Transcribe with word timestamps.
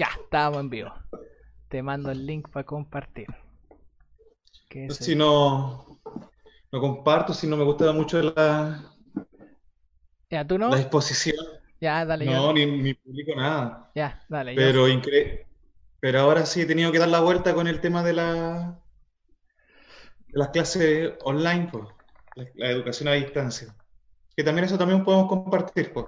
Ya, 0.00 0.08
estábamos 0.18 0.60
en 0.60 0.70
vivo. 0.70 0.94
Te 1.68 1.82
mando 1.82 2.10
el 2.10 2.24
link 2.24 2.48
para 2.48 2.64
compartir. 2.64 3.26
¿Qué 4.66 4.86
es 4.86 4.96
si 4.96 5.14
no, 5.14 6.00
no 6.72 6.80
comparto, 6.80 7.34
si 7.34 7.46
no 7.46 7.54
me 7.58 7.64
gusta 7.64 7.92
mucho 7.92 8.22
la, 8.22 8.82
ya, 10.30 10.46
¿tú 10.46 10.56
no? 10.56 10.70
la 10.70 10.80
exposición. 10.80 11.36
Ya, 11.82 12.06
dale. 12.06 12.24
No, 12.24 12.50
ni, 12.54 12.64
ni, 12.64 12.94
publico 12.94 13.34
nada. 13.36 13.90
Ya, 13.94 14.24
dale. 14.30 14.54
Pero, 14.54 14.86
pero 16.00 16.20
ahora 16.20 16.46
sí 16.46 16.62
he 16.62 16.66
tenido 16.66 16.90
que 16.92 16.98
dar 16.98 17.08
la 17.08 17.20
vuelta 17.20 17.54
con 17.54 17.66
el 17.66 17.82
tema 17.82 18.02
de, 18.02 18.14
la, 18.14 18.80
de 20.28 20.38
las 20.38 20.48
clases 20.48 21.12
online, 21.24 21.68
pues, 21.70 21.84
la, 22.54 22.70
educación 22.70 23.10
a 23.10 23.12
distancia. 23.12 23.76
Que 24.34 24.44
también 24.44 24.64
eso 24.64 24.78
también 24.78 25.04
podemos 25.04 25.28
compartir, 25.28 25.92
pues. 25.92 26.06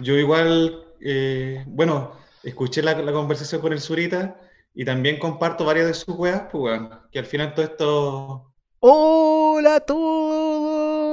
Yo 0.00 0.14
igual, 0.14 0.86
eh, 1.00 1.64
bueno, 1.66 2.12
escuché 2.42 2.82
la, 2.82 2.96
conversación 3.12 3.60
con 3.60 3.74
el 3.74 3.80
Zurita 3.80 4.40
y 4.74 4.86
también 4.86 5.18
comparto 5.18 5.66
varias 5.66 5.86
de 5.86 5.94
sus 5.94 6.16
weas, 6.16 6.44
pues, 6.50 6.60
bueno, 6.60 7.02
que 7.10 7.18
al 7.18 7.26
final 7.26 7.54
todo 7.54 7.64
esto... 7.64 8.54
Hola 8.80 9.76
a 9.76 9.80
todos, 9.80 11.10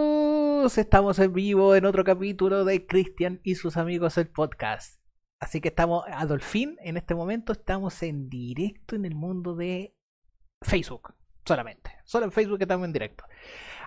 estamos 0.78 1.20
en 1.20 1.34
vivo 1.34 1.76
en 1.76 1.86
otro 1.86 2.06
capítulo 2.06 2.64
de 2.64 2.88
Cristian 2.88 3.42
y 3.44 3.56
sus 3.56 3.76
amigos 3.76 4.18
el 4.18 4.30
podcast. 4.30 5.00
Así 5.40 5.60
que 5.62 5.68
estamos, 5.68 6.06
Adolfín, 6.12 6.78
en 6.82 6.96
este 6.98 7.16
momento 7.16 7.52
estamos 7.52 8.02
en 8.02 8.30
directo 8.30 8.96
en 8.96 9.04
el 9.06 9.14
mundo 9.14 9.56
de 9.56 9.94
Facebook, 10.62 11.14
solamente. 11.46 11.92
Solo 12.06 12.26
en 12.26 12.32
Facebook 12.32 12.62
estamos 12.62 12.86
en 12.86 12.94
directo. 12.94 13.26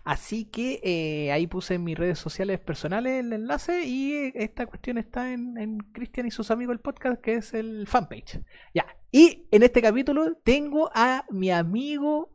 Así 0.05 0.47
que 0.47 0.81
eh, 0.83 1.31
ahí 1.31 1.47
puse 1.47 1.75
en 1.75 1.85
mis 1.85 1.97
redes 1.97 2.19
sociales 2.19 2.59
personales 2.59 3.25
el 3.25 3.33
enlace 3.33 3.85
y 3.85 4.15
eh, 4.15 4.33
esta 4.35 4.67
cuestión 4.67 4.99
está 4.99 5.33
en, 5.33 5.79
Cristian 5.93 6.27
y 6.27 6.33
sus 6.33 6.51
amigos 6.51 6.75
el 6.75 6.81
podcast, 6.81 7.21
que 7.21 7.35
es 7.35 7.55
el 7.55 7.87
fanpage. 7.87 8.41
Ya. 8.75 8.85
Y 9.13 9.47
en 9.53 9.63
este 9.63 9.81
capítulo 9.81 10.37
tengo 10.43 10.91
a 10.95 11.25
mi 11.31 11.51
amigo 11.51 12.35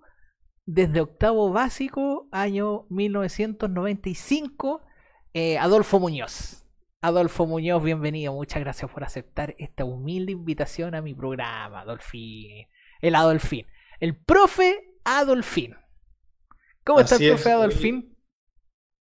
desde 0.65 1.01
octavo 1.01 1.51
básico, 1.51 2.29
año 2.31 2.85
1995, 2.89 4.81
eh, 5.33 5.57
Adolfo 5.57 5.99
Muñoz. 5.99 6.65
Adolfo 7.01 7.45
Muñoz, 7.47 7.83
bienvenido. 7.83 8.33
Muchas 8.33 8.61
gracias 8.61 8.89
por 8.89 9.03
aceptar 9.03 9.55
esta 9.59 9.83
humilde 9.83 10.31
invitación 10.31 10.95
a 10.95 11.01
mi 11.01 11.13
programa, 11.13 11.81
Adolfín. 11.81 12.67
El 13.01 13.15
Adolfín. 13.15 13.65
El 13.99 14.15
profe 14.15 14.93
Adolfín. 15.03 15.75
¿Cómo 16.87 17.01
está 17.01 17.17
el 17.17 17.27
profe 17.27 17.51
Adolfín? 17.51 18.15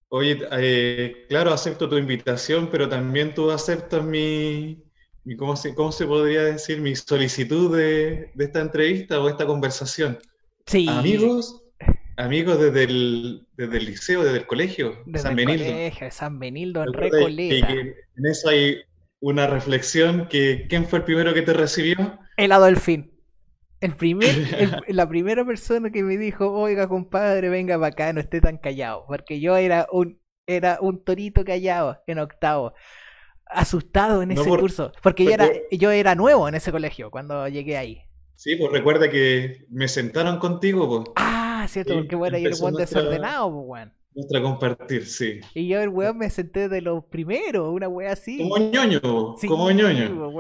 Oye, 0.09 0.39
eh, 0.53 1.27
claro, 1.29 1.53
acepto 1.53 1.87
tu 1.87 1.99
invitación, 1.99 2.71
pero 2.71 2.89
también 2.89 3.35
tú 3.35 3.51
aceptas 3.51 4.03
mi, 4.03 4.83
¿cómo, 5.37 5.55
se, 5.55 5.75
¿cómo, 5.75 5.93
se, 5.93 6.07
podría 6.07 6.45
decir? 6.45 6.81
Mi 6.81 6.97
solicitud 6.97 7.77
de, 7.77 8.31
esta 8.39 8.61
entrevista 8.61 9.21
o 9.21 9.29
esta 9.29 9.45
conversación. 9.45 10.19
Sí. 10.67 10.87
Amigos, 10.89 11.63
amigos 12.17 12.59
desde 12.59 12.85
el, 12.85 13.47
desde 13.55 13.77
el 13.77 13.85
liceo, 13.85 14.25
desde 14.25 14.39
el 14.39 14.47
colegio, 14.47 15.03
desde 15.05 15.25
San 15.25 15.39
el 15.39 15.47
Benildo. 15.47 15.73
Colegio, 15.73 16.11
San 16.11 16.39
Benildo, 16.39 16.85
en 16.85 16.93
Recoleta. 16.95 17.71
en 17.71 18.27
eso 18.27 18.49
hay 18.49 18.79
una 19.21 19.47
reflexión 19.47 20.29
que 20.29 20.67
¿quién 20.71 20.87
fue 20.87 21.01
el 21.01 21.05
primero 21.05 21.35
que 21.35 21.43
te 21.43 21.53
recibió? 21.53 22.19
El 22.39 22.53
Adolfín. 22.53 23.14
El 23.85 23.95
primer, 23.97 24.31
la 24.89 25.07
primera 25.07 25.45
persona 25.45 25.91
que 25.91 26.03
me 26.03 26.17
dijo, 26.17 26.51
oiga 26.51 26.89
compadre, 26.89 27.51
venga 27.51 27.75
para 27.75 27.89
acá, 27.89 28.13
no 28.15 28.21
esté 28.21 28.41
tan 28.41 28.57
callado, 28.57 29.05
porque 29.07 29.41
yo 29.41 29.59
era 29.59 29.87
un, 29.93 30.19
era 30.47 30.79
un 30.81 31.05
torito 31.05 31.45
callado 31.45 32.03
en 32.07 32.19
octavo, 32.19 32.73
asustado 33.45 34.23
en 34.23 34.31
ese 34.31 34.49
curso, 34.49 34.91
porque 35.03 35.25
yo 35.25 35.33
era, 35.33 35.51
yo 35.71 35.91
era 35.91 36.15
nuevo 36.15 36.49
en 36.49 36.55
ese 36.55 36.73
colegio 36.73 37.11
cuando 37.11 37.47
llegué 37.49 37.77
ahí. 37.77 38.01
Sí, 38.37 38.57
pues 38.57 38.73
recuerda 38.73 39.11
que 39.11 39.67
me 39.69 39.87
sentaron 39.87 40.39
contigo, 40.39 40.89
pues. 40.89 41.11
Ah, 41.17 41.67
cierto, 41.69 41.93
porque 41.93 42.17
bueno, 42.17 42.39
y 42.39 42.47
el 42.47 42.57
buen 42.59 42.77
desordenado, 42.77 43.53
pues, 43.53 43.67
bueno. 43.67 43.93
Nuestra 44.15 44.41
compartir, 44.43 45.07
sí. 45.07 45.41
Y 45.55 45.67
yo 45.67 45.81
el 45.81 45.89
weón 45.89 46.19
me 46.19 46.31
senté 46.31 46.69
de 46.69 46.81
los 46.81 47.05
primeros, 47.05 47.69
una 47.73 47.89
wea 47.89 48.13
así. 48.13 48.39
Como 48.39 48.59
ñoño, 48.59 49.01
como 49.49 49.71
ñoño. 49.73 50.33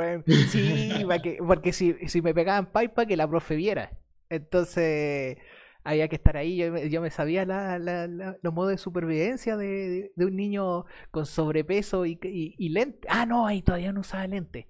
Sí, 0.49 1.05
porque 1.45 1.73
si, 1.73 1.95
si 2.07 2.23
me 2.23 2.33
pegaban 2.33 2.67
pipa 2.67 3.05
que 3.05 3.17
la 3.17 3.29
profe 3.29 3.57
viera. 3.57 3.91
Entonces 4.29 5.39
había 5.83 6.09
que 6.09 6.17
estar 6.17 6.37
ahí. 6.37 6.57
Yo, 6.57 6.77
yo 6.77 7.01
me 7.01 7.11
sabía 7.11 7.45
la, 7.45 7.79
la, 7.81 8.07
los 8.41 8.55
modos 8.55 8.71
de 8.71 8.79
supervivencia 8.79 9.57
de, 9.57 10.13
de, 10.15 10.25
un 10.25 10.37
niño 10.37 10.87
con 11.11 11.27
sobrepeso 11.27 12.07
y, 12.07 12.19
y, 12.23 12.69
lente. 12.69 13.09
Ah, 13.11 13.27
no, 13.27 13.47
ahí 13.47 13.63
todavía 13.63 13.93
no 13.93 14.01
usaba 14.01 14.27
lente. 14.27 14.69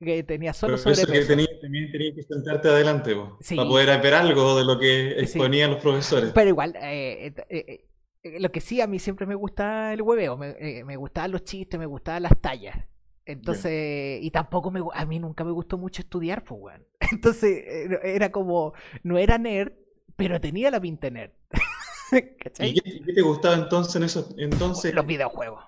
Que 0.00 0.24
tenía 0.24 0.52
solo 0.52 0.78
sobrepeso. 0.78 1.12
Que 1.12 1.20
tenía, 1.20 1.46
también 1.60 1.92
tenía 1.92 2.12
que 2.12 2.22
sentarte 2.24 2.68
adelante 2.68 3.14
para 3.14 3.68
poder 3.68 4.02
ver 4.02 4.14
algo 4.14 4.58
de 4.58 4.64
lo 4.64 4.80
que 4.80 5.12
exponían 5.20 5.70
los 5.70 5.80
profesores. 5.80 6.32
Pero 6.34 6.48
igual, 6.48 6.74
eh, 6.82 7.26
eh 7.26 7.44
eh, 7.48 7.84
lo 8.24 8.52
que 8.52 8.60
sí, 8.60 8.80
a 8.80 8.86
mí 8.86 8.98
siempre 8.98 9.26
me 9.26 9.34
gusta 9.34 9.92
el 9.92 10.02
hueveo, 10.02 10.36
me, 10.36 10.50
eh, 10.58 10.84
me 10.84 10.96
gustaban 10.96 11.32
los 11.32 11.44
chistes, 11.44 11.78
me 11.78 11.86
gustaban 11.86 12.22
las 12.22 12.40
tallas. 12.40 12.76
Entonces, 13.24 14.20
y 14.22 14.30
tampoco 14.30 14.70
me, 14.70 14.80
a 14.94 15.06
mí 15.06 15.18
nunca 15.18 15.44
me 15.44 15.52
gustó 15.52 15.78
mucho 15.78 16.02
estudiar, 16.02 16.44
pues, 16.44 16.60
weón. 16.60 16.86
Entonces, 17.12 17.64
eh, 17.66 17.98
era 18.02 18.32
como, 18.32 18.74
no 19.02 19.18
era 19.18 19.38
nerd, 19.38 19.72
pero 20.16 20.40
tenía 20.40 20.70
la 20.70 20.80
pinta 20.80 21.10
nerd. 21.10 21.32
¿Y 22.58 22.74
qué, 22.74 23.12
te 23.14 23.22
gustaba 23.22 23.54
entonces 23.54 23.96
en 23.96 24.02
eso? 24.02 24.28
Entonces... 24.36 24.94
Los 24.94 25.06
videojuegos. 25.06 25.64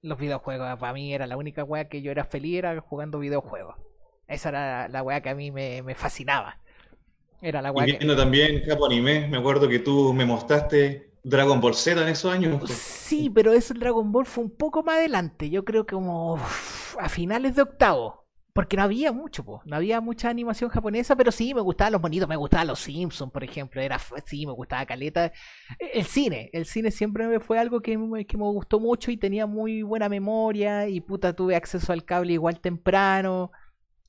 Los 0.00 0.16
videojuegos, 0.16 0.78
para 0.78 0.92
mí 0.92 1.12
era 1.12 1.26
la 1.26 1.36
única 1.36 1.64
weá 1.64 1.88
que 1.88 2.02
yo 2.02 2.12
era 2.12 2.24
feliz, 2.24 2.58
era 2.58 2.80
jugando 2.80 3.18
videojuegos. 3.18 3.74
Esa 4.28 4.50
era 4.50 4.88
la 4.88 5.02
weá 5.02 5.20
que 5.20 5.30
a 5.30 5.34
mí 5.34 5.50
me, 5.50 5.82
me 5.82 5.96
fascinaba. 5.96 6.60
Era 7.42 7.62
la 7.62 7.72
weá. 7.72 7.84
Viendo 7.84 8.16
también 8.16 8.62
Capo 8.64 8.86
Anime, 8.86 9.26
me 9.26 9.38
acuerdo 9.38 9.68
que 9.68 9.80
tú 9.80 10.12
me 10.14 10.24
mostraste 10.24 11.07
Dragon 11.24 11.60
Ball 11.60 11.74
Z 11.74 12.00
en 12.00 12.08
esos 12.08 12.32
años. 12.32 12.70
Sí, 12.70 13.30
pero 13.30 13.52
ese 13.52 13.74
Dragon 13.74 14.10
Ball 14.12 14.26
fue 14.26 14.44
un 14.44 14.50
poco 14.50 14.82
más 14.82 14.96
adelante. 14.96 15.50
Yo 15.50 15.64
creo 15.64 15.86
que 15.86 15.94
como 15.94 16.38
a 16.98 17.08
finales 17.08 17.56
de 17.56 17.62
octavo. 17.62 18.28
Porque 18.58 18.76
no 18.76 18.82
había 18.82 19.12
mucho, 19.12 19.44
no 19.66 19.76
había 19.76 20.00
mucha 20.00 20.28
animación 20.28 20.68
japonesa, 20.68 21.14
pero 21.14 21.30
sí 21.30 21.54
me 21.54 21.60
gustaban 21.60 21.92
los 21.92 22.02
bonitos, 22.02 22.28
me 22.28 22.34
gustaban 22.34 22.66
los 22.66 22.80
Simpsons, 22.80 23.30
por 23.30 23.44
ejemplo, 23.44 23.80
era 23.80 24.00
sí, 24.26 24.46
me 24.46 24.52
gustaba 24.52 24.84
Caleta. 24.84 25.32
El 25.78 26.04
cine, 26.04 26.50
el 26.52 26.66
cine 26.66 26.90
siempre 26.90 27.38
fue 27.38 27.60
algo 27.60 27.80
que 27.80 27.96
me, 27.96 28.24
gustó 28.34 28.80
mucho 28.80 29.12
y 29.12 29.16
tenía 29.16 29.46
muy 29.46 29.84
buena 29.84 30.08
memoria 30.08 30.88
y 30.88 31.00
puta 31.00 31.34
tuve 31.34 31.54
acceso 31.54 31.92
al 31.92 32.04
cable 32.04 32.32
igual 32.32 32.58
temprano 32.58 33.52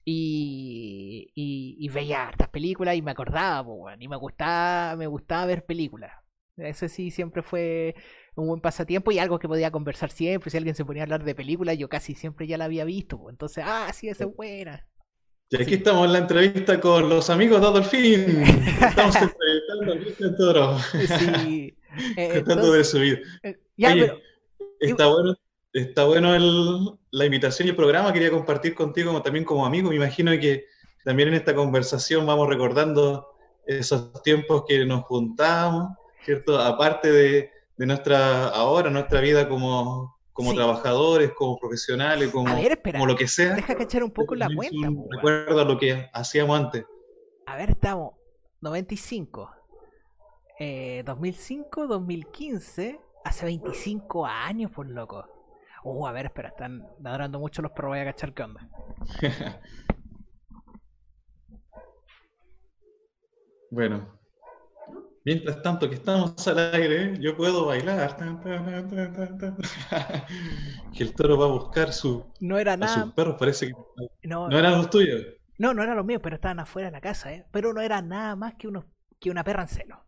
y, 0.03 1.31
y, 1.35 1.87
veía 1.89 2.27
hartas 2.27 2.49
películas 2.49 2.95
y 2.95 3.03
me 3.03 3.11
acordaba, 3.11 3.63
pues, 3.63 3.97
y 3.99 4.07
me 4.07 4.15
gustaba, 4.15 4.95
me 4.95 5.05
gustaba 5.05 5.45
ver 5.45 5.63
películas. 5.63 6.11
Ese 6.61 6.89
sí 6.89 7.11
siempre 7.11 7.41
fue 7.41 7.95
un 8.35 8.47
buen 8.47 8.61
pasatiempo 8.61 9.11
y 9.11 9.19
algo 9.19 9.39
que 9.39 9.47
podía 9.47 9.71
conversar 9.71 10.11
siempre. 10.11 10.49
Si 10.49 10.57
alguien 10.57 10.75
se 10.75 10.85
ponía 10.85 11.03
a 11.03 11.05
hablar 11.05 11.23
de 11.23 11.35
películas, 11.35 11.77
yo 11.77 11.89
casi 11.89 12.15
siempre 12.15 12.47
ya 12.47 12.57
la 12.57 12.65
había 12.65 12.85
visto. 12.85 13.29
Entonces, 13.29 13.63
ah, 13.67 13.91
sí, 13.93 14.09
esa 14.09 14.25
es 14.25 14.35
buena. 14.35 14.85
Y 15.51 15.61
aquí 15.61 15.73
estamos 15.75 16.05
en 16.05 16.13
la 16.13 16.19
entrevista 16.19 16.79
con 16.79 17.09
los 17.09 17.29
amigos 17.29 17.59
de 17.59 17.67
Adolfín. 17.67 18.43
Estamos 18.43 19.15
entrevistando 19.21 19.93
a 19.93 19.97
Cristian 19.97 20.37
Toro. 20.37 20.79
Sí. 20.79 21.75
Eh, 22.15 22.43
de 22.45 22.83
su 22.83 22.99
vida. 22.99 23.17
Eh, 23.41 23.57
está 24.79 25.07
bueno, 25.07 25.35
está 25.73 26.05
bueno 26.05 26.35
el, 26.35 26.99
la 27.09 27.25
invitación 27.25 27.67
y 27.67 27.71
el 27.71 27.75
programa. 27.75 28.13
Quería 28.13 28.29
compartir 28.29 28.75
contigo 28.75 29.19
también 29.23 29.43
como 29.43 29.65
amigo. 29.65 29.89
Me 29.89 29.95
imagino 29.95 30.31
que 30.39 30.65
también 31.03 31.29
en 31.29 31.33
esta 31.33 31.55
conversación 31.55 32.27
vamos 32.27 32.47
recordando 32.47 33.27
esos 33.65 34.21
tiempos 34.21 34.65
que 34.67 34.85
nos 34.85 35.03
juntábamos 35.05 35.97
¿cierto? 36.29 36.59
Aparte 36.59 37.11
de, 37.11 37.51
nuestra, 37.77 38.49
ahora, 38.49 38.91
nuestra 38.91 39.19
vida 39.19 39.49
como, 39.49 40.15
como 40.31 40.53
trabajadores, 40.53 41.31
como 41.31 41.57
profesionales, 41.57 42.29
como, 42.29 42.53
como 42.91 43.05
lo 43.07 43.15
que 43.15 43.27
sea. 43.27 43.55
Deja 43.55 43.75
cachar 43.75 44.03
un 44.03 44.11
poco 44.11 44.35
la 44.35 44.47
cuenta. 44.55 44.89
Recuerda 45.09 45.63
lo 45.63 45.79
que 45.79 46.07
hacíamos 46.13 46.59
antes. 46.59 46.85
A 47.47 47.57
ver, 47.57 47.71
estamos 47.71 48.13
95, 48.61 49.49
2005, 51.03 51.87
2015, 51.87 52.99
hace 53.25 53.45
25 53.45 54.27
años, 54.27 54.69
por 54.69 54.87
loco. 54.87 55.25
Uh, 55.83 56.05
a 56.05 56.11
ver, 56.11 56.25
espera, 56.27 56.49
están 56.49 56.87
ladrando 56.99 57.39
mucho 57.39 57.63
los 57.63 57.71
perros, 57.71 57.89
voy 57.89 57.99
a 57.99 58.05
cachar 58.05 58.35
qué 58.35 58.43
onda. 58.43 58.69
bueno, 63.71 64.18
Mientras 65.25 65.61
tanto 65.61 65.89
que 65.89 65.95
estamos 65.95 66.47
al 66.47 66.73
aire, 66.73 67.17
yo 67.19 67.35
puedo 67.35 67.65
bailar. 67.65 68.15
que 70.95 71.03
el 71.03 71.13
toro 71.13 71.37
va 71.37 71.45
a 71.45 71.49
buscar 71.49 71.93
su, 71.93 72.25
no 72.39 72.57
era 72.57 72.77
nada. 72.77 72.93
a 72.93 73.03
sus 73.03 73.13
perros, 73.13 73.35
parece 73.37 73.67
que 73.67 74.27
no, 74.27 74.49
eran 74.49 74.77
los 74.77 74.89
tuyos. 74.89 75.25
No, 75.57 75.73
no 75.73 75.83
eran 75.83 75.97
los 75.97 76.05
míos, 76.05 76.21
pero 76.23 76.35
estaban 76.35 76.59
afuera 76.59 76.87
de 76.87 76.93
la 76.93 77.01
casa, 77.01 77.33
¿eh? 77.33 77.45
Pero 77.51 77.73
no 77.73 77.81
era 77.81 78.01
nada 78.01 78.37
más 78.37 78.55
que, 78.55 78.67
unos, 78.67 78.85
que 79.19 79.29
una 79.29 79.43
perra 79.43 79.63
en 79.63 79.67
celo. 79.67 80.05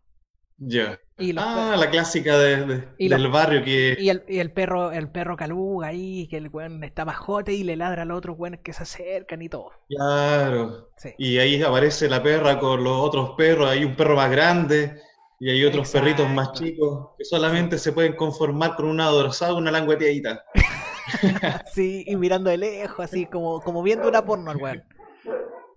Ya. 0.64 1.00
ah, 1.38 1.76
la 1.76 1.90
clásica 1.90 2.38
de, 2.38 2.84
del 2.96 3.28
barrio 3.28 3.64
que. 3.64 3.96
Y 3.98 4.10
el, 4.10 4.22
y 4.28 4.38
el, 4.38 4.52
perro, 4.52 4.92
el 4.92 5.08
perro 5.08 5.36
caluga 5.36 5.88
ahí, 5.88 6.28
que 6.28 6.36
el 6.36 6.50
weón 6.50 6.84
está 6.84 7.04
bajote 7.04 7.52
y 7.52 7.64
le 7.64 7.74
ladra 7.74 8.02
a 8.02 8.04
los 8.04 8.18
otros 8.18 8.38
weones 8.38 8.60
que 8.60 8.72
se 8.72 8.84
acercan 8.84 9.42
y 9.42 9.48
todo. 9.48 9.72
Claro. 9.88 10.90
Y 11.18 11.38
ahí 11.38 11.60
aparece 11.60 12.08
la 12.08 12.22
perra 12.22 12.60
con 12.60 12.84
los 12.84 12.96
otros 12.96 13.30
perros, 13.36 13.68
hay 13.68 13.84
un 13.84 13.96
perro 13.96 14.14
más 14.14 14.30
grande 14.30 15.00
y 15.40 15.50
hay 15.50 15.64
otros 15.64 15.90
perritos 15.90 16.30
más 16.30 16.52
chicos 16.52 17.08
que 17.18 17.24
solamente 17.24 17.76
se 17.76 17.90
pueden 17.90 18.14
conformar 18.14 18.76
con 18.76 18.86
una 18.86 19.06
dorsal, 19.06 19.54
una 19.54 19.72
langueteadita. 19.72 20.44
sí, 21.74 22.04
y 22.06 22.14
mirando 22.14 22.50
de 22.50 22.58
lejos, 22.58 23.04
así 23.04 23.26
como, 23.26 23.60
como 23.62 23.82
viendo 23.82 24.06
una 24.06 24.24
porno, 24.24 24.52
weón. 24.52 24.84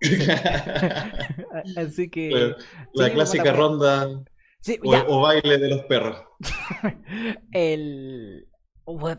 así 1.76 2.08
que. 2.08 2.54
La, 2.92 3.10
clásica 3.10 3.52
ronda 3.52 4.24
o, 5.08 5.20
baile 5.20 5.58
de 5.58 5.68
los 5.68 5.82
perros. 5.82 6.18
el. 7.52 8.48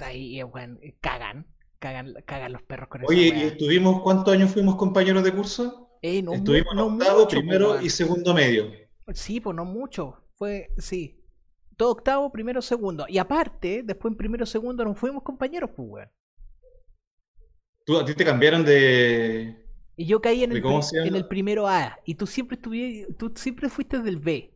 ahí, 0.01 0.41
bueno, 0.43 0.77
cagan, 1.01 1.47
cagan. 1.79 2.13
Cagan 2.25 2.53
los 2.53 2.61
perros 2.63 2.89
con 2.89 3.05
Oye, 3.05 3.33
¿y 3.35 3.41
estuvimos 3.43 4.01
cuántos 4.01 4.33
años 4.33 4.51
fuimos 4.51 4.75
compañeros 4.75 5.23
de 5.23 5.33
curso? 5.33 5.97
Eh, 6.01 6.21
no, 6.21 6.33
estuvimos 6.33 6.73
en 6.73 6.79
octavo, 6.79 7.27
primero 7.27 7.81
y 7.81 7.89
segundo 7.89 8.33
medio. 8.33 8.71
Sí, 9.13 9.39
pues 9.39 9.55
no 9.55 9.65
mucho. 9.65 10.23
Fue, 10.35 10.69
sí. 10.77 11.23
Todo 11.75 11.91
octavo, 11.91 12.31
primero, 12.31 12.61
segundo. 12.61 13.05
Y 13.07 13.17
aparte, 13.17 13.81
después 13.83 14.11
en 14.11 14.17
primero, 14.17 14.45
segundo 14.45 14.83
nos 14.83 14.97
fuimos 14.97 15.23
compañeros, 15.23 15.71
pues, 15.75 15.87
weón. 15.89 16.09
¿Tú, 17.85 17.97
a 17.97 18.05
ti 18.05 18.13
te 18.13 18.25
cambiaron 18.25 18.65
de. 18.65 19.63
Y 19.95 20.05
yo 20.05 20.21
caí 20.21 20.43
en 20.43 20.51
el, 20.51 20.63
en 21.05 21.15
el 21.15 21.27
primero 21.27 21.67
A. 21.67 21.97
Y 22.05 22.15
tú 22.15 22.27
siempre 22.27 22.55
estuviste, 22.55 23.13
tú 23.13 23.31
siempre 23.35 23.69
fuiste 23.69 23.99
del 23.99 24.17
B. 24.17 24.53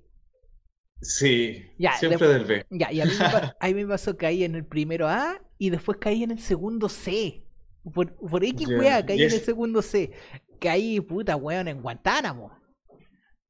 Sí, 1.01 1.65
siempre 1.97 2.27
del 2.27 2.45
B. 2.45 2.65
Ya, 2.69 2.91
y 2.91 3.01
a 3.01 3.05
mí, 3.05 3.73
me, 3.73 3.87
pasó 3.87 4.11
que 4.11 4.25
caí 4.25 4.43
en 4.43 4.55
el 4.55 4.65
primero 4.65 5.07
A 5.07 5.41
y 5.57 5.71
después 5.71 5.97
caí 5.99 6.23
en 6.23 6.31
el 6.31 6.39
segundo 6.39 6.89
C. 6.89 7.43
Por, 7.93 8.13
por 8.13 8.43
X 8.43 8.67
yeah. 8.67 9.03
caí 9.03 9.23
en 9.23 9.31
el 9.31 9.41
segundo 9.41 9.81
C. 9.81 10.11
Caí, 10.59 10.99
puta 11.01 11.35
weón, 11.35 11.67
en 11.67 11.81
Guantánamo. 11.81 12.51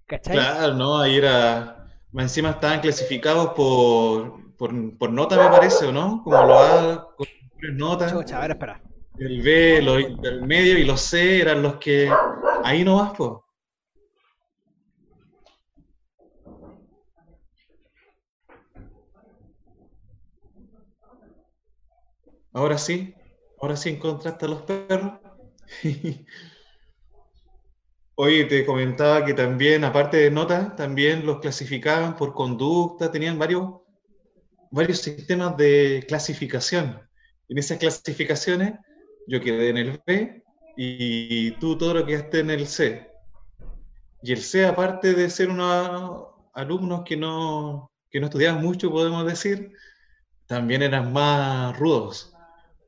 ¿Cachai? 0.08 0.36
Claro, 0.36 0.74
no, 0.76 1.00
ahí 1.00 1.18
era. 1.18 1.88
Encima 2.14 2.52
estaban 2.52 2.80
clasificados 2.80 3.54
por, 3.54 4.56
por, 4.56 4.98
por 4.98 5.12
nota, 5.12 5.38
me 5.38 5.50
parece, 5.50 5.86
¿o 5.86 5.92
no? 5.92 6.22
Como 6.24 6.38
lo 6.46 6.60
A, 6.60 7.16
con 7.16 7.28
notas. 7.78 8.12
Chucha, 8.14 8.38
a 8.38 8.42
ver, 8.42 8.52
espera. 8.52 8.82
El 9.20 9.42
B, 9.42 9.78
el 9.78 10.42
medio 10.44 10.78
y 10.78 10.86
los 10.86 11.02
C 11.02 11.42
eran 11.42 11.62
los 11.62 11.76
que. 11.76 12.10
Ahí 12.64 12.84
no 12.84 12.98
vas, 12.98 13.12
pues. 13.18 13.32
Ahora 22.54 22.78
sí, 22.78 23.16
ahora 23.62 23.78
sí 23.78 23.90
encontraste 23.90 24.46
a 24.46 24.50
los 24.50 24.62
perros. 24.64 25.14
Oye, 28.16 28.44
te 28.46 28.66
comentaba 28.66 29.26
que 29.26 29.34
también, 29.34 29.86
aparte 29.86 30.18
de 30.18 30.32
notas, 30.32 30.76
también 30.76 31.26
los 31.26 31.40
clasificaban 31.40 32.18
por 32.18 32.34
conducta, 32.34 33.10
tenían 33.10 33.40
varios, 33.40 33.82
varios 34.70 35.00
sistemas 35.00 35.56
de 35.56 36.04
clasificación. 36.08 37.02
En 37.48 37.58
esas 37.58 37.78
clasificaciones 37.78 38.74
yo 39.28 39.40
quedé 39.40 39.70
en 39.70 39.78
el 39.78 40.02
B 40.06 40.44
y 40.76 41.52
tú 41.52 41.78
todo 41.78 41.94
lo 41.96 42.06
quedaste 42.06 42.40
en 42.40 42.50
el 42.52 42.68
C. 42.68 43.10
Y 44.22 44.34
el 44.34 44.42
C, 44.42 44.66
aparte 44.66 45.14
de 45.14 45.30
ser 45.30 45.50
unos 45.50 46.28
alumnos 46.54 47.04
que 47.06 47.16
no, 47.16 47.92
que 48.10 48.20
no 48.20 48.28
estudiaban 48.28 48.62
mucho, 48.62 48.92
podemos 48.92 49.26
decir, 49.26 49.72
también 50.48 50.84
eran 50.84 51.14
más 51.14 51.80
rudos 51.80 52.31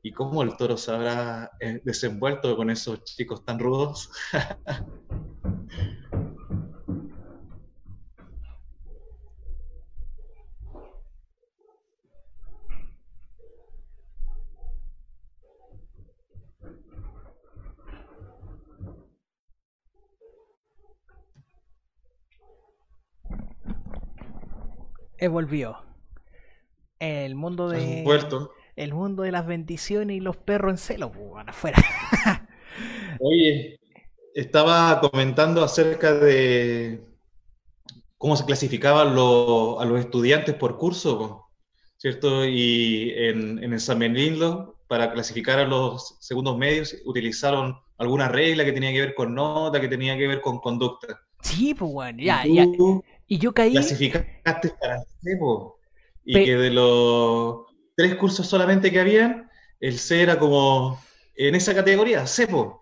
y 0.04 0.12
cómo 0.12 0.44
el 0.44 0.56
toro 0.58 0.78
se 0.78 0.92
habrá 0.92 1.52
eh, 1.60 1.82
desenvuelto 1.84 2.56
con 2.56 2.70
esos 2.70 3.04
chicos 3.06 3.44
tan 3.46 3.58
rudos. 3.58 4.12
volvió. 25.28 25.78
El 27.00 27.36
mundo 27.36 27.70
de. 27.70 28.04
Vuelto 28.04 28.52
el 28.76 28.94
mundo 28.94 29.24
de 29.24 29.32
las 29.32 29.46
bendiciones 29.46 30.18
y 30.18 30.20
los 30.20 30.38
perros 30.38 30.72
en 30.72 30.78
celo, 30.78 31.12
pues, 31.12 31.48
afuera. 31.48 31.78
Oye, 33.20 33.80
estaba 34.34 35.00
comentando 35.00 35.64
acerca 35.64 36.14
de 36.14 37.02
cómo 38.18 38.36
se 38.36 38.46
clasificaban 38.46 39.10
a 39.10 39.86
los 39.86 40.00
estudiantes 40.00 40.56
por 40.56 40.78
curso, 40.78 41.50
¿cierto? 41.98 42.46
Y 42.46 43.12
en, 43.16 43.64
en 43.64 43.74
el 43.74 43.80
San 43.80 44.00
Benildo, 44.00 44.80
para 44.88 45.12
clasificar 45.12 45.60
a 45.60 45.68
los 45.68 46.18
segundos 46.20 46.58
medios, 46.58 46.96
utilizaron 47.06 47.76
alguna 47.98 48.28
regla 48.28 48.66
que 48.66 48.72
tenía 48.72 48.92
que 48.92 49.02
ver 49.02 49.16
con 49.16 49.36
nota, 49.36 49.80
que 49.80 49.88
tenía 49.88 50.18
que 50.18 50.28
ver 50.28 50.42
con 50.42 50.60
conducta. 50.60 51.20
Sí, 51.42 51.74
pues 51.74 51.92
bueno, 51.92 52.22
ya, 52.22 52.44
ya. 52.46 52.66
Y 53.28 53.38
yo 53.38 53.54
caí. 53.54 53.72
Clasificaste 53.72 54.74
para 54.80 55.00
C, 55.00 55.38
y 56.26 56.34
que 56.46 56.56
de 56.56 56.70
los 56.70 57.73
tres 57.96 58.16
cursos 58.16 58.48
solamente 58.48 58.92
que 58.92 59.00
habían, 59.00 59.50
el 59.80 59.98
C 59.98 60.22
era 60.22 60.40
como 60.40 61.02
en 61.36 61.56
esa 61.56 61.74
categoría, 61.74 62.26
C, 62.28 62.48
po. 62.48 62.82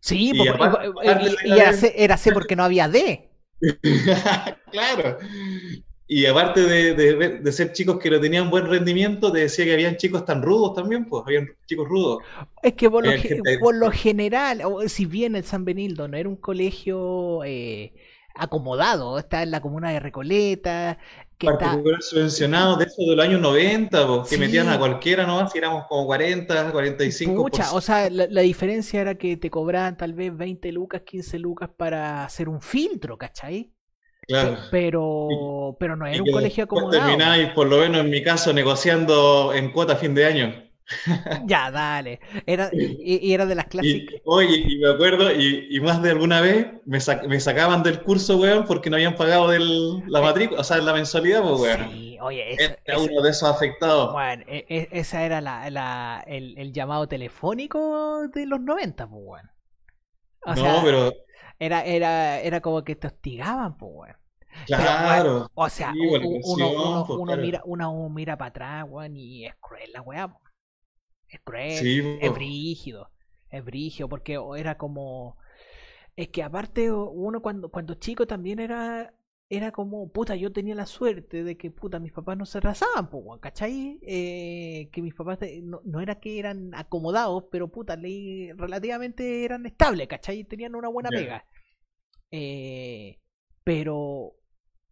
Sí, 0.00 0.32
y, 0.34 0.48
era, 1.94 2.16
C, 2.16 2.32
porque 2.32 2.56
no 2.56 2.64
había 2.64 2.88
D. 2.88 3.28
claro. 4.70 5.18
Y 6.12 6.26
aparte 6.26 6.62
de, 6.62 7.52
ser 7.52 7.72
chicos 7.72 7.98
que 8.00 8.10
no 8.10 8.18
tenían 8.18 8.50
buen 8.50 8.66
rendimiento, 8.66 9.30
te 9.30 9.40
decía 9.40 9.64
que 9.64 9.74
habían 9.74 9.96
chicos 9.96 10.24
tan 10.24 10.42
rudos 10.42 10.74
también, 10.74 11.08
pues, 11.08 11.22
habían 11.24 11.48
chicos 11.66 11.88
rudos. 11.88 12.24
Es 12.62 12.72
que 12.72 12.90
por, 12.90 13.04
lo, 13.74 13.90
general, 13.92 14.62
si 14.88 15.04
bien 15.04 15.36
el 15.36 15.44
San 15.44 15.64
Benildo 15.64 16.08
no 16.08 16.16
era 16.16 16.28
un 16.28 16.36
colegio 16.36 17.44
eh, 17.44 17.92
acomodado, 18.34 19.18
está 19.18 19.42
en 19.42 19.50
la 19.50 19.60
comuna 19.60 19.90
de 19.90 20.00
Recoleta, 20.00 20.98
particular 21.46 22.02
subvencionado 22.02 22.76
de 22.76 22.84
eso 22.84 23.02
de 23.02 23.16
los 23.16 23.24
años 23.24 23.40
90, 23.40 24.24
que 24.28 24.38
metían 24.38 24.68
a 24.68 24.78
cualquiera 24.78 25.26
nomás, 25.26 25.52
si 25.52 25.58
éramos 25.58 25.86
como 25.88 26.06
40, 26.06 26.72
45. 26.72 27.34
Mucha, 27.34 27.72
o 27.72 27.80
sea, 27.80 28.10
la, 28.10 28.40
diferencia 28.42 29.00
era 29.00 29.14
que 29.14 29.36
te 29.36 29.50
cobraban 29.50 29.96
tal 29.96 30.12
vez 30.12 30.36
20 30.36 30.72
lucas, 30.72 31.02
15 31.02 31.38
lucas 31.38 31.70
para 31.76 32.24
hacer 32.24 32.48
un 32.48 32.60
filtro, 32.60 33.16
¿cachai? 33.16 33.72
Claro. 34.26 34.56
Pero, 34.70 35.76
pero 35.80 35.96
no 35.96 36.06
era 36.06 36.22
un 36.22 36.30
colegio 36.30 36.64
acomodado. 36.64 37.06
Termináis, 37.06 37.50
por 37.50 37.66
lo 37.66 37.78
menos 37.78 38.02
en 38.02 38.10
mi 38.10 38.22
caso, 38.22 38.52
negociando 38.52 39.52
en 39.54 39.72
cuota 39.72 39.94
a 39.94 39.96
fin 39.96 40.14
de 40.14 40.26
año. 40.26 40.69
Ya, 41.46 41.70
dale. 41.70 42.20
Era, 42.46 42.70
y, 42.72 43.32
era 43.32 43.46
de 43.46 43.54
las 43.54 43.66
clásicas. 43.66 44.20
oye, 44.24 44.64
y 44.66 44.78
me 44.78 44.90
acuerdo, 44.90 45.32
y, 45.32 45.80
más 45.80 46.02
de 46.02 46.10
alguna 46.10 46.40
vez 46.40 46.66
me, 46.84 47.00
sacaban 47.00 47.82
del 47.82 48.02
curso, 48.02 48.38
weón, 48.38 48.64
porque 48.66 48.90
no 48.90 48.96
habían 48.96 49.14
pagado 49.14 49.48
del, 49.48 50.02
la 50.08 50.20
matrícula, 50.20 50.60
o 50.60 50.64
sea, 50.64 50.78
la 50.78 50.92
mensualidad, 50.92 51.42
pues, 51.42 51.60
weón. 51.60 51.90
Sí, 51.90 52.18
oye, 52.20 52.56
era 52.84 52.98
uno 52.98 53.22
de 53.22 53.30
esos 53.30 53.48
afectados. 53.48 54.12
Bueno, 54.12 54.44
e, 54.46 54.66
e, 54.68 54.88
esa 54.92 55.24
era 55.24 55.40
la, 55.40 55.70
la, 55.70 56.24
el, 56.26 56.72
llamado 56.72 57.08
telefónico 57.08 58.28
de 58.28 58.46
los 58.46 58.60
90, 58.60 59.08
pues, 59.08 59.22
weón. 59.24 59.50
no, 60.56 60.82
pero. 60.84 61.12
Era, 61.58 61.84
era, 61.84 62.40
era 62.40 62.62
como 62.62 62.82
que 62.84 62.96
te 62.96 63.06
hostigaban, 63.06 63.76
pues, 63.76 63.92
weón. 63.94 64.16
Claro. 64.66 65.48
o 65.54 65.68
sea, 65.68 65.92
uno, 65.94 67.06
uno, 67.08 67.36
mira, 67.36 67.62
uno 67.64 68.08
mira 68.08 68.36
para 68.36 68.48
atrás, 68.48 68.84
weón, 68.88 69.16
y 69.16 69.46
es 69.46 69.54
cruel 69.60 69.92
la 69.92 70.02
weá, 70.02 70.26
pues 70.26 70.49
es 71.30 71.40
cruel, 71.42 72.18
es 72.20 72.32
brígido, 72.32 73.10
es 73.50 73.64
brígido, 73.64 74.08
porque 74.08 74.38
era 74.56 74.76
como... 74.76 75.36
Es 76.16 76.28
que 76.28 76.42
aparte 76.42 76.90
uno 76.90 77.40
cuando, 77.40 77.70
cuando 77.70 77.94
chico 77.94 78.26
también 78.26 78.58
era 78.58 79.14
era 79.52 79.72
como, 79.72 80.08
puta, 80.12 80.36
yo 80.36 80.52
tenía 80.52 80.76
la 80.76 80.86
suerte 80.86 81.42
de 81.42 81.56
que, 81.56 81.72
puta, 81.72 81.98
mis 81.98 82.12
papás 82.12 82.38
no 82.38 82.46
se 82.46 82.60
rasaban, 82.60 83.10
pues, 83.10 83.24
¿cachai? 83.40 83.98
Eh, 84.02 84.88
que 84.92 85.02
mis 85.02 85.12
papás 85.12 85.40
no, 85.64 85.80
no, 85.84 86.00
era 86.00 86.20
que 86.20 86.38
eran 86.38 86.72
acomodados, 86.72 87.46
pero, 87.50 87.66
puta, 87.66 87.96
relativamente 87.96 89.44
eran 89.44 89.66
estables, 89.66 90.06
¿cachai? 90.06 90.44
Tenían 90.44 90.76
una 90.76 90.88
buena 90.88 91.10
pega. 91.10 91.44
Eh, 92.30 93.18
pero 93.64 94.36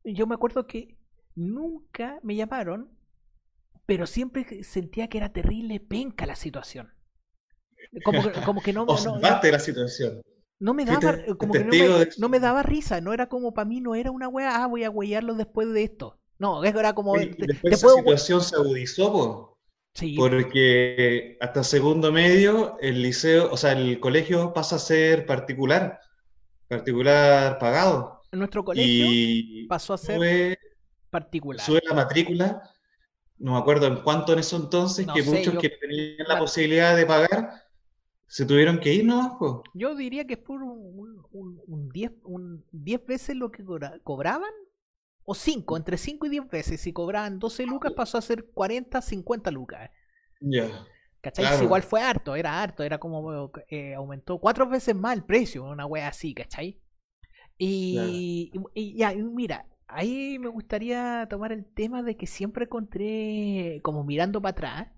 yo 0.02 0.26
me 0.26 0.34
acuerdo 0.34 0.66
que 0.66 0.98
nunca 1.36 2.18
me 2.24 2.34
llamaron 2.34 2.97
pero 3.88 4.06
siempre 4.06 4.62
sentía 4.64 5.08
que 5.08 5.16
era 5.16 5.32
terrible 5.32 5.80
penca 5.80 6.26
la 6.26 6.36
situación. 6.36 6.92
Como 8.04 8.22
que, 8.22 8.40
como 8.42 8.60
que 8.60 8.72
no, 8.74 8.84
no, 8.84 9.18
la 9.18 9.58
situación. 9.58 10.20
No 10.60 10.74
me 10.74 10.84
daba, 10.84 11.16
como 11.38 11.54
que 11.54 11.64
no 12.18 12.28
me, 12.28 12.38
daba 12.38 12.62
risa, 12.62 13.00
no 13.00 13.14
era 13.14 13.30
como 13.30 13.54
para 13.54 13.64
mí, 13.64 13.80
no 13.80 13.94
era 13.94 14.10
una 14.10 14.28
wea, 14.28 14.62
ah, 14.62 14.66
voy 14.66 14.84
a 14.84 14.90
huellarlo 14.90 15.34
después 15.34 15.72
de 15.72 15.84
esto. 15.84 16.18
No, 16.38 16.62
era 16.64 16.92
como. 16.92 17.16
después 17.16 17.72
esa 17.72 17.88
situación 17.88 18.42
se 18.42 18.56
agudizó, 18.56 19.56
sí. 19.94 20.16
porque 20.18 21.38
hasta 21.40 21.64
segundo 21.64 22.12
medio 22.12 22.76
el 22.80 23.00
liceo, 23.00 23.50
o 23.50 23.56
sea, 23.56 23.72
el 23.72 24.00
colegio 24.00 24.52
pasa 24.52 24.76
a 24.76 24.80
ser 24.80 25.24
particular, 25.24 26.00
particular 26.66 27.58
pagado. 27.58 28.20
En 28.32 28.40
nuestro 28.40 28.64
colegio 28.64 29.66
pasó 29.66 29.94
a 29.94 29.98
ser 29.98 30.58
particular. 31.08 31.64
Sube 31.64 31.80
la 31.88 31.94
matrícula, 31.94 32.62
no 33.38 33.52
me 33.52 33.58
acuerdo 33.58 33.86
en 33.86 34.02
cuánto 34.02 34.32
en 34.32 34.40
eso 34.40 34.56
entonces, 34.56 35.06
que 35.14 35.22
muchos 35.22 35.58
que 35.58 35.70
tenían 35.70 36.26
la 36.26 36.38
posibilidad 36.38 36.96
de 36.96 37.06
pagar 37.06 37.64
se 38.26 38.44
tuvieron 38.44 38.78
que 38.78 38.92
ir, 38.92 39.04
¿no? 39.06 39.62
Yo 39.74 39.94
diría 39.94 40.26
que 40.26 40.36
fue 40.36 40.56
un 40.56 41.88
10 41.92 42.12
un, 42.24 42.64
veces 43.06 43.36
lo 43.36 43.50
que 43.50 43.64
cobraban, 44.04 44.50
o 45.24 45.34
5, 45.34 45.76
entre 45.76 45.98
5 45.98 46.26
y 46.26 46.28
10 46.30 46.48
veces. 46.48 46.80
Si 46.80 46.92
cobraban 46.92 47.38
12 47.38 47.66
lucas, 47.66 47.92
pasó 47.92 48.18
a 48.18 48.22
ser 48.22 48.46
40, 48.46 49.00
50 49.00 49.50
lucas. 49.50 49.90
Ya. 50.40 50.68
¿Cachai? 51.20 51.62
Igual 51.62 51.82
fue 51.82 52.00
harto, 52.00 52.36
era 52.36 52.62
harto, 52.62 52.82
era 52.82 52.98
como 52.98 53.50
eh, 53.68 53.94
aumentó 53.94 54.38
cuatro 54.38 54.68
veces 54.68 54.94
más 54.94 55.14
el 55.14 55.24
precio, 55.24 55.64
una 55.64 55.84
wea 55.84 56.08
así, 56.08 56.32
¿cachai? 56.32 56.80
Y, 57.58 58.52
y, 58.74 58.96
ya, 58.96 59.12
mira, 59.14 59.66
ahí 59.88 60.38
me 60.38 60.48
gustaría 60.48 61.26
tomar 61.28 61.52
el 61.52 61.64
tema 61.64 62.02
de 62.02 62.16
que 62.16 62.26
siempre 62.26 62.66
encontré, 62.66 63.80
como 63.82 64.04
mirando 64.04 64.40
para 64.40 64.50
atrás, 64.52 64.88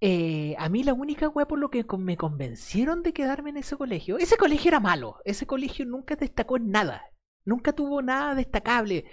eh, 0.00 0.54
a 0.58 0.68
mí 0.68 0.82
la 0.82 0.92
única 0.92 1.28
wea 1.28 1.48
por 1.48 1.58
lo 1.58 1.70
que 1.70 1.84
me 1.98 2.16
convencieron 2.16 3.02
de 3.02 3.14
quedarme 3.14 3.50
en 3.50 3.56
ese 3.58 3.76
colegio, 3.76 4.18
ese 4.18 4.36
colegio 4.36 4.68
era 4.68 4.80
malo, 4.80 5.16
ese 5.24 5.46
colegio 5.46 5.86
nunca 5.86 6.16
destacó 6.16 6.58
en 6.58 6.70
nada, 6.70 7.02
nunca 7.44 7.72
tuvo 7.72 8.02
nada 8.02 8.34
destacable. 8.34 9.06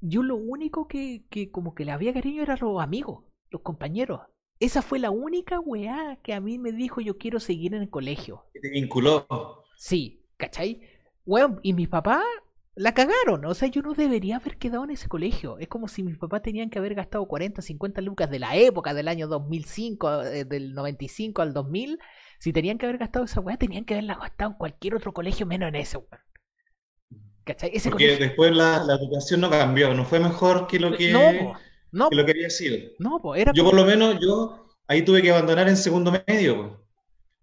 Yo 0.00 0.22
lo 0.22 0.36
único 0.36 0.86
que, 0.86 1.24
que 1.30 1.50
como 1.50 1.74
que 1.74 1.84
le 1.84 1.92
había 1.92 2.14
cariño 2.14 2.42
era 2.42 2.56
los 2.56 2.82
amigos, 2.82 3.24
los 3.50 3.62
compañeros. 3.62 4.20
Esa 4.60 4.82
fue 4.82 4.98
la 4.98 5.10
única 5.10 5.60
weá 5.60 6.18
que 6.22 6.32
a 6.32 6.40
mí 6.40 6.58
me 6.58 6.72
dijo 6.72 7.00
yo 7.00 7.18
quiero 7.18 7.40
seguir 7.40 7.74
en 7.74 7.82
el 7.82 7.90
colegio. 7.90 8.44
te 8.52 8.70
vinculó. 8.70 9.26
Sí, 9.76 10.24
¿cachai? 10.36 10.80
Weón, 11.26 11.58
y 11.62 11.72
mi 11.72 11.86
papá 11.86 12.22
la 12.76 12.92
cagaron. 12.92 13.44
O 13.44 13.54
sea, 13.54 13.68
yo 13.68 13.82
no 13.82 13.94
debería 13.94 14.36
haber 14.36 14.56
quedado 14.56 14.84
en 14.84 14.90
ese 14.90 15.08
colegio. 15.08 15.58
Es 15.58 15.68
como 15.68 15.88
si 15.88 16.02
mis 16.02 16.18
papás 16.18 16.42
tenían 16.42 16.70
que 16.70 16.78
haber 16.78 16.94
gastado 16.94 17.26
40, 17.26 17.62
50 17.62 18.00
lucas 18.00 18.30
de 18.30 18.38
la 18.38 18.56
época 18.56 18.94
del 18.94 19.08
año 19.08 19.28
2005, 19.28 20.22
eh, 20.22 20.44
del 20.44 20.74
95 20.74 21.42
al 21.42 21.52
2000. 21.52 21.98
Si 22.38 22.52
tenían 22.52 22.78
que 22.78 22.86
haber 22.86 22.98
gastado 22.98 23.24
esa 23.24 23.40
weá, 23.40 23.56
tenían 23.56 23.84
que 23.84 23.94
haberla 23.94 24.16
gastado 24.16 24.52
en 24.52 24.56
cualquier 24.56 24.96
otro 24.96 25.12
colegio 25.12 25.46
menos 25.46 25.68
en 25.68 25.76
ese, 25.76 25.98
weón. 25.98 26.22
¿Cachai? 27.44 27.70
Ese 27.74 27.90
Porque 27.90 28.16
después 28.16 28.56
la, 28.56 28.82
educación 29.00 29.42
no 29.42 29.50
cambió, 29.50 29.92
no 29.94 30.04
fue 30.06 30.18
mejor 30.18 30.66
que 30.66 30.80
lo 30.80 30.96
que, 30.96 31.12
no, 31.12 31.58
no, 31.92 32.08
que 32.08 32.16
lo 32.16 32.24
quería 32.24 32.44
decir. 32.44 32.94
No, 32.98 33.20
era 33.34 33.52
Yo 33.54 33.64
por 33.64 33.74
lo 33.74 33.84
menos, 33.84 34.18
yo 34.18 34.66
ahí 34.88 35.02
tuve 35.02 35.20
que 35.20 35.30
abandonar 35.30 35.68
en 35.68 35.76
segundo 35.76 36.10
medio. 36.26 36.82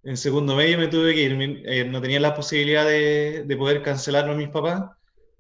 En 0.04 0.18
segundo 0.18 0.56
medio 0.56 0.80
me 0.80 0.88
tuve 0.88 1.14
que 1.14 1.22
ir, 1.22 1.64
eh, 1.68 1.86
no 1.86 2.02
tenía 2.02 2.20
la 2.20 2.34
posibilidad 2.34 2.84
de, 2.84 3.44
de 3.46 3.58
poder 3.58 3.84
cancelarlo 3.84 4.34
a 4.34 4.36
mis 4.36 4.50
papás 4.50 4.86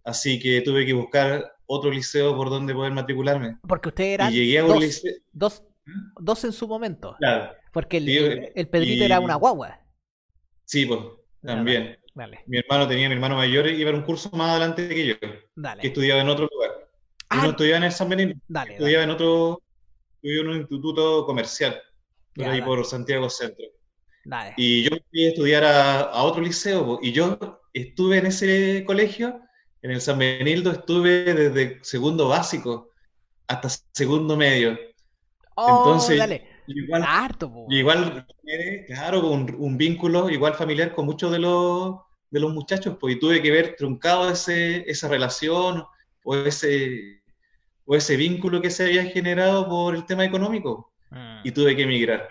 así 0.04 0.40
que 0.40 0.62
tuve 0.62 0.86
que 0.86 0.94
buscar 0.94 1.54
otro 1.66 1.90
liceo 1.90 2.36
por 2.36 2.50
donde 2.50 2.74
poder 2.74 2.92
matricularme. 2.92 3.58
Porque 3.68 3.90
usted 3.90 4.04
era 4.04 4.30
dos, 5.32 5.64
dos, 6.20 6.44
en 6.44 6.52
su 6.52 6.68
momento. 6.68 7.16
Claro. 7.18 7.54
Porque 7.72 7.98
el, 8.56 8.68
Pedrito 8.68 9.06
era 9.06 9.20
una 9.20 9.36
guagua. 9.36 9.80
Sí, 10.66 10.86
pues, 10.86 11.00
también. 11.42 11.98
Mi 12.46 12.58
hermano 12.58 12.88
tenía, 12.88 13.08
mi 13.08 13.16
hermano 13.16 13.36
mayor 13.36 13.68
iba 13.68 13.90
a 13.90 13.94
un 13.94 14.02
curso 14.02 14.30
más 14.32 14.52
adelante 14.52 14.90
que 14.90 15.08
yo, 15.08 15.16
que 15.20 15.88
estudiaba 15.88 16.20
en 16.20 16.28
otro 16.28 16.50
lugar. 16.52 16.90
Ah, 17.30 17.44
no 17.44 17.52
estudiaba 17.52 17.78
en 17.78 17.84
el 17.84 17.92
San 17.94 18.10
Benito, 18.10 18.38
estudiaba 18.68 19.06
en 19.06 19.10
otro, 19.10 19.62
estudiaba 20.16 20.42
en 20.42 20.50
un 20.50 20.58
instituto 20.58 21.26
comercial, 21.26 21.82
por 22.36 22.48
ahí 22.48 22.62
por 22.62 22.86
Santiago 22.86 23.30
Centro. 23.30 23.66
Y 24.58 24.84
yo 24.84 24.90
fui 25.10 25.26
a 25.26 25.30
estudiar 25.30 25.64
a, 25.64 26.02
a 26.02 26.24
otro 26.24 26.42
liceo, 26.42 27.00
y 27.02 27.14
yo 27.14 27.62
estuve 27.74 28.18
en 28.18 28.26
ese 28.26 28.84
colegio 28.86 29.40
en 29.82 29.92
el 29.92 30.02
San 30.02 30.20
Benildo 30.20 30.72
estuve 30.72 31.34
desde 31.34 31.80
segundo 31.84 32.28
básico 32.28 32.92
hasta 33.48 33.70
segundo 33.92 34.38
medio. 34.38 34.78
Oh, 35.56 35.80
Entonces, 35.80 36.18
dale. 36.18 36.48
igual, 36.68 37.06
igual 37.70 38.28
claro, 38.88 39.30
un, 39.30 39.54
un, 39.58 39.78
vínculo 39.78 40.30
igual 40.30 40.54
familiar 40.54 40.94
con 40.94 41.06
muchos 41.06 41.32
de 41.32 41.40
los, 41.40 41.98
de 42.30 42.40
los 42.40 42.54
muchachos, 42.54 42.98
pues 43.00 43.16
y 43.16 43.20
tuve 43.20 43.42
que 43.42 43.52
ver 43.52 43.76
truncado 43.78 44.30
ese, 44.30 44.90
esa 44.90 45.08
relación 45.08 45.84
o 46.24 46.36
ese, 46.36 47.22
o 47.86 47.96
ese 47.96 48.16
vínculo 48.16 48.62
que 48.62 48.70
se 48.70 48.86
había 48.86 49.06
generado 49.06 49.68
por 49.68 49.96
el 49.96 50.06
tema 50.06 50.24
económico. 50.24 50.92
Mm. 51.10 51.40
Y 51.44 51.52
tuve 51.52 51.76
que 51.76 51.84
emigrar. 51.84 52.30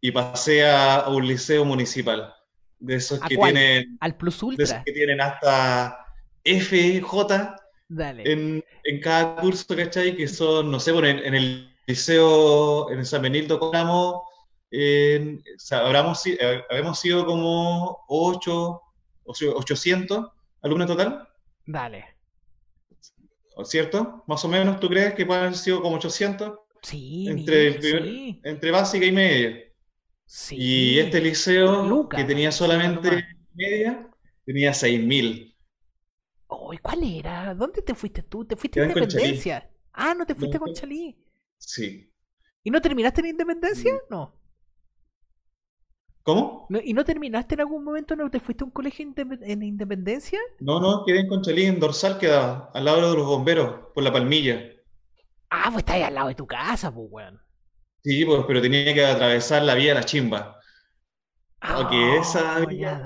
Y 0.00 0.10
pasé 0.10 0.68
a, 0.68 1.08
un 1.08 1.26
liceo 1.26 1.64
municipal, 1.64 2.34
de 2.78 2.96
esos 2.96 3.20
que 3.20 3.36
tienen... 3.36 3.96
Al 4.00 4.16
Plus 4.16 4.42
Ultra. 4.42 4.56
De 4.58 4.64
esos 4.64 4.84
que 4.84 4.92
tienen 4.92 5.20
hasta 5.20 6.01
FJ 6.44 7.56
En, 7.88 8.64
en, 8.84 9.00
cada 9.00 9.36
curso, 9.36 9.76
¿cachai? 9.76 10.16
Que 10.16 10.26
son, 10.28 10.70
no 10.70 10.80
sé, 10.80 10.92
bueno, 10.92 11.08
en, 11.08 11.34
el 11.34 11.72
liceo, 11.86 12.90
en 12.90 13.00
el 13.00 13.06
San 13.06 13.22
Benito 13.22 13.58
Conamo, 13.58 14.24
en, 14.70 15.38
o 15.38 15.58
sea, 15.58 15.80
habramos, 15.86 16.26
eh, 16.26 16.62
habemos 16.70 16.98
sido 16.98 17.26
como 17.26 18.04
8, 18.08 18.80
800 19.24 20.28
alumnos 20.62 20.86
total. 20.86 21.28
Dale. 21.66 22.06
¿Cierto? 23.64 24.24
Más 24.26 24.44
o 24.44 24.48
menos, 24.48 24.80
¿tú 24.80 24.88
crees 24.88 25.14
que 25.14 25.26
pueden 25.26 25.44
haber 25.44 25.56
sido 25.56 25.82
como 25.82 25.96
800? 25.96 26.58
Sí. 26.82 27.28
Entre, 27.28 28.40
entre 28.42 28.70
básica 28.70 29.04
y 29.04 29.12
media. 29.12 29.62
Sí. 30.26 30.56
Y 30.58 30.98
este 30.98 31.20
liceo, 31.20 32.08
que 32.08 32.24
tenía 32.24 32.50
solamente 32.50 33.24
media, 33.54 34.08
tenía 34.46 34.72
6000. 34.72 35.51
Oh, 36.72 36.82
¿Cuál 36.82 37.02
era? 37.04 37.54
¿Dónde 37.54 37.82
te 37.82 37.94
fuiste 37.94 38.22
tú? 38.22 38.44
¿Te 38.44 38.56
fuiste 38.56 38.80
a 38.80 38.84
Independencia? 38.84 39.68
Ah, 39.92 40.14
no 40.14 40.26
te 40.26 40.34
fuiste 40.34 40.58
con 40.58 40.72
Chalí. 40.72 41.16
Sí. 41.58 42.10
¿Y 42.64 42.70
no 42.70 42.80
terminaste 42.80 43.20
en 43.20 43.28
Independencia? 43.28 43.92
No. 44.10 44.34
¿Cómo? 46.22 46.68
¿Y 46.84 46.94
no 46.94 47.04
terminaste 47.04 47.54
en 47.54 47.60
algún 47.60 47.84
momento? 47.84 48.14
¿No 48.14 48.30
te 48.30 48.40
fuiste 48.40 48.62
a 48.62 48.66
un 48.66 48.70
colegio 48.70 49.12
en 49.16 49.62
Independencia? 49.62 50.38
No, 50.60 50.80
no, 50.80 51.04
quedé 51.04 51.20
en 51.20 51.28
Conchalí, 51.28 51.64
en 51.64 51.80
Dorsal 51.80 52.18
quedaba, 52.18 52.70
al 52.72 52.84
lado 52.84 53.10
de 53.10 53.16
los 53.16 53.26
bomberos, 53.26 53.88
por 53.92 54.04
la 54.04 54.12
palmilla. 54.12 54.62
Ah, 55.50 55.64
pues 55.66 55.78
está 55.78 55.94
ahí 55.94 56.02
al 56.02 56.14
lado 56.14 56.28
de 56.28 56.34
tu 56.34 56.46
casa, 56.46 56.94
pues, 56.94 57.08
weón. 57.10 57.40
Sí, 58.04 58.24
pues, 58.24 58.44
pero 58.46 58.62
tenía 58.62 58.94
que 58.94 59.04
atravesar 59.04 59.62
la 59.62 59.74
vía 59.74 59.94
de 59.94 60.00
la 60.00 60.04
chimba. 60.04 60.60
Ah, 61.60 61.88
esa. 62.20 62.64
Ya, 62.72 63.00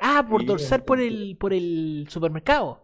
Ah, 0.00 0.26
por 0.28 0.44
dorsal 0.44 0.84
por 0.84 1.00
el, 1.00 1.36
por 1.38 1.52
el 1.52 2.06
supermercado. 2.08 2.83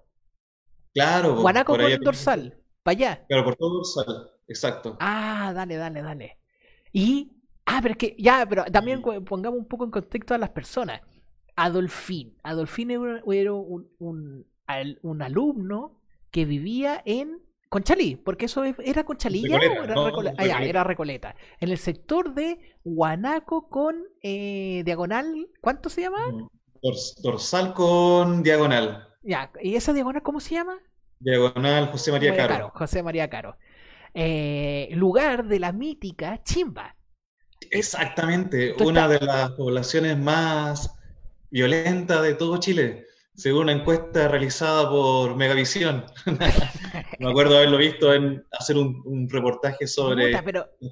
Claro. 0.95 1.41
Guanaco 1.41 1.73
por, 1.73 1.83
el 1.83 2.01
dorsal. 2.01 2.59
Para 2.83 2.97
allá. 2.97 3.25
Claro, 3.29 3.45
por 3.45 3.57
todo 3.57 3.75
dorsal. 3.77 4.31
Exacto. 4.49 4.97
Ah, 5.01 5.53
dale, 5.55 5.77
dale, 5.77 6.03
dale. 6.03 6.39
Y. 6.93 7.33
Ah, 7.67 7.79
pero 7.83 7.93
es 7.93 7.99
que. 7.99 8.17
Ya, 8.19 8.45
pero 8.49 8.65
también 8.65 9.03
pongamos 9.03 9.59
un 9.59 9.69
poco 9.69 9.85
en 9.85 9.91
contexto 9.91 10.35
a 10.35 10.39
las 10.39 10.51
personas. 10.51 11.01
Adolfín. 11.57 12.37
Adolfín 12.43 12.91
era 12.91 13.53
un, 13.53 13.89
un, 13.99 14.47
un 15.03 15.23
alumno 15.23 16.01
que 16.31 16.45
vivía 16.45 17.03
en 17.05 17.43
Conchalí, 17.71 18.17
porque 18.17 18.47
eso 18.47 18.65
era 18.65 19.05
Conchalilla 19.05 19.57
o 19.57 19.63
era 19.63 20.05
Recoleta. 20.05 20.43
Ah, 20.43 20.47
ya, 20.47 20.59
era 20.59 20.83
Recoleta. 20.83 21.37
En 21.61 21.69
el 21.69 21.79
sector 21.79 22.35
de 22.35 22.59
Guanaco 22.83 23.69
con 23.69 23.97
eh, 24.23 24.83
diagonal, 24.85 25.49
¿cuánto 25.61 25.89
se 25.89 26.01
llama? 26.01 26.49
Dorsal 27.23 27.73
con 27.75 28.43
diagonal. 28.43 29.07
Ya, 29.23 29.51
¿y 29.63 29.75
esa 29.75 29.93
diagonal 29.93 30.23
cómo 30.23 30.41
se 30.41 30.55
llama? 30.55 30.79
Diagonal 31.19 31.89
José 31.89 32.13
María 32.13 32.35
Caro. 32.35 32.71
José 32.75 33.03
María 33.03 33.29
Caro. 33.29 33.57
Eh, 34.15 34.89
lugar 34.93 35.47
de 35.47 35.61
la 35.61 35.73
mítica 35.73 36.43
Chimba. 36.43 36.97
Exactamente, 37.71 38.75
una 38.83 39.07
de 39.07 39.21
las 39.21 39.51
poblaciones 39.51 40.17
más 40.19 40.95
violentas 41.51 42.23
de 42.23 42.35
todo 42.35 42.57
Chile, 42.57 43.07
según 43.35 43.65
una 43.65 43.73
encuesta 43.73 44.29
realizada 44.29 44.89
por 44.89 45.37
Megavisión. 45.37 46.07
Me 47.19 47.31
acuerdo 47.31 47.59
haberlo 47.59 47.77
visto 47.77 48.15
en 48.15 48.43
hacer 48.53 48.79
un, 48.79 49.29
reportaje 49.29 49.87
sobre 49.87 50.33
las 50.33 50.43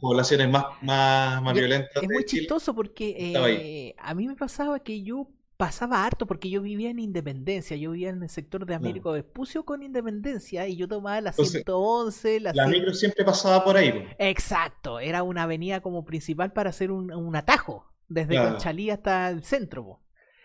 poblaciones 0.00 0.50
más, 0.50 0.66
más, 0.82 1.54
violentas. 1.54 2.02
Es 2.02 2.08
muy 2.08 2.24
chistoso 2.24 2.74
porque 2.74 3.14
eh, 3.16 3.94
a 3.98 4.14
mí 4.14 4.28
me 4.28 4.36
pasaba 4.36 4.78
que 4.80 5.02
yo 5.02 5.30
pasaba 5.58 6.06
harto 6.06 6.24
porque 6.24 6.48
yo 6.48 6.62
vivía 6.62 6.88
en 6.88 7.00
Independencia, 7.00 7.76
yo 7.76 7.90
vivía 7.90 8.10
en 8.10 8.22
el 8.22 8.30
sector 8.30 8.64
de 8.64 8.76
Américo 8.76 9.10
Vespucio 9.10 9.64
con 9.64 9.82
Independencia 9.82 10.68
y 10.68 10.76
yo 10.76 10.86
tomaba 10.86 11.20
la 11.20 11.32
111, 11.32 12.40
la, 12.40 12.52
la 12.54 12.68
micro 12.68 12.94
siempre 12.94 13.24
pasaba 13.24 13.64
por 13.64 13.76
ahí. 13.76 14.06
Exacto, 14.18 15.00
era 15.00 15.24
una 15.24 15.42
avenida 15.42 15.80
como 15.80 16.04
principal 16.04 16.52
para 16.52 16.70
hacer 16.70 16.92
un, 16.92 17.36
atajo 17.36 17.92
desde 18.06 18.36
Conchalí 18.38 18.90
hasta 18.90 19.28
el 19.28 19.42
centro. 19.42 20.00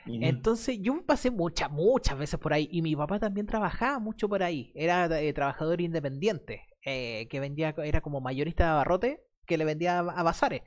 Entonces 0.05 0.79
yo 0.81 1.05
pasé 1.05 1.29
muchas, 1.29 1.71
muchas 1.71 2.17
veces 2.17 2.39
por 2.39 2.51
ahí 2.51 2.67
y 2.71 2.81
mi 2.81 2.95
papá 2.95 3.19
también 3.19 3.45
trabajaba 3.45 3.99
mucho 3.99 4.27
por 4.27 4.41
ahí, 4.41 4.71
era 4.75 5.05
eh, 5.21 5.31
trabajador 5.31 5.79
independiente. 5.79 6.63
eh, 6.83 7.27
que 7.29 7.39
vendía, 7.39 7.75
era 7.77 8.01
como 8.01 8.19
mayorista 8.19 8.63
de 8.65 8.69
abarrote, 8.71 9.23
que 9.45 9.57
le 9.57 9.65
vendía 9.65 9.99
a 9.99 10.23
bazares. 10.23 10.63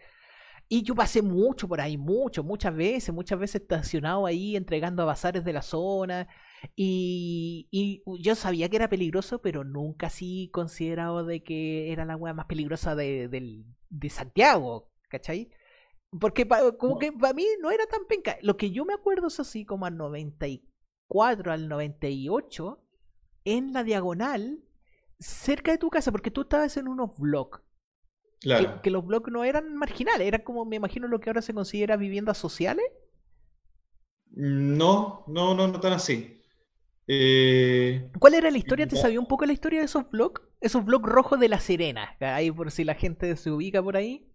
Y 0.69 0.83
yo 0.83 0.95
pasé 0.97 1.23
mucho 1.23 1.69
por 1.69 1.81
ahí, 1.81 1.97
mucho, 1.97 2.43
muchas 2.43 2.75
veces, 2.75 3.15
muchas 3.15 3.39
veces 3.39 3.63
estacionado 3.63 4.27
ahí 4.27 4.57
entregando 4.57 5.03
a 5.03 5.07
bazares 5.07 5.45
de 5.45 5.53
la 5.53 5.63
zona. 5.63 6.29
Y, 6.75 7.69
y 7.71 8.03
yo 8.21 8.35
sabía 8.35 8.69
que 8.69 8.77
era 8.77 8.89
peligroso, 8.89 9.41
pero 9.41 9.63
nunca 9.63 10.09
así 10.09 10.51
considerado 10.53 11.25
de 11.25 11.45
que 11.45 11.93
era 11.93 12.05
la 12.05 12.17
hueá 12.17 12.35
más 12.35 12.47
peligrosa 12.47 12.97
de, 12.97 13.29
de, 13.29 14.11
Santiago, 14.11 14.91
¿cachai? 15.09 15.51
Porque 16.21 16.49
como 16.79 16.99
que 16.99 17.13
para 17.13 17.35
mí 17.35 17.47
no 17.61 17.71
era 17.71 17.87
tan 17.87 18.07
penca. 18.09 18.37
Lo 18.43 18.57
que 18.57 18.71
yo 18.73 18.85
me 18.85 18.95
acuerdo 18.95 19.29
es 19.29 19.39
así 19.39 19.65
como 19.65 19.87
al 19.87 19.97
94, 19.97 21.53
al 21.53 21.69
98, 21.69 22.83
en 23.45 23.73
la 23.73 23.85
diagonal, 23.85 24.65
cerca 25.21 25.71
de 25.71 25.79
tu 25.79 25.91
casa, 25.91 26.11
porque 26.11 26.33
tú 26.33 26.43
estabas 26.43 26.77
en 26.77 26.89
unos 26.89 27.17
vlogs. 28.45 28.81
Que, 28.83 28.91
los 28.91 29.05
blogs 29.05 29.31
no 29.31 29.45
eran 29.45 29.77
marginales, 29.77 30.27
eran 30.27 30.43
como, 30.43 30.65
me 30.65 30.77
imagino, 30.77 31.09
lo 31.09 31.21
que 31.21 31.31
ahora 31.31 31.43
se 31.43 31.55
considera 31.55 31.97
viviendas 31.97 32.39
sociales. 32.39 32.85
No, 34.31 35.25
no, 35.27 35.55
no, 35.55 35.69
no 35.69 35.81
tan 35.81 35.95
así. 35.95 36.43
Eh, 37.09 38.11
¿Cuál 38.19 38.35
era 38.35 38.51
la 38.51 38.59
historia? 38.59 38.87
¿Te 38.87 38.97
sabía 38.97 39.21
un 39.21 39.29
poco 39.29 39.47
la 39.47 39.53
historia 39.53 39.79
de 39.79 39.87
esos 39.87 40.11
blogs? 40.11 40.43
Esos 40.61 40.85
blogs 40.85 41.09
rojos 41.09 41.39
de 41.39 41.49
La 41.49 41.61
Serena, 41.61 42.17
ahí 42.21 42.51
por 42.51 42.71
si 42.71 42.85
la 42.85 42.95
gente 42.95 43.37
se 43.37 43.51
ubica 43.51 43.83
por 43.83 43.97
ahí. 43.97 44.29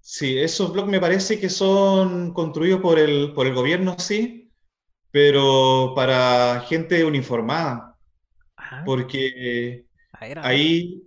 Sí, 0.00 0.38
esos 0.38 0.72
blogs 0.72 0.88
me 0.88 1.00
parece 1.00 1.38
que 1.38 1.48
son 1.48 2.32
construidos 2.32 2.80
por 2.80 2.98
el, 2.98 3.32
por 3.34 3.46
el 3.46 3.54
gobierno, 3.54 3.96
sí, 3.98 4.52
pero 5.10 5.92
para 5.94 6.60
gente 6.68 7.04
uniformada. 7.04 7.98
Porque 8.84 9.86
ahí, 10.36 11.02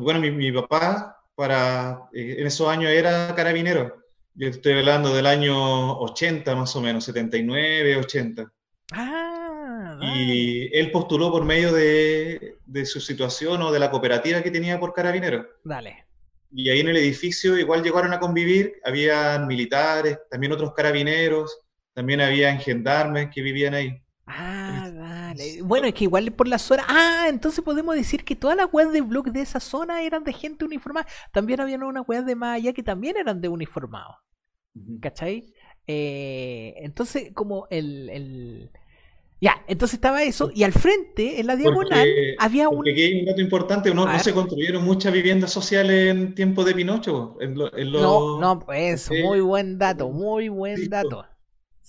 bueno, 0.00 0.20
mi, 0.20 0.30
mi, 0.30 0.52
papá 0.52 1.13
para, 1.34 2.08
eh, 2.12 2.36
en 2.38 2.46
esos 2.46 2.68
años 2.68 2.90
era 2.90 3.34
carabinero. 3.34 4.04
Yo 4.34 4.48
estoy 4.48 4.72
hablando 4.72 5.14
del 5.14 5.26
año 5.26 5.98
80 6.00 6.54
más 6.54 6.74
o 6.74 6.80
menos, 6.80 7.04
79, 7.04 7.96
80. 7.96 8.52
Ah, 8.92 9.98
Y 10.02 10.76
él 10.76 10.90
postuló 10.90 11.30
por 11.30 11.44
medio 11.44 11.72
de, 11.72 12.56
de, 12.66 12.86
su 12.86 13.00
situación 13.00 13.62
o 13.62 13.72
de 13.72 13.78
la 13.78 13.90
cooperativa 13.90 14.42
que 14.42 14.50
tenía 14.50 14.78
por 14.80 14.92
carabinero. 14.92 15.46
Dale. 15.62 16.04
Y 16.52 16.68
ahí 16.70 16.80
en 16.80 16.88
el 16.88 16.96
edificio 16.96 17.58
igual 17.58 17.82
llegaron 17.82 18.12
a 18.12 18.20
convivir, 18.20 18.80
habían 18.84 19.46
militares, 19.46 20.18
también 20.30 20.52
otros 20.52 20.72
carabineros, 20.72 21.60
también 21.94 22.20
había 22.20 22.56
gendarmes 22.58 23.30
que 23.32 23.42
vivían 23.42 23.74
ahí. 23.74 24.03
Ah, 24.26 24.90
vale. 24.94 25.60
Bueno, 25.62 25.86
es 25.86 25.94
que 25.94 26.04
igual 26.04 26.32
por 26.32 26.48
la 26.48 26.58
zona. 26.58 26.84
Ah, 26.88 27.26
entonces 27.28 27.62
podemos 27.62 27.94
decir 27.94 28.24
que 28.24 28.36
todas 28.36 28.56
las 28.56 28.68
webs 28.72 28.92
de 28.92 29.02
blog 29.02 29.30
de 29.32 29.42
esa 29.42 29.60
zona 29.60 30.02
eran 30.02 30.24
de 30.24 30.32
gente 30.32 30.64
uniformada. 30.64 31.06
También 31.32 31.60
había 31.60 31.76
una 31.78 32.00
web 32.00 32.24
de 32.24 32.34
más 32.34 32.56
allá 32.56 32.72
que 32.72 32.82
también 32.82 33.16
eran 33.16 33.40
de 33.40 33.48
uniformados. 33.48 34.16
¿Cachai? 35.00 35.52
Eh, 35.86 36.74
entonces, 36.78 37.32
como 37.34 37.66
el, 37.70 38.70
Ya, 39.40 39.62
entonces 39.68 39.94
estaba 39.94 40.22
eso, 40.22 40.50
y 40.54 40.62
al 40.62 40.72
frente, 40.72 41.38
en 41.38 41.46
la 41.46 41.56
diagonal, 41.56 42.08
había 42.38 42.70
un... 42.70 42.76
Porque 42.76 42.92
hay 42.92 43.20
un 43.20 43.26
dato 43.26 43.42
importante, 43.42 43.94
no, 43.94 44.06
no, 44.06 44.18
se 44.18 44.32
construyeron 44.32 44.82
muchas 44.82 45.12
viviendas 45.12 45.52
sociales 45.52 46.10
en 46.10 46.34
tiempo 46.34 46.64
de 46.64 46.74
Pinocho. 46.74 47.36
No, 47.40 48.40
no, 48.40 48.58
pues, 48.58 49.10
muy 49.10 49.40
buen 49.40 49.78
dato, 49.78 50.08
muy 50.08 50.48
buen 50.48 50.88
dato. 50.88 51.26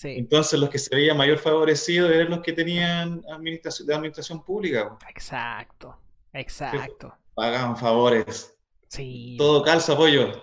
Entonces 0.03 0.59
los 0.59 0.69
que 0.69 0.77
se 0.77 0.93
veían 0.93 1.17
mayor 1.17 1.37
favorecidos 1.37 2.11
eran 2.11 2.29
los 2.29 2.41
que 2.41 2.53
tenían 2.53 3.23
administración, 3.31 3.87
de 3.87 3.95
administración 3.95 4.43
pública. 4.43 4.97
Exacto, 5.09 5.97
exacto. 6.33 7.15
Pagaban 7.33 7.77
favores. 7.77 8.57
Sí. 8.89 9.35
Todo 9.37 9.63
calza 9.63 9.93
apoyo. 9.93 10.41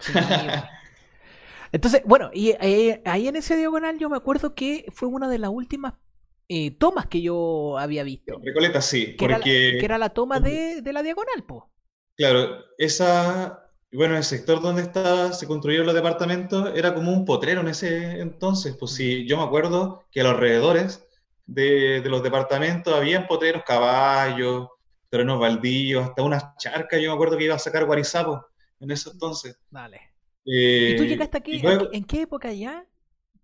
Entonces, 1.73 2.02
bueno, 2.04 2.30
y 2.32 2.50
eh, 2.50 3.02
ahí 3.04 3.28
en 3.28 3.37
ese 3.37 3.56
diagonal 3.56 3.99
yo 3.99 4.11
me 4.11 4.16
acuerdo 4.16 4.54
que 4.54 4.87
fue 4.92 5.09
una 5.09 5.28
de 5.28 5.38
las 5.38 5.50
últimas 5.50 5.94
eh, 6.48 6.70
tomas 6.72 7.07
que 7.07 7.22
yo 7.22 7.79
había 7.79 8.05
visto. 8.05 8.38
Recoleta, 8.44 8.83
sí. 8.83 9.16
Que, 9.16 9.26
porque... 9.26 9.31
era, 9.31 9.38
la, 9.38 9.44
que 9.44 9.85
era 9.85 9.98
la 9.98 10.09
toma 10.11 10.40
de, 10.40 10.83
de 10.83 10.92
la 10.92 11.03
diagonal, 11.03 11.44
po. 11.46 11.70
Claro, 12.16 12.62
esa 12.76 13.71
y 13.92 13.96
bueno, 13.98 14.16
el 14.16 14.24
sector 14.24 14.62
donde 14.62 14.81
estaba, 14.81 15.35
se 15.35 15.46
construyeron 15.46 15.85
los 15.85 15.94
departamentos 15.94 16.72
era 16.74 16.94
como 16.94 17.12
un 17.12 17.26
potrero 17.26 17.61
en 17.61 17.68
ese 17.68 18.20
entonces. 18.20 18.74
Pues 18.78 18.92
sí, 18.92 19.26
yo 19.26 19.37
me 19.37 19.42
acuerdo 19.42 20.07
que 20.11 20.22
a 20.22 20.24
los 20.24 20.33
alrededores 20.33 21.07
de, 21.44 22.02
los 22.07 22.22
departamentos 22.22 22.94
habían 22.94 23.26
potreros, 23.26 23.64
caballos, 23.66 24.68
terrenos 25.11 25.38
baldíos, 25.38 26.07
hasta 26.07 26.22
unas 26.22 26.57
charcas. 26.57 27.02
Yo 27.02 27.11
me 27.11 27.14
acuerdo 27.14 27.37
que 27.37 27.44
iba 27.44 27.55
a 27.55 27.59
sacar 27.59 27.85
guarizapos 27.85 28.40
en 28.81 28.90
ese 28.92 29.11
entonces. 29.11 29.59
Vale. 29.68 30.00
¿Y 30.42 30.96
tú 30.96 31.02
eh, 31.02 31.09
llegaste 31.09 31.37
aquí? 31.37 31.62
¿En 31.92 32.05
qué 32.05 32.22
época 32.22 32.50
ya? 32.50 32.87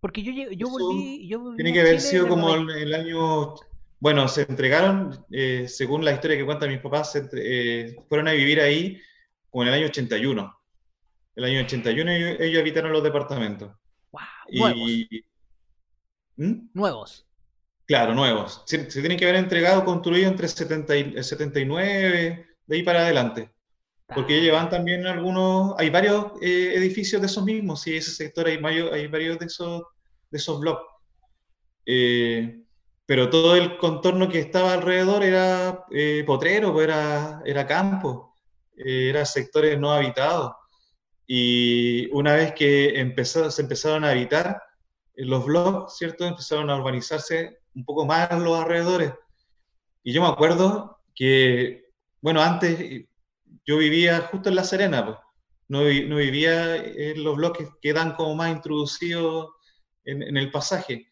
Porque 0.01 0.23
yo, 0.23 0.33
yo, 0.33 0.71
volví, 0.71 1.29
Tiene 1.57 1.75
que 1.75 1.81
haber 1.81 2.01
sido 2.01 2.27
como 2.27 2.55
el, 2.55 2.95
año. 2.95 3.55
Bueno, 4.01 4.27
se 4.29 4.47
entregaron, 4.49 5.27
eh, 5.31 5.67
según 5.69 6.07
la 6.07 6.13
historia 6.13 6.39
que 6.39 6.47
cuentan 6.47 6.71
mis 6.71 6.81
papás, 6.81 7.13
se, 7.13 7.29
eh, 7.35 7.97
fueron 8.09 8.29
a 8.29 8.33
vivir 8.33 8.61
ahí 8.61 8.99
como 9.51 9.63
en 9.63 9.69
el 9.69 9.75
año 9.75 9.87
81. 9.87 10.61
El 11.37 11.45
año 11.45 11.61
81 11.61 12.11
ellos, 12.41 12.61
habitaron 12.61 12.93
los 12.93 13.03
departamentos. 13.03 13.73
Wow, 14.11 14.23
nuevos. 14.51 14.91
¿Mm? 16.37 16.55
Nuevos. 16.75 17.29
Claro, 17.87 18.15
nuevos. 18.15 18.63
Se, 18.67 18.79
tienen 18.79 19.17
que 19.17 19.25
haber 19.25 19.37
entregado, 19.37 19.85
construido 19.85 20.29
entre 20.29 20.47
70 20.47 20.97
y, 20.97 21.23
79, 21.23 22.47
de 22.67 22.77
ahí 22.77 22.83
para 22.83 23.01
adelante. 23.01 23.51
Porque 24.15 24.41
llevan 24.41 24.69
también 24.69 25.07
algunos, 25.07 25.75
hay 25.79 25.91
varios 25.91 26.33
eh, 26.43 26.75
edificios 26.77 27.21
de 27.21 27.27
esos 27.27 27.45
mismos, 27.45 27.83
sí, 27.83 27.97
ese 27.97 28.11
sector 28.11 28.47
hay, 28.47 28.57
hay 28.57 29.07
varios 29.07 29.39
de 29.39 29.47
esos, 29.47 29.83
de 30.31 30.39
esos 30.39 30.61
bloques. 30.61 30.87
Eh, 31.87 32.61
pero 33.07 33.31
todo 33.31 33.57
el 33.57 33.79
contorno 33.79 34.29
que 34.29 34.39
estaba 34.39 34.75
alrededor 34.75 35.23
era 35.23 35.87
eh, 35.91 36.25
potrero, 36.27 36.75
pues 36.75 36.89
era, 36.89 37.41
era 37.47 37.67
campo. 37.67 38.28
Eh, 38.79 39.11
eran 39.11 39.27
sectores 39.27 39.79
no 39.79 39.93
habitados. 39.93 40.53
Y 41.27 42.09
una 42.13 42.35
vez 42.35 42.55
que 42.55 43.01
empezó, 43.01 43.51
se 43.51 43.63
empezaron 43.63 44.05
a 44.05 44.11
habitar, 44.11 44.63
eh, 45.15 45.25
los 45.25 45.45
blogs, 45.45 45.97
¿cierto? 45.97 46.25
Empezaron 46.25 46.71
a 46.71 46.77
urbanizarse 46.77 47.59
un 47.75 47.85
poco 47.85 48.07
más 48.07 48.31
los 48.39 48.59
alrededores. 48.59 49.13
Y 50.03 50.13
yo 50.13 50.23
me 50.23 50.29
acuerdo 50.29 51.01
que, 51.15 51.91
bueno, 52.21 52.41
antes 52.41 53.07
yo 53.67 53.77
vivía 53.79 54.21
justo 54.31 54.49
en 54.49 54.55
La 54.55 54.65
Serena, 54.65 55.03
no, 55.69 55.81
no, 55.81 56.17
vivía 56.17 56.77
en 56.77 57.23
los 57.23 57.37
bloques 57.37 57.69
que 57.83 57.93
dan 57.93 58.15
como 58.15 58.35
más 58.35 58.51
introducidos 58.51 59.51
en, 60.05 60.37
el 60.37 60.51
pasaje. 60.51 61.09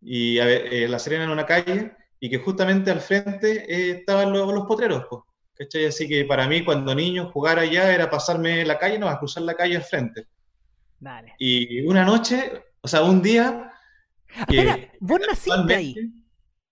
Y 0.00 0.38
eh, 0.38 0.88
La 0.88 0.98
Serena 0.98 1.24
en 1.24 1.30
una 1.30 1.44
calle 1.44 1.92
y 2.18 2.30
que 2.30 2.38
justamente 2.38 2.90
al 2.90 3.00
frente 3.00 3.90
estaban 3.90 4.32
los, 4.32 4.52
los 4.54 4.66
potreros, 4.66 5.04
pues. 5.10 5.22
Así 5.88 6.08
que 6.08 6.24
para 6.24 6.48
mí, 6.48 6.64
cuando 6.64 6.94
niño, 6.94 7.30
jugar 7.30 7.58
allá 7.58 7.92
era 7.94 8.08
pasarme 8.08 8.64
la 8.64 8.78
calle, 8.78 8.98
no, 8.98 9.08
a 9.08 9.18
cruzar 9.18 9.42
la 9.42 9.54
calle 9.54 9.76
al 9.76 9.82
frente. 9.82 10.26
Y 11.38 11.82
una 11.82 12.04
noche, 12.04 12.64
o 12.80 12.88
sea, 12.88 13.02
un 13.02 13.22
día. 13.22 13.70
Espera, 14.48 14.78
vos 15.00 15.20
naciste 15.26 15.74
ahí. 15.74 15.96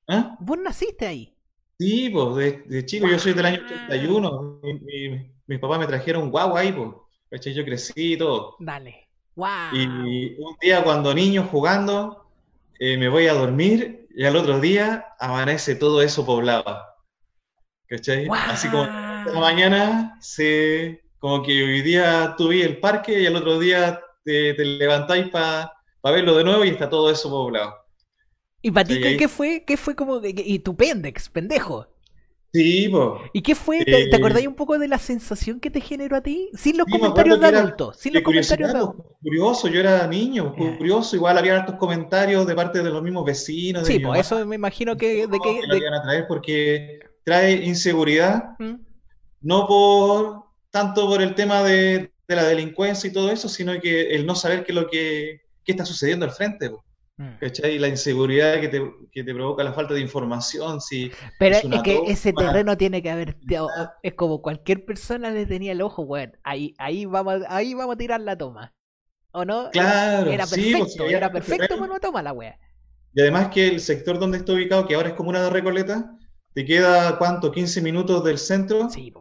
¿Ah? 0.09 0.37
Vos 0.40 0.59
naciste 0.59 1.07
ahí. 1.07 1.35
Sí, 1.79 2.11
pues, 2.11 2.66
de, 2.66 2.87
chico, 2.87 3.07
yo 3.07 3.18
soy 3.18 3.35
del 3.35 3.46
año 3.46 3.61
81. 3.64 4.61
Mi, 4.62 5.31
mis 5.46 5.59
papás 5.59 5.79
me 5.79 5.87
trajeron 5.87 6.31
guau 6.31 6.57
ahí, 6.57 6.72
pues. 6.72 7.55
Yo 7.55 7.64
crecí 7.64 8.14
y 8.14 8.16
todo. 8.16 8.57
Dale. 8.59 9.09
Y 9.72 9.87
un 10.40 10.57
día, 10.61 10.83
cuando 10.83 11.14
niño 11.14 11.44
jugando, 11.44 12.27
eh, 12.81 12.96
me 12.96 13.09
voy 13.09 13.29
a 13.29 13.35
dormir 13.35 14.09
y 14.14 14.24
al 14.24 14.35
otro 14.35 14.59
día 14.59 15.14
amanece 15.20 15.77
todo 15.77 16.03
eso 16.03 16.27
poblado. 16.27 16.64
¿Cachai? 17.88 18.29
Así 18.31 18.68
como 18.68 18.85
la 18.85 19.40
mañana, 19.40 20.18
se, 20.20 21.03
como 21.18 21.42
que 21.42 21.62
hoy 21.62 21.83
día 21.83 22.35
tuve 22.37 22.62
el 22.62 22.79
parque 22.79 23.20
y 23.20 23.27
al 23.27 23.37
otro 23.37 23.59
día 23.59 24.01
te, 24.24 24.53
levantáis 24.64 25.29
para 25.29 25.72
verlo 26.05 26.37
de 26.37 26.44
nuevo 26.44 26.64
y 26.64 26.68
está 26.68 26.88
todo 26.90 27.11
eso 27.11 27.31
poblado. 27.31 27.74
¿Y 28.61 28.70
para 28.70 28.87
ti 28.87 29.01
qué 29.01 29.29
fue? 29.29 29.64
¿Qué 29.66 29.77
fue 29.77 29.94
como.? 29.94 30.20
¿Y 30.22 30.59
tu 30.59 30.77
pendex, 30.77 31.29
pendejo? 31.29 31.87
Sí, 32.53 32.88
po. 32.88 33.20
¿Y 33.33 33.42
qué 33.42 33.55
fue? 33.55 33.85
¿Te, 33.85 34.05
eh, 34.05 34.11
acordáis 34.14 34.46
un 34.46 34.55
poco 34.55 34.79
de 34.79 34.88
la 34.88 34.98
sensación 34.98 35.61
que 35.61 35.70
te 35.70 35.81
generó 35.81 36.16
a 36.16 36.22
ti? 36.22 36.51
Sin 36.55 36.79
los 36.79 36.87
comentarios 36.87 37.40
de 37.40 37.46
adultos. 37.46 37.98
Sin 37.98 38.14
los 38.14 38.22
comentarios 38.22 38.72
de 38.72 38.81
Curioso, 39.22 39.68
yo 39.68 39.81
era 39.81 40.07
niño, 40.07 40.55
curioso. 40.55 41.14
Igual 41.14 41.38
había 41.38 41.57
hartos 41.57 41.77
comentarios 41.77 42.46
de 42.46 42.55
parte 42.55 42.83
de 42.83 42.90
los 42.90 43.03
mismos 43.03 43.24
vecinos. 43.24 43.87
sí, 43.87 43.98
pues 43.98 44.20
eso 44.20 44.44
me 44.46 44.57
imagino 44.57 44.96
que. 44.96 45.27
De 45.27 45.38
que, 45.38 45.61
de... 45.68 45.79
iban 45.79 45.94
a 45.94 46.03
traer 46.03 46.27
porque 46.27 47.01
trae 47.29 47.62
inseguridad, 47.62 48.59
mm. 48.59 48.77
no 49.43 49.67
por 49.67 50.45
tanto 50.71 51.07
por 51.07 51.21
el 51.21 51.35
tema 51.35 51.62
de, 51.62 52.11
la 52.27 52.45
delincuencia 52.45 53.09
y 53.09 53.12
todo 53.12 53.31
eso, 53.31 53.51
sino 53.51 53.79
que 53.81 54.14
el 54.14 54.25
no 54.25 54.35
saber 54.35 54.64
qué 54.64 54.73
es 54.73 54.77
lo 54.77 54.88
que 54.88 55.43
está 55.67 55.85
sucediendo 55.85 56.25
al 56.25 56.33
frente. 56.33 56.71
Mm. 57.19 57.37
¿Cachai? 57.38 57.79
La 57.79 57.88
inseguridad 57.88 58.61
que 58.62 58.69
te, 58.69 58.81
que 59.12 59.25
te, 59.25 59.35
provoca 59.35 59.62
la 59.62 59.75
falta 59.75 59.93
de 59.93 60.01
información. 60.01 60.81
Si 60.81 61.11
Pero 61.38 61.57
es, 61.57 61.83
que 61.83 62.01
ese 62.07 62.33
terreno 62.33 62.79
tiene 62.79 63.03
que 63.03 63.11
haber. 63.11 63.37
Es 64.03 64.14
como 64.14 64.41
cualquier 64.41 64.87
persona 64.87 65.31
le 65.31 65.45
tenía 65.45 65.73
el 65.73 65.83
ojo, 65.83 66.03
weón. 66.03 66.33
Ahí, 66.45 66.75
ahí, 66.79 67.05
vamos, 67.05 67.43
ahí 67.49 67.75
vamos 67.75 67.97
a 67.97 67.99
tirar 67.99 68.23
la 68.23 68.38
toma. 68.38 68.73
¿O 69.33 69.45
no? 69.45 69.69
Claro, 69.71 70.31
era 70.31 70.47
pues, 70.47 70.64
perfecto, 70.64 71.05
era 71.05 71.31
perfecto 71.31 71.77
para 71.77 71.91
una 71.91 72.01
toma 72.01 72.23
la 72.23 72.33
weá. 72.33 72.59
Y 73.12 73.21
además 73.21 73.49
que 73.49 73.69
el 73.69 73.81
sector 73.81 74.19
donde 74.19 74.38
está 74.38 74.55
ubicado, 74.55 74.87
que 74.87 74.95
ahora 74.95 75.11
es 75.11 75.14
como 75.14 75.29
una 75.29 75.43
de 75.43 75.51
Recoleta, 75.51 76.14
te 76.55 76.65
queda, 76.65 77.19
¿cuánto? 77.19 77.53
15 77.53 77.81
minutos 77.83 78.25
del 78.25 78.39
centro. 78.39 78.89
Sí, 78.91 79.13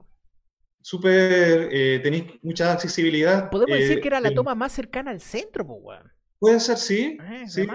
Súper, 0.82 1.68
eh, 1.72 2.00
tenéis 2.02 2.26
mucha 2.44 2.72
accesibilidad. 2.72 3.50
Podemos 3.50 3.78
decir 3.78 3.98
eh, 3.98 4.02
que 4.02 4.08
era 4.08 4.22
la 4.22 4.34
toma 4.34 4.56
más 4.56 4.72
cercana 4.72 5.12
al 5.12 5.20
centro, 5.20 5.68
pues, 5.68 5.80
weón. 5.82 6.12
Puede 6.40 6.60
ser, 6.60 6.78
sí. 6.78 7.18
Eh, 7.22 7.44
sí. 7.48 7.68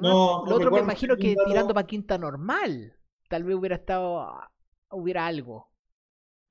Lo 0.00 0.44
otro 0.44 0.70
me 0.70 0.78
imagino 0.78 1.16
que 1.16 1.34
tirando 1.46 1.74
para 1.74 1.86
Quinta 1.86 2.16
Normal, 2.16 2.96
tal 3.28 3.42
vez 3.42 3.56
hubiera 3.56 3.76
estado, 3.76 4.24
hubiera 4.90 5.26
algo. 5.26 5.68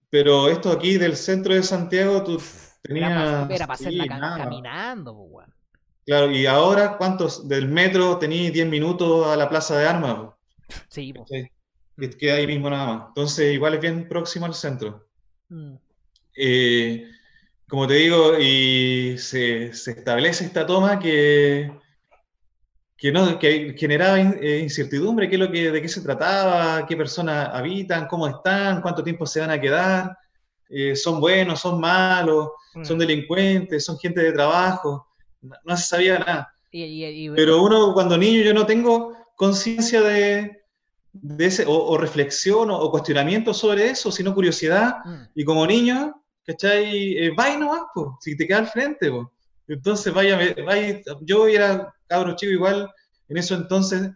Pero 0.10 0.50
esto 0.50 0.72
aquí 0.72 0.98
del 0.98 1.16
centro 1.16 1.54
de 1.54 1.64
Santiago, 1.64 2.24
tú 2.24 2.38
tenías... 2.82 3.50
Era 3.50 3.66
para, 3.66 3.74
hacerla 3.74 4.08
caminando, 4.38 5.16
pues, 5.32 5.48
Claro, 6.06 6.32
y 6.32 6.46
ahora, 6.46 6.98
¿cuántos? 6.98 7.48
Del 7.48 7.70
metro 7.70 8.18
tenéis 8.18 8.52
10 8.52 8.68
minutos 8.68 9.26
a 9.26 9.38
la 9.38 9.48
Plaza 9.48 9.78
de 9.78 9.88
Armas. 9.88 10.34
Sí, 10.90 11.14
pues. 11.14 11.30
Que 11.98 12.10
queda 12.10 12.36
ahí 12.36 12.48
mismo 12.48 12.70
nada 12.70 12.86
más. 12.86 13.08
Entonces, 13.10 13.54
igual 13.54 13.76
es 13.76 13.82
bien 13.82 14.08
próximo 14.08 14.46
al 14.46 14.54
centro. 14.54 15.08
Mm. 15.50 15.76
Eh, 16.36 17.08
como 17.68 17.88
te 17.88 17.96
digo, 17.96 18.38
y 18.40 19.16
se, 19.18 19.66
establece 19.66 20.46
esta 20.46 20.66
toma 20.66 21.00
que, 21.00 21.72
que, 22.98 23.12
no, 23.12 23.40
que 23.40 23.76
generaba 23.78 24.20
eh, 24.20 24.60
incertidumbre, 24.60 25.28
qué 25.28 25.36
es 25.36 25.40
lo 25.40 25.52
que, 25.52 25.72
de 25.72 25.82
qué 25.82 25.90
se 25.90 26.02
trataba, 26.02 26.86
qué 26.86 26.96
personas 26.96 27.50
habitan, 27.52 28.08
cómo 28.08 28.28
están, 28.28 28.82
cuánto 28.82 29.04
tiempo 29.04 29.26
se 29.26 29.40
van 29.40 29.52
a 29.52 29.60
quedar, 29.60 30.16
eh, 30.70 30.96
son 30.96 31.20
buenos, 31.20 31.62
son 31.62 31.80
malos, 31.80 32.50
son 32.84 32.98
mm. 32.98 33.00
delincuentes, 33.00 33.86
son 33.86 33.98
gente 33.98 34.22
de 34.22 34.34
trabajo, 34.34 35.08
no, 35.42 35.78
se 35.78 35.84
sabía 35.84 36.20
nada. 36.20 36.54
Pero 36.72 37.62
uno 37.62 37.94
cuando 37.94 38.18
niño 38.18 38.42
yo 38.42 38.54
no 38.54 38.66
tengo 38.66 39.16
conciencia 39.36 40.02
de, 40.02 40.62
de 41.13 41.45
ese, 41.45 41.65
o, 41.67 41.97
reflexión 41.97 42.69
o, 42.71 42.89
cuestionamiento 42.91 43.54
sobre 43.54 43.89
eso, 43.89 44.12
sino 44.12 44.34
curiosidad, 44.34 44.97
mm. 45.06 45.23
y 45.36 45.45
como 45.45 45.65
niño 45.65 46.23
¿cachai? 46.45 47.17
Eh, 47.17 47.32
va 47.32 47.49
y 47.49 47.58
no 47.58 47.69
vas, 47.69 47.82
si 48.19 48.36
te 48.36 48.47
queda 48.47 48.60
al 48.60 48.67
frente, 48.67 49.12
Entonces, 49.67 50.13
vaya, 50.13 50.38
vaya, 50.65 51.02
yo 51.21 51.47
era 51.47 51.93
cabro 52.08 52.36
chico 52.36 52.52
igual, 52.52 52.91
en 53.30 53.38
eso 53.38 53.56
entonces 53.56 54.12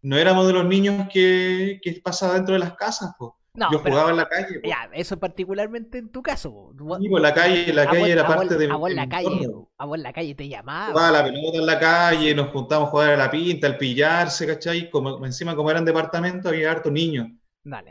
no 0.00 0.16
éramos 0.16 0.46
de 0.46 0.52
los 0.52 0.64
niños 0.64 1.08
que, 1.12 1.80
que 1.82 2.00
pasa 2.02 2.34
dentro 2.34 2.54
de 2.54 2.60
las 2.60 2.74
casas, 2.74 3.10
pues. 3.52 3.68
yo 3.70 3.78
jugaba 3.78 4.10
en 4.10 4.16
la 4.16 4.28
calle. 4.28 4.60
Ya, 4.64 4.90
eso 4.92 5.18
particularmente 5.18 5.98
en 5.98 6.10
tu 6.10 6.22
caso. 6.22 6.72
Sí, 7.00 7.08
la 7.08 7.34
calle, 7.34 7.72
la 7.72 7.86
calle 7.86 8.12
era 8.12 8.26
parte 8.26 8.56
de. 8.56 8.70
A 8.70 8.76
vos 8.76 8.90
en 8.90 8.96
la 8.96 9.08
calle, 9.08 9.48
a 9.78 9.84
vos 9.84 9.96
en 9.96 10.02
la 10.02 10.12
calle 10.12 10.34
te 10.34 10.48
llamaba. 10.48 10.92
Jugaba 10.92 11.10
la 11.10 11.24
pelota 11.24 11.58
en 11.58 11.66
la 11.66 11.78
calle, 11.78 12.34
nos 12.34 12.48
juntábamos 12.50 12.88
a 12.88 12.90
jugar 12.90 13.10
a 13.10 13.16
la 13.16 13.30
pinta, 13.30 13.66
al 13.66 13.76
pillarse, 13.76 14.46
¿cachai? 14.46 14.90
Como, 14.90 15.24
encima, 15.24 15.54
como 15.54 15.70
eran 15.70 15.84
departamentos, 15.84 16.50
había 16.50 16.70
hartos 16.70 16.92
niños. 16.92 17.28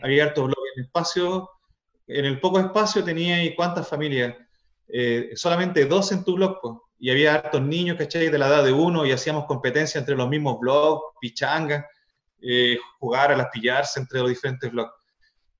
Había 0.01 0.25
hartos 0.25 0.45
bloques 0.45 0.71
en 0.75 0.83
espacio 0.83 1.49
en 2.13 2.25
el 2.25 2.39
poco 2.39 2.59
espacio 2.59 3.03
tenía 3.03 3.43
y 3.43 3.55
cuántas 3.55 3.87
familias, 3.87 4.35
eh, 4.87 5.31
solamente 5.35 5.85
dos 5.85 6.11
en 6.11 6.23
tu 6.23 6.35
blog, 6.35 6.59
y 6.99 7.09
había 7.09 7.35
hartos 7.35 7.61
niños, 7.61 7.97
¿cachai? 7.97 8.29
De 8.29 8.37
la 8.37 8.47
edad 8.47 8.63
de 8.63 8.71
uno, 8.71 9.05
y 9.05 9.11
hacíamos 9.11 9.45
competencia 9.45 9.99
entre 9.99 10.15
los 10.15 10.29
mismos 10.29 10.59
blogs, 10.59 11.01
pichanga, 11.19 11.87
eh, 12.41 12.77
jugar 12.99 13.31
a 13.31 13.37
las 13.37 13.47
pillarse 13.47 13.99
entre 13.99 14.19
los 14.19 14.29
diferentes 14.29 14.71
blogs. 14.71 14.91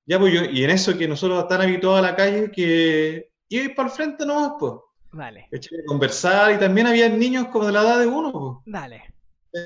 Ya, 0.05 0.19
pues 0.19 0.33
yo, 0.33 0.45
y 0.45 0.63
en 0.63 0.69
eso 0.69 0.97
que 0.97 1.07
nosotros 1.07 1.47
tan 1.47 1.61
habituados 1.61 1.99
a 1.99 2.09
la 2.11 2.15
calle 2.15 2.51
que 2.51 3.31
iba 3.49 3.75
para 3.75 3.89
el 3.89 3.95
frente 3.95 4.25
nomás, 4.25 4.53
pues. 4.59 4.73
Vale. 5.11 5.49
Conversar, 5.87 6.53
y 6.53 6.57
también 6.57 6.87
había 6.87 7.09
niños 7.09 7.47
como 7.47 7.65
de 7.65 7.73
la 7.73 7.81
edad 7.81 7.99
de 7.99 8.07
uno, 8.07 8.31
pues. 8.31 8.73
Dale. 8.73 9.03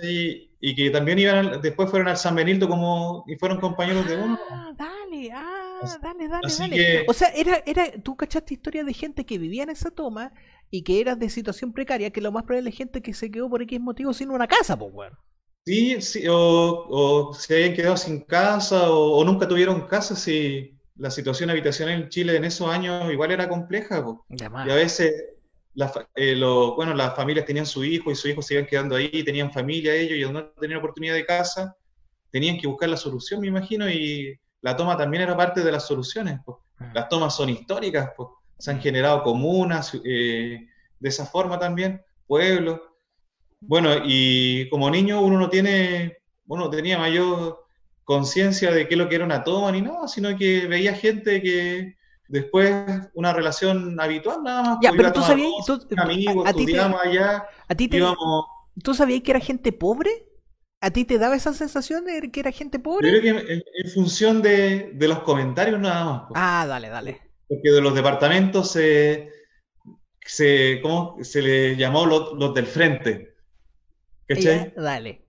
Y, 0.03 0.51
y, 0.59 0.75
que 0.75 0.89
también 0.89 1.19
iban, 1.19 1.61
después 1.61 1.89
fueron 1.89 2.07
al 2.07 2.17
San 2.17 2.35
Benito 2.35 2.67
como, 2.67 3.23
y 3.27 3.35
fueron 3.35 3.59
compañeros 3.59 4.07
de 4.07 4.17
uno. 4.17 4.39
Ah, 4.49 4.73
dale, 4.75 5.31
ah 5.31 5.65
dale, 6.01 6.27
dale, 6.27 6.47
dale. 6.57 7.05
O 7.07 7.13
sea, 7.13 7.29
era, 7.29 7.61
era, 7.65 7.91
tú 8.03 8.15
cachaste 8.15 8.53
historia 8.53 8.83
de 8.83 8.93
gente 8.93 9.25
que 9.25 9.37
vivía 9.37 9.63
en 9.63 9.69
esa 9.69 9.91
toma 9.91 10.33
y 10.69 10.83
que 10.83 10.99
era 10.99 11.15
de 11.15 11.29
situación 11.29 11.73
precaria, 11.73 12.11
que 12.11 12.21
lo 12.21 12.31
más 12.31 12.43
probable 12.43 12.69
es 12.69 12.77
gente 12.77 13.01
que 13.01 13.13
se 13.13 13.31
quedó 13.31 13.49
por 13.49 13.61
X 13.61 13.79
motivo 13.79 14.13
sin 14.13 14.31
una 14.31 14.47
casa, 14.47 14.77
pues, 14.77 14.91
weón. 14.93 15.13
Sí, 15.65 15.99
sí, 16.01 16.27
o, 16.27 16.35
o, 16.35 17.33
se 17.33 17.55
habían 17.55 17.73
quedado 17.73 17.97
sin 17.97 18.21
casa 18.21 18.91
o, 18.91 19.23
nunca 19.23 19.47
tuvieron 19.47 19.87
casa, 19.87 20.15
si 20.15 20.77
la 20.95 21.09
situación 21.09 21.49
habitacional 21.49 21.95
en 22.03 22.09
Chile 22.09 22.35
en 22.35 22.45
esos 22.45 22.69
años 22.69 23.11
igual 23.11 23.31
era 23.31 23.49
compleja, 23.49 24.05
y 24.29 24.43
a 24.43 24.75
veces 24.75 25.35
eh, 26.15 26.39
bueno, 26.75 26.93
las 26.93 27.15
familias 27.15 27.45
tenían 27.45 27.65
su 27.65 27.83
hijo 27.83 28.09
y 28.09 28.15
su 28.15 28.29
hijo 28.29 28.41
se 28.41 28.53
iban 28.53 28.65
quedando 28.65 28.95
ahí, 28.95 29.23
tenían 29.23 29.51
familia 29.51 29.93
ellos 29.93 30.29
y 30.29 30.33
no 30.33 30.45
tenían 30.51 30.79
oportunidad 30.79 31.15
de 31.15 31.25
casa, 31.25 31.75
tenían 32.31 32.57
que 32.57 32.67
buscar 32.67 32.87
la 32.87 32.97
solución, 32.97 33.41
me 33.41 33.47
imagino, 33.47 33.89
y 33.89 34.39
la 34.61 34.75
toma 34.77 34.95
también 34.95 35.23
era 35.23 35.35
parte 35.35 35.63
de 35.63 35.71
las 35.71 35.85
soluciones. 35.85 36.39
Ah. 36.79 36.91
Las 36.93 37.09
tomas 37.09 37.35
son 37.35 37.49
históricas, 37.49 38.11
se 38.57 38.71
han 38.71 38.79
generado 38.79 39.23
comunas 39.23 39.99
eh, 40.05 40.67
de 40.99 41.09
esa 41.09 41.25
forma 41.25 41.59
también, 41.59 42.01
pueblos. 42.25 42.79
Bueno, 43.67 43.89
y 44.03 44.69
como 44.69 44.89
niño 44.89 45.21
uno 45.21 45.39
no 45.39 45.49
tiene, 45.49 46.17
uno 46.47 46.69
tenía 46.69 46.97
mayor 46.97 47.65
conciencia 48.03 48.71
de 48.71 48.87
qué 48.87 48.93
es 48.93 48.97
lo 48.97 49.09
que 49.09 49.15
era 49.15 49.25
una 49.25 49.43
toma 49.43 49.71
ni 49.71 49.81
nada, 49.81 50.07
sino 50.07 50.37
que 50.37 50.67
veía 50.67 50.93
gente 50.93 51.41
que 51.41 51.95
después 52.27 52.73
una 53.13 53.33
relación 53.33 53.99
habitual 53.99 54.43
nada 54.43 54.63
más. 54.63 54.77
Ya, 54.81 54.91
pero 54.91 55.11
tú 55.11 55.21
sabías, 55.21 55.51
tú, 55.65 55.79
amigos, 55.97 56.47
estudiamos 56.47 57.01
allá, 57.03 57.45
a 57.67 57.75
ti 57.75 57.87
te, 57.87 58.01
¿tú 58.83 58.93
sabías 58.93 59.21
que 59.21 59.31
era 59.31 59.39
gente 59.39 59.71
pobre? 59.71 60.11
¿A 60.81 60.91
ti 60.91 61.05
te 61.05 61.17
daba 61.17 61.35
esa 61.35 61.53
sensación 61.53 62.05
de 62.05 62.29
que 62.29 62.39
era 62.39 62.51
gente 62.51 62.77
pobre? 62.79 63.11
Yo 63.11 63.19
creo 63.19 63.43
que 63.43 63.53
en, 63.53 63.91
función 63.91 64.41
de, 64.41 64.93
los 64.99 65.19
comentarios 65.19 65.79
nada 65.79 66.05
más. 66.05 66.23
Ah, 66.35 66.65
dale, 66.67 66.89
dale. 66.89 67.21
Porque 67.47 67.71
de 67.71 67.81
los 67.81 67.95
departamentos 67.95 68.71
se, 68.71 69.31
se, 70.21 70.79
¿cómo? 70.83 71.17
se 71.21 71.41
le 71.41 71.75
llamó 71.75 72.05
los, 72.05 72.53
del 72.53 72.67
frente. 72.67 73.34
¿Cachai? 74.27 74.73
dale. 74.75 75.21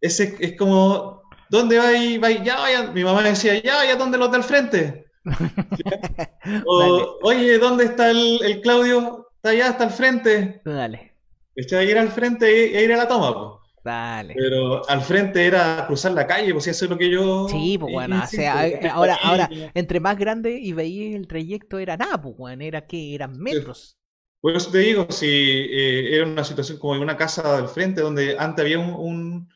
Ese 0.00 0.36
es 0.40 0.56
como, 0.56 1.22
¿dónde 1.50 1.78
va 1.78 1.92
y 1.92 2.18
Ya 2.44 2.56
vaya, 2.56 2.90
mi 2.90 3.04
mamá 3.04 3.22
decía, 3.22 3.62
ya 3.62 3.76
vaya, 3.76 3.96
¿dónde 3.96 4.18
los 4.18 4.32
del 4.32 4.42
frente? 4.42 5.06
o, 6.66 7.18
oye, 7.22 7.58
¿dónde 7.58 7.84
está 7.84 8.10
el, 8.10 8.60
Claudio? 8.62 9.28
Está 9.36 9.50
allá, 9.50 9.68
está 9.68 9.84
al 9.84 9.90
frente. 9.90 10.62
Dale. 10.64 11.12
¿Cachai? 11.56 11.90
Ir 11.90 11.98
al 11.98 12.08
frente 12.08 12.76
e 12.76 12.82
ir 12.82 12.92
a 12.92 12.96
la 12.96 13.08
toma, 13.08 13.34
pues. 13.34 13.60
Dale. 13.82 14.34
Pero 14.36 14.88
al 14.88 15.00
frente 15.00 15.46
era 15.46 15.84
cruzar 15.86 16.12
la 16.12 16.26
calle, 16.26 16.52
pues 16.52 16.66
eso 16.66 16.84
es 16.84 16.90
lo 16.90 16.98
que 16.98 17.10
yo. 17.10 17.48
Sí, 17.48 17.78
pues 17.78 17.92
bueno, 17.92 18.20
o 18.22 18.26
sea, 18.26 18.62
ahora, 18.92 19.18
ahora, 19.22 19.48
entre 19.74 20.00
más 20.00 20.18
grande 20.18 20.58
y 20.58 20.72
veía 20.72 21.16
el 21.16 21.26
trayecto 21.26 21.78
era 21.78 21.96
nada, 21.96 22.20
pues 22.20 22.36
bueno, 22.36 22.62
era 22.62 22.86
que 22.86 23.14
eran 23.14 23.38
metros. 23.38 23.99
Por 24.40 24.56
eso 24.56 24.70
te 24.70 24.78
digo, 24.78 25.06
si 25.10 25.26
eh, 25.26 26.16
era 26.16 26.26
una 26.26 26.44
situación 26.44 26.78
como 26.78 26.94
en 26.94 27.02
una 27.02 27.16
casa 27.16 27.58
al 27.58 27.68
frente, 27.68 28.00
donde 28.00 28.36
antes 28.38 28.64
había 28.64 28.78
un, 28.78 29.48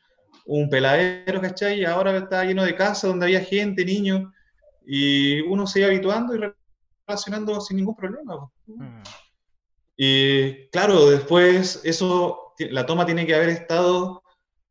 un, 0.45 0.69
peladero, 0.69 1.41
¿cachai? 1.41 1.81
Y 1.81 1.85
ahora 1.85 2.15
está 2.17 2.45
lleno 2.45 2.63
de 2.63 2.75
casas 2.75 3.09
donde 3.09 3.25
había 3.25 3.41
gente, 3.41 3.83
niños, 3.83 4.31
y 4.85 5.41
uno 5.41 5.65
se 5.65 5.79
iba 5.79 5.87
habituando 5.87 6.35
y 6.35 6.41
relacionando 7.07 7.59
sin 7.61 7.77
ningún 7.77 7.95
problema. 7.95 8.47
Mm. 8.67 9.01
Y 9.97 10.67
claro, 10.69 11.09
después 11.09 11.81
eso 11.83 12.53
la 12.59 12.85
toma 12.85 13.05
tiene 13.05 13.25
que 13.25 13.35
haber 13.35 13.49
estado 13.49 14.21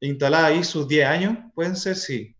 instalada 0.00 0.46
ahí 0.46 0.62
sus 0.62 0.87
10 0.87 1.07
años, 1.07 1.38
pueden 1.55 1.77
ser, 1.77 1.96
sí. 1.96 2.37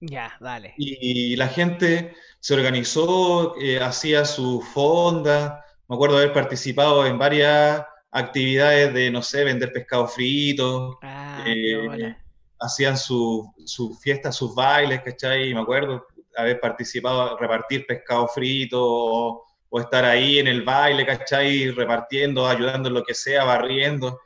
Ya, 0.00 0.36
dale. 0.40 0.74
Y, 0.76 1.36
la 1.36 1.48
gente 1.48 2.14
se 2.40 2.54
organizó, 2.54 3.56
eh, 3.60 3.80
hacía 3.80 4.24
su 4.24 4.60
fonda, 4.60 5.64
me 5.88 5.96
acuerdo 5.96 6.18
haber 6.18 6.32
participado 6.32 7.06
en 7.06 7.18
varias 7.18 7.84
actividades 8.10 8.92
de, 8.94 9.10
no 9.10 9.22
sé, 9.22 9.44
vender 9.44 9.72
pescado 9.72 10.06
frito, 10.06 10.98
ah, 11.02 11.44
eh, 11.46 12.14
hacían 12.60 12.96
sus 12.96 13.46
su 13.64 13.94
fiestas, 13.94 14.36
sus 14.36 14.54
bailes, 14.54 15.02
¿cachai? 15.02 15.52
Me 15.54 15.60
acuerdo 15.60 16.06
haber 16.36 16.60
participado, 16.60 17.36
repartir 17.38 17.86
pescado 17.86 18.28
frito 18.28 18.80
o, 18.80 19.44
o, 19.68 19.80
estar 19.80 20.04
ahí 20.04 20.38
en 20.38 20.46
el 20.46 20.62
baile, 20.62 21.04
¿cachai? 21.04 21.70
Repartiendo, 21.70 22.46
ayudando 22.46 22.88
en 22.88 22.94
lo 22.94 23.02
que 23.02 23.14
sea, 23.14 23.44
barriendo 23.44 24.20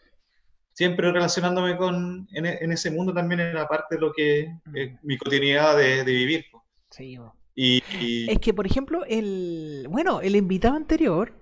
siempre 0.73 1.13
relacionándome 1.13 1.77
con, 1.77 2.27
en, 2.33 2.47
en, 2.47 2.73
ese 2.73 2.91
mundo 2.91 3.13
también 3.13 3.41
era 3.41 3.69
parte 3.69 3.97
de 3.97 4.01
lo 4.01 4.13
que 4.13 4.53
mm. 4.65 4.99
mi 5.03 5.19
cotidianidad 5.19 5.77
de, 5.77 6.05
vivir. 6.05 6.45
Sí, 6.91 7.19
y, 7.55 8.31
Es 8.31 8.39
que, 8.39 8.55
por 8.55 8.67
ejemplo, 8.67 9.05
el, 9.07 9.87
bueno, 9.91 10.21
el 10.21 10.37
invitado 10.37 10.75
anterior, 10.75 11.33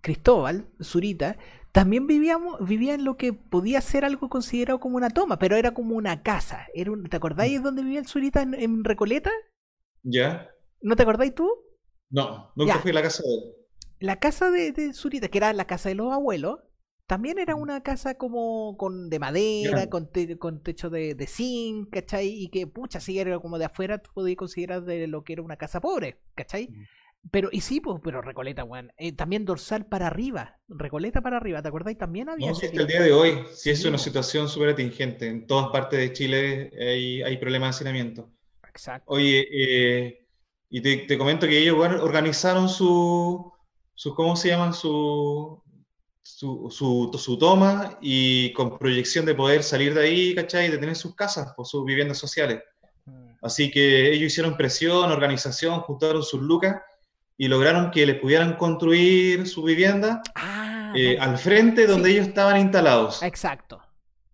Cristóbal 0.00 0.68
Zurita, 0.82 1.36
también 1.72 2.06
vivíamos, 2.06 2.66
vivía 2.66 2.94
en 2.94 3.04
lo 3.04 3.16
que 3.16 3.32
podía 3.32 3.80
ser 3.80 4.04
algo 4.04 4.28
considerado 4.28 4.80
como 4.80 4.96
una 4.96 5.10
toma, 5.10 5.38
pero 5.38 5.56
era 5.56 5.72
como 5.72 5.94
una 5.94 6.22
casa. 6.22 6.66
Era 6.74 6.90
un, 6.90 7.08
¿Te 7.08 7.16
acordáis 7.16 7.60
mm. 7.60 7.62
dónde 7.62 7.82
vivía 7.82 8.00
el 8.00 8.06
Zurita 8.06 8.42
en, 8.42 8.84
Recoleta? 8.84 9.30
Ya. 10.02 10.50
¿No 10.80 10.96
te 10.96 11.02
acordáis 11.02 11.34
tú? 11.34 11.48
No, 12.10 12.52
nunca 12.56 12.78
fui 12.78 12.90
a 12.90 12.94
la 12.94 13.02
casa 13.02 13.22
de 13.22 14.06
La 14.06 14.18
casa 14.18 14.50
de, 14.50 14.72
de 14.72 14.92
Zurita, 14.92 15.28
que 15.28 15.38
era 15.38 15.52
la 15.52 15.66
casa 15.66 15.88
de 15.88 15.94
los 15.94 16.12
abuelos, 16.12 16.58
también 17.10 17.40
era 17.40 17.56
mm. 17.56 17.60
una 17.60 17.82
casa 17.82 18.14
como 18.14 18.76
con 18.76 19.10
de 19.10 19.18
madera, 19.18 19.90
con, 19.90 20.10
con, 20.38 20.62
techo 20.62 20.90
de, 20.90 21.16
de 21.16 21.26
zinc, 21.26 21.90
¿cachai? 21.90 22.28
Y 22.28 22.50
que, 22.50 22.68
pucha, 22.68 23.00
si 23.00 23.18
era 23.18 23.36
como 23.40 23.58
de 23.58 23.64
afuera, 23.64 23.98
tú 23.98 24.10
podías 24.14 24.36
considerar 24.36 24.84
de 24.84 25.08
lo 25.08 25.24
que 25.24 25.32
era 25.32 25.42
una 25.42 25.56
casa 25.56 25.80
pobre, 25.80 26.20
¿cachai? 26.36 26.68
Pero, 27.30 27.48
y 27.52 27.60
sí, 27.60 27.80
pues, 27.80 28.00
pero 28.02 28.22
Recoleta, 28.22 28.64
weón. 28.64 28.92
Eh, 28.96 29.12
también 29.12 29.44
dorsal 29.44 29.86
para 29.86 30.06
arriba. 30.06 30.58
Recoleta 30.68 31.20
para 31.20 31.36
arriba, 31.36 31.62
¿te 31.62 31.68
acordáis? 31.68 31.98
También 31.98 32.28
había. 32.28 32.50
No, 32.50 32.58
el 32.60 32.86
día 32.86 33.02
de 33.02 33.12
hoy, 33.12 33.44
sí 33.52 33.70
es 33.70 33.84
una 33.84 33.98
situación 33.98 34.48
súper 34.48 34.70
atingente. 34.70 35.28
En 35.28 35.46
todas 35.46 35.68
partes 35.68 35.98
de 35.98 36.12
Chile 36.12 36.70
hay, 36.78 37.22
hay 37.22 37.36
problemas 37.36 37.68
de 37.68 37.76
hacinamiento. 37.76 38.30
Exacto. 38.68 39.12
Oye, 39.12 39.46
eh, 39.52 40.26
y 40.70 40.80
te, 40.80 41.18
comento 41.18 41.46
que 41.46 41.58
ellos 41.58 41.76
organizaron 41.78 42.68
su, 42.68 43.52
su, 43.94 44.14
¿cómo 44.14 44.34
se 44.34 44.48
llama? 44.48 44.72
Su, 44.72 45.62
su, 46.22 46.70
su, 47.18 47.38
toma 47.38 47.98
y 48.00 48.52
con 48.54 48.78
proyección 48.78 49.26
de 49.26 49.34
poder 49.34 49.62
salir 49.62 49.94
de 49.94 50.02
ahí, 50.02 50.34
¿cachai? 50.34 50.70
De 50.70 50.78
tener 50.78 50.96
sus 50.96 51.14
casas 51.14 51.52
o 51.56 51.64
sus 51.64 51.84
viviendas 51.84 52.18
sociales. 52.18 52.62
Mm. 53.04 53.32
Así 53.42 53.70
que 53.70 54.10
ellos 54.10 54.32
hicieron 54.32 54.56
presión, 54.56 55.10
organización, 55.10 55.80
juntaron 55.80 56.22
sus 56.22 56.40
lucas 56.40 56.80
y 57.40 57.48
lograron 57.48 57.90
que 57.90 58.04
les 58.04 58.20
pudieran 58.20 58.56
construir 58.56 59.48
su 59.48 59.62
vivienda 59.62 60.20
ah, 60.34 60.92
eh, 60.94 61.16
al 61.18 61.38
frente 61.38 61.86
donde 61.86 62.10
ellos 62.10 62.28
estaban 62.28 62.60
instalados. 62.60 63.22
Exacto. 63.22 63.80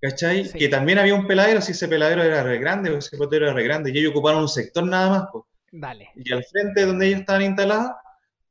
¿Cachai? 0.02 0.50
Que 0.50 0.68
también 0.68 0.98
había 0.98 1.14
un 1.14 1.24
peladero, 1.24 1.60
si 1.60 1.70
ese 1.70 1.86
peladero 1.86 2.24
era 2.24 2.42
re 2.42 2.58
grande 2.58 2.90
o 2.90 2.98
ese 2.98 3.16
potero 3.16 3.44
era 3.44 3.54
re 3.54 3.62
grande, 3.62 3.92
y 3.94 3.98
ellos 3.98 4.10
ocuparon 4.10 4.42
un 4.42 4.48
sector 4.48 4.84
nada 4.84 5.08
más. 5.08 5.28
Pues. 5.32 5.44
Dale. 5.70 6.10
Y 6.16 6.32
al 6.32 6.42
frente 6.42 6.84
donde 6.84 7.06
ellos 7.06 7.20
estaban 7.20 7.42
instalados, 7.42 7.92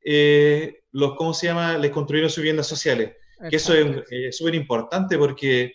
eh, 0.02 0.84
los, 0.92 1.16
¿cómo 1.16 1.34
se 1.34 1.48
llama? 1.48 1.76
Les 1.76 1.90
construyeron 1.90 2.30
sus 2.30 2.38
viviendas 2.38 2.66
sociales. 2.66 3.12
Que 3.50 3.56
eso 3.56 3.74
es 3.74 4.04
eh, 4.10 4.32
súper 4.32 4.54
importante 4.54 5.18
porque 5.18 5.74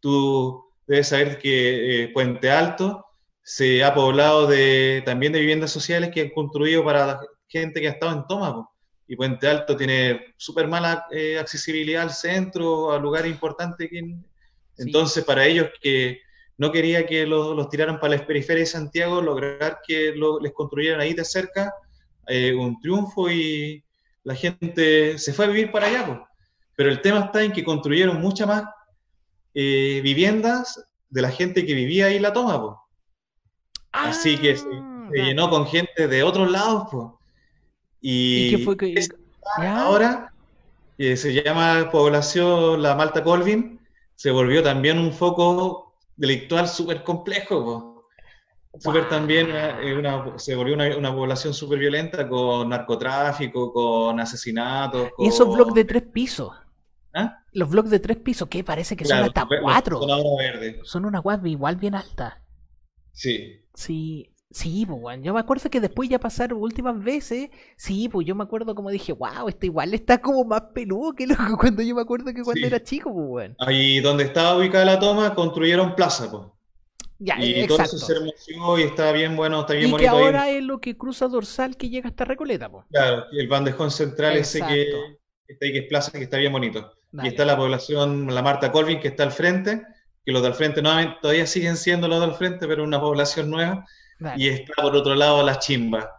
tú 0.00 0.66
debes 0.86 1.08
saber 1.08 1.38
que 1.38 2.10
Puente 2.12 2.50
Alto 2.50 3.06
se 3.42 3.82
ha 3.82 3.94
poblado 3.94 4.46
de, 4.46 5.02
también 5.06 5.32
de 5.32 5.40
viviendas 5.40 5.70
sociales 5.70 6.10
que 6.12 6.20
han 6.20 6.28
construido 6.28 6.84
para 6.84 7.18
gente 7.48 7.80
que 7.80 7.88
ha 7.88 7.92
estado 7.92 8.12
en 8.12 8.26
toma. 8.26 8.68
Y 9.06 9.16
Puente 9.16 9.48
Alto 9.48 9.76
tiene 9.76 10.34
súper 10.36 10.68
mala 10.68 11.06
eh, 11.10 11.38
accesibilidad 11.38 12.02
al 12.02 12.12
centro, 12.12 12.92
a 12.92 12.98
lugares 12.98 13.30
importantes. 13.30 13.88
Entonces, 14.76 15.24
para 15.24 15.46
ellos 15.46 15.70
que 15.80 16.20
no 16.58 16.70
quería 16.70 17.06
que 17.06 17.26
los, 17.26 17.68
tiraran 17.70 18.00
para 18.00 18.16
las 18.16 18.26
periferias 18.26 18.68
de 18.68 18.78
Santiago, 18.78 19.22
lograr 19.22 19.78
que 19.86 20.14
les 20.42 20.52
construyeran 20.52 21.00
ahí 21.00 21.14
de 21.14 21.24
cerca, 21.24 21.72
eh, 22.26 22.52
un 22.54 22.78
triunfo 22.80 23.30
y 23.30 23.82
la 24.24 24.34
gente 24.34 25.18
se 25.18 25.32
fue 25.32 25.46
a 25.46 25.48
vivir 25.48 25.72
para 25.72 25.86
allá. 25.86 26.28
Pero 26.76 26.90
el 26.90 27.00
tema 27.00 27.20
está 27.20 27.42
en 27.42 27.52
que 27.52 27.64
construyeron 27.64 28.20
muchas 28.20 28.46
más 28.46 28.64
eh, 29.54 30.00
viviendas 30.02 30.84
de 31.08 31.22
la 31.22 31.30
gente 31.30 31.64
que 31.64 31.74
vivía 31.74 32.06
ahí 32.06 32.16
en 32.16 32.22
la 32.22 32.32
toma. 32.32 32.76
Así 33.90 34.36
que 34.36 34.56
se, 34.56 34.66
ah, 34.70 35.10
llenó 35.12 35.48
con 35.48 35.66
gente 35.66 36.06
de 36.06 36.22
otros 36.22 36.50
lados. 36.50 36.88
pues 36.90 37.06
y, 38.00 38.50
qué 38.50 38.64
fue 38.64 38.76
que... 38.76 39.08
ahora 39.60 40.32
que 40.96 41.16
se 41.16 41.32
llama 41.32 41.90
población 41.90 42.82
la 42.82 42.94
Malta 42.94 43.22
Colvin, 43.22 43.80
se 44.16 44.32
volvió 44.32 44.62
también 44.62 44.98
un 44.98 45.12
foco 45.12 45.94
delictual 46.16 46.68
súper 46.68 47.04
complejo. 47.04 48.04
Súper 48.78 49.08
también, 49.08 49.48
eh, 49.50 50.02
se 50.36 50.54
volvió 50.54 50.74
una, 50.74 51.14
población 51.14 51.54
súper 51.54 51.78
violenta 51.78 52.28
con 52.28 52.68
narcotráfico, 52.68 53.72
con 53.72 54.20
asesinatos. 54.20 55.10
¿Y 55.18 55.28
esos 55.28 55.52
bloques 55.52 55.74
de 55.74 55.84
tres 55.84 56.02
pisos? 56.02 56.52
¿Ah? 57.14 57.42
Los 57.52 57.70
bloques 57.70 57.90
de 57.90 57.98
tres 57.98 58.18
pisos, 58.18 58.48
que 58.48 58.62
parece 58.62 58.96
que 58.96 59.04
son 59.04 59.18
hasta 59.18 59.46
cuatro. 59.62 60.00
Son 60.82 61.04
una 61.04 61.20
web 61.20 61.46
igual 61.46 61.76
bien 61.76 61.94
alta. 61.94 62.42
Sí. 63.12 63.60
Sí, 63.74 64.30
Sí, 64.50 64.86
pues, 64.86 65.18
yo 65.22 65.34
me 65.34 65.40
acuerdo 65.40 65.68
que 65.68 65.80
después 65.80 66.08
ya 66.08 66.18
pasaron 66.18 66.62
últimas 66.62 67.02
veces, 67.02 67.50
sí, 67.76 68.08
pues 68.08 68.26
yo 68.26 68.34
me 68.34 68.44
acuerdo 68.44 68.74
como 68.74 68.90
dije, 68.90 69.12
wow, 69.12 69.46
esto 69.46 69.66
igual 69.66 69.92
está 69.92 70.22
como 70.22 70.42
más 70.44 70.62
peludo 70.74 71.12
que 71.12 71.26
lo 71.26 71.36
que 71.36 71.52
cuando 71.60 71.82
yo 71.82 71.94
me 71.94 72.00
acuerdo 72.00 72.32
que 72.32 72.42
cuando 72.42 72.66
era 72.66 72.82
chico, 72.82 73.12
pues, 73.12 73.50
Ahí 73.58 74.00
donde 74.00 74.24
estaba 74.24 74.56
ubicada 74.56 74.86
la 74.86 74.98
toma, 74.98 75.34
construyeron 75.34 75.94
plaza, 75.94 76.30
pues. 76.30 76.44
Ya, 77.20 77.36
y 77.44 77.66
todo 77.66 77.82
eso 77.82 77.98
se 77.98 78.12
hermoseó 78.12 78.78
y 78.78 78.82
está 78.84 79.10
bien 79.10 79.36
bueno, 79.36 79.60
está 79.60 79.72
bien 79.72 79.88
y 79.88 79.90
bonito. 79.90 80.04
Y 80.04 80.16
que 80.16 80.24
ahora 80.24 80.50
es 80.50 80.62
lo 80.62 80.80
que 80.80 80.96
cruza 80.96 81.26
dorsal 81.26 81.76
que 81.76 81.90
llega 81.90 82.08
hasta 82.08 82.24
Recoleta, 82.24 82.70
pues. 82.70 82.86
Claro, 82.90 83.24
el 83.32 83.48
bandejón 83.48 83.90
central 83.90 84.36
ese 84.36 84.60
que 84.60 84.86
está 85.48 85.66
ahí 85.66 85.72
que 85.72 85.78
es 85.80 85.88
plaza, 85.88 86.12
que 86.12 86.22
está 86.22 86.36
bien 86.36 86.52
bonito. 86.52 86.92
Y 87.12 87.26
está 87.26 87.44
la 87.44 87.56
población, 87.56 88.32
la 88.32 88.42
Marta 88.42 88.70
Colvin, 88.70 89.00
que 89.00 89.08
está 89.08 89.24
al 89.24 89.32
frente, 89.32 89.82
que 90.24 90.30
los 90.32 90.42
del 90.42 90.54
frente 90.54 90.80
nuevamente 90.80 91.18
todavía 91.20 91.46
siguen 91.46 91.76
siendo 91.76 92.06
los 92.06 92.20
del 92.20 92.34
frente, 92.34 92.68
pero 92.68 92.84
una 92.84 93.00
población 93.00 93.50
nueva 93.50 93.84
y 94.36 94.48
está 94.48 94.82
por 94.82 94.94
otro 94.96 95.14
lado 95.14 95.44
la 95.44 95.58
chimba. 95.58 96.10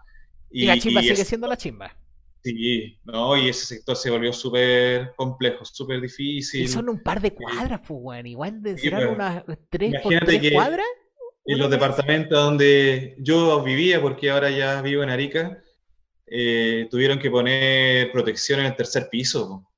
Y, 0.51 0.65
la 0.65 0.77
chimba 0.77 1.01
sigue 1.01 1.25
siendo 1.25 1.47
la 1.47 1.57
chimba. 1.57 1.95
Sí, 2.43 2.97
no, 3.03 3.35
y 3.35 3.49
ese 3.49 3.65
sector 3.65 3.97
se 3.97 4.09
volvió 4.09 4.31
súper 4.31 5.13
complejo, 5.17 5.65
súper 5.65 5.99
difícil. 5.99 6.62
Y 6.62 6.67
son 6.67 6.88
un 6.88 7.03
par 7.03 7.21
de 7.21 7.33
cuadras, 7.33 7.81
pues, 7.85 7.99
bueno, 8.01 8.29
igual 8.29 8.62
de 8.62 8.77
serán 8.77 9.09
unas 9.09 9.43
tres 9.69 9.93
por 10.01 10.13
tres 10.19 10.53
cuadras. 10.53 10.85
En 11.45 11.57
los 11.57 11.69
departamentos 11.69 12.38
donde 12.38 13.15
yo 13.19 13.62
vivía, 13.63 14.01
porque 14.01 14.29
ahora 14.29 14.49
ya 14.51 14.81
vivo 14.81 15.03
en 15.03 15.09
Arica, 15.09 15.62
eh, 16.27 16.88
tuvieron 16.91 17.19
que 17.19 17.31
poner 17.31 18.12
protección 18.12 18.59
en 18.59 18.67
el 18.67 18.75
tercer 18.75 19.09
piso. 19.09 19.68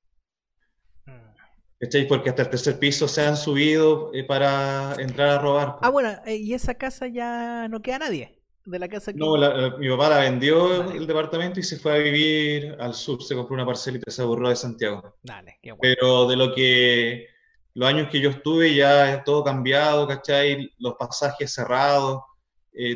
¿Cachai? 1.82 2.08
Porque 2.08 2.30
hasta 2.30 2.44
el 2.44 2.50
tercer 2.50 2.78
piso 2.78 3.08
se 3.08 3.24
han 3.24 3.36
subido 3.36 4.12
eh, 4.14 4.24
para 4.24 4.94
entrar 5.00 5.30
a 5.30 5.40
robar. 5.40 5.78
Ah, 5.82 5.90
bueno, 5.90 6.16
eh, 6.28 6.36
y 6.36 6.54
esa 6.54 6.76
casa 6.76 7.08
ya 7.08 7.68
no 7.70 7.82
queda 7.82 7.98
nadie. 7.98 8.38
De 8.66 8.78
la 8.78 8.88
casa 8.88 9.12
No, 9.16 9.44
eh, 9.44 9.72
mi 9.80 9.90
papá 9.90 10.10
la 10.10 10.20
vendió 10.20 10.92
el 10.92 11.08
departamento 11.08 11.60
y 11.60 11.64
se 11.64 11.80
fue 11.80 11.94
a 11.94 11.98
vivir 11.98 12.78
al 12.80 12.94
sur, 12.94 13.24
se 13.24 13.34
compró 13.34 13.56
una 13.56 13.66
parcelita 13.66 14.06
y 14.08 14.14
se 14.14 14.22
aburrió 14.22 14.50
de 14.50 14.56
Santiago. 14.56 15.16
Dale, 15.24 15.58
qué 15.60 15.72
bueno. 15.72 15.82
Pero 15.82 16.28
de 16.28 16.36
lo 16.36 16.54
que 16.54 17.28
los 17.74 17.90
años 17.90 18.10
que 18.12 18.22
yo 18.22 18.30
estuve 18.30 18.76
ya 18.76 19.16
es 19.16 19.24
todo 19.24 19.44
cambiado, 19.44 20.08
¿cachai? 20.08 20.72
Los 20.78 20.94
pasajes 21.00 21.52
cerrados, 21.52 22.22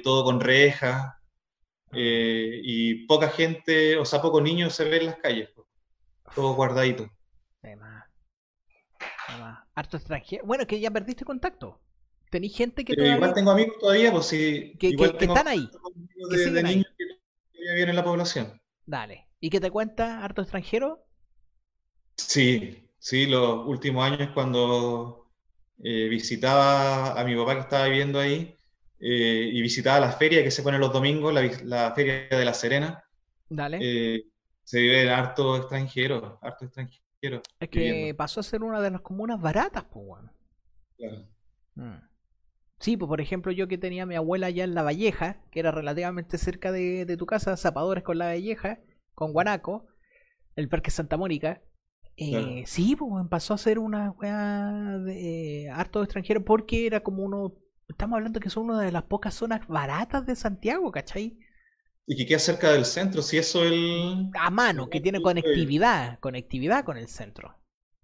todo 0.04 0.24
con 0.26 0.40
rejas, 0.40 1.12
y 1.92 3.08
poca 3.08 3.30
gente, 3.30 3.98
o 3.98 4.06
sea, 4.06 4.22
pocos 4.22 4.44
niños 4.44 4.76
se 4.76 4.84
ven 4.84 5.02
en 5.02 5.06
las 5.08 5.18
calles, 5.18 5.50
todo 6.36 6.54
guardadito. 6.54 7.10
Harto 9.74 9.98
extranjero. 9.98 10.46
Bueno, 10.46 10.66
que 10.66 10.80
ya 10.80 10.92
perdiste 10.92 11.26
contacto. 11.26 11.82
Tenéis 12.30 12.56
gente 12.56 12.84
que 12.84 12.96
todavía... 12.96 13.16
Igual 13.16 13.34
tengo 13.34 13.52
amigos 13.52 13.76
todavía, 13.80 14.12
pues 14.12 14.26
sí. 14.26 14.76
Que, 14.80 14.90
están 14.90 15.48
ahí. 15.48 15.70
De, 16.30 16.52
de 16.52 16.64
niños 16.64 16.88
que 16.98 17.06
todavía 17.06 17.74
viven 17.76 17.90
en 17.90 17.96
la 17.96 18.04
población. 18.04 18.62
Dale. 18.86 19.28
¿Y 19.40 19.50
qué 19.50 19.60
te 19.60 19.72
cuenta 19.72 20.24
harto 20.24 20.42
extranjero? 20.42 21.06
Sí, 22.18 22.90
sí, 22.98 23.26
los 23.26 23.66
últimos 23.68 24.06
años 24.06 24.30
cuando 24.34 25.32
eh, 25.84 26.08
visitaba 26.08 27.20
a 27.20 27.24
mi 27.24 27.36
papá 27.36 27.56
que 27.56 27.62
estaba 27.62 27.86
viviendo 27.86 28.20
ahí 28.20 28.58
eh, 29.00 29.50
y 29.54 29.62
visitaba 29.62 30.00
la 30.00 30.12
feria 30.12 30.44
que 30.44 30.52
se 30.52 30.64
pone 30.64 30.80
los 30.80 30.94
domingos, 30.94 31.34
la, 31.34 31.94
feria 31.94 32.28
de 32.30 32.46
La 32.46 32.54
Serena. 32.54 33.04
Dale. 33.50 33.80
Eh, 33.82 34.26
se 34.64 34.80
vive 34.80 35.10
harto 35.12 35.58
extranjero, 35.58 36.40
harto 36.42 36.66
extranjero. 36.66 37.05
Es 37.60 37.70
que 37.70 38.14
pasó 38.18 38.40
a 38.40 38.44
ser 38.44 38.64
una 38.64 38.82
de 38.82 38.92
las 38.92 39.02
comunas 39.02 39.40
baratas, 39.40 39.86
pues, 39.86 40.06
bueno. 40.06 40.32
Mm. 41.76 42.16
Sí, 42.80 42.98
pues 42.98 43.08
por 43.08 43.22
ejemplo, 43.22 43.52
yo 43.52 43.68
que 43.68 43.78
tenía 43.78 44.04
a 44.04 44.06
mi 44.06 44.16
abuela 44.16 44.48
allá 44.48 44.64
en 44.64 44.76
La 44.76 44.84
Valleja, 44.84 45.42
que 45.52 45.60
era 45.60 45.72
relativamente 45.72 46.38
cerca 46.38 46.72
de, 46.72 47.16
tu 47.18 47.26
casa, 47.26 47.58
Zapadores 47.58 48.04
con 48.04 48.18
La 48.18 48.26
Valleja, 48.26 48.80
con 49.14 49.34
Guanaco, 49.34 49.88
el 50.56 50.70
Parque 50.70 50.92
Santa 50.92 51.18
Mónica. 51.18 51.62
Eh, 52.18 52.64
sí, 52.66 52.96
pues 52.96 53.12
pasó 53.30 53.54
a 53.54 53.58
ser 53.58 53.80
una 53.80 54.12
weá 54.12 55.00
de 55.00 55.70
harto 55.74 56.02
extranjero 56.04 56.44
porque 56.44 56.86
era 56.88 57.02
como 57.02 57.24
uno. 57.24 57.56
Estamos 57.90 58.18
hablando 58.18 58.40
que 58.40 58.50
son 58.50 58.70
una 58.70 58.82
de 58.82 58.92
las 58.92 59.04
pocas 59.04 59.34
zonas 59.34 59.68
baratas 59.68 60.26
de 60.26 60.36
Santiago, 60.36 60.92
¿cachai? 60.92 61.38
Y 62.08 62.16
que 62.16 62.26
queda 62.26 62.40
cerca 62.40 62.72
del 62.72 62.86
centro, 62.86 63.22
si 63.22 63.38
eso 63.38 63.64
el... 63.64 64.30
A 64.40 64.50
mano, 64.52 64.90
que 64.90 65.02
tiene 65.02 65.22
conectividad, 65.22 66.20
conectividad 66.20 66.86
con 66.86 66.98
el 66.98 67.08
centro. 67.08 67.56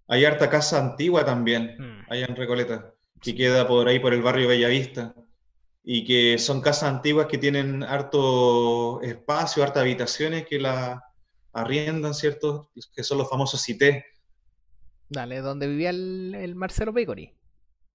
Hay 0.07 0.25
harta 0.25 0.49
casa 0.49 0.79
antigua 0.79 1.23
también, 1.23 1.75
mm. 1.77 2.11
allá 2.11 2.25
en 2.25 2.35
Recoleta, 2.35 2.93
que 3.21 3.35
queda 3.35 3.67
por 3.67 3.87
ahí 3.87 3.99
por 3.99 4.13
el 4.13 4.21
barrio 4.21 4.47
Bellavista. 4.47 5.13
Y 5.83 6.03
que 6.05 6.37
son 6.37 6.61
casas 6.61 6.89
antiguas 6.89 7.27
que 7.27 7.37
tienen 7.37 7.83
harto 7.83 9.01
espacio, 9.01 9.63
harta 9.63 9.81
habitaciones 9.81 10.45
que 10.45 10.59
la 10.59 11.03
arriendan, 11.53 12.13
¿cierto? 12.13 12.69
Que 12.95 13.03
son 13.03 13.17
los 13.17 13.29
famosos 13.29 13.63
CITE. 13.63 14.05
Dale, 15.09 15.41
donde 15.41 15.67
vivía 15.67 15.89
el, 15.89 16.53
Marcelo 16.55 16.93
Pecori. 16.93 17.33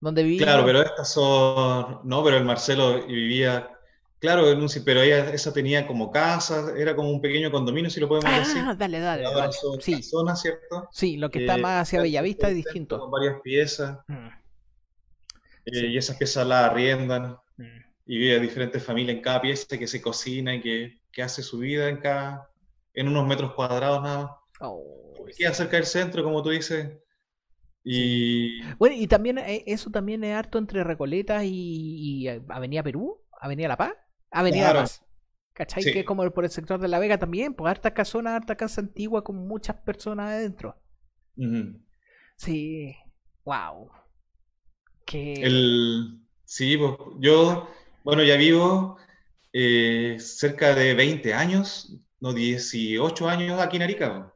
Donde 0.00 0.22
vivía... 0.22 0.46
Claro, 0.46 0.64
pero 0.64 0.82
estas 0.82 1.12
son... 1.12 2.00
No, 2.04 2.22
pero 2.22 2.36
el 2.36 2.44
Marcelo 2.44 3.06
vivía... 3.06 3.70
Claro, 4.18 4.50
en 4.50 4.60
un, 4.60 4.68
pero 4.84 5.02
ella, 5.02 5.30
esa 5.30 5.52
tenía 5.52 5.86
como 5.86 6.10
casa, 6.10 6.72
era 6.76 6.96
como 6.96 7.10
un 7.10 7.20
pequeño 7.20 7.50
condominio, 7.50 7.90
si 7.90 8.00
lo 8.00 8.08
podemos 8.08 8.30
ah, 8.32 8.38
decir. 8.38 8.62
Ah, 8.66 8.74
dale, 8.74 8.98
dale. 8.98 9.22
dale. 9.22 9.52
sí. 9.80 10.02
zona, 10.02 10.34
¿cierto? 10.36 10.88
Sí, 10.90 11.16
lo 11.16 11.30
que 11.30 11.40
está 11.40 11.58
más 11.58 11.82
hacia 11.82 12.00
Bellavista 12.00 12.48
es 12.48 12.56
distinto. 12.56 12.98
Con 12.98 13.10
varias 13.10 13.40
piezas. 13.42 13.98
Mm. 14.08 14.28
Eh, 15.66 15.86
y 15.88 15.98
esas 15.98 16.16
piezas 16.16 16.46
las 16.46 16.70
arriendan. 16.70 17.36
Mm. 17.58 17.80
Y 18.06 18.18
vive 18.18 18.40
diferentes 18.40 18.82
familias 18.82 19.16
en 19.16 19.22
cada 19.22 19.42
pieza 19.42 19.76
que 19.76 19.86
se 19.86 20.00
cocina 20.00 20.54
y 20.54 20.62
que, 20.62 21.00
que 21.12 21.22
hace 21.22 21.42
su 21.42 21.58
vida 21.58 21.88
en 21.88 21.98
cada, 21.98 22.50
en 22.94 23.08
unos 23.08 23.26
metros 23.26 23.52
cuadrados 23.52 24.02
nada 24.02 24.22
más. 24.22 24.30
Oh, 24.60 25.06
queda 25.36 25.52
cerca 25.52 25.76
del 25.76 25.86
centro, 25.86 26.22
como 26.24 26.42
tú 26.42 26.50
dices. 26.50 26.88
Y... 27.84 28.62
Bueno, 28.78 28.96
y 28.96 29.06
también 29.06 29.38
eh, 29.38 29.62
eso 29.66 29.90
también 29.90 30.24
es 30.24 30.34
harto 30.34 30.58
entre 30.58 30.82
Recoleta 30.82 31.44
y, 31.44 32.26
eh, 32.26 32.42
Avenida 32.48 32.82
Perú, 32.82 33.22
Avenida 33.40 33.68
La 33.68 33.76
Paz, 33.76 33.92
Avenida 34.30 34.72
La 34.72 34.80
Paz. 34.82 35.06
¿Cachai? 35.56 35.84
Que 35.84 36.00
es 36.00 36.04
como 36.04 36.30
por 36.32 36.44
el 36.44 36.50
sector 36.50 36.78
de 36.78 36.86
La 36.86 36.98
Vega 36.98 37.18
también, 37.18 37.54
pues 37.54 37.70
harta 37.70 37.94
casona, 37.94 38.36
harta 38.36 38.56
casa 38.56 38.82
antigua 38.82 39.24
con 39.24 39.48
muchas 39.48 39.76
personas 39.76 40.28
adentro. 40.28 40.76
Sí, 42.36 42.94
wow. 43.44 43.90
Que... 45.06 45.32
El... 45.32 46.20
Sí, 46.44 46.76
pues, 46.76 46.92
yo, 47.18 47.68
bueno, 48.04 48.22
ya 48.22 48.36
vivo 48.36 48.98
eh, 49.52 50.16
cerca 50.20 50.74
de 50.74 50.92
20 50.92 51.32
años, 51.32 51.96
no 52.20 52.34
18 52.34 53.28
años 53.28 53.58
aquí 53.58 53.76
en 53.76 53.82
Arica. 53.82 54.34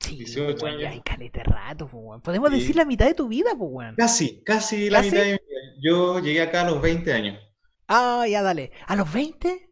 Sí, 0.00 0.16
18 0.16 0.66
años. 0.66 0.90
hay 0.90 1.00
calete 1.02 1.42
rato, 1.44 1.86
pues, 1.86 2.22
Podemos 2.22 2.50
decir 2.50 2.76
la 2.76 2.86
mitad 2.86 3.06
de 3.06 3.14
tu 3.14 3.28
vida, 3.28 3.50
pues, 3.58 3.94
Casi, 3.96 4.42
casi, 4.42 4.88
la 4.88 5.02
mitad 5.02 5.18
de 5.18 5.24
mi 5.24 5.30
vida. 5.32 5.74
Yo 5.82 6.18
llegué 6.20 6.40
acá 6.40 6.62
a 6.62 6.70
los 6.70 6.80
20 6.80 7.12
años. 7.12 7.47
Ah, 7.88 8.26
ya 8.28 8.42
dale. 8.42 8.70
¿A 8.86 8.94
los 8.96 9.12
20? 9.12 9.70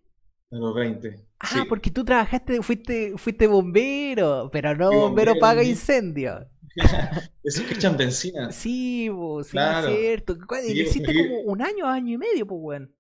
A 0.51 0.57
los 0.57 0.75
20. 0.75 1.27
Ah, 1.39 1.65
porque 1.69 1.91
tú 1.91 2.05
trabajaste, 2.05 2.63
fuiste, 2.63 3.13
fuiste 3.17 3.47
bombero, 3.47 4.49
pero 4.53 4.75
no 4.75 4.91
bombero, 4.91 5.35
paga 5.39 5.63
incendio. 5.63 6.49
Eso 7.45 7.63
es 7.63 7.69
que 7.69 7.75
echan 7.75 7.97
benzina. 7.97 8.51
Sí, 8.51 9.09
pues, 9.15 9.49
sí, 9.49 9.59
es 9.59 9.87
cierto. 9.87 10.37
hiciste 10.67 11.15
como 11.15 11.41
un 11.41 11.63
año, 11.63 11.87
año 11.87 12.15
y 12.15 12.19
medio, 12.19 12.47
pues, 12.47 12.61
weón. 12.61 12.95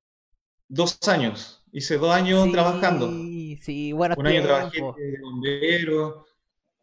Dos 0.68 0.98
años. 1.08 1.64
Hice 1.72 1.98
dos 1.98 2.10
años 2.10 2.50
trabajando. 2.52 3.10
Sí, 3.10 3.58
sí, 3.60 3.92
bueno. 3.92 4.14
Un 4.18 4.26
año 4.26 4.42
trabajé 4.42 4.80
de 4.80 5.20
bombero, 5.22 6.26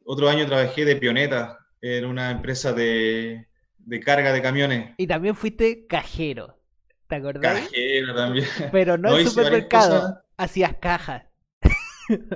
otro 0.06 0.30
año 0.30 0.46
trabajé 0.46 0.86
de 0.86 0.96
pioneta 0.96 1.60
en 1.82 2.06
una 2.06 2.32
empresa 2.32 2.74
de, 2.74 3.48
carga 4.04 4.32
de 4.32 4.41
camiones. 4.41 4.91
Y 4.98 5.08
también 5.08 5.36
fuiste 5.36 5.86
cajero, 5.88 6.60
¿te 7.13 7.19
acordás? 7.19 7.67
Cajero 7.67 8.15
también. 8.15 8.47
Pero 8.71 8.97
no, 8.97 9.17
en 9.17 9.28
supermercado, 9.28 10.21
hacías 10.38 10.76
cajas. 10.80 11.23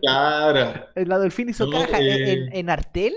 Claro. 0.02 0.88
El 0.96 1.12
Adolfín 1.12 1.50
hizo 1.50 1.70
cajas 1.70 2.00
eh, 2.00 2.50
en, 2.54 2.70
Artel. 2.70 3.13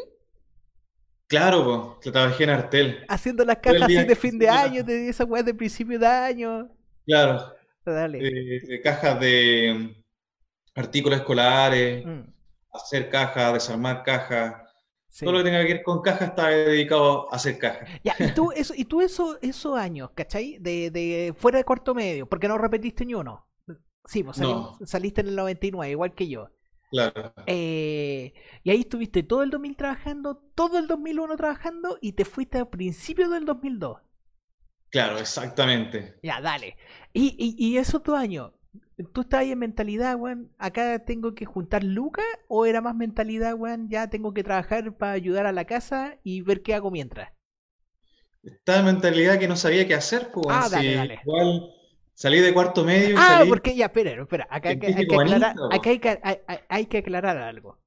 Claro, 1.29 1.99
pues, 2.03 2.13
trabajé 2.13 2.45
en 2.45 2.51
Artel. 2.51 3.05
Haciendo 3.09 3.45
las 3.45 3.59
cajas 3.59 3.83
así 3.83 3.95
de 3.95 4.17
fin 4.17 4.37
de 4.37 4.49
año, 4.49 4.83
de 4.83 5.09
esa 5.09 5.25
weá 5.25 5.45
de 5.45 5.55
principio 5.55 5.99
de 5.99 6.07
año. 6.07 6.69
Claro. 7.07 7.55
Dale. 7.85 8.19
de 8.19 8.81
cajas 8.83 9.21
de 9.21 9.95
artículos 10.75 11.21
escolares, 11.21 12.05
mm. 12.05 12.23
hacer 12.73 13.09
cajas, 13.11 13.55
desarmar 13.55 14.03
cajas. 14.03 14.55
Todo 15.19 15.33
lo 15.33 15.39
que 15.39 15.45
tenga 15.45 15.67
que 15.67 15.75
ver 15.75 15.83
con 15.83 16.03
cajas 16.03 16.29
está 16.29 16.49
dedicado 16.49 17.33
a 17.33 17.37
hacer 17.37 17.59
cajas. 17.59 17.89
Ya, 18.05 18.15
y 18.19 18.33
tú, 18.33 18.53
eso, 18.57 18.75
y 18.77 18.85
tú 18.85 19.01
eso, 19.01 19.39
esos 19.43 19.77
años, 19.77 20.11
¿cachai? 20.15 20.59
De, 20.59 20.91
de 20.91 21.35
fuera 21.37 21.59
de 21.59 21.65
cuarto 21.65 21.95
medio, 21.95 22.27
porque 22.27 22.49
no 22.49 22.59
repetiste 22.59 23.05
ni 23.05 23.15
uno. 23.15 23.47
Sí, 24.07 24.23
pues 24.23 24.41
saliste 24.85 25.21
en 25.21 25.29
el 25.29 25.37
99, 25.37 25.91
igual 25.91 26.15
que 26.15 26.29
yo. 26.29 26.49
Claro. 26.91 27.33
Eh, 27.47 28.33
y 28.65 28.71
ahí 28.71 28.81
estuviste 28.81 29.23
todo 29.23 29.43
el 29.43 29.51
2000 29.51 29.77
trabajando, 29.77 30.37
todo 30.55 30.79
el 30.79 30.89
2001 30.89 31.37
trabajando 31.37 31.99
y 32.01 32.13
te 32.13 32.25
fuiste 32.25 32.59
a 32.59 32.69
principios 32.69 33.31
del 33.31 33.45
2002. 33.45 33.99
Claro, 34.91 35.19
exactamente. 35.19 36.19
Ya, 36.23 36.41
dale. 36.41 36.77
Y, 37.13 37.37
y, 37.39 37.55
y 37.65 37.79
esos 37.79 38.03
dos 38.03 38.19
años, 38.19 38.53
¿Tú 39.13 39.23
estás 39.23 39.41
ahí 39.41 39.53
en 39.53 39.59
mentalidad, 39.59 40.17
weón? 40.17 40.51
¿Acá 40.59 40.99
tengo 41.05 41.35
que 41.35 41.45
juntar 41.45 41.83
lucas? 41.83 42.25
¿O 42.49 42.67
era 42.67 42.81
más 42.81 42.95
mentalidad, 42.95 43.55
weón? 43.55 43.89
Ya 43.89 44.11
tengo 44.11 44.35
que 44.35 44.45
trabajar 44.45 44.97
para 44.97 45.13
ayudar 45.13 45.47
a 45.47 45.53
la 45.53 45.65
casa 45.65 46.19
y 46.23 46.43
ver 46.43 46.63
qué 46.63 46.75
hago 46.75 46.91
mientras. 46.91 47.33
Estaba 48.43 48.79
en 48.79 48.85
mentalidad 48.87 49.39
que 49.39 49.49
no 49.49 49.57
sabía 49.57 49.87
qué 49.87 49.95
hacer, 49.95 50.31
pues. 50.33 50.47
Ah, 50.51 50.69
dale, 50.71 50.95
dale. 50.95 51.21
Igual 51.25 51.75
salí 52.15 52.41
de 52.41 52.55
cuarto 52.55 52.85
medio 52.85 53.11
y 53.11 53.15
Ah, 53.19 53.45
porque 53.49 53.75
ya, 53.75 53.87
espera, 53.87 54.11
espera. 54.23 54.47
Acá, 54.51 54.71
hay 54.71 54.79
que, 54.79 54.87
aclarar, 54.89 55.57
acá 55.71 55.91
hay, 56.69 56.87
que, 56.87 56.99
aclarar 56.99 57.39
algo. 57.39 57.79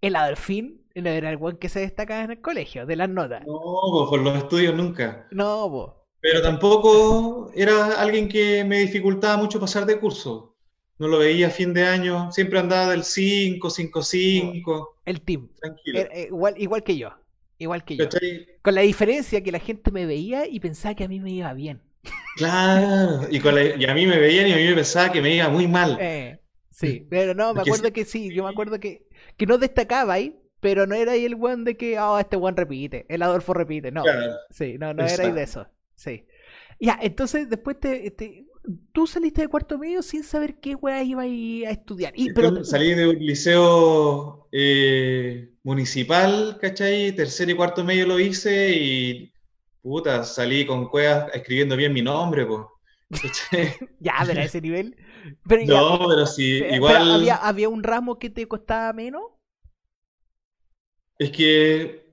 El 0.00 0.16
Adolfín 0.16 0.84
era 0.94 1.30
el 1.30 1.36
weón 1.36 1.56
que 1.56 1.68
se 1.68 1.80
destacaba 1.80 2.22
en 2.22 2.32
el 2.32 2.40
colegio, 2.40 2.86
de 2.86 2.96
las 2.96 3.08
notas. 3.08 3.46
No, 3.46 3.60
pues 3.92 4.10
por 4.10 4.20
los 4.20 4.36
estudios 4.36 4.74
nunca. 4.74 5.26
No, 5.30 5.70
pues. 5.70 5.97
Pero 6.30 6.42
tampoco 6.42 7.50
era 7.54 8.00
alguien 8.00 8.28
que 8.28 8.62
me 8.62 8.80
dificultaba 8.80 9.38
mucho 9.38 9.58
pasar 9.58 9.86
de 9.86 9.98
curso. 9.98 10.54
No 10.98 11.08
lo 11.08 11.18
veía 11.18 11.46
a 11.46 11.50
fin 11.50 11.72
de 11.72 11.84
año, 11.84 12.30
siempre 12.32 12.58
andaba 12.58 12.90
del 12.90 13.04
5, 13.04 13.70
5, 13.70 14.02
5. 14.02 14.96
El 15.06 15.20
team. 15.22 15.48
Tranquilo. 15.58 16.00
Eh, 16.00 16.26
igual, 16.28 16.54
igual 16.58 16.82
que 16.82 16.98
yo. 16.98 17.10
Igual 17.56 17.84
que 17.84 17.96
yo. 17.96 18.08
Con 18.60 18.74
la 18.74 18.82
diferencia 18.82 19.42
que 19.42 19.52
la 19.52 19.58
gente 19.58 19.90
me 19.90 20.04
veía 20.04 20.46
y 20.46 20.60
pensaba 20.60 20.94
que 20.94 21.04
a 21.04 21.08
mí 21.08 21.18
me 21.18 21.30
iba 21.30 21.52
bien. 21.54 21.80
Claro, 22.36 23.26
y, 23.30 23.36
y 23.36 23.86
a 23.86 23.94
mí 23.94 24.06
me 24.06 24.18
veían 24.18 24.48
y 24.48 24.52
a 24.52 24.56
mí 24.56 24.64
me 24.64 24.74
pensaba 24.74 25.10
que 25.10 25.22
me 25.22 25.34
iba 25.34 25.48
muy 25.48 25.66
mal. 25.66 25.96
Eh, 25.98 26.38
sí, 26.70 27.06
pero 27.08 27.34
no, 27.34 27.54
me 27.54 27.62
acuerdo 27.62 27.90
que 27.92 28.04
sí, 28.04 28.32
yo 28.34 28.44
me 28.44 28.50
acuerdo 28.50 28.78
que, 28.78 29.08
que 29.36 29.46
no 29.46 29.56
destacaba 29.56 30.12
ahí, 30.14 30.38
pero 30.60 30.86
no 30.86 30.94
era 30.94 31.12
ahí 31.12 31.24
el 31.24 31.34
one 31.34 31.64
de 31.64 31.76
que, 31.76 31.98
oh, 31.98 32.18
este 32.18 32.36
one 32.36 32.56
repite, 32.56 33.06
el 33.08 33.22
Adolfo 33.22 33.54
repite, 33.54 33.90
no. 33.90 34.04
sí, 34.50 34.76
no, 34.78 34.92
no 34.92 35.06
era 35.06 35.24
ahí 35.24 35.32
de 35.32 35.42
eso. 35.42 35.66
Sí. 35.98 36.24
Ya, 36.78 36.96
entonces 37.02 37.50
después 37.50 37.80
te, 37.80 38.14
tú 38.92 39.06
saliste 39.08 39.42
de 39.42 39.48
cuarto 39.48 39.78
medio 39.78 40.00
sin 40.00 40.22
saber 40.22 40.60
qué 40.60 40.76
weá 40.76 41.02
iba 41.02 41.22
a 41.22 41.70
estudiar. 41.72 42.12
Y, 42.16 42.32
pero... 42.32 42.64
Salí 42.64 42.94
de 42.94 43.08
un 43.08 43.18
liceo 43.18 44.48
eh, 44.52 45.50
municipal, 45.64 46.56
¿cachai? 46.60 47.12
Tercero 47.12 47.50
y 47.50 47.54
cuarto 47.54 47.82
medio 47.82 48.06
lo 48.06 48.20
hice 48.20 48.70
y 48.70 49.32
puta, 49.82 50.22
salí 50.22 50.64
con 50.64 50.88
cuevas 50.88 51.30
escribiendo 51.34 51.76
bien 51.76 51.92
mi 51.92 52.02
nombre, 52.02 52.46
pues. 52.46 52.60
ya, 53.98 54.14
pero 54.24 54.40
a 54.40 54.44
ese 54.44 54.60
nivel. 54.60 54.96
no, 55.66 56.08
pero 56.08 56.26
sí, 56.26 56.62
igual. 56.70 57.10
había, 57.10 57.34
¿Había 57.36 57.68
un 57.68 57.82
ramo 57.82 58.20
que 58.20 58.30
te 58.30 58.46
costaba 58.46 58.92
menos? 58.92 59.22
Es 61.18 61.32
que 61.32 62.07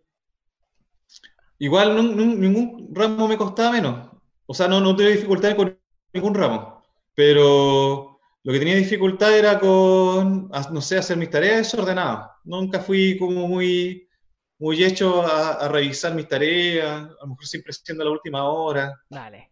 Igual 1.59 2.15
ningún 2.15 2.89
ramo 2.93 3.27
me 3.27 3.37
costaba 3.37 3.71
menos. 3.71 4.09
O 4.45 4.53
sea, 4.53 4.67
no, 4.67 4.79
no 4.79 4.95
tuve 4.95 5.11
dificultades 5.11 5.55
con 5.55 5.77
ningún 6.13 6.33
ramo. 6.33 6.83
Pero 7.13 8.19
lo 8.43 8.53
que 8.53 8.59
tenía 8.59 8.75
dificultad 8.75 9.37
era 9.37 9.59
con, 9.59 10.49
no 10.49 10.81
sé, 10.81 10.97
hacer 10.97 11.17
mis 11.17 11.29
tareas 11.29 11.57
desordenadas. 11.57 12.29
Nunca 12.43 12.79
fui 12.79 13.17
como 13.17 13.47
muy, 13.47 14.07
muy 14.59 14.83
hecho 14.83 15.25
a, 15.25 15.67
revisar 15.67 16.13
mis 16.13 16.27
tareas, 16.27 17.03
a 17.03 17.21
lo 17.21 17.27
mejor 17.27 17.45
siempre 17.45 17.73
siendo 17.73 18.03
la 18.03 18.11
última 18.11 18.43
hora. 18.43 18.93
Vale. 19.09 19.51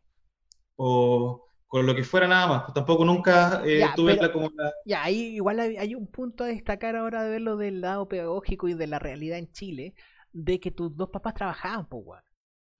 O 0.75 1.43
con 1.73 1.87
lo 1.87 1.95
que 1.95 2.03
fuera 2.03 2.27
nada 2.27 2.45
más. 2.45 2.73
Tampoco 2.73 3.03
nunca 3.03 3.63
eh, 3.65 3.83
tuve 3.95 4.15
la 4.15 4.31
como 4.31 4.51
Ya, 4.85 5.03
ahí 5.03 5.35
igual 5.37 5.59
hay, 5.59 5.95
un 5.95 6.05
punto 6.05 6.43
a 6.43 6.47
destacar 6.47 6.95
ahora 6.95 7.23
de 7.23 7.31
verlo 7.31 7.57
del 7.57 7.81
lado 7.81 8.07
pedagógico 8.07 8.67
y 8.67 8.75
de 8.75 8.85
la 8.85 8.99
realidad 8.99 9.39
en 9.39 9.51
Chile 9.51 9.95
de 10.33 10.59
que 10.59 10.71
tus 10.71 10.95
dos 10.95 11.09
papás 11.09 11.33
trabajaban, 11.35 11.87
pues, 11.87 12.21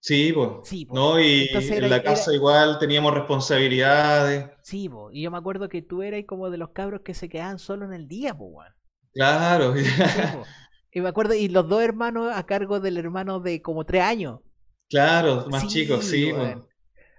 Sí, 0.00 0.34
pues. 0.34 0.48
Sí, 0.64 0.86
¿no? 0.92 1.18
Y 1.18 1.48
en 1.50 1.88
la 1.88 2.02
casa 2.02 2.34
igual 2.34 2.78
teníamos 2.78 3.14
responsabilidades. 3.14 4.50
Sí, 4.62 4.86
pues. 4.86 5.14
Y 5.14 5.22
yo 5.22 5.30
me 5.30 5.38
acuerdo 5.38 5.70
que 5.70 5.80
tú 5.80 6.02
eras 6.02 6.24
como 6.26 6.50
de 6.50 6.58
los 6.58 6.70
cabros 6.70 7.00
que 7.00 7.14
se 7.14 7.30
quedaban 7.30 7.58
solo 7.58 7.86
en 7.86 7.94
el 7.94 8.06
día, 8.06 8.36
pues, 8.36 8.68
Claro. 9.14 9.74
y 10.92 11.00
me 11.00 11.08
acuerdo, 11.08 11.32
y 11.32 11.48
los 11.48 11.66
dos 11.68 11.82
hermanos 11.82 12.30
a 12.34 12.44
cargo 12.44 12.80
del 12.80 12.98
hermano 12.98 13.40
de 13.40 13.62
como 13.62 13.86
tres 13.86 14.02
años. 14.02 14.40
Claro, 14.90 15.46
más 15.50 15.68
chicos, 15.68 16.04
sí, 16.04 16.32
bueno. 16.32 16.68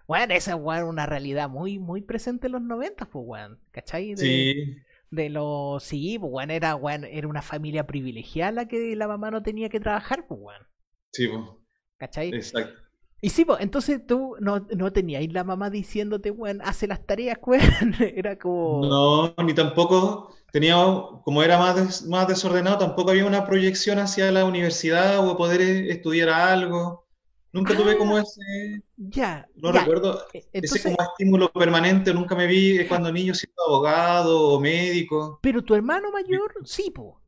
bueno, 0.08 0.36
esa 0.36 0.52
es 0.52 0.84
una 0.84 1.08
realidad 1.08 1.50
muy, 1.50 1.80
muy 1.80 2.02
presente 2.04 2.46
en 2.46 2.54
los 2.54 2.62
90, 2.62 3.06
pues, 3.06 3.26
weón. 3.28 3.60
¿Cachai? 3.72 4.16
sí 4.16 4.76
de 5.12 5.30
los 5.30 5.84
sí, 5.84 6.18
pues 6.20 6.32
bueno, 6.32 6.54
era, 6.54 6.76
bueno, 6.76 7.08
era 7.10 7.28
una 7.28 7.42
familia 7.42 7.88
privilegiada 7.88 8.52
la 8.52 8.68
que 8.68 8.96
la 8.96 9.08
mamá 9.08 9.32
no 9.32 9.44
tenía 9.44 9.70
que 9.70 9.80
trabajar, 9.80 10.28
pues 10.28 10.40
bueno. 10.40 10.66
Sí, 11.12 11.28
pues. 11.28 11.44
¿Cachai? 11.98 12.30
Exacto. 12.34 12.86
Y 13.22 13.30
sí, 13.30 13.46
pues, 13.46 13.60
entonces 13.62 14.06
tú 14.06 14.36
no, 14.40 14.68
no 14.76 14.92
tenías 14.92 15.24
la 15.32 15.44
mamá 15.44 15.70
diciéndote, 15.70 16.32
weón, 16.32 16.62
hace 16.64 16.88
las 16.88 17.06
tareas, 17.06 17.40
weón. 17.46 17.96
Era 18.00 18.38
como. 18.38 18.86
No, 18.86 19.44
ni 19.44 19.54
tampoco 19.54 20.36
tenía, 20.52 20.76
como 21.24 21.42
era 21.42 21.58
más, 21.58 22.06
más 22.06 22.28
desordenado, 22.28 22.78
tampoco 22.78 23.12
había 23.12 23.26
una 23.26 23.46
proyección 23.46 24.00
hacia 24.00 24.32
la 24.32 24.46
universidad 24.46 25.28
o 25.28 25.38
poder 25.38 25.62
estudiar 25.62 26.30
algo. 26.30 27.05
Nunca 27.56 27.74
tuve 27.74 27.98
como 27.98 28.18
ah, 28.18 28.22
ese. 28.22 28.84
Ya. 28.98 29.48
No 29.56 29.72
recuerdo. 29.72 30.26
E, 30.34 30.46
ese 30.52 30.84
como 30.84 30.98
estímulo 31.00 31.54
permanente. 31.54 32.14
Nunca 32.14 32.36
me 32.36 32.48
vi 32.48 32.86
cuando 32.86 33.14
niño 33.14 33.34
siendo 33.34 33.64
abogado 33.66 34.50
o 34.50 34.60
médico. 34.60 35.40
Pero 35.42 35.64
tu 35.64 35.74
hermano 35.74 36.12
mayor, 36.12 36.54
sí, 36.66 36.92
po. 36.94 37.22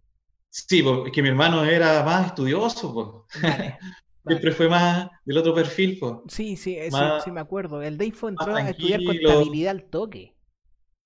Sí, 0.50 0.84
porque 0.84 1.14
que 1.14 1.22
mi 1.22 1.30
hermano 1.30 1.64
era 1.64 2.04
más 2.04 2.28
estudioso, 2.28 2.94
po. 2.94 3.26
Siempre 4.28 4.52
fue 4.52 4.68
más 4.68 5.08
del 5.24 5.38
otro 5.38 5.54
perfil, 5.54 5.98
po. 5.98 6.26
Sí, 6.28 6.58
sí, 6.58 6.78
sí, 7.24 7.32
me 7.32 7.40
acuerdo. 7.40 7.82
El 7.82 7.98
Dave 7.98 8.14
entró 8.28 8.54
a 8.54 8.70
estudiar 8.70 9.00
contabilidad 9.06 9.72
al 9.72 9.86
toque. 9.86 10.36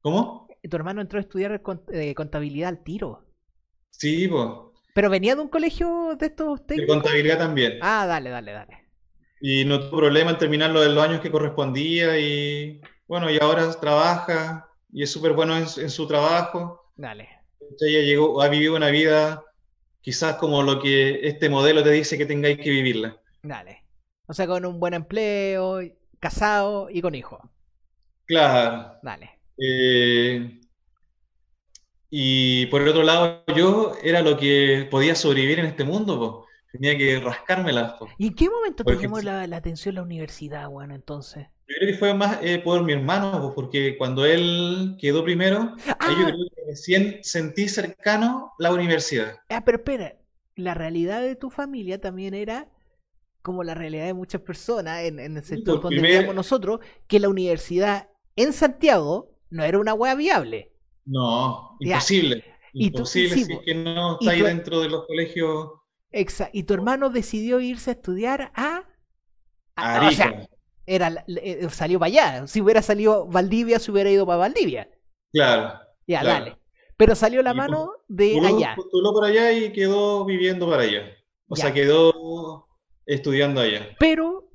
¿Cómo? 0.01 0.47
tu 0.67 0.75
hermano 0.75 0.99
entró 1.01 1.19
a 1.19 1.21
estudiar 1.21 1.61
eh, 1.93 2.15
contabilidad 2.15 2.69
al 2.69 2.83
tiro. 2.83 3.23
Sí, 3.91 4.27
pues. 4.27 4.47
Pero 4.95 5.11
venía 5.11 5.35
de 5.35 5.41
un 5.41 5.47
colegio 5.47 6.15
de 6.17 6.25
estos 6.25 6.65
técnicos. 6.65 6.95
De 6.95 7.01
contabilidad 7.01 7.37
también. 7.37 7.77
Ah, 7.81 8.07
dale, 8.07 8.31
dale, 8.31 8.51
dale. 8.51 8.80
Y 9.41 9.65
no 9.65 9.79
tuvo 9.79 9.97
problema 9.97 10.31
en 10.31 10.37
terminarlo 10.37 10.81
de 10.81 10.89
los 10.89 11.03
años 11.03 11.19
que 11.19 11.31
correspondía 11.31 12.17
y 12.19 12.79
bueno, 13.07 13.29
y 13.29 13.39
ahora 13.41 13.69
trabaja 13.79 14.69
y 14.93 15.03
es 15.03 15.11
súper 15.11 15.33
bueno 15.33 15.57
en, 15.57 15.67
su 15.67 16.07
trabajo. 16.07 16.91
Dale. 16.95 17.27
Ella 17.79 18.01
llegó, 18.01 18.41
ha 18.41 18.47
vivido 18.47 18.75
una 18.75 18.89
vida 18.89 19.43
quizás 20.01 20.35
como 20.35 20.61
lo 20.63 20.79
que 20.79 21.27
este 21.27 21.49
modelo 21.49 21.83
te 21.83 21.91
dice 21.91 22.17
que 22.17 22.25
tengáis 22.25 22.57
que 22.57 22.69
vivirla. 22.69 23.17
Dale. 23.41 23.83
O 24.27 24.33
sea, 24.33 24.47
con 24.47 24.65
un 24.65 24.79
buen 24.79 24.93
empleo, 24.93 25.79
casado 26.19 26.89
y 26.89 27.01
con 27.01 27.15
hijo. 27.15 27.49
Claro. 28.25 28.97
Dale. 29.01 29.39
Eh, 29.57 30.59
y 32.09 32.65
por 32.67 32.81
el 32.81 32.89
otro 32.89 33.03
lado, 33.03 33.43
yo 33.55 33.95
era 34.03 34.21
lo 34.21 34.37
que 34.37 34.87
podía 34.89 35.15
sobrevivir 35.15 35.59
en 35.59 35.65
este 35.65 35.83
mundo, 35.83 36.45
tenía 36.71 36.97
que 36.97 37.19
rascármela. 37.19 37.97
¿Y 38.17 38.27
en 38.27 38.35
qué 38.35 38.49
momento 38.49 38.83
te 38.83 38.95
llamó 38.95 39.19
la, 39.21 39.43
atención 39.55 39.95
la 39.95 40.03
universidad, 40.03 40.69
bueno, 40.69 40.95
entonces? 40.95 41.47
Yo 41.67 41.75
creo 41.77 41.91
que 41.91 41.97
fue 41.97 42.13
más 42.13 42.39
eh, 42.41 42.59
por 42.59 42.83
mi 42.83 42.93
hermano, 42.93 43.51
porque 43.55 43.97
cuando 43.97 44.25
él 44.25 44.97
quedó 44.99 45.23
primero, 45.23 45.75
yo 45.85 45.93
ah. 45.99 46.23
creo 46.25 46.27
que 46.27 46.61
recién 46.67 47.19
sentí 47.21 47.67
cercano 47.67 48.53
la 48.59 48.71
universidad. 48.71 49.39
Ah, 49.49 49.63
pero 49.63 49.77
espera, 49.77 50.15
la 50.55 50.73
realidad 50.73 51.21
de 51.21 51.35
tu 51.35 51.49
familia 51.49 51.99
también 51.99 52.33
era 52.33 52.67
como 53.41 53.63
la 53.63 53.73
realidad 53.73 54.05
de 54.05 54.13
muchas 54.13 54.41
personas 54.41 55.03
en, 55.03 55.19
el 55.19 55.43
sector 55.43 55.81
donde 55.81 56.01
vivíamos 56.01 56.35
nosotros, 56.35 56.79
que 57.07 57.19
la 57.19 57.29
universidad 57.29 58.09
en 58.35 58.53
Santiago 58.53 59.31
no 59.49 59.63
era 59.63 59.79
una 59.79 59.93
wea 59.93 60.15
viable. 60.15 60.71
No, 61.05 61.77
imposible. 61.79 62.45
Imposible 62.73 63.35
si 63.35 63.51
es 63.51 63.59
que 63.65 63.75
no 63.75 64.17
está 64.19 64.31
ahí 64.31 64.41
dentro 64.41 64.79
de 64.79 64.89
los 64.89 65.05
colegios. 65.05 65.71
Exacto. 66.11 66.57
Y 66.57 66.63
tu 66.63 66.73
hermano 66.73 67.09
decidió 67.09 67.59
irse 67.59 67.91
a 67.91 67.93
estudiar 67.93 68.51
a. 68.55 68.83
a 69.75 70.07
o 70.07 70.11
sea, 70.11 70.47
era, 70.85 71.25
eh, 71.27 71.67
salió 71.69 71.99
para 71.99 72.07
allá. 72.07 72.47
Si 72.47 72.61
hubiera 72.61 72.81
salido 72.81 73.27
Valdivia, 73.27 73.79
se 73.79 73.91
hubiera 73.91 74.09
ido 74.09 74.25
para 74.25 74.37
Valdivia. 74.37 74.89
Claro. 75.31 75.79
Ya, 76.07 76.23
dale. 76.23 76.57
Pero 76.97 77.15
salió 77.15 77.41
la 77.41 77.53
mano 77.53 77.93
de 78.07 78.39
allá. 78.45 78.75
Postuló 78.75 79.13
por 79.13 79.25
allá 79.25 79.51
y 79.51 79.71
quedó 79.71 80.25
viviendo 80.25 80.69
para 80.69 80.83
allá. 80.83 81.03
O 81.47 81.55
sea, 81.55 81.73
quedó 81.73 82.67
estudiando 83.05 83.61
allá. 83.61 83.95
Pero 83.99 84.50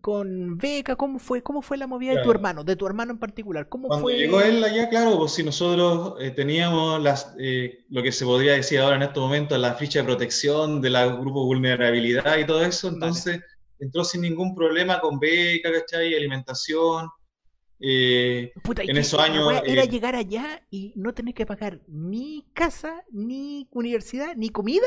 con 0.00 0.56
beca? 0.58 0.96
¿Cómo 0.96 1.18
fue, 1.18 1.42
cómo 1.42 1.62
fue 1.62 1.76
la 1.76 1.86
movida 1.86 2.14
de 2.14 2.22
tu 2.22 2.30
hermano, 2.30 2.64
de 2.64 2.76
tu 2.76 2.86
hermano 2.86 3.12
en 3.12 3.18
particular? 3.18 3.68
¿Cómo 3.68 3.88
Cuando 3.88 4.04
fue? 4.04 4.16
llegó 4.16 4.40
él 4.40 4.62
allá, 4.62 4.88
claro, 4.88 5.18
pues 5.18 5.32
si 5.32 5.42
nosotros 5.42 6.14
eh, 6.20 6.30
teníamos 6.30 7.02
las, 7.02 7.34
eh, 7.38 7.84
lo 7.90 8.02
que 8.02 8.12
se 8.12 8.24
podría 8.24 8.52
decir 8.52 8.80
ahora 8.80 8.96
en 8.96 9.02
estos 9.02 9.22
momentos, 9.22 9.58
la 9.58 9.74
ficha 9.74 10.00
de 10.00 10.04
protección 10.04 10.80
de 10.80 10.90
la 10.90 11.06
grupo 11.06 11.44
vulnerabilidad 11.44 12.38
y 12.38 12.46
todo 12.46 12.64
eso, 12.64 12.88
entonces 12.88 13.40
entró 13.78 14.04
sin 14.04 14.22
ningún 14.22 14.54
problema 14.54 15.00
con 15.00 15.18
beca, 15.18 15.72
¿cachai? 15.72 16.14
Alimentación. 16.14 17.08
Eh, 17.80 18.52
en 18.78 18.96
esos 18.96 19.20
años. 19.20 19.46
Era 19.66 19.84
llegar 19.84 20.14
allá 20.14 20.62
y 20.70 20.92
no 20.96 21.12
tener 21.12 21.34
que 21.34 21.44
pagar 21.44 21.80
ni 21.86 22.46
casa, 22.54 23.02
ni 23.10 23.68
universidad, 23.72 24.36
ni 24.36 24.48
comida. 24.48 24.86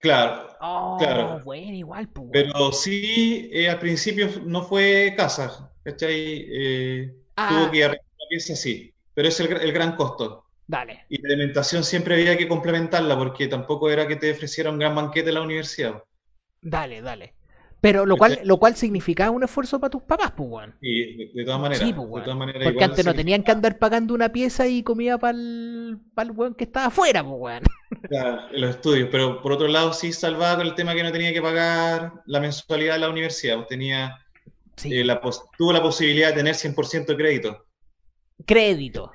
Claro, 0.00 0.56
oh, 0.60 0.96
claro. 0.98 1.40
bueno, 1.44 1.74
igual, 1.74 2.08
pues, 2.08 2.28
Pero 2.32 2.70
sí, 2.72 3.50
eh, 3.52 3.68
al 3.68 3.80
principio 3.80 4.28
no 4.44 4.62
fue 4.62 5.12
casa, 5.16 5.72
¿cachai? 5.82 6.46
Eh, 6.48 7.14
tuvo 7.34 7.64
ah. 7.66 7.70
que 7.72 7.84
arreglar 7.84 8.06
la 8.18 8.28
pieza, 8.28 8.54
sí, 8.54 8.94
pero 9.12 9.28
es 9.28 9.40
el, 9.40 9.52
el, 9.56 9.72
gran 9.72 9.96
costo. 9.96 10.44
Dale. 10.68 11.04
Y 11.08 11.20
la 11.20 11.34
alimentación 11.34 11.82
siempre 11.82 12.14
había 12.14 12.36
que 12.36 12.46
complementarla 12.46 13.18
porque 13.18 13.48
tampoco 13.48 13.90
era 13.90 14.06
que 14.06 14.16
te 14.16 14.30
ofreciera 14.30 14.70
un 14.70 14.78
gran 14.78 14.94
banquete 14.94 15.30
en 15.30 15.34
la 15.34 15.42
universidad. 15.42 16.04
Dale, 16.60 17.00
dale. 17.00 17.34
Pero 17.80 18.06
lo 18.06 18.16
cual, 18.16 18.40
lo 18.42 18.56
cual 18.58 18.74
significaba 18.74 19.30
un 19.30 19.44
esfuerzo 19.44 19.78
para 19.78 19.90
tus 19.90 20.02
papás, 20.02 20.32
pues, 20.36 20.48
weón. 20.50 20.74
Sí, 20.80 21.30
de, 21.32 21.44
todas 21.44 21.60
maneras. 21.60 21.94
Pues, 21.94 22.24
Porque 22.64 22.84
antes 22.84 23.04
no 23.04 23.14
tenían 23.14 23.44
que 23.44 23.52
andar 23.52 23.78
pagando 23.78 24.14
una 24.14 24.30
pieza 24.30 24.66
y 24.66 24.82
comida 24.82 25.16
para 25.18 25.38
el, 25.38 25.98
para 26.14 26.32
weón 26.32 26.54
que 26.54 26.64
estaba 26.64 26.86
afuera, 26.86 27.22
pues, 27.22 27.36
weón. 27.38 27.62
Claro, 28.08 28.42
los 28.52 28.70
estudios. 28.70 29.08
Pero 29.10 29.40
por 29.42 29.52
otro 29.52 29.68
lado, 29.68 29.92
sí 29.92 30.12
salvaba 30.12 30.56
con 30.56 30.66
el 30.66 30.74
tema 30.74 30.94
que 30.94 31.02
no 31.02 31.12
tenía 31.12 31.32
que 31.32 31.40
pagar 31.40 32.12
la 32.26 32.40
mensualidad 32.40 32.94
de 32.94 33.00
la 33.00 33.10
universidad. 33.10 33.56
Pues, 33.56 33.68
tenía, 33.68 34.18
eh, 34.84 35.04
la 35.04 35.20
tuvo 35.56 35.72
la 35.72 35.82
posibilidad 35.82 36.28
de 36.28 36.34
tener 36.34 36.54
100% 36.54 37.06
de 37.06 37.16
crédito. 37.16 37.66
Crédito. 38.44 39.12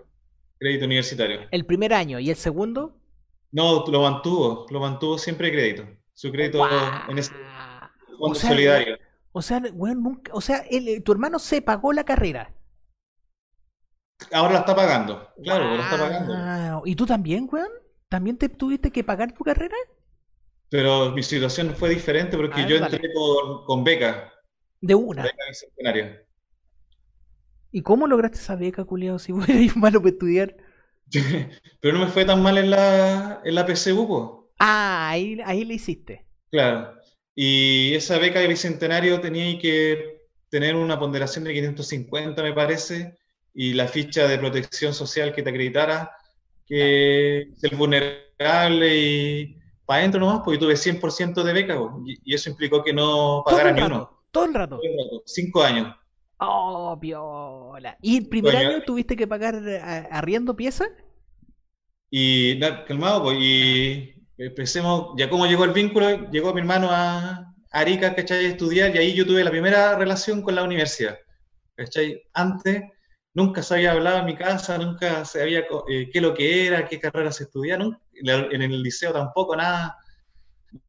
Crédito 0.57 0.86
universitario. 0.86 1.41
¿El 1.51 1.66
primer 1.66 1.93
año 1.93 2.20
y 2.20 2.30
el 2.30 2.36
segundo? 2.36 2.95
No, 3.51 3.86
lo 3.86 4.01
mantuvo. 4.01 4.66
Lo 4.70 4.80
mantuvo 4.80 5.18
siempre 5.18 5.51
crédito. 5.51 5.86
Su 6.14 6.32
crédito 6.32 6.66
en 7.09 7.18
ese 7.18 7.34
o 8.32 8.36
sea, 8.36 8.50
solidario. 8.50 8.98
O 9.32 9.42
sea, 9.42 9.60
nunca, 9.60 10.32
o 10.34 10.42
sea 10.42 10.64
eh, 10.70 11.02
tu 11.02 11.12
hermano 11.12 11.40
se 11.40 11.62
pagó 11.62 11.94
la 11.94 12.04
carrera. 12.04 12.54
Ahora 14.32 14.54
la 14.54 14.60
está 14.60 14.76
pagando, 14.76 15.30
claro, 15.42 15.76
la 15.76 15.84
está 15.84 15.98
pagando. 15.98 16.82
¿Y 16.86 16.96
tú 16.96 17.06
también, 17.06 17.50
weón? 17.52 17.70
¿También 18.10 18.38
te 18.38 18.48
tuviste 18.48 18.92
que 18.92 19.04
pagar 19.04 19.34
tu 19.34 19.44
carrera? 19.44 19.76
Pero 20.70 21.12
mi 21.12 21.24
situación 21.24 21.76
fue 21.76 21.90
diferente 21.90 22.38
porque 22.38 22.66
yo 22.68 22.78
entré 22.78 23.02
con, 23.66 23.84
beca. 23.84 24.32
De 24.82 24.96
una. 24.96 25.24
Beca 25.24 26.24
¿Y 27.72 27.82
cómo 27.82 28.06
lograste 28.08 28.38
esa 28.38 28.56
beca, 28.56 28.86
culiado, 28.86 29.18
si 29.18 29.34
a 29.34 29.52
ir 29.52 29.76
malo 29.76 30.00
para 30.00 30.12
estudiar? 30.12 30.56
Pero 31.82 31.98
no 31.98 32.06
me 32.06 32.12
fue 32.12 32.24
tan 32.24 32.42
mal 32.42 32.58
en 32.58 32.70
la, 32.70 33.42
en 33.44 33.56
la 33.56 33.66
PCU. 33.66 34.52
Ah, 34.60 35.10
ahí, 35.10 35.40
ahí 35.44 35.66
le 35.66 35.74
hiciste. 35.74 36.26
Claro. 36.52 36.94
Y 37.36 37.94
esa 37.96 38.18
beca 38.20 38.40
de 38.40 38.48
bicentenario 38.48 39.20
tenía 39.20 39.58
que 39.60 40.22
tener 40.50 40.76
una 40.76 41.00
ponderación 41.00 41.46
de 41.46 41.54
550, 41.54 42.44
me 42.44 42.54
parece, 42.54 43.18
y 43.54 43.74
la 43.74 43.88
ficha 43.88 44.28
de 44.28 44.38
protección 44.38 44.94
social 44.94 45.34
que 45.34 45.42
te 45.42 45.50
acreditara 45.50 46.12
que 46.66 47.50
ser 47.56 47.76
vulnerable 47.76 48.98
y 48.98 49.58
para 49.86 50.00
adentro 50.00 50.20
nomás, 50.20 50.42
porque 50.46 50.60
tuve 50.60 50.76
100% 50.76 51.44
de 51.44 51.54
beca, 51.54 51.78
y, 52.06 52.34
eso 52.34 52.50
implicó 52.50 52.84
que 52.84 52.94
no 52.94 53.44
pagara 53.46 53.72
ni 53.72 53.82
uno. 53.82 54.24
Todo 54.32 54.46
el 54.46 54.54
rato. 54.54 54.80
Cinco 55.26 55.64
años. 55.64 55.96
Oh, 56.38 56.98
viola. 56.98 57.98
¿Y 58.02 58.18
el 58.18 58.28
primer 58.28 58.56
año 58.56 58.82
tuviste 58.84 59.16
que 59.16 59.28
pagar 59.28 59.56
eh, 59.68 60.08
arriendo 60.10 60.56
pieza? 60.56 60.86
Y, 62.10 62.60
calmado, 62.60 63.24
pues, 63.24 63.38
y 63.40 64.23
empecemos, 64.48 65.14
ya 65.18 65.30
como 65.30 65.46
llegó 65.46 65.64
el 65.66 65.72
vínculo, 65.72 66.30
llegó 66.30 66.54
mi 66.54 66.62
hermano 66.62 66.89
a 66.91 67.54
Arica, 67.72 68.16
¿cachai? 68.16 68.46
A 68.46 68.50
estudiar 68.50 68.96
y 68.96 69.00
ahí 69.00 69.14
yo 69.14 69.26
tuve 69.26 69.44
la 69.44 69.52
primera 69.52 69.98
relación 69.98 70.41
con 70.41 70.56
la 70.56 70.64
universidad, 70.64 71.18
¿cachai? 71.76 72.22
Antes 72.34 72.84
nunca 73.34 73.64
se 73.64 73.76
había 73.76 73.91
hablado 73.91 74.20
en 74.20 74.26
mi 74.26 74.36
casa, 74.36 74.78
nunca 74.78 75.26
se 75.26 75.41
había 75.41 75.66
eh, 75.89 76.10
qué 76.12 76.22
lo 76.22 76.34
que 76.34 76.68
era, 76.68 76.88
qué 76.88 77.00
carrera 77.00 77.32
se 77.32 77.46
estudiaba, 77.46 78.00
en 78.14 78.62
el 78.62 78.84
liceo 78.84 79.12
tampoco, 79.12 79.56
nada. 79.56 79.98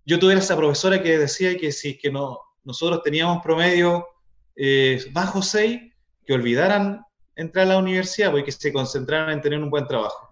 Yo 0.05 0.19
tuve 0.19 0.35
esa 0.35 0.57
profesora 0.57 1.03
que 1.03 1.19
decía 1.19 1.57
que 1.57 1.73
si 1.73 1.99
que 1.99 2.11
no, 2.11 2.39
nosotros 2.65 3.03
teníamos 3.03 3.43
promedio 3.43 4.07
eh, 4.57 5.05
bajo 5.13 5.43
6, 5.43 5.81
que 6.27 6.33
olvidaran 6.33 7.05
entrar 7.37 7.67
a 7.67 7.71
la 7.71 7.79
universidad 7.79 8.31
porque 8.31 8.53
se 8.53 8.73
concentraran 8.73 9.33
en 9.33 9.41
tener 9.41 9.63
un 9.63 9.71
buen 9.71 9.87
trabajo. 9.87 10.24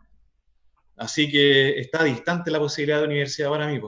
Así 1.03 1.29
que 1.29 1.81
está 1.81 2.05
distante 2.05 2.49
la 2.53 2.61
posibilidad 2.61 3.01
de 3.01 3.07
universidad 3.07 3.51
para 3.51 3.67
mí. 3.67 3.81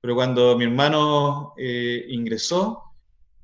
Pero 0.00 0.14
cuando 0.16 0.58
mi 0.58 0.64
hermano 0.64 1.54
eh, 1.56 2.04
ingresó 2.08 2.82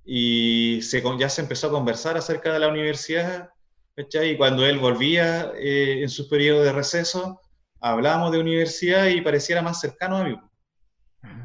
y 0.05 0.81
se, 0.83 1.01
ya 1.17 1.29
se 1.29 1.43
empezó 1.43 1.69
a 1.69 1.71
conversar 1.71 2.17
acerca 2.17 2.53
de 2.53 2.59
la 2.59 2.67
universidad, 2.67 3.51
y 3.97 4.37
cuando 4.37 4.67
él 4.67 4.81
volvía 4.81 5.53
eh, 5.57 6.03
en 6.03 6.09
su 6.09 6.29
periodo 6.29 6.65
de 6.65 6.73
receso, 6.73 7.41
hablamos 7.81 8.33
de 8.33 8.41
universidad 8.41 9.07
y 9.07 9.21
pareciera 9.21 9.63
más 9.63 9.81
cercano 9.81 10.17
a 10.17 10.25
mí. 10.25 10.37
Ah. 11.23 11.45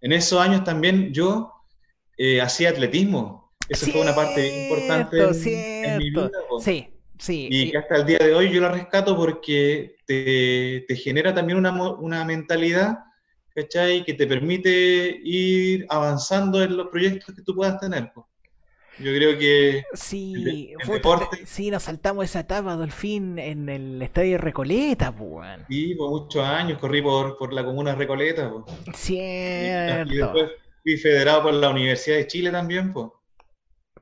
En 0.00 0.12
esos 0.12 0.40
años 0.40 0.64
también 0.64 1.12
yo 1.12 1.52
eh, 2.16 2.40
hacía 2.40 2.70
atletismo. 2.70 3.52
Esa 3.68 3.86
fue 3.92 4.00
una 4.00 4.14
parte 4.14 4.62
importante 4.64 5.18
en, 5.84 5.98
mi 5.98 6.08
vida. 6.08 6.30
Sí, 6.58 6.88
Sí. 7.18 7.48
Y 7.50 7.70
que 7.70 7.78
hasta 7.78 7.96
el 7.96 8.06
día 8.06 8.18
de 8.18 8.34
hoy 8.34 8.50
yo 8.50 8.60
la 8.60 8.72
rescato 8.72 9.16
porque 9.16 9.96
te, 10.06 10.84
genera 10.96 11.34
también 11.34 11.58
una, 11.58 11.70
una 11.94 12.24
mentalidad, 12.24 12.98
¿cachai? 13.54 14.04
Que 14.04 14.14
te 14.14 14.26
permite 14.26 15.20
ir 15.24 15.86
avanzando 15.88 16.62
en 16.62 16.76
los 16.76 16.88
proyectos 16.88 17.34
que 17.34 17.42
tú 17.42 17.54
puedas 17.54 17.80
tener. 17.80 18.12
Yo 18.98 19.12
creo 19.12 19.38
que 19.38 19.84
sí, 19.92 20.72
sí, 21.44 21.70
nos 21.70 21.82
saltamos 21.82 22.24
esa 22.24 22.40
etapa, 22.40 22.76
Dolfín, 22.76 23.38
en 23.38 23.68
el 23.68 24.00
estadio 24.00 24.38
Recoleta, 24.38 25.12
pues. 25.12 25.60
Sí, 25.68 25.94
por 25.94 26.08
muchos 26.08 26.42
años 26.42 26.78
corrí 26.78 27.02
por, 27.02 27.36
por 27.36 27.52
la 27.52 27.62
comuna 27.62 27.90
de 27.90 27.96
Recoleta, 27.98 28.50
pues. 28.50 28.96
Cierto. 28.96 30.14
Y, 30.14 30.16
después 30.16 30.50
fui 30.82 30.96
federado 30.96 31.42
por 31.42 31.54
la 31.54 31.68
Universidad 31.68 32.16
de 32.16 32.26
Chile 32.26 32.50
también, 32.50 32.94
pues. 32.94 33.08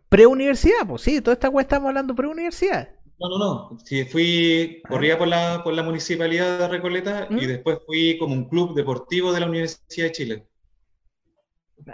Preuniversidad, 0.09 0.87
pues 0.87 1.03
sí, 1.03 1.21
toda 1.21 1.35
esta 1.35 1.51
cuesta 1.51 1.75
estamos 1.75 1.89
hablando 1.89 2.15
preuniversidad. 2.15 2.89
No, 3.25 3.39
no, 3.39 3.39
no. 3.39 3.79
Sí, 3.83 4.05
fui, 4.05 4.83
ah. 4.85 4.89
corría 4.89 5.17
por 5.17 5.29
la, 5.29 5.63
por 5.65 5.73
la 5.73 5.83
municipalidad 5.83 6.59
de 6.59 6.69
Recoleta 6.69 7.27
y 7.31 7.35
¿Mm? 7.35 7.47
después 7.47 7.79
fui 7.87 8.19
como 8.19 8.35
un 8.35 8.49
club 8.49 8.75
deportivo 8.75 9.33
de 9.33 9.41
la 9.41 9.47
Universidad 9.47 10.09
de 10.09 10.13
Chile. 10.13 10.47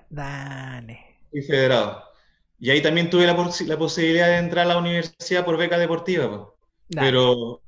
Dale. 0.08 1.20
Fui 1.30 1.42
federado. 1.42 2.02
Y 2.58 2.70
ahí 2.70 2.82
también 2.82 3.08
tuve 3.08 3.26
la, 3.26 3.34
la 3.34 3.78
posibilidad 3.78 4.26
de 4.26 4.38
entrar 4.38 4.66
a 4.66 4.70
la 4.70 4.78
universidad 4.78 5.44
por 5.44 5.56
beca 5.56 5.78
deportiva, 5.78 6.52
pero, 6.88 7.62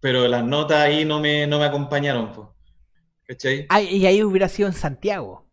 pero 0.00 0.28
las 0.28 0.44
notas 0.44 0.78
ahí 0.78 1.04
no 1.04 1.18
me, 1.18 1.46
no 1.46 1.58
me 1.58 1.64
acompañaron. 1.64 2.32
¿Cachai? 3.26 3.66
y 3.90 4.06
ahí 4.06 4.22
hubiera 4.22 4.48
sido 4.48 4.68
en 4.68 4.74
Santiago. 4.74 5.44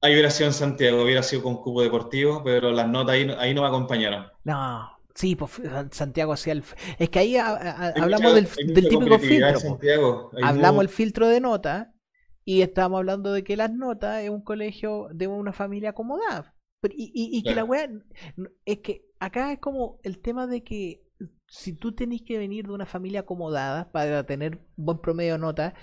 Ahí 0.00 0.12
hubiera 0.12 0.30
sido 0.30 0.48
en 0.48 0.54
Santiago, 0.54 1.02
hubiera 1.02 1.22
sido 1.22 1.42
con 1.42 1.56
cubo 1.56 1.82
deportivo, 1.82 2.42
pero 2.44 2.70
las 2.70 2.88
notas 2.88 3.14
ahí, 3.14 3.28
ahí 3.38 3.52
no 3.52 3.62
me 3.62 3.68
acompañaron. 3.68 4.26
No, 4.44 4.93
sí, 5.14 5.36
pues 5.36 5.52
Santiago 5.90 6.32
hacía 6.32 6.52
el... 6.54 6.64
Es 6.98 7.08
que 7.10 7.18
ahí 7.18 7.36
hablamos 7.36 8.34
del, 8.34 8.48
típico 8.48 9.18
filtro. 9.18 10.30
Hablamos 10.42 10.82
el 10.82 10.88
filtro 10.88 11.28
de 11.28 11.40
notas 11.40 11.88
y 12.44 12.62
estábamos 12.62 12.98
hablando 12.98 13.32
de 13.32 13.42
que 13.44 13.56
las 13.56 13.72
notas 13.72 14.22
es 14.22 14.30
un 14.30 14.42
colegio 14.42 15.08
de 15.12 15.26
una 15.26 15.52
familia 15.52 15.90
acomodada. 15.90 16.54
Y, 16.90 17.42
que 17.42 17.54
la 17.54 17.64
weá, 17.64 17.88
es 18.66 18.78
que 18.80 19.06
acá 19.18 19.52
es 19.52 19.58
como 19.58 19.98
el 20.02 20.18
tema 20.18 20.46
de 20.46 20.62
que 20.62 21.02
si 21.46 21.72
tú 21.72 21.92
tenés 21.92 22.22
que 22.22 22.36
venir 22.36 22.66
de 22.66 22.72
una 22.72 22.84
familia 22.84 23.20
acomodada 23.20 23.90
para 23.90 24.26
tener 24.26 24.60
buen 24.76 24.98
promedio 24.98 25.34
de 25.34 25.38
nota, 25.38 25.74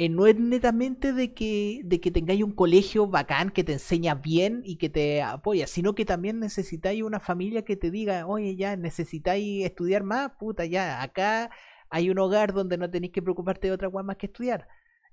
eh, 0.00 0.08
no 0.08 0.26
es 0.26 0.34
netamente 0.34 1.12
de 1.12 1.34
que, 1.34 1.82
de 1.84 2.00
que 2.00 2.10
tengáis 2.10 2.42
un 2.42 2.52
colegio 2.52 3.06
bacán 3.06 3.50
que 3.50 3.64
te 3.64 3.74
enseña 3.74 4.14
bien 4.14 4.62
y 4.64 4.76
que 4.76 4.88
te 4.88 5.20
apoya, 5.20 5.66
sino 5.66 5.94
que 5.94 6.06
también 6.06 6.40
necesitáis 6.40 7.02
una 7.02 7.20
familia 7.20 7.66
que 7.66 7.76
te 7.76 7.90
diga, 7.90 8.26
oye, 8.26 8.56
ya 8.56 8.76
necesitáis 8.76 9.62
estudiar 9.62 10.02
más, 10.02 10.30
puta, 10.38 10.64
ya, 10.64 11.02
acá 11.02 11.50
hay 11.90 12.08
un 12.08 12.18
hogar 12.18 12.54
donde 12.54 12.78
no 12.78 12.88
tenéis 12.88 13.12
que 13.12 13.20
preocuparte 13.20 13.66
de 13.66 13.74
otra 13.74 13.88
weá 13.88 14.02
más 14.02 14.16
que 14.16 14.24
estudiar. 14.24 14.66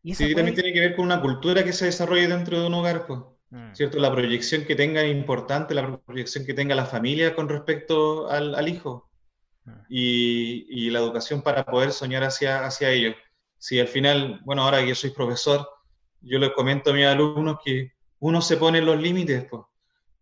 Y 0.03 0.15
sí, 0.15 0.33
también 0.33 0.55
tiene 0.55 0.71
que 0.71 0.79
ver 0.79 0.95
con 0.95 1.03
una 1.03 1.19
cultura 1.19 1.65
que 1.65 1.73
se 1.73 1.83
desarrolle 1.83 2.29
dentro 2.29 2.57
de 2.57 2.67
un 2.67 2.73
hogar, 2.73 3.05
pues. 3.07 3.19
Mm. 3.49 3.73
¿cierto? 3.73 3.99
La 3.99 4.13
proyección 4.13 4.63
que 4.63 4.75
tenga 4.75 5.01
es 5.01 5.13
importante, 5.13 5.75
la 5.75 5.97
proyección 5.99 6.45
que 6.45 6.53
tenga 6.53 6.75
la 6.75 6.85
familia 6.85 7.35
con 7.35 7.49
respecto 7.49 8.29
al, 8.29 8.69
hijo 8.69 9.11
mm. 9.65 9.71
y, 9.89 10.89
la 10.91 10.99
educación 10.99 11.41
para 11.41 11.65
poder 11.65 11.91
soñar 11.91 12.23
hacia, 12.23 12.65
hacia 12.65 12.89
ellos. 12.89 13.15
Si 13.57 13.79
al 13.79 13.87
final, 13.87 14.41
bueno, 14.45 14.63
ahora 14.63 14.79
que 14.79 14.89
yo 14.89 14.95
soy 14.95 15.11
profesor, 15.11 15.67
yo 16.21 16.39
les 16.39 16.51
comento 16.51 16.91
a 16.91 16.93
mis 16.93 17.05
alumnos 17.05 17.57
que 17.63 17.91
uno 18.19 18.41
se 18.41 18.57
pone 18.57 18.81
los 18.81 19.01
límites. 19.01 19.45
Pues. 19.49 19.63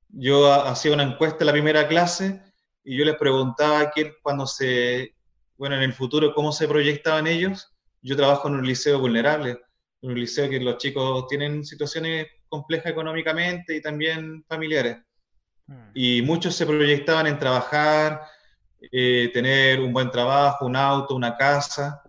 Yo 0.10 0.52
hacía 0.52 0.94
una 0.94 1.04
encuesta 1.04 1.40
en 1.42 1.48
la 1.48 1.52
primera 1.52 1.88
clase 1.88 2.42
y 2.84 2.98
yo 2.98 3.06
les 3.06 3.16
preguntaba 3.16 3.92
que 3.92 4.16
cuando 4.22 4.46
se, 4.46 5.16
bueno, 5.58 5.76
en 5.76 5.84
el 5.84 5.94
futuro, 5.94 6.34
cómo 6.34 6.52
se 6.52 6.68
proyectaban 6.68 7.28
ellos. 7.28 7.74
Yo 8.02 8.16
trabajo 8.16 8.48
en 8.48 8.56
un 8.56 8.68
liceo 8.68 9.00
vulnerable, 9.00 9.60
en 10.02 10.12
un 10.12 10.20
liceo 10.20 10.50
que 10.50 10.60
los 10.60 10.78
chicos 10.78 11.28
tienen 11.28 11.66
situaciones 11.66 12.28
compleja 12.48 12.90
económicamente 12.90 13.76
y 13.76 13.82
también 13.82 14.44
familiares. 14.48 14.98
Hmm. 15.68 15.90
Y 15.94 16.22
muchos 16.22 16.56
se 16.56 16.66
proyectaban 16.66 17.28
en 17.28 17.40
trabajar, 17.40 18.22
eh, 18.92 19.32
tener 19.34 19.80
un 19.80 19.92
buen 19.92 20.12
trabajo, 20.12 20.66
un 20.66 20.76
auto, 20.76 21.16
una 21.16 21.36
casa, 21.36 22.04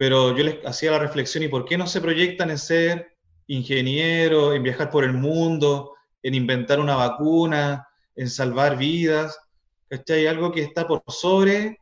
pero 0.00 0.34
yo 0.34 0.44
les 0.44 0.64
hacía 0.64 0.92
la 0.92 0.98
reflexión, 0.98 1.44
¿y 1.44 1.48
por 1.48 1.66
qué 1.66 1.76
no 1.76 1.86
se 1.86 2.00
proyectan 2.00 2.48
en 2.48 2.56
ser 2.56 3.18
ingeniero, 3.48 4.54
en 4.54 4.62
viajar 4.62 4.88
por 4.88 5.04
el 5.04 5.12
mundo, 5.12 5.94
en 6.22 6.34
inventar 6.34 6.80
una 6.80 6.96
vacuna, 6.96 7.86
en 8.16 8.30
salvar 8.30 8.78
vidas? 8.78 9.38
¿Cachai? 9.90 10.26
Algo 10.26 10.52
que 10.52 10.62
está 10.62 10.88
por 10.88 11.02
sobre 11.08 11.80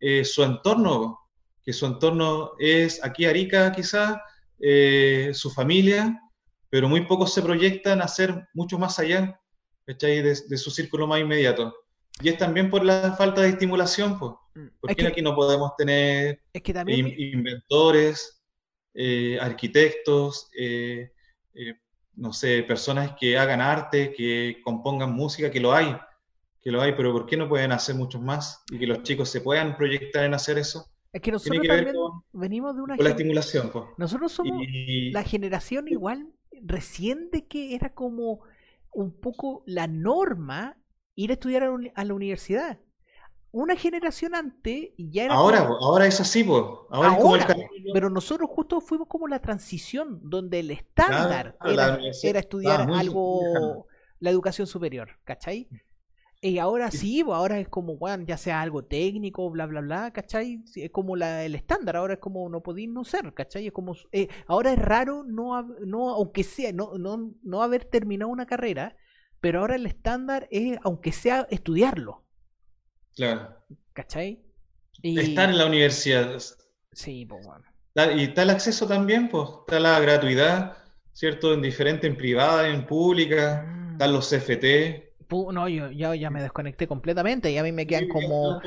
eh, 0.00 0.24
su 0.24 0.42
entorno, 0.42 1.20
que 1.62 1.72
su 1.72 1.86
entorno 1.86 2.54
es 2.58 3.04
aquí 3.04 3.24
Arica 3.24 3.70
quizás, 3.70 4.18
eh, 4.58 5.30
su 5.32 5.48
familia, 5.52 6.20
pero 6.70 6.88
muy 6.88 7.02
pocos 7.02 7.32
se 7.32 7.40
proyectan 7.40 8.02
a 8.02 8.08
ser 8.08 8.48
mucho 8.52 8.80
más 8.80 8.98
allá 8.98 9.40
De, 9.86 10.22
de, 10.24 10.58
su 10.58 10.72
círculo 10.72 11.06
más 11.06 11.20
inmediato. 11.20 11.72
Y 12.20 12.30
es 12.30 12.36
también 12.36 12.68
por 12.68 12.84
la 12.84 13.12
falta 13.12 13.42
de 13.42 13.50
estimulación, 13.50 14.18
pues. 14.18 14.32
Porque 14.80 15.06
aquí 15.06 15.22
no 15.22 15.34
podemos 15.34 15.76
tener 15.76 16.42
inventores, 16.86 18.42
eh, 18.94 19.38
arquitectos, 19.40 20.50
eh, 20.58 21.12
eh, 21.54 21.74
no 22.16 22.32
sé, 22.32 22.62
personas 22.64 23.14
que 23.18 23.38
hagan 23.38 23.60
arte, 23.60 24.12
que 24.12 24.60
compongan 24.64 25.12
música, 25.12 25.50
que 25.50 25.60
lo 25.60 25.72
hay, 25.72 25.96
que 26.60 26.70
lo 26.70 26.82
hay, 26.82 26.92
pero 26.92 27.12
¿por 27.12 27.26
qué 27.26 27.36
no 27.36 27.48
pueden 27.48 27.72
hacer 27.72 27.94
muchos 27.94 28.20
más 28.20 28.64
y 28.70 28.78
que 28.78 28.86
los 28.86 29.02
chicos 29.02 29.28
se 29.30 29.40
puedan 29.40 29.76
proyectar 29.76 30.24
en 30.24 30.34
hacer 30.34 30.58
eso? 30.58 30.86
Es 31.12 31.20
que 31.20 31.32
nosotros 31.32 31.66
también 31.66 31.94
venimos 32.32 32.76
de 32.76 32.82
una... 32.82 32.96
Con 32.96 33.04
la 33.04 33.10
estimulación, 33.10 33.70
pues. 33.70 33.84
Nosotros 33.98 34.32
somos 34.32 34.62
la 35.12 35.24
generación 35.24 35.88
igual 35.88 36.32
recién 36.62 37.30
de 37.30 37.46
que 37.46 37.74
era 37.74 37.94
como 37.94 38.40
un 38.92 39.12
poco 39.12 39.62
la 39.66 39.86
norma 39.86 40.76
ir 41.14 41.30
a 41.30 41.34
estudiar 41.34 41.70
a, 41.94 42.04
la 42.04 42.14
universidad. 42.14 42.78
Una 43.52 43.74
generación 43.74 44.34
antes 44.34 44.90
ya 44.96 45.24
era. 45.24 45.34
Ahora, 45.34 45.68
ahora 45.80 46.06
es 46.06 46.20
así, 46.20 46.44
pues. 46.44 46.62
Ahora, 46.90 47.14
es 47.14 47.18
como 47.18 47.36
el 47.36 47.44
Pero 47.92 48.08
nosotros 48.08 48.48
justo 48.52 48.80
fuimos 48.80 49.08
como 49.08 49.26
la 49.26 49.40
transición, 49.40 50.20
donde 50.22 50.60
el 50.60 50.70
estándar 50.70 51.56
era, 51.64 51.98
estudiar 52.38 52.88
algo, 52.92 53.86
la 54.20 54.30
educación 54.30 54.66
superior, 54.66 55.10
¿cachai? 55.24 55.68
Y 56.42 56.58
ahora 56.58 56.90
sí, 56.90 57.22
pues, 57.22 57.36
ahora 57.36 57.58
es 57.58 57.68
como, 57.68 57.98
bueno, 57.98 58.24
ya 58.24 58.38
sea 58.38 58.62
algo 58.62 58.82
técnico, 58.82 59.50
bla, 59.50 59.66
bla, 59.66 59.82
bla, 59.82 60.10
¿cachai? 60.10 60.64
Es 60.74 60.90
como 60.90 61.14
la, 61.14 61.44
el 61.44 61.54
estándar, 61.54 61.96
ahora 61.96 62.14
es 62.14 62.20
como 62.20 62.48
no 62.48 62.62
podéis 62.62 62.88
no 62.88 63.04
ser, 63.04 63.34
¿cachai? 63.34 63.66
Es 63.66 63.72
como, 63.72 63.94
eh, 64.12 64.28
ahora 64.46 64.72
es 64.72 64.78
raro 64.78 65.22
no, 65.22 65.62
no 65.84 66.08
aunque 66.10 66.42
sea, 66.42 66.72
no, 66.72 66.96
no, 66.96 67.34
no 67.42 67.62
haber 67.62 67.84
terminado 67.84 68.30
una 68.30 68.46
carrera, 68.46 68.96
pero 69.40 69.60
ahora 69.60 69.74
el 69.74 69.84
estándar 69.84 70.48
es, 70.50 70.78
aunque 70.82 71.12
sea, 71.12 71.46
estudiarlo. 71.50 72.24
Claro. 73.14 73.56
¿Cachai? 73.92 74.42
Estar 75.02 75.50
en 75.50 75.58
la 75.58 75.66
universidad. 75.66 76.38
Sí, 76.92 77.26
pues 77.26 77.44
bueno. 77.44 77.64
Y 78.16 78.24
está 78.24 78.42
el 78.42 78.50
acceso 78.50 78.86
también, 78.86 79.28
pues, 79.28 79.48
está 79.60 79.80
la 79.80 79.98
gratuidad, 80.00 80.76
¿cierto? 81.12 81.54
En 81.54 81.62
diferente, 81.62 82.06
en 82.06 82.16
privada, 82.16 82.68
en 82.68 82.86
pública, 82.86 83.64
mm. 83.66 83.92
están 83.92 84.12
los 84.12 84.30
CFT, 84.30 85.10
no, 85.52 85.68
yo 85.68 86.14
ya, 86.14 86.30
me 86.30 86.42
desconecté 86.42 86.86
completamente 86.86 87.50
y 87.50 87.58
a 87.58 87.62
mí 87.62 87.72
me 87.72 87.86
quedan 87.86 88.08
como. 88.08 88.60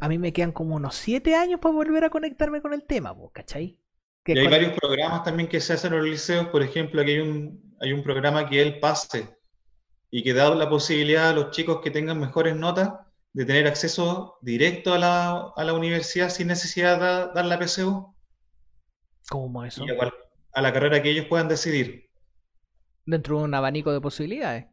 A 0.00 0.08
mí 0.08 0.18
me 0.18 0.32
quedan 0.32 0.52
como 0.52 0.76
unos 0.76 0.94
siete 0.94 1.34
años 1.34 1.60
para 1.60 1.74
volver 1.74 2.04
a 2.04 2.10
conectarme 2.10 2.62
con 2.62 2.72
el 2.72 2.84
tema, 2.84 3.14
¿cachai? 3.32 3.78
y 4.24 4.38
hay 4.38 4.46
varios 4.46 4.72
programas 4.78 5.24
también 5.24 5.48
que 5.48 5.60
se 5.60 5.72
hacen 5.72 5.92
en 5.92 5.98
los 5.98 6.08
liceos, 6.08 6.46
por 6.46 6.62
ejemplo, 6.62 7.02
aquí 7.02 7.10
hay 7.10 7.18
un, 7.18 7.74
hay 7.80 7.92
un 7.92 8.04
programa 8.04 8.48
que 8.48 8.60
es 8.60 8.66
el 8.68 8.78
PASE 8.78 9.36
y 10.12 10.22
que 10.22 10.32
da 10.32 10.54
la 10.54 10.70
posibilidad 10.70 11.30
a 11.30 11.32
los 11.32 11.50
chicos 11.50 11.80
que 11.82 11.90
tengan 11.90 12.20
mejores 12.20 12.54
notas 12.54 12.92
de 13.32 13.44
tener 13.44 13.66
acceso 13.66 14.38
directo 14.42 14.92
a 14.92 14.98
la, 14.98 15.52
a 15.56 15.64
la 15.64 15.72
universidad 15.72 16.28
sin 16.28 16.48
necesidad 16.48 16.98
de 16.98 17.32
dar 17.34 17.44
la 17.46 17.60
PSU. 17.60 18.14
¿Cómo 19.28 19.64
eso? 19.64 19.84
a 20.54 20.60
la 20.60 20.72
carrera 20.72 21.02
que 21.02 21.10
ellos 21.10 21.26
puedan 21.26 21.48
decidir. 21.48 22.10
Dentro 23.06 23.38
de 23.38 23.44
un 23.44 23.54
abanico 23.54 23.92
de 23.92 24.00
posibilidades. 24.00 24.66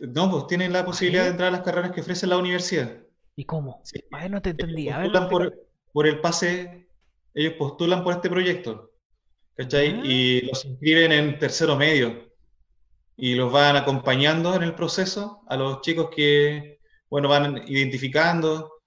No, 0.00 0.30
pues 0.30 0.46
tienen 0.48 0.72
la 0.72 0.84
posibilidad 0.84 1.24
de 1.24 1.30
entrar 1.30 1.48
a 1.48 1.52
las 1.52 1.60
carreras 1.60 1.92
que 1.92 2.00
ofrece 2.00 2.26
la 2.26 2.38
universidad. 2.38 2.90
¿Y 3.36 3.44
cómo? 3.44 3.82
A 4.12 4.22
ver, 4.22 4.30
no 4.30 4.42
te 4.42 4.50
entendí. 4.50 4.88
Postulan 4.88 5.28
por, 5.28 6.06
el 6.06 6.20
pase, 6.20 6.88
ellos 7.34 7.54
postulan 7.54 8.02
por 8.02 8.14
este 8.14 8.28
proyecto, 8.28 8.92
¿cachai? 9.54 10.00
Ah. 10.00 10.02
Y 10.04 10.40
los 10.42 10.64
inscriben 10.64 11.12
en 11.12 11.38
tercero 11.38 11.76
medio 11.76 12.30
y 13.16 13.34
los 13.34 13.52
van 13.52 13.76
acompañando 13.76 14.54
en 14.54 14.62
el 14.62 14.74
proceso 14.74 15.42
a 15.46 15.56
los 15.56 15.82
chicos 15.82 16.08
que, 16.14 16.79
bueno, 17.10 17.28
van 17.28 17.64
identificando 17.66 18.80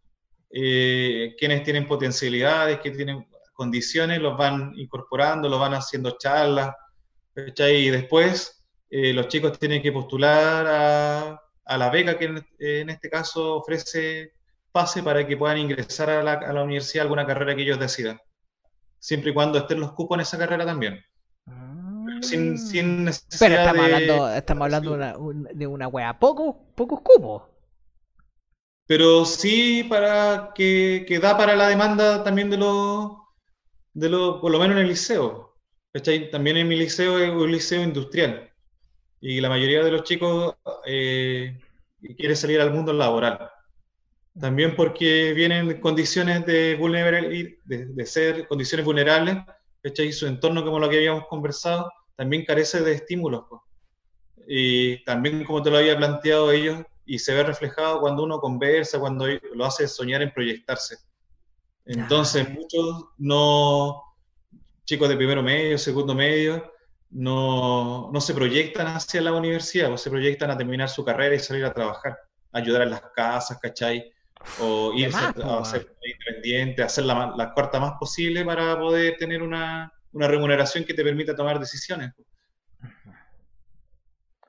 eh, 0.49 1.35
quienes 1.37 1.63
tienen 1.63 1.87
potencialidades, 1.87 2.79
que 2.79 2.91
tienen 2.91 3.27
condiciones, 3.53 4.21
los 4.21 4.37
van 4.37 4.71
incorporando, 4.75 5.49
los 5.49 5.59
van 5.59 5.73
haciendo 5.73 6.17
charlas, 6.17 6.73
¿cachai? 7.33 7.87
Y 7.87 7.89
después 7.89 8.63
eh, 8.89 9.13
los 9.13 9.27
chicos 9.27 9.59
tienen 9.59 9.81
que 9.81 9.91
postular 9.91 10.65
a, 10.67 11.77
la 11.77 11.89
beca 11.89 12.17
que 12.17 12.43
en, 12.59 12.89
este 12.89 13.09
caso 13.09 13.57
ofrece 13.57 14.33
pase 14.71 15.01
para 15.03 15.25
que 15.25 15.37
puedan 15.37 15.57
ingresar 15.57 16.09
a 16.09 16.23
la, 16.23 16.33
a 16.33 16.53
la 16.53 16.63
universidad 16.63 17.03
alguna 17.03 17.25
carrera 17.25 17.55
que 17.55 17.63
ellos 17.63 17.79
decidan. 17.79 18.19
Siempre 18.99 19.31
y 19.31 19.33
cuando 19.33 19.59
estén 19.59 19.79
los 19.79 19.91
cupos 19.93 20.15
en 20.15 20.21
esa 20.21 20.37
carrera 20.37 20.65
también. 20.65 21.03
Sin, 22.21 22.57
sin 22.57 23.03
necesidad 23.03 23.39
Pero 23.39 23.55
estamos 23.55 23.85
hablando, 23.85 24.33
estamos 24.33 24.65
hablando 24.65 24.89
de 24.91 25.17
una, 25.17 25.49
de 25.53 25.67
una 25.67 25.87
wea, 25.87 26.19
pocos, 26.19 26.55
pocos 26.75 27.01
cupos. 27.01 27.52
Pero 28.85 29.25
sí 29.25 29.83
para 29.83 30.51
que, 30.53 31.05
que, 31.07 31.19
da 31.19 31.37
para 31.37 31.55
la 31.55 31.69
demanda 31.69 32.23
también 32.23 32.49
de 32.49 32.57
los, 32.57 33.11
de 33.93 34.09
los, 34.09 34.41
por 34.41 34.51
lo 34.51 34.59
menos 34.59 34.75
en 34.77 34.83
el 34.83 34.89
liceo. 34.89 35.55
También 36.31 36.57
en 36.57 36.67
mi 36.67 36.75
liceo 36.75 37.19
es 37.19 37.29
un 37.29 37.51
liceo 37.51 37.83
industrial. 37.83 38.51
Y 39.21 39.39
la 39.39 39.49
mayoría 39.49 39.83
de 39.83 39.91
los 39.91 40.03
chicos 40.03 40.55
eh, 40.85 41.57
quiere 42.17 42.35
salir 42.35 42.59
al 42.59 42.73
mundo 42.73 42.91
laboral. 42.91 43.49
También 44.39 44.75
porque 44.75 45.33
vienen 45.33 45.79
condiciones 45.79 46.45
de, 46.45 46.75
de, 47.65 47.85
de 47.85 48.05
ser 48.05 48.47
condiciones 48.47 48.85
vulnerables, 48.85 49.37
y 49.83 50.11
su 50.13 50.27
entorno, 50.27 50.63
como 50.63 50.79
lo 50.79 50.89
que 50.89 50.97
habíamos 50.97 51.27
conversado, 51.27 51.91
también 52.15 52.45
carece 52.45 52.81
de 52.81 52.93
estímulos. 52.93 53.45
Y 54.47 55.03
también, 55.03 55.43
como 55.43 55.61
te 55.61 55.69
lo 55.69 55.77
había 55.77 55.97
planteado 55.97 56.51
ellos, 56.51 56.83
y 57.05 57.19
se 57.19 57.33
ve 57.33 57.43
reflejado 57.43 57.99
cuando 57.99 58.23
uno 58.23 58.39
conversa, 58.39 58.99
cuando 58.99 59.27
lo 59.53 59.65
hace 59.65 59.87
soñar 59.87 60.21
en 60.21 60.31
proyectarse. 60.31 60.97
Entonces, 61.85 62.49
muchos 62.49 63.05
no, 63.17 64.01
chicos 64.85 65.09
de 65.09 65.17
primero 65.17 65.43
medio, 65.43 65.77
segundo 65.77 66.15
medio, 66.15 66.71
no, 67.09 68.09
no 68.11 68.21
se 68.21 68.33
proyectan 68.33 68.87
hacia 68.87 69.21
la 69.21 69.33
universidad, 69.33 69.91
o 69.91 69.97
se 69.97 70.09
proyectan 70.09 70.49
a 70.51 70.57
terminar 70.57 70.89
su 70.89 71.03
carrera 71.03 71.35
y 71.35 71.39
salir 71.39 71.65
a 71.65 71.73
trabajar, 71.73 72.17
ayudar 72.51 72.83
en 72.83 72.91
las 72.91 73.01
casas, 73.15 73.59
¿cachai? 73.61 74.11
O 74.59 74.93
irse 74.93 75.17
a, 75.17 75.65
ser 75.65 75.95
independiente, 76.03 76.83
hacer 76.83 77.05
la, 77.05 77.33
la 77.37 77.53
cuarta 77.53 77.79
más 77.79 77.93
posible 77.99 78.43
para 78.43 78.77
poder 78.77 79.15
tener 79.17 79.41
una, 79.41 79.91
una 80.13 80.27
remuneración 80.27 80.83
que 80.83 80.93
te 80.93 81.03
permita 81.03 81.35
tomar 81.35 81.59
decisiones. 81.59 82.11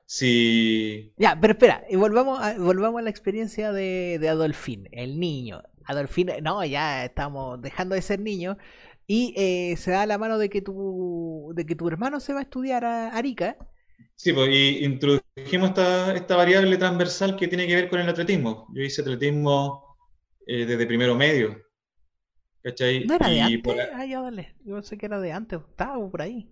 Sí. 0.05 1.13
Ya, 1.17 1.37
pero 1.39 1.53
espera, 1.53 1.83
y 1.89 1.95
volvamos 1.95 2.39
a, 2.39 2.57
volvamos 2.57 2.99
a 2.99 3.03
la 3.03 3.09
experiencia 3.09 3.71
de, 3.71 4.17
de 4.19 4.29
Adolfín, 4.29 4.87
el 4.91 5.19
niño. 5.19 5.63
Adolfín, 5.85 6.29
no, 6.41 6.63
ya 6.65 7.05
estamos 7.05 7.61
dejando 7.61 7.95
de 7.95 8.01
ser 8.01 8.19
niños. 8.19 8.57
Y 9.07 9.33
eh, 9.37 9.75
se 9.77 9.91
da 9.91 10.05
la 10.05 10.17
mano 10.17 10.37
de 10.39 10.49
que 10.49 10.61
tu, 10.61 11.51
de 11.55 11.65
que 11.65 11.75
tu 11.75 11.87
hermano 11.87 12.19
se 12.19 12.33
va 12.33 12.39
a 12.39 12.43
estudiar 12.43 12.85
a 12.85 13.09
Arica. 13.09 13.55
Sí, 14.15 14.33
pues 14.33 14.49
y 14.49 14.83
introdujimos 14.83 15.69
esta, 15.69 16.15
esta 16.15 16.35
variable 16.35 16.77
transversal 16.77 17.35
que 17.35 17.47
tiene 17.47 17.67
que 17.67 17.75
ver 17.75 17.89
con 17.89 17.99
el 17.99 18.09
atletismo. 18.09 18.67
Yo 18.73 18.81
hice 18.81 19.01
atletismo 19.01 19.97
eh, 20.47 20.65
desde 20.65 20.87
primero 20.87 21.15
medio. 21.15 21.55
¿Cachai? 22.63 23.05
¿No 23.05 23.15
era 23.15 23.29
de 23.29 23.41
antes? 23.41 23.89
Ah, 23.93 24.05
ya 24.05 24.21
dale. 24.21 24.55
Yo 24.63 24.81
sé 24.81 24.97
que 24.97 25.05
era 25.05 25.19
de 25.19 25.31
antes, 25.31 25.59
octavo, 25.59 26.09
por 26.09 26.23
ahí. 26.23 26.49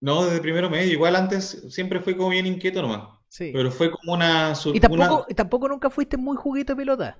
No, 0.00 0.24
desde 0.24 0.40
primero 0.40 0.70
medio. 0.70 0.92
Igual 0.92 1.16
antes 1.16 1.64
siempre 1.70 2.00
fue 2.00 2.16
como 2.16 2.30
bien 2.30 2.46
inquieto 2.46 2.82
nomás. 2.82 3.08
Sí. 3.28 3.50
Pero 3.52 3.70
fue 3.70 3.90
como 3.90 4.12
una... 4.12 4.52
¿Y 4.72 4.80
tampoco, 4.80 5.26
tampoco 5.34 5.68
nunca 5.68 5.90
fuiste 5.90 6.16
muy 6.16 6.36
juguito 6.36 6.74
de 6.74 6.76
pelota? 6.76 7.18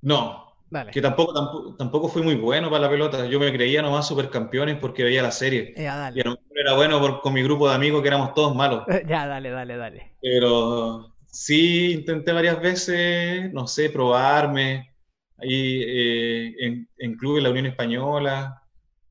No. 0.00 0.52
Vale. 0.70 0.90
Que 0.90 1.02
tampoco, 1.02 1.34
tampoco, 1.34 1.76
tampoco, 1.76 2.08
fui 2.08 2.22
muy 2.22 2.34
bueno 2.34 2.70
para 2.70 2.84
la 2.84 2.90
pelota. 2.90 3.26
Yo 3.26 3.38
me 3.38 3.52
creía 3.52 3.82
nomás 3.82 4.08
supercampeones 4.08 4.78
porque 4.78 5.04
veía 5.04 5.22
la 5.22 5.30
serie. 5.30 5.74
Ya, 5.76 5.96
dale. 5.96 6.18
Y 6.18 6.20
a 6.22 6.24
lo 6.24 6.30
mejor 6.30 6.58
era 6.58 6.74
bueno 6.74 7.20
con 7.20 7.34
mi 7.34 7.42
grupo 7.42 7.68
de 7.68 7.74
amigos 7.74 8.00
que 8.00 8.08
éramos 8.08 8.32
todos 8.32 8.54
malos. 8.54 8.84
Ya, 9.06 9.26
dale, 9.26 9.50
dale, 9.50 9.76
dale. 9.76 10.12
Pero 10.22 11.14
sí 11.26 11.92
intenté 11.92 12.32
varias 12.32 12.60
veces, 12.60 13.52
no 13.52 13.66
sé, 13.66 13.90
probarme 13.90 14.94
ahí 15.36 15.82
eh, 15.82 16.54
en, 16.60 16.88
en 16.96 17.16
club 17.16 17.36
de 17.36 17.42
la 17.42 17.50
Unión 17.50 17.66
Española, 17.66 18.62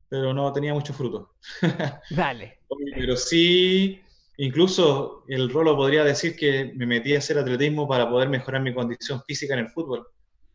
pero 0.08 0.34
no 0.34 0.52
tenía 0.52 0.74
mucho 0.74 0.92
fruto. 0.92 1.36
Dale. 2.10 2.58
Pero 2.94 3.16
sí, 3.16 4.00
incluso 4.36 5.24
el 5.28 5.50
rolo 5.50 5.76
podría 5.76 6.04
decir 6.04 6.36
que 6.36 6.72
me 6.74 6.86
metí 6.86 7.14
a 7.14 7.18
hacer 7.18 7.38
atletismo 7.38 7.88
para 7.88 8.08
poder 8.08 8.28
mejorar 8.28 8.62
mi 8.62 8.74
condición 8.74 9.22
física 9.26 9.54
en 9.54 9.60
el 9.60 9.68
fútbol. 9.70 10.06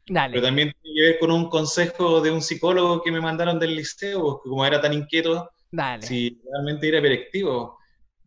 Dale. 0.10 0.34
Pero 0.34 0.46
también 0.46 0.74
tiene 0.82 0.96
que 0.96 1.02
ver 1.02 1.20
con 1.20 1.32
un 1.32 1.50
consejo 1.50 2.22
de 2.22 2.32
un 2.32 2.42
psicólogo 2.42 3.02
que 3.02 3.12
me 3.12 3.22
mandaron 3.22 3.60
del 3.60 3.76
liceo, 3.76 4.42
que 4.42 4.50
como 4.50 4.66
era 4.66 4.80
tan 4.80 4.94
inquieto, 4.94 5.50
Dale. 5.72 6.06
si 6.06 6.42
realmente 6.52 6.88
era 6.88 7.00
hiperactivo. 7.00 7.78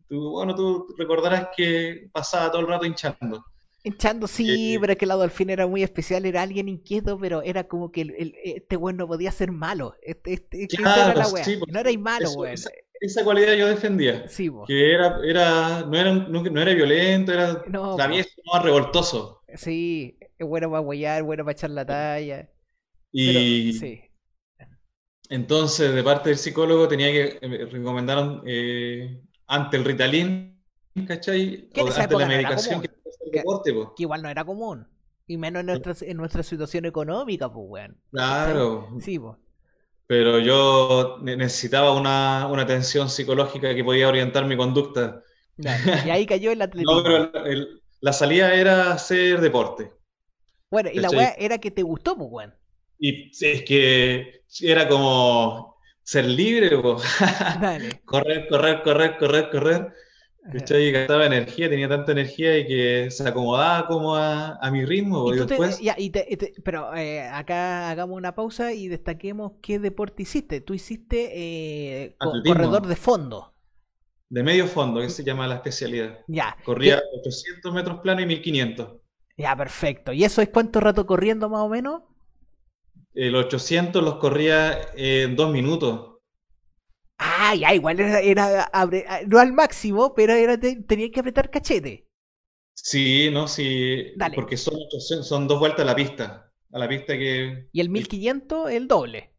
Tú, 0.07 0.31
bueno, 0.31 0.53
tú 0.55 0.93
recordarás 0.97 1.47
que 1.55 2.09
pasaba 2.11 2.51
todo 2.51 2.61
el 2.61 2.67
rato 2.67 2.85
hinchando. 2.85 3.43
Hinchando, 3.83 4.27
sí, 4.27 4.77
pero 4.79 4.93
es 4.93 4.99
que 4.99 5.05
el 5.05 5.11
Adolfín 5.11 5.49
era 5.49 5.65
muy 5.65 5.81
especial, 5.81 6.25
era 6.25 6.43
alguien 6.43 6.69
inquieto, 6.69 7.17
pero 7.17 7.41
era 7.41 7.63
como 7.67 7.91
que 7.91 8.01
el, 8.01 8.35
este 8.43 8.77
weón 8.77 8.97
no 8.97 9.07
podía 9.07 9.31
ser 9.31 9.51
malo. 9.51 9.95
Este, 10.03 10.33
este, 10.33 10.63
este 10.63 10.81
era 10.81 11.15
la 11.15 11.27
pues, 11.27 11.59
no 11.67 11.79
era 11.79 11.91
malo, 11.97 12.31
weón. 12.33 12.53
Esa, 12.53 12.69
cualidad 13.23 13.53
yo 13.53 13.67
defendía. 13.67 14.27
Sí, 14.27 14.49
Que 14.67 14.93
era, 14.93 15.19
era, 15.25 15.81
no, 15.85 15.97
era, 15.97 16.13
no, 16.13 16.61
era 16.61 16.73
violento, 16.73 17.33
era 17.33 17.63
no, 17.67 17.97
más 17.97 18.63
revoltoso. 18.63 19.41
Sí, 19.55 20.17
es 20.37 20.47
bueno 20.47 20.69
para 20.69 20.81
huellar, 20.81 21.23
bueno 21.23 21.43
para 21.43 21.53
echar 21.53 21.71
la 21.71 21.85
talla. 21.85 22.49
Y 23.11 23.73
sí. 23.73 24.01
entonces, 25.29 25.93
de 25.93 26.03
parte 26.03 26.29
del 26.29 26.37
psicólogo, 26.37 26.87
tenía 26.87 27.11
que 27.11 27.39
eh, 27.41 27.65
recomendar 27.65 28.41
eh, 28.45 29.21
ante 29.47 29.77
el 29.77 29.85
Ritalin, 29.85 30.63
¿cachai? 31.07 31.69
O 31.75 31.91
ante 31.91 32.17
la 32.17 32.27
medicación 32.27 32.81
deporte, 33.31 33.73
Que 33.95 34.03
igual 34.03 34.21
no 34.21 34.29
era 34.29 34.45
común. 34.45 34.87
Y 35.27 35.37
menos 35.37 35.61
en 35.61 35.67
nuestra, 35.67 35.95
en 36.01 36.17
nuestra 36.17 36.43
situación 36.43 36.85
económica, 36.85 37.51
pues, 37.51 37.65
weón. 37.67 37.97
Claro. 38.11 38.89
Sí, 38.99 39.17
pues. 39.17 39.37
Pero 40.11 40.39
yo 40.39 41.19
necesitaba 41.21 41.93
una, 41.93 42.45
una 42.47 42.63
atención 42.63 43.09
psicológica 43.09 43.73
que 43.73 43.81
podía 43.81 44.09
orientar 44.09 44.45
mi 44.45 44.57
conducta. 44.57 45.23
y 45.55 46.09
ahí 46.09 46.25
cayó 46.25 46.51
el 46.51 46.61
atletismo. 46.61 47.01
no, 47.01 47.31
pero 47.31 47.65
la 48.01 48.11
salida 48.11 48.53
era 48.53 48.91
hacer 48.91 49.39
deporte. 49.39 49.89
Bueno, 50.69 50.89
y 50.93 50.99
la 50.99 51.09
weá 51.11 51.33
era 51.37 51.59
que 51.59 51.71
te 51.71 51.83
gustó, 51.83 52.17
pues, 52.17 52.29
weón. 52.29 52.53
Y 52.99 53.31
es 53.31 53.61
que 53.63 54.43
era 54.59 54.89
como 54.89 55.77
ser 56.03 56.25
libre, 56.25 56.77
pues. 56.77 57.03
correr, 58.03 58.49
correr, 58.49 58.83
correr, 58.83 59.17
correr, 59.17 59.49
correr. 59.49 59.93
Y 60.43 60.91
gastaba 60.91 61.27
energía, 61.27 61.69
tenía 61.69 61.87
tanta 61.87 62.13
energía 62.13 62.57
y 62.57 62.67
que 62.67 63.11
se 63.11 63.27
acomodaba 63.27 63.87
como 63.87 64.15
a, 64.15 64.57
mi 64.71 64.85
ritmo. 64.85 65.25
pero 66.63 66.95
eh, 66.95 67.21
acá 67.27 67.91
hagamos 67.91 68.17
una 68.17 68.33
pausa 68.33 68.73
y 68.73 68.87
destaquemos 68.87 69.53
qué 69.61 69.77
deporte 69.77 70.23
hiciste. 70.23 70.59
Tú 70.61 70.73
hiciste 70.73 71.29
eh, 71.33 72.15
corredor 72.17 72.87
de 72.87 72.95
fondo. 72.95 73.53
De 74.29 74.43
medio 74.43 74.65
fondo, 74.65 75.01
que 75.01 75.09
se 75.09 75.23
llama 75.23 75.45
la 75.45 75.55
especialidad. 75.55 76.19
Ya. 76.27 76.57
Corría 76.63 77.01
800 77.19 77.73
metros 77.73 77.99
plano 77.99 78.21
y 78.21 78.25
1500. 78.25 78.93
Ya, 79.37 79.55
perfecto. 79.55 80.11
¿Y 80.11 80.23
eso 80.23 80.41
es 80.41 80.49
cuánto 80.49 80.79
rato 80.79 81.05
corriendo 81.05 81.49
más 81.49 81.61
o 81.61 81.69
menos? 81.69 82.01
El 83.13 83.35
800 83.35 84.01
los 84.01 84.15
corría 84.15 84.79
en 84.95 85.35
dos 85.35 85.51
minutos. 85.51 86.10
Ah, 87.23 87.53
ya, 87.53 87.71
igual 87.75 87.99
era, 87.99 88.67
ah, 88.73 88.89
no 89.27 89.37
al 89.37 89.53
máximo, 89.53 90.15
pero 90.15 90.33
era 90.33 90.59
tenía 90.59 91.11
que 91.11 91.19
apretar 91.19 91.51
cachete. 91.51 92.07
Sí, 92.73 93.29
no, 93.31 93.47
sí. 93.47 94.13
Porque 94.33 94.57
son, 94.57 94.75
son 94.99 95.47
dos 95.47 95.59
vueltas 95.59 95.81
a 95.81 95.85
la 95.85 95.95
pista. 95.95 96.51
A 96.73 96.79
la 96.79 96.89
pista 96.89 97.15
que. 97.15 97.67
Y 97.71 97.79
el 97.79 97.89
1500 97.89 98.71
el 98.71 98.87
doble. 98.87 99.29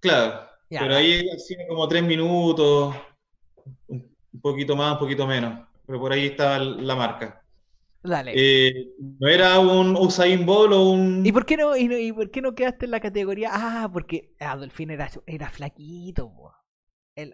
Claro. 0.00 0.48
pero 0.70 0.96
ahí 0.96 1.28
hacía 1.28 1.66
como 1.68 1.86
tres 1.86 2.02
minutos, 2.02 2.96
un 3.88 4.40
poquito 4.40 4.74
más, 4.74 4.94
un 4.94 4.98
poquito 4.98 5.26
menos. 5.26 5.68
Pero 5.86 6.00
por 6.00 6.12
ahí 6.12 6.26
estaba 6.26 6.58
la 6.60 6.96
marca. 6.96 7.42
Dale. 8.02 8.32
Eh, 8.34 8.88
no 9.20 9.28
era 9.28 9.58
un 9.58 9.96
Usain 9.96 10.46
Bolt 10.46 10.72
o 10.72 10.92
un. 10.92 11.26
¿Y 11.26 11.32
por 11.32 11.44
qué 11.44 11.58
no, 11.58 11.76
y, 11.76 12.10
por 12.12 12.30
qué 12.30 12.40
no 12.40 12.54
quedaste 12.54 12.86
en 12.86 12.92
la 12.92 13.00
categoría? 13.00 13.50
Ah, 13.52 13.90
porque 13.92 14.34
Adolfín 14.40 14.92
era, 14.92 15.10
era 15.26 15.50
flaquito. 15.50 16.32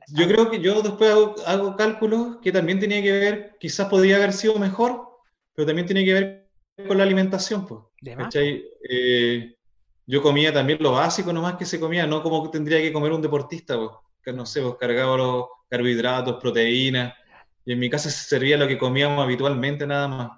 Yo 0.09 0.29
creo 0.29 0.49
que 0.51 0.61
yo 0.61 0.81
después 0.81 1.11
hago, 1.45 1.77
cálculos 1.77 2.37
que 2.41 2.53
también 2.53 2.79
tenía 2.79 3.03
que 3.03 3.13
ver, 3.13 3.57
quizás 3.59 3.89
podría 3.89 4.17
haber 4.17 4.33
sido 4.33 4.57
mejor, 4.59 5.09
pero 5.55 5.67
también 5.67 5.87
tiene 5.87 6.05
que 6.05 6.15
ver 6.15 6.51
con 6.87 6.99
la 6.99 7.05
alimentación. 7.05 7.67
Pues, 7.67 7.89
eh, 8.89 9.57
yo 10.07 10.23
comía 10.23 10.53
también 10.53 10.79
lo 10.81 10.93
básico 10.93 11.33
nomás 11.33 11.57
que 11.57 11.65
se 11.65 11.81
comía, 11.81 12.07
no 12.07 12.23
como 12.23 12.49
tendría 12.51 12.81
que 12.81 12.93
comer 12.93 13.13
un 13.13 13.23
deportista, 13.23 13.77
pues, 13.77 13.91
que 14.23 14.33
no 14.33 14.47
sé, 14.47 14.63
pues 14.63 14.77
cargaba 14.79 15.17
los 15.17 15.47
carbohidratos, 15.69 16.41
proteínas, 16.41 17.15
y 17.65 17.73
en 17.73 17.79
mi 17.81 17.91
casa 17.91 18.09
se 18.09 18.29
servía 18.29 18.57
lo 18.57 18.69
que 18.69 18.79
comíamos 18.79 19.23
habitualmente 19.25 19.85
nada 19.87 20.07
más. 20.07 20.31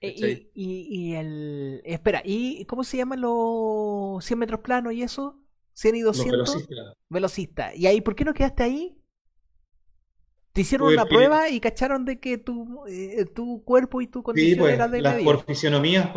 Eh, 0.00 0.48
y, 0.54 0.86
y, 0.88 1.14
el. 1.14 1.82
Espera, 1.84 2.22
¿y 2.24 2.64
cómo 2.64 2.84
se 2.84 2.96
llaman 2.96 3.20
los 3.20 4.24
100 4.24 4.38
metros 4.38 4.60
planos 4.60 4.94
y 4.94 5.02
eso? 5.02 5.39
100 5.80 5.96
y 5.96 6.00
200. 6.02 6.68
Velocista. 7.08 7.74
¿Y 7.74 7.86
ahí 7.86 8.02
por 8.02 8.14
qué 8.14 8.24
no 8.26 8.34
quedaste 8.34 8.62
ahí? 8.62 8.98
Te 10.52 10.60
hicieron 10.60 10.92
una 10.92 11.06
prueba 11.06 11.48
y 11.48 11.58
cacharon 11.58 12.04
de 12.04 12.20
que 12.20 12.36
tu, 12.36 12.84
eh, 12.86 13.24
tu 13.24 13.64
cuerpo 13.64 14.02
y 14.02 14.06
tu 14.06 14.22
condición 14.22 14.58
pues, 14.58 14.74
era 14.74 14.88
de 14.88 15.00
las 15.00 15.22
por 15.22 15.42
fisionomías, 15.46 16.10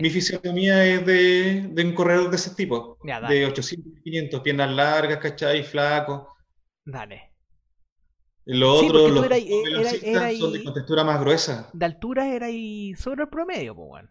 Mi 0.00 0.10
fisionomía 0.10 0.84
es 0.84 1.06
de, 1.06 1.68
de, 1.70 1.84
un 1.84 1.94
corredor 1.94 2.30
de 2.30 2.36
ese 2.36 2.56
tipo. 2.56 2.98
de 3.04 3.46
800, 3.46 4.00
500, 4.02 4.40
piernas 4.40 4.72
largas, 4.72 5.18
¿cachai? 5.18 5.62
Flaco. 5.62 6.34
Dale. 6.84 7.30
Lo 8.46 8.74
otro, 8.74 9.08
los 9.08 9.24
era, 10.02 10.32
son 10.32 10.54
de 10.54 10.64
contextura 10.64 11.04
más 11.04 11.20
gruesa. 11.20 11.70
De 11.72 11.84
altura 11.84 12.34
era 12.34 12.46
ahí 12.46 12.94
sobre 12.96 13.22
el 13.22 13.28
promedio, 13.28 13.76
pues 13.76 13.88
bueno. 13.88 14.10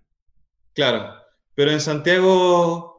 Claro. 0.73 1.13
Pero 1.55 1.71
en 1.71 1.81
Santiago 1.81 2.90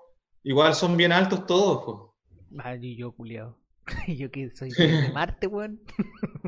igual 0.45 0.75
son 0.75 0.97
bien 0.97 1.13
altos 1.13 1.47
todos, 1.47 1.85
pues. 1.85 2.81
Yo, 2.97 3.13
culiado. 3.13 3.57
yo 4.07 4.31
que 4.31 4.51
soy 4.51 4.71
de 4.71 5.11
Marte, 5.15 5.47
weón. 5.47 5.81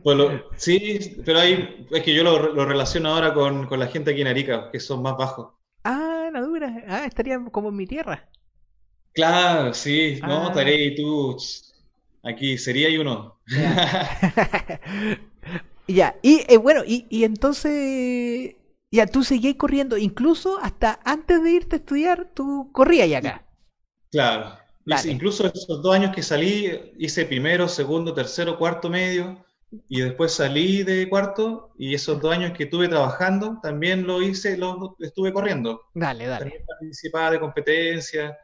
Pues 0.02 0.18
sí, 0.56 1.22
pero 1.24 1.40
ahí 1.40 1.86
es 1.90 2.02
que 2.02 2.14
yo 2.14 2.22
lo, 2.22 2.52
lo 2.52 2.64
relaciono 2.64 3.10
ahora 3.10 3.34
con, 3.34 3.66
con, 3.66 3.80
la 3.80 3.86
gente 3.86 4.12
aquí 4.12 4.20
en 4.20 4.28
Arica, 4.28 4.70
que 4.70 4.80
son 4.80 5.02
más 5.02 5.16
bajos. 5.16 5.54
Ah, 5.84 6.30
la 6.32 6.40
dura. 6.40 6.84
Ah, 6.88 7.04
estaría 7.04 7.42
como 7.50 7.68
en 7.68 7.76
mi 7.76 7.86
tierra. 7.86 8.28
Claro, 9.12 9.74
sí. 9.74 10.18
No, 10.22 10.48
ah. 10.48 10.70
y 10.70 10.94
tú. 10.96 11.36
Aquí 12.22 12.56
sería 12.56 12.88
y 12.88 12.96
uno. 12.98 13.38
Ya, 15.86 16.16
y 16.22 16.42
eh, 16.48 16.56
bueno, 16.56 16.82
y, 16.86 17.06
y, 17.10 17.24
entonces. 17.24 18.56
Ya, 18.90 19.06
tú 19.06 19.24
seguías 19.24 19.56
corriendo, 19.56 19.98
incluso 19.98 20.58
hasta 20.62 21.00
antes 21.04 21.42
de 21.42 21.50
irte 21.50 21.76
a 21.76 21.78
estudiar, 21.80 22.30
tú 22.32 22.70
corrías 22.72 23.08
ya 23.08 23.18
acá. 23.18 23.44
Claro. 24.14 24.56
Incluso 25.06 25.46
esos 25.46 25.82
dos 25.82 25.94
años 25.94 26.14
que 26.14 26.22
salí, 26.22 26.92
hice 26.98 27.24
primero, 27.24 27.68
segundo, 27.68 28.14
tercero, 28.14 28.58
cuarto, 28.58 28.88
medio, 28.88 29.44
y 29.88 30.02
después 30.02 30.32
salí 30.32 30.84
de 30.84 31.08
cuarto, 31.08 31.72
y 31.76 31.94
esos 31.94 32.20
dos 32.20 32.32
años 32.32 32.52
que 32.52 32.64
estuve 32.64 32.86
trabajando, 32.86 33.58
también 33.62 34.06
lo 34.06 34.22
hice, 34.22 34.56
lo 34.56 34.96
estuve 35.00 35.32
corriendo. 35.32 35.80
Dale, 35.94 36.26
dale. 36.26 36.44
También 36.44 36.66
participaba 36.66 37.30
de 37.32 37.40
competencias. 37.40 38.34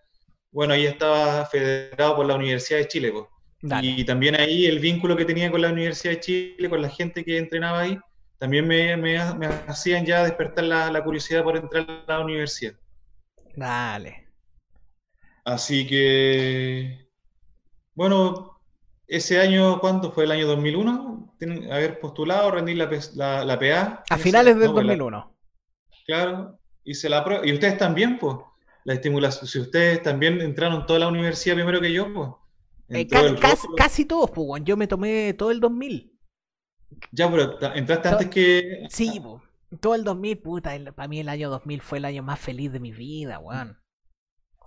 Bueno, 0.51 0.75
ahí 0.75 0.87
estaba 0.87 1.47
federado 1.47 2.17
por 2.17 2.27
la 2.27 2.35
Universidad 2.35 2.81
de 2.81 2.89
Chile. 2.89 3.13
Pues. 3.13 3.27
Y 3.83 4.05
también 4.05 4.35
ahí 4.35 4.67
el 4.67 4.81
vínculo 4.81 5.17
que 5.17 5.25
tenía 5.25 5.51
con 5.51 5.61
la 5.61 5.71
Universidad 5.71 6.15
de 6.15 6.21
Chile, 6.21 6.69
con 6.69 6.83
la 6.83 6.89
gente 6.89 7.25
que 7.25 7.39
entrenaba 7.39 7.81
ahí, 7.81 7.99
también 8.39 8.67
me, 8.67 8.97
me, 8.97 9.19
hacían 9.69 10.05
ya 10.07 10.25
despertar 10.25 10.65
la, 10.65 10.91
la 10.91 11.05
curiosidad 11.05 11.45
por 11.45 11.57
entrar 11.57 11.87
a 12.07 12.13
la 12.13 12.21
universidad. 12.25 12.73
Dale. 13.55 14.30
Así 15.45 15.87
que, 15.87 17.09
bueno, 17.95 18.61
ese 19.07 19.41
año, 19.41 19.81
¿cuánto 19.81 20.13
fue? 20.13 20.25
¿El 20.25 20.33
año 20.33 20.47
2001? 20.47 21.35
Tienen, 21.39 21.73
haber 21.73 21.99
postulado, 22.01 22.51
rendir 22.51 22.77
la, 22.77 23.45
la, 23.45 23.59
PA. 23.59 24.05
A 24.09 24.19
finales 24.19 24.59
del 24.59 24.73
2001. 24.73 25.37
claro, 26.07 26.59
hice 26.85 27.09
la 27.09 27.25
prueba. 27.25 27.47
Y 27.47 27.53
ustedes 27.53 27.79
también, 27.79 28.19
pues, 28.19 28.37
la 28.85 28.95
estimulación. 28.95 29.47
Si 29.47 29.59
ustedes 29.59 30.03
también 30.03 30.41
entraron 30.41 30.87
toda 30.87 31.01
la 31.01 31.09
universidad 31.09 31.55
primero 31.55 31.81
que 31.81 31.93
yo, 31.93 32.13
pues. 32.13 32.29
Eh, 32.91 33.09
casi, 33.77 34.05
todos, 34.05 34.31
pues, 34.31 34.63
yo 34.65 34.77
me 34.77 34.87
tomé 34.87 35.35
todo 35.35 35.51
el 35.51 35.61
2000. 35.61 36.13
Ya, 37.13 37.31
pero 37.31 37.59
entraste 37.75 38.09
antes 38.09 38.29
que... 38.29 38.87
Sí, 38.91 39.21
pues, 39.23 39.43
todo 39.81 39.95
el 39.95 40.03
2000, 40.03 40.39
puta, 40.39 40.73
para 40.95 41.09
mí 41.09 41.21
el 41.21 41.29
año 41.29 41.51
2000 41.51 41.81
fue 41.81 41.99
el 41.99 42.05
año 42.05 42.23
más 42.23 42.41
feliz 42.41 42.73
de 42.73 42.81
mi 42.81 42.91
vida, 42.91 43.39
weón. 43.39 43.79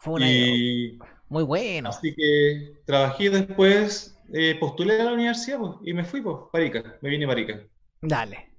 Fue 0.04 0.16
un 0.16 0.24
año 0.24 1.00
muy 1.30 1.44
bueno. 1.44 1.88
Así 1.88 2.14
que 2.14 2.74
trabajé 2.86 3.30
después, 3.30 4.20
eh, 4.34 4.58
postulé 4.60 5.00
a 5.00 5.06
la 5.06 5.14
universidad 5.14 5.60
pues, 5.60 5.72
y 5.86 5.94
me 5.94 6.04
fui, 6.04 6.22
pues, 6.22 6.36
Parica, 6.52 6.98
me 7.02 7.10
vine 7.10 7.24
a 7.24 7.30
Parica. 7.30 7.62
Dale. 8.02 8.53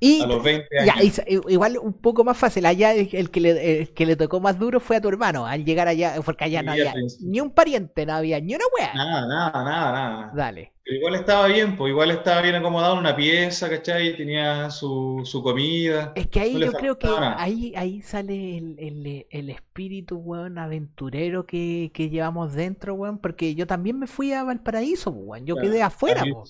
Y, 0.00 0.22
a 0.22 0.26
los 0.26 0.42
20 0.42 0.78
años. 0.78 1.22
igual 1.48 1.78
un 1.78 1.94
poco 1.94 2.24
más 2.24 2.36
fácil. 2.36 2.66
Allá 2.66 2.92
el, 2.94 3.30
que 3.30 3.40
le, 3.40 3.86
que 3.94 4.06
le 4.06 4.16
tocó 4.16 4.40
más 4.40 4.58
duro 4.58 4.80
fue 4.80 4.96
a 4.96 5.00
tu 5.00 5.08
hermano. 5.08 5.46
Al 5.46 5.64
llegar 5.64 5.88
allá, 5.88 6.16
porque 6.24 6.44
allá 6.44 6.62
no 6.62 6.72
había 6.72 6.94
ni 7.20 7.40
un 7.40 7.50
pariente, 7.50 8.04
no 8.06 8.14
había 8.14 8.40
ni 8.40 8.54
una 8.54 8.64
wea. 8.78 8.94
Nada, 8.94 9.26
nada, 9.26 9.64
nada, 9.64 9.92
nada. 9.92 10.32
Dale. 10.34 10.72
Pero 10.86 10.98
igual 10.98 11.14
estaba 11.16 11.48
bien, 11.48 11.76
pues 11.76 11.90
igual 11.90 12.12
estaba 12.12 12.42
bien 12.42 12.54
acomodado 12.54 12.92
en 12.92 13.00
una 13.00 13.16
pieza, 13.16 13.68
¿cachai? 13.68 14.16
Tenía 14.16 14.70
su, 14.70 15.22
su 15.24 15.42
comida. 15.42 16.12
Es 16.14 16.28
que 16.28 16.38
ahí 16.38 16.60
yo 16.60 16.72
creo 16.74 16.96
que 16.96 17.08
ahí, 17.08 17.72
ahí 17.74 18.02
sale 18.02 18.56
el, 18.56 18.76
el, 18.78 19.26
el 19.28 19.50
espíritu, 19.50 20.18
weón, 20.18 20.58
aventurero 20.58 21.44
que, 21.44 21.90
que, 21.92 22.08
llevamos 22.08 22.54
dentro, 22.54 22.94
weón. 22.94 23.18
Porque 23.18 23.56
yo 23.56 23.66
también 23.66 23.98
me 23.98 24.06
fui 24.06 24.32
a 24.32 24.44
Valparaíso, 24.44 25.10
weón. 25.10 25.44
Yo 25.44 25.56
quedé 25.56 25.82
afuera, 25.82 26.22
weón. 26.22 26.44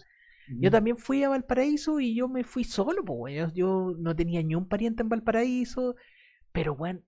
Yo 0.49 0.70
también 0.70 0.97
fui 0.97 1.22
a 1.22 1.28
Valparaíso 1.28 2.01
y 2.01 2.14
yo 2.14 2.28
me 2.28 2.44
fui 2.44 2.64
solo, 2.64 3.05
pues, 3.05 3.53
Yo 3.55 3.94
no 3.99 4.14
tenía 4.14 4.42
ni 4.42 4.55
un 4.55 4.68
pariente 4.68 5.03
en 5.03 5.09
Valparaíso, 5.09 5.97
pero, 6.53 6.76
bueno, 6.76 7.01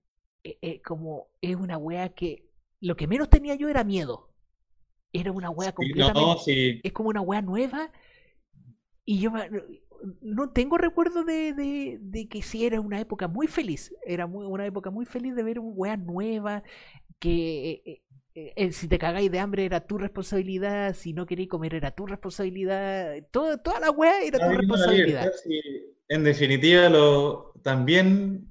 eh, 0.43 0.57
eh, 0.61 0.81
como 0.81 1.27
es 1.41 1.55
una 1.55 1.77
wea 1.77 2.09
que 2.09 2.49
lo 2.81 2.95
que 2.95 3.07
menos 3.07 3.29
tenía 3.29 3.55
yo 3.55 3.67
era 3.69 3.83
miedo. 3.83 4.29
Era 5.11 5.31
una 5.31 5.49
wea 5.49 5.71
completamente. 5.71 6.81
Es 6.83 6.93
como 6.93 7.09
una 7.09 7.21
wea 7.21 7.41
nueva. 7.41 7.91
Y 9.05 9.19
yo 9.19 9.31
no 10.21 10.51
tengo 10.51 10.77
recuerdo 10.77 11.23
de, 11.23 11.53
de, 11.53 11.97
de, 11.99 12.27
que 12.29 12.41
sí 12.41 12.65
era 12.65 12.79
una 12.79 12.99
época 12.99 13.27
muy 13.27 13.47
feliz. 13.47 13.93
Era 14.05 14.27
muy, 14.27 14.45
una 14.45 14.65
época 14.65 14.91
muy 14.91 15.05
feliz 15.05 15.35
de 15.35 15.43
ver 15.43 15.59
una 15.59 15.73
wea 15.75 15.97
nueva. 15.97 16.63
Que 17.17 18.03
eh, 18.35 18.53
eh, 18.55 18.71
si 18.71 18.87
te 18.87 18.99
cagáis 18.99 19.31
de 19.31 19.39
hambre 19.39 19.65
era 19.65 19.81
tu 19.81 19.97
responsabilidad, 19.97 20.95
si 20.95 21.13
no 21.13 21.25
queréis 21.25 21.49
comer 21.49 21.73
era 21.73 21.91
tu 21.91 22.05
responsabilidad, 22.05 23.15
todo, 23.31 23.57
toda 23.57 23.79
la 23.79 23.91
weá 23.91 24.21
era 24.21 24.39
tu 24.39 24.55
responsabilidad. 24.55 25.31
en 26.07 26.23
definitiva, 26.23 26.89
lo, 26.89 27.53
también 27.63 28.49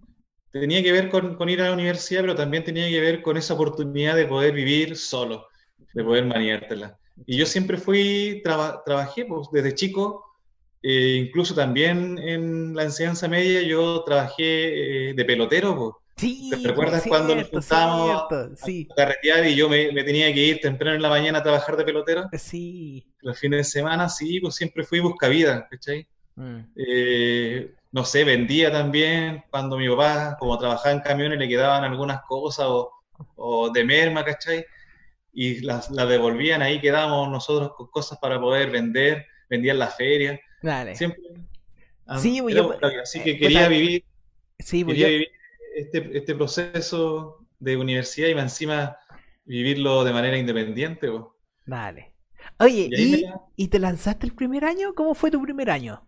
tenía 0.51 0.83
que 0.83 0.93
ver 0.93 1.09
con, 1.11 1.49
ir 1.49 1.61
a 1.61 1.67
la 1.67 1.73
universidad, 1.73 2.23
pero 2.23 2.35
también 2.35 2.65
tenía 2.65 2.89
que 2.89 3.01
ver 3.01 3.23
con 3.23 3.37
esa 3.37 3.55
oportunidad 3.55 4.17
de 4.17 4.27
poder 4.27 4.53
vivir 4.53 4.97
solo, 4.97 5.47
de 5.95 6.05
poder 6.05 6.27
maniártela. 6.27 6.99
Y 7.27 7.37
yo 7.37 7.47
siempre 7.47 7.77
fui, 7.77 8.43
trabajé 8.45 9.25
pues, 9.25 9.49
desde 9.53 9.75
chico, 9.75 10.25
eh, 10.83 11.25
incluso 11.27 11.55
también 11.55 12.19
en 12.19 12.75
la 12.75 12.85
enseñanza 12.85 13.29
media, 13.29 13.63
yo 13.63 14.03
trabajé 14.05 15.11
eh, 15.11 15.15
de 15.15 15.25
pelotero. 15.25 15.77
Pues. 15.77 15.95
Sí, 16.19 16.51
¿Te 16.51 16.69
recuerdas 16.69 17.05
cuando 17.07 17.37
nos 17.37 17.49
juntábamos 17.49 18.23
a 18.23 18.95
carretear 18.97 19.47
y 19.47 19.55
yo 19.55 19.69
me, 19.69 19.93
tenía 20.03 20.33
que 20.35 20.41
ir 20.41 20.61
temprano 20.61 20.97
en 20.97 21.03
la 21.03 21.09
mañana 21.09 21.39
a 21.39 21.43
trabajar 21.45 21.77
de 21.77 21.85
pelotero? 21.85 22.29
Sí. 22.33 23.07
Los 23.21 23.39
fines 23.39 23.59
de 23.59 23.65
semana, 23.65 24.09
sí, 24.09 24.41
pues 24.41 24.57
siempre 24.57 24.85
fui 24.85 24.99
buscavida, 24.99 25.69
¿cachai? 25.71 26.09
Mm. 26.35 26.59
Eh, 26.75 27.73
no 27.93 28.05
sé, 28.05 28.25
vendía 28.25 28.73
también 28.73 29.45
cuando 29.49 29.79
mi 29.79 29.89
papá, 29.89 30.37
como 30.41 30.59
trabajaba 30.59 30.93
en 30.93 31.01
camiones, 31.01 31.39
le 31.39 31.49
quedaban 31.49 31.85
algunas 31.85 32.23
cosas 32.23 32.67
o, 33.37 33.71
de 33.73 33.85
merma, 33.85 34.25
¿cachai? 34.25 34.67
Y 35.33 35.61
las, 35.61 35.89
devolvían, 35.95 36.63
ahí 36.63 36.81
quedábamos 36.81 37.31
nosotros 37.31 37.75
con 37.77 37.87
cosas 37.89 38.19
para 38.19 38.41
poder 38.41 38.71
vender, 38.71 39.25
vendían 39.49 39.77
en 39.77 39.81
las 39.81 39.97
ferias. 39.97 40.41
Dale. 40.63 40.97
Siempre. 40.97 41.23
Sí, 42.19 42.43
pues 42.43 42.57
yo, 42.57 42.75
así 43.03 43.21
que 43.23 43.39
quería 43.39 43.69
vivir. 43.69 44.05
Sí, 44.59 44.83
pues 44.83 44.97
quería 44.97 45.13
vivir 45.13 45.38
este, 45.81 46.19
este, 46.19 46.35
proceso 46.35 47.47
de 47.59 47.77
universidad 47.77 48.29
y 48.29 48.33
encima 48.33 48.97
vivirlo 49.45 50.05
de 50.05 50.13
manera 50.13 50.37
independiente. 50.37 51.11
Vale. 51.67 52.15
Oye, 52.59 52.89
¿Y, 53.57 53.69
te 53.69 53.79
lanzaste 53.79 54.27
el 54.27 54.35
primer 54.35 54.65
año? 54.65 54.95
¿Cómo 54.95 55.15
fue 55.15 55.31
tu 55.31 55.41
primer 55.43 55.71
año? 55.71 56.05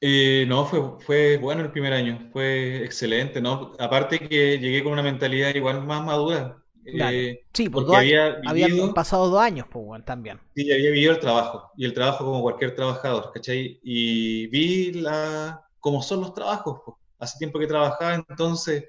Eh, 0.00 0.44
no, 0.46 0.64
fue, 0.64 0.80
fue 1.00 1.36
bueno 1.38 1.62
el 1.62 1.72
primer 1.72 1.92
año, 1.92 2.30
fue 2.32 2.84
excelente, 2.84 3.40
¿no? 3.40 3.72
Aparte 3.80 4.20
que 4.20 4.58
llegué 4.58 4.82
con 4.82 4.92
una 4.92 5.02
mentalidad 5.02 5.54
igual 5.54 5.84
más 5.84 6.04
madura. 6.04 6.62
Eh, 6.84 7.44
sí, 7.52 7.68
porque 7.68 7.96
había 7.96 8.40
habían 8.46 8.94
pasado 8.94 9.28
dos 9.28 9.40
años, 9.40 9.66
pues, 9.70 10.04
también. 10.04 10.40
Sí, 10.54 10.72
había 10.72 10.90
vivido 10.90 11.12
el 11.12 11.20
trabajo, 11.20 11.70
y 11.76 11.84
el 11.84 11.92
trabajo 11.92 12.24
como 12.24 12.42
cualquier 12.42 12.74
trabajador, 12.74 13.32
¿cachai? 13.34 13.80
Y 13.82 14.46
vi 14.46 14.92
la, 14.92 15.66
cómo 15.80 16.00
son 16.00 16.20
los 16.20 16.32
trabajos, 16.32 16.80
pues 16.84 16.96
hace 17.18 17.38
tiempo 17.38 17.58
que 17.58 17.66
trabajaba, 17.66 18.14
entonces 18.14 18.84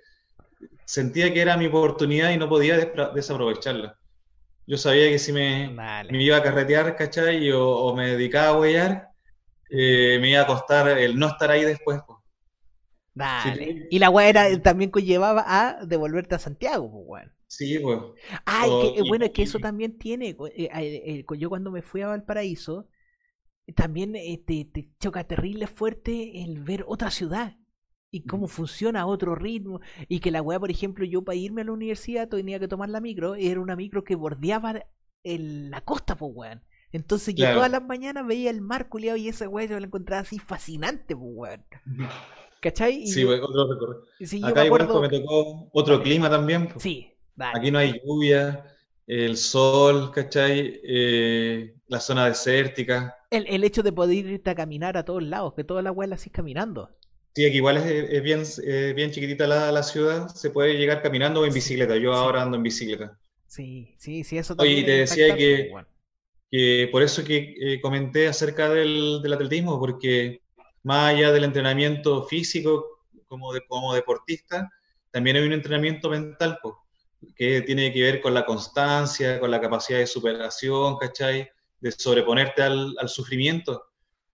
sentía 0.85 1.33
que 1.33 1.41
era 1.41 1.57
mi 1.57 1.67
oportunidad 1.67 2.31
y 2.31 2.37
no 2.37 2.49
podía 2.49 2.77
desaprovecharla. 3.13 3.97
Yo 4.65 4.77
sabía 4.77 5.09
que 5.09 5.19
si 5.19 5.33
me, 5.33 5.69
me 5.69 6.23
iba 6.23 6.37
a 6.37 6.43
carretear, 6.43 6.95
¿cachai? 6.95 7.51
O, 7.51 7.93
me 7.95 8.11
dedicaba 8.11 8.49
a 8.49 8.59
huellar, 8.59 9.09
eh, 9.69 10.19
me 10.21 10.29
iba 10.29 10.41
a 10.41 10.47
costar 10.47 10.87
el 10.89 11.17
no 11.17 11.27
estar 11.27 11.49
ahí 11.49 11.63
después. 11.63 11.99
Dale. 13.15 13.87
y 13.89 13.99
la 13.99 14.09
weá 14.09 14.61
también 14.61 14.91
conllevaba 14.91 15.43
a 15.45 15.85
devolverte 15.85 16.35
a 16.35 16.39
Santiago, 16.39 16.89
pues, 16.91 17.03
weón. 17.07 17.33
Sí, 17.47 17.79
pues. 17.79 17.99
Ay, 18.45 19.01
bueno, 19.07 19.25
es 19.25 19.31
que 19.31 19.41
eso 19.41 19.57
también 19.59 19.97
tiene. 19.97 20.37
Eh, 20.55 20.69
eh, 20.71 21.25
yo 21.37 21.49
cuando 21.49 21.71
me 21.71 21.81
fui 21.81 22.01
a 22.01 22.07
Valparaíso, 22.07 22.87
también 23.75 24.13
te, 24.13 24.65
te, 24.65 24.89
choca 24.99 25.23
terrible 25.23 25.65
fuerte 25.65 26.43
el 26.43 26.63
ver 26.63 26.85
otra 26.87 27.09
ciudad 27.09 27.57
y 28.11 28.21
cómo 28.21 28.47
funciona 28.47 29.01
a 29.01 29.05
otro 29.05 29.35
ritmo. 29.35 29.81
Y 30.07 30.19
que 30.19 30.31
la 30.31 30.41
weá, 30.41 30.59
por 30.59 30.71
ejemplo, 30.71 31.05
yo 31.05 31.23
para 31.23 31.35
irme 31.35 31.61
a 31.61 31.65
la 31.65 31.71
universidad 31.71 32.27
tenía 32.27 32.59
que 32.59 32.67
tomar 32.67 32.89
la 32.89 33.01
micro, 33.01 33.35
era 33.35 33.59
una 33.59 33.75
micro 33.75 34.03
que 34.03 34.15
bordeaba 34.15 34.85
el, 35.23 35.69
la 35.69 35.81
costa, 35.81 36.15
pues 36.15 36.31
weón. 36.33 36.61
Entonces 36.91 37.35
yo 37.35 37.53
todas 37.53 37.69
las 37.69 37.83
mañanas 37.83 38.25
veía 38.25 38.49
el 38.49 38.61
mar 38.61 38.89
culiado 38.89 39.15
y 39.15 39.27
esa 39.27 39.47
weá 39.47 39.67
yo 39.67 39.79
la 39.79 39.85
encontraba 39.85 40.21
así 40.21 40.39
fascinante, 40.39 41.15
pues 41.15 41.31
weón. 41.33 41.65
¿Cachai? 42.61 43.07
sí, 43.07 43.23
otro 43.23 43.71
recorrido. 43.71 44.47
Acá 44.47 44.65
igual 44.65 44.87
me 45.01 45.09
tocó 45.09 45.69
otro 45.71 46.01
clima 46.03 46.29
también. 46.29 46.67
Sí, 46.77 47.13
Aquí 47.39 47.71
no 47.71 47.79
hay 47.79 48.01
lluvia, 48.03 48.65
el 49.07 49.37
sol, 49.37 50.11
¿cachai? 50.11 50.81
Eh, 50.83 51.73
la 51.87 51.99
zona 51.99 52.25
desértica. 52.25 53.15
El, 53.29 53.45
el, 53.47 53.63
hecho 53.63 53.81
de 53.81 53.93
poder 53.93 54.25
irte 54.25 54.49
a 54.49 54.55
caminar 54.55 54.97
a 54.97 55.05
todos 55.05 55.23
lados, 55.23 55.53
que 55.53 55.63
toda 55.63 55.81
la 55.81 55.93
la 55.93 56.15
así 56.15 56.29
caminando. 56.29 56.89
Sí, 57.39 57.45
aquí 57.45 57.55
igual 57.55 57.77
es, 57.77 58.21
bien, 58.21 58.43
bien 58.95 59.11
chiquitita 59.11 59.47
la, 59.47 59.71
la, 59.71 59.81
ciudad, 59.81 60.27
se 60.27 60.49
puede 60.49 60.73
llegar 60.73 61.01
caminando 61.01 61.39
o 61.39 61.45
en 61.45 61.53
bicicleta. 61.53 61.95
Yo 61.95 62.11
ahora 62.11 62.41
ando 62.41 62.57
en 62.57 62.63
bicicleta. 62.63 63.17
Sí, 63.47 63.95
sí, 63.97 64.25
sí, 64.25 64.37
eso 64.37 64.57
también. 64.57 64.79
Oye, 64.79 64.85
te 64.85 64.91
decía 64.91 65.37
que, 65.37 65.71
que, 66.51 66.89
por 66.91 67.01
eso 67.01 67.23
que 67.23 67.55
eh, 67.57 67.79
comenté 67.79 68.27
acerca 68.27 68.67
del, 68.67 69.21
del, 69.21 69.31
atletismo, 69.31 69.79
porque 69.79 70.41
más 70.83 71.13
allá 71.13 71.31
del 71.31 71.45
entrenamiento 71.45 72.25
físico 72.25 73.05
como, 73.29 73.53
de, 73.53 73.61
como 73.69 73.93
deportista, 73.93 74.69
también 75.09 75.37
hay 75.37 75.43
un 75.43 75.53
entrenamiento 75.53 76.09
mental, 76.09 76.59
que 77.37 77.61
tiene 77.61 77.93
que 77.93 78.01
ver 78.01 78.19
con 78.19 78.33
la 78.33 78.45
constancia, 78.45 79.39
con 79.39 79.49
la 79.49 79.61
capacidad 79.61 79.99
de 79.99 80.07
superación, 80.07 80.97
¿cachai? 80.97 81.49
De 81.79 81.91
sobreponerte 81.93 82.63
al, 82.63 82.97
al 82.99 83.07
sufrimiento, 83.07 83.85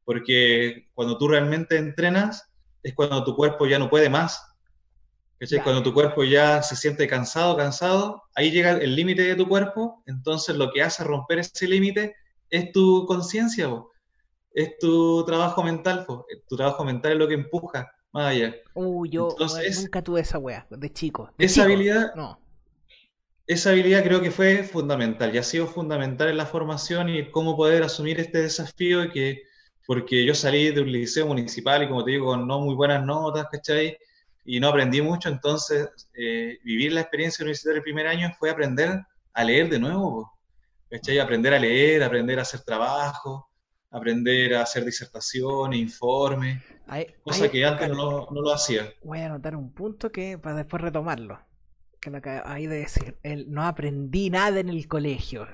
porque 0.04 0.88
cuando 0.96 1.20
tú 1.20 1.28
realmente 1.28 1.78
entrenas, 1.78 2.50
es 2.86 2.94
cuando 2.94 3.24
tu 3.24 3.36
cuerpo 3.36 3.66
ya 3.66 3.80
no 3.80 3.90
puede 3.90 4.10
más. 4.10 4.46
¿cachai? 5.40 5.64
Cuando 5.64 5.82
tu 5.82 5.92
cuerpo 5.92 6.24
ya 6.24 6.62
se 6.62 6.76
siente 6.76 7.08
cansado, 7.08 7.58
cansado, 7.58 8.22
ahí 8.36 8.52
llega 8.52 8.74
el 8.74 8.96
límite 8.96 9.24
de 9.24 9.36
tu 9.36 9.48
cuerpo, 9.48 10.04
entonces 10.06 10.56
lo 10.56 10.72
que 10.72 10.84
hace 10.84 11.04
romper 11.04 11.40
ese 11.40 11.68
límite 11.68 12.16
es 12.52 12.72
tu 12.72 13.08
conciencia, 13.08 13.68
es 14.54 14.78
tu 14.78 15.26
trabajo 15.26 15.64
mental, 15.64 16.06
tu 16.48 16.56
trabajo 16.56 16.86
mental 16.86 17.14
es 17.14 17.18
lo 17.18 17.28
que 17.28 17.34
empuja 17.34 17.92
más 18.12 18.28
allá. 18.28 18.56
Uy, 18.76 19.10
yo 19.10 19.36
nunca 19.78 20.04
tuve 20.04 20.22
esa 20.22 20.38
wea 20.38 20.68
de 20.70 20.94
chico. 20.94 21.32
esa 21.40 21.64
habilidad, 21.64 22.14
no. 22.14 22.40
esa 23.48 23.72
habilidad 23.72 24.04
creo 24.04 24.22
que 24.22 24.30
fue 24.30 24.62
fundamental 24.62 25.34
y 25.34 25.40
ha 25.40 25.44
sido 25.44 25.66
fundamental 25.66 26.30
en 26.30 26.38
la 26.38 26.46
formación 26.46 27.10
y 27.10 27.32
cómo 27.32 27.58
poder 27.58 27.82
asumir 27.82 28.20
este 28.20 28.44
desafío 28.44 29.12
que 29.12 29.42
porque 29.86 30.26
yo 30.26 30.34
salí 30.34 30.72
de 30.72 30.82
un 30.82 30.92
liceo 30.92 31.28
municipal 31.28 31.84
y 31.84 31.88
como 31.88 32.04
te 32.04 32.12
digo, 32.12 32.28
con 32.28 32.48
no 32.48 32.60
muy 32.60 32.76
buenas 32.76 33.06
notas, 33.06 33.48
¿cachai? 33.52 33.98
Y 34.44 34.60
no 34.60 34.70
aprendí 34.70 35.02
mucho, 35.02 35.30
entonces 35.30 35.90
eh, 36.14 36.60
vivir 36.64 36.94
la 36.94 37.02
experiencia 37.02 37.44
universitaria 37.44 37.78
el 37.78 37.84
primer 37.84 38.08
año 38.08 38.32
fue 38.38 38.50
aprender 38.50 39.02
a 39.34 39.44
leer 39.44 39.70
de 39.70 39.80
nuevo, 39.80 40.32
¿cachai? 40.90 41.20
Aprender 41.20 41.54
a 41.54 41.60
leer, 41.60 42.04
aprender 42.04 42.40
a 42.40 42.44
hacer 42.44 42.62
trabajo, 42.62 43.50
aprender 43.92 44.56
a 44.56 44.64
hacer 44.64 44.84
disertaciones, 44.86 45.80
informes, 45.80 46.62
cosa 47.24 47.50
que 47.50 47.66
antes 47.66 47.90
no, 47.90 48.28
no, 48.32 48.42
lo 48.42 48.52
hacía. 48.52 48.92
Voy 49.04 49.20
a 49.20 49.28
anotar 49.28 49.56
un 49.56 49.72
punto 49.74 50.12
que 50.12 50.38
para 50.38 50.56
después 50.56 50.82
retomarlo, 50.82 51.40
que 52.00 52.10
lo 52.10 52.22
que 52.22 52.42
hay 52.44 52.68
de 52.68 52.78
decir, 52.78 53.18
el, 53.24 53.52
no 53.52 53.64
aprendí 53.64 54.30
nada 54.30 54.60
en 54.60 54.70
el 54.70 54.88
colegio. 54.88 55.48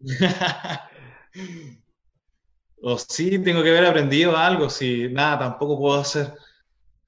O 2.82 2.96
sí, 2.98 3.38
tengo 3.40 3.62
que 3.62 3.70
haber 3.70 3.86
aprendido 3.86 4.36
algo, 4.36 4.70
si 4.70 5.08
nada, 5.08 5.38
tampoco 5.38 5.78
puedo 5.78 6.00
hacer. 6.00 6.32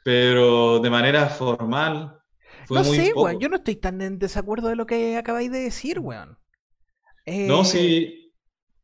Pero 0.05 0.81
de 0.81 0.91
manera 0.91 1.27
formal. 1.29 2.19
Fue 2.67 2.79
no 2.79 2.85
sé, 2.85 3.13
weón, 3.15 3.41
yo 3.41 3.49
no 3.49 3.57
estoy 3.57 3.77
tan 3.77 4.01
en 4.03 4.19
desacuerdo 4.19 4.69
de 4.69 4.77
lo 4.77 4.87
que 4.87 5.17
acabáis 5.17 5.51
de 5.51 5.61
decir, 5.61 5.99
weón. 5.99 6.39
no, 7.27 7.65
sí. 7.65 8.33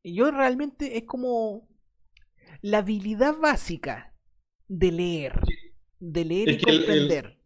Eh, 0.02 0.14
yo 0.14 0.30
realmente 0.30 0.96
es 0.96 1.04
como 1.04 1.68
la 2.62 2.78
habilidad 2.78 3.36
básica 3.36 4.14
de 4.68 4.92
leer, 4.92 5.40
de 5.98 6.24
leer 6.24 6.48
y 6.48 6.60
comprender. 6.60 7.38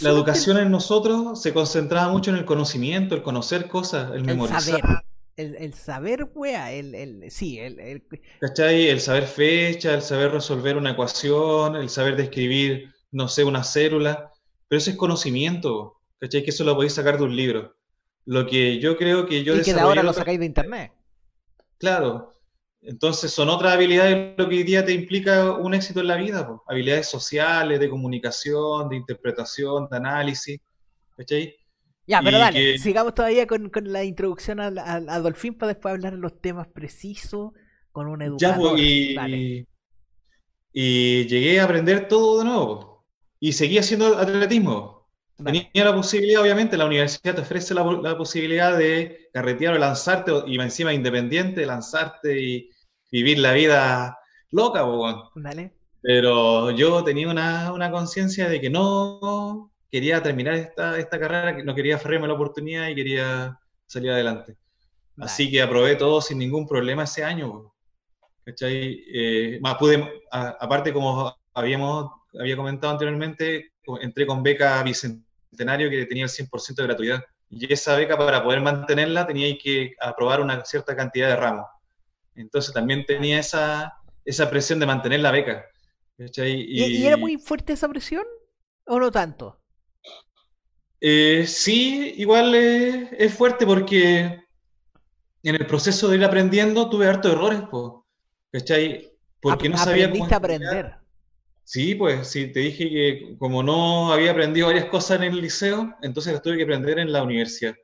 la 0.00 0.10
educación 0.10 0.58
en 0.58 0.70
nosotros 0.70 1.40
se 1.40 1.54
concentraba 1.54 2.10
mucho 2.10 2.30
en 2.30 2.38
el 2.38 2.44
conocimiento, 2.44 3.14
el 3.14 3.22
conocer 3.22 3.68
cosas, 3.68 4.12
el 4.14 4.24
memorizar 4.24 5.04
el, 5.38 5.74
saber, 5.74 6.28
wea, 6.34 6.72
el, 6.72 6.94
el, 6.94 7.30
sí, 7.30 7.58
el, 7.58 7.78
el... 7.78 8.02
¿Cachai? 8.40 8.88
El 8.88 9.00
saber 9.00 9.24
fecha, 9.24 9.94
el 9.94 10.02
saber 10.02 10.32
resolver 10.32 10.76
una 10.76 10.90
ecuación, 10.90 11.76
el 11.76 11.88
saber 11.88 12.16
describir, 12.16 12.92
no 13.12 13.28
sé, 13.28 13.44
una 13.44 13.62
célula, 13.62 14.32
pero 14.66 14.78
eso 14.78 14.90
es 14.90 14.96
conocimiento, 14.96 16.00
¿cachai? 16.18 16.42
Que 16.42 16.50
eso 16.50 16.64
lo 16.64 16.74
podéis 16.74 16.94
sacar 16.94 17.18
de 17.18 17.24
un 17.24 17.36
libro. 17.36 17.76
Lo 18.24 18.46
que 18.46 18.78
yo 18.80 18.96
creo 18.96 19.26
que 19.26 19.44
yo... 19.44 19.56
Y 19.56 19.62
que 19.62 19.74
de 19.74 19.80
ahora 19.80 20.02
lo 20.02 20.12
sacáis 20.12 20.38
de 20.38 20.46
internet. 20.46 20.92
Claro. 21.78 22.34
Entonces 22.82 23.32
son 23.32 23.48
otras 23.48 23.74
habilidades 23.74 24.34
lo 24.36 24.48
que 24.48 24.56
hoy 24.56 24.62
día 24.62 24.84
te 24.84 24.92
implica 24.92 25.52
un 25.52 25.74
éxito 25.74 26.00
en 26.00 26.08
la 26.08 26.16
vida, 26.16 26.48
habilidades 26.68 27.08
sociales, 27.08 27.80
de 27.80 27.88
comunicación, 27.88 28.88
de 28.88 28.96
interpretación, 28.96 29.88
de 29.90 29.96
análisis, 29.96 30.60
¿cachai? 31.16 31.56
Ya, 32.08 32.22
pero 32.22 32.38
dale, 32.38 32.78
sigamos 32.78 33.14
todavía 33.14 33.46
con, 33.46 33.70
la 33.84 34.02
introducción 34.02 34.60
a, 34.60 34.68
a, 34.68 35.20
Dolphin 35.20 35.52
para 35.52 35.74
después 35.74 35.92
hablar 35.92 36.14
de 36.14 36.18
los 36.18 36.40
temas 36.40 36.66
precisos 36.66 37.52
con 37.92 38.08
un 38.08 38.16
pues, 38.16 38.28
educador. 38.28 38.80
y, 38.80 39.66
y, 40.72 41.26
llegué 41.26 41.60
a 41.60 41.64
aprender 41.64 42.08
todo 42.08 42.38
de 42.38 42.46
nuevo. 42.46 43.04
Y 43.38 43.52
seguí 43.52 43.76
haciendo 43.76 44.16
atletismo. 44.16 45.06
Tenía 45.44 45.68
la 45.74 45.94
posibilidad, 45.94 46.40
obviamente, 46.40 46.78
la 46.78 46.86
universidad 46.86 47.34
te 47.34 47.42
ofrece 47.42 47.74
la, 47.74 48.16
posibilidad 48.16 48.76
de 48.76 49.28
carretear 49.32 49.74
o 49.74 49.78
lanzarte, 49.78 50.32
y 50.46 50.58
encima 50.58 50.94
independiente, 50.94 51.66
lanzarte 51.66 52.40
y 52.40 52.70
vivir 53.12 53.38
la 53.38 53.52
vida 53.52 54.18
loca, 54.50 54.82
Dale. 55.34 55.74
Pero 56.00 56.70
yo 56.70 57.04
tenía 57.04 57.28
una, 57.28 57.70
una 57.72 57.90
conciencia 57.90 58.48
de 58.48 58.60
que 58.60 58.70
no, 58.70 59.70
quería 59.90 60.22
terminar 60.22 60.54
esta, 60.54 60.98
esta 60.98 61.18
carrera, 61.18 61.62
no 61.62 61.74
quería 61.74 61.96
aferrarme 61.96 62.28
la 62.28 62.34
oportunidad 62.34 62.88
y 62.88 62.94
quería 62.94 63.58
salir 63.86 64.10
adelante. 64.10 64.56
Así 65.20 65.50
que 65.50 65.60
aprobé 65.60 65.96
todo 65.96 66.20
sin 66.20 66.38
ningún 66.38 66.66
problema 66.66 67.04
ese 67.04 67.24
año. 67.24 67.72
¿Cachai? 68.44 69.04
Eh, 69.12 69.58
más 69.60 69.76
pude, 69.76 70.22
aparte 70.30 70.92
como 70.92 71.36
habíamos, 71.52 72.10
había 72.38 72.56
comentado 72.56 72.92
anteriormente, 72.92 73.72
entré 74.00 74.26
con 74.26 74.42
beca 74.42 74.82
bicentenario 74.82 75.90
que 75.90 76.06
tenía 76.06 76.24
el 76.24 76.30
100% 76.30 76.74
de 76.76 76.82
gratuidad. 76.84 77.24
Y 77.50 77.72
esa 77.72 77.96
beca 77.96 78.16
para 78.16 78.42
poder 78.44 78.60
mantenerla 78.60 79.26
tenía 79.26 79.56
que 79.58 79.94
aprobar 80.00 80.40
una 80.40 80.64
cierta 80.64 80.94
cantidad 80.94 81.28
de 81.28 81.36
ramos. 81.36 81.66
Entonces 82.34 82.72
también 82.72 83.04
tenía 83.04 83.40
esa, 83.40 83.94
esa 84.24 84.48
presión 84.48 84.78
de 84.78 84.86
mantener 84.86 85.20
la 85.20 85.32
beca. 85.32 85.64
¿Y, 86.18 86.82
¿Y, 86.82 87.06
era 87.06 87.16
muy 87.16 87.38
fuerte 87.38 87.72
esa 87.72 87.88
presión 87.88 88.24
o 88.86 88.98
no 88.98 89.10
tanto? 89.10 89.60
Eh, 91.00 91.44
sí, 91.46 92.14
igual 92.16 92.54
es, 92.54 93.32
fuerte 93.34 93.64
porque 93.64 94.40
en 95.42 95.54
el 95.54 95.66
proceso 95.66 96.08
de 96.08 96.16
ir 96.16 96.24
aprendiendo 96.24 96.90
tuve 96.90 97.06
hartos 97.06 97.32
errores, 97.32 97.60
¿cachai? 98.52 99.12
Porque 99.40 99.68
no 99.68 99.78
sabía 99.78 100.10
a 100.10 100.36
aprender. 100.36 100.96
Sí, 101.62 101.94
pues 101.94 102.28
sí, 102.28 102.50
te 102.50 102.60
dije 102.60 102.88
que 102.88 103.36
como 103.38 103.62
no 103.62 104.12
había 104.12 104.30
aprendido 104.30 104.68
varias 104.68 104.86
cosas 104.86 105.18
en 105.18 105.24
el 105.24 105.40
liceo, 105.40 105.94
entonces 106.02 106.32
las 106.32 106.42
tuve 106.42 106.56
que 106.56 106.62
aprender 106.62 106.98
en 106.98 107.12
la 107.12 107.22
universidad. 107.22 107.74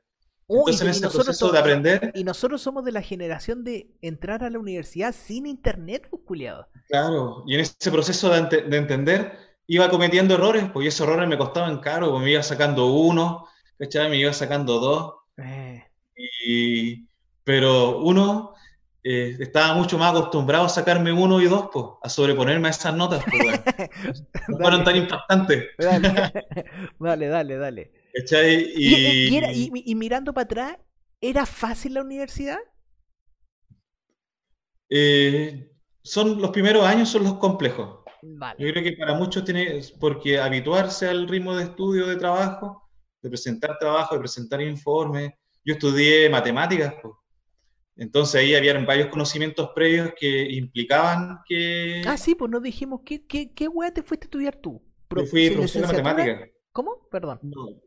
entonces 0.49 0.81
en 0.81 0.87
ese 0.89 1.07
proceso 1.07 1.51
de 1.51 1.59
aprender... 1.59 2.11
Y 2.15 2.23
nosotros 2.23 2.63
somos 2.63 2.83
de 2.83 2.91
la 2.91 3.03
generación 3.03 3.63
de 3.63 3.91
entrar 4.01 4.43
a 4.43 4.49
la 4.49 4.57
universidad 4.57 5.13
sin 5.13 5.45
internet, 5.45 6.09
pues. 6.09 6.65
Claro, 6.87 7.43
y 7.45 7.53
en 7.53 7.61
ese 7.61 7.91
proceso 7.91 8.29
de, 8.29 8.63
de 8.63 8.77
entender 8.77 9.44
iba 9.67 9.89
cometiendo 9.89 10.35
errores, 10.35 10.65
porque 10.71 10.89
esos 10.89 11.07
errores 11.07 11.27
me 11.27 11.37
costaban 11.37 11.79
caro, 11.79 12.09
porque 12.11 12.25
me 12.25 12.31
iba 12.31 12.43
sacando 12.43 12.87
uno, 12.87 13.47
¿cachai? 13.77 14.09
Me 14.09 14.17
iba 14.17 14.33
sacando 14.33 14.79
dos. 14.79 15.13
Eh. 15.37 15.83
Y, 16.45 17.07
pero 17.43 17.99
uno 17.99 18.53
eh, 19.03 19.37
estaba 19.39 19.73
mucho 19.75 19.97
más 19.97 20.11
acostumbrado 20.11 20.65
a 20.65 20.69
sacarme 20.69 21.11
uno 21.11 21.41
y 21.41 21.45
dos, 21.45 21.69
pues, 21.71 21.85
a 22.01 22.09
sobreponerme 22.09 22.67
a 22.67 22.71
esas 22.71 22.95
notas, 22.95 23.23
pues, 23.23 23.61
no 24.47 24.57
fueron 24.57 24.83
tan 24.83 24.95
impactantes. 24.95 25.65
Dale, 25.77 27.27
dale, 27.27 27.57
dale. 27.57 27.91
¿Cachai? 28.13 28.71
Y... 28.75 29.71
Y, 29.85 29.95
mirando 29.95 30.33
para 30.33 30.45
atrás, 30.45 30.77
¿era 31.21 31.45
fácil 31.45 31.95
la 31.95 32.01
universidad? 32.01 32.57
Eh, 34.89 35.69
son 36.01 36.41
los 36.41 36.51
primeros 36.51 36.85
años 36.85 37.09
son 37.09 37.23
los 37.23 37.35
complejos. 37.35 38.04
Yo 38.57 38.71
creo 38.71 38.83
que 38.83 38.93
para 38.93 39.13
muchos 39.13 39.43
tiene, 39.43 39.81
porque 39.99 40.39
habituarse 40.39 41.07
al 41.07 41.27
ritmo 41.27 41.55
de 41.55 41.63
estudio, 41.63 42.07
de 42.07 42.15
trabajo, 42.15 42.89
de 43.21 43.29
presentar 43.29 43.77
trabajo, 43.79 44.15
de 44.15 44.21
presentar 44.21 44.61
informes. 44.61 45.33
Yo 45.63 45.73
estudié 45.73 46.29
matemáticas, 46.29 46.93
entonces 47.95 48.41
ahí 48.41 48.55
había 48.55 48.77
varios 48.85 49.07
conocimientos 49.07 49.69
previos 49.73 50.13
que 50.19 50.51
implicaban 50.51 51.39
que... 51.47 52.03
Ah, 52.05 52.17
sí, 52.17 52.35
pues 52.35 52.51
nos 52.51 52.61
dijimos, 52.61 53.01
¿qué, 53.05 53.25
qué, 53.25 53.53
qué 53.53 53.69
te 53.93 54.03
fuiste 54.03 54.25
a 54.25 54.27
estudiar 54.27 54.55
tú? 54.57 54.81
Yo 55.15 55.25
fui 55.25 55.49
profesor 55.49 55.81
de 55.81 55.87
matemáticas. 55.87 56.49
¿Cómo? 56.73 57.07
Perdón. 57.09 57.39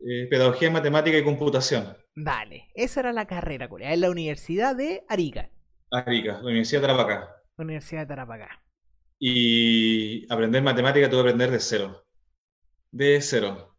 Eh, 0.03 0.25
pedagogía, 0.31 0.71
matemática 0.71 1.15
y 1.15 1.23
computación. 1.23 1.95
Vale, 2.15 2.69
esa 2.73 3.01
era 3.01 3.13
la 3.13 3.27
carrera, 3.27 3.69
en 3.81 4.01
la 4.01 4.09
Universidad 4.09 4.75
de 4.75 5.05
Arica. 5.07 5.51
Arica, 5.91 6.39
la 6.41 6.47
Universidad 6.47 6.81
de 6.81 6.87
Tarapacá. 6.87 7.35
Universidad 7.57 8.01
de 8.01 8.07
Tarapacá. 8.07 8.63
Y 9.19 10.31
aprender 10.31 10.63
matemática 10.63 11.09
tuve 11.09 11.23
que 11.23 11.29
aprender 11.29 11.51
de 11.51 11.59
cero. 11.59 12.05
de 12.91 13.21
cero. 13.21 13.75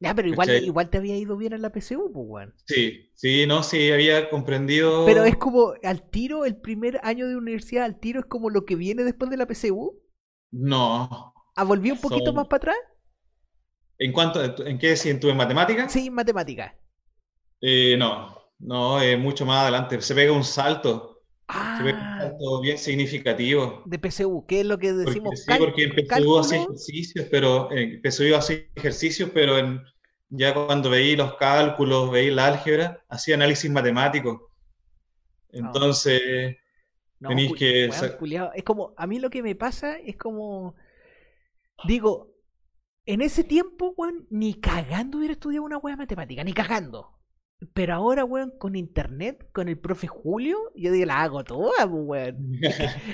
Ya, 0.00 0.14
pero 0.14 0.28
igual, 0.28 0.48
igual 0.62 0.90
te 0.90 0.98
había 0.98 1.16
ido 1.16 1.36
bien 1.36 1.52
en 1.52 1.62
la 1.62 1.70
PCU, 1.70 2.12
pues, 2.12 2.26
weón. 2.28 2.54
Sí, 2.66 3.10
sí, 3.14 3.46
no, 3.46 3.62
sí, 3.64 3.90
había 3.90 4.30
comprendido. 4.30 5.04
Pero 5.06 5.24
es 5.24 5.36
como 5.36 5.74
al 5.82 6.08
tiro, 6.08 6.44
el 6.44 6.56
primer 6.56 7.00
año 7.02 7.26
de 7.26 7.36
universidad, 7.36 7.84
al 7.84 7.98
tiro 7.98 8.20
es 8.20 8.26
como 8.26 8.48
lo 8.48 8.64
que 8.64 8.76
viene 8.76 9.02
después 9.02 9.30
de 9.30 9.36
la 9.36 9.46
PCU. 9.46 10.00
No. 10.52 11.34
¿Ha 11.56 11.64
volvido 11.64 11.96
un 11.96 12.00
poquito 12.00 12.32
más 12.32 12.46
para 12.46 12.58
atrás? 12.58 12.76
¿En 13.98 14.12
cuánto? 14.12 14.40
¿En 14.64 14.78
qué? 14.78 14.96
¿Si 14.96 15.10
en 15.10 15.36
matemáticas? 15.36 15.92
Sí, 15.92 16.06
en 16.06 16.14
matemáticas. 16.14 16.72
Eh, 17.60 17.96
no, 17.98 18.38
no, 18.60 19.00
es 19.00 19.18
mucho 19.18 19.44
más 19.44 19.62
adelante. 19.62 20.00
Se 20.00 20.14
pega 20.14 20.32
un 20.32 20.44
salto. 20.44 21.07
Se 21.72 21.82
ve 21.82 21.92
un 21.94 21.98
Ah, 22.00 22.18
salto 22.18 22.60
bien 22.60 22.78
significativo. 22.78 23.90
de 23.90 23.98
PCU, 23.98 24.44
¿qué 24.46 24.60
es 24.60 24.66
lo 24.66 24.78
que 24.78 24.92
Porque, 25.02 25.20
decimos? 25.22 25.40
sí, 25.44 25.54
porque 25.56 25.84
en 25.84 25.94
PSU 25.94 26.38
hacía 26.38 26.58
ejercicios, 26.58 27.26
pero 27.30 27.70
en 27.72 28.00
PSU 28.02 28.36
hacía 28.36 28.58
ejercicios, 28.74 29.30
pero 29.34 29.58
en, 29.58 29.82
ya 30.28 30.54
cuando 30.54 30.90
veí 30.90 31.16
los 31.16 31.34
cálculos, 31.36 32.10
veí 32.10 32.30
la 32.30 32.46
álgebra, 32.48 33.04
hacía 33.08 33.34
análisis 33.36 33.70
matemático. 33.70 34.52
Entonces, 35.50 36.56
No, 37.20 37.28
tenéis 37.28 37.52
que 37.54 37.90
culiao. 38.16 38.52
Es 38.54 38.64
como, 38.64 38.94
a 38.96 39.06
mí 39.06 39.18
lo 39.18 39.30
que 39.30 39.42
me 39.42 39.54
pasa 39.54 39.96
es 39.98 40.16
como, 40.16 40.74
digo, 41.82 42.34
en 43.06 43.22
ese 43.22 43.44
tiempo, 43.44 43.94
weón, 43.96 44.26
ni 44.30 44.54
cagando 44.60 45.18
hubiera 45.18 45.34
estudiado 45.34 45.64
una 45.66 45.78
weá 45.78 45.96
matemática, 45.96 46.44
ni 46.44 46.54
cagando. 46.54 47.17
Pero 47.74 47.94
ahora, 47.94 48.24
weón, 48.24 48.52
con 48.58 48.76
internet, 48.76 49.48
con 49.52 49.68
el 49.68 49.78
profe 49.78 50.06
Julio, 50.06 50.56
yo 50.76 50.92
digo, 50.92 51.06
la 51.06 51.22
hago 51.22 51.42
toda, 51.42 51.88
pues, 51.90 52.04
weón. 52.06 52.52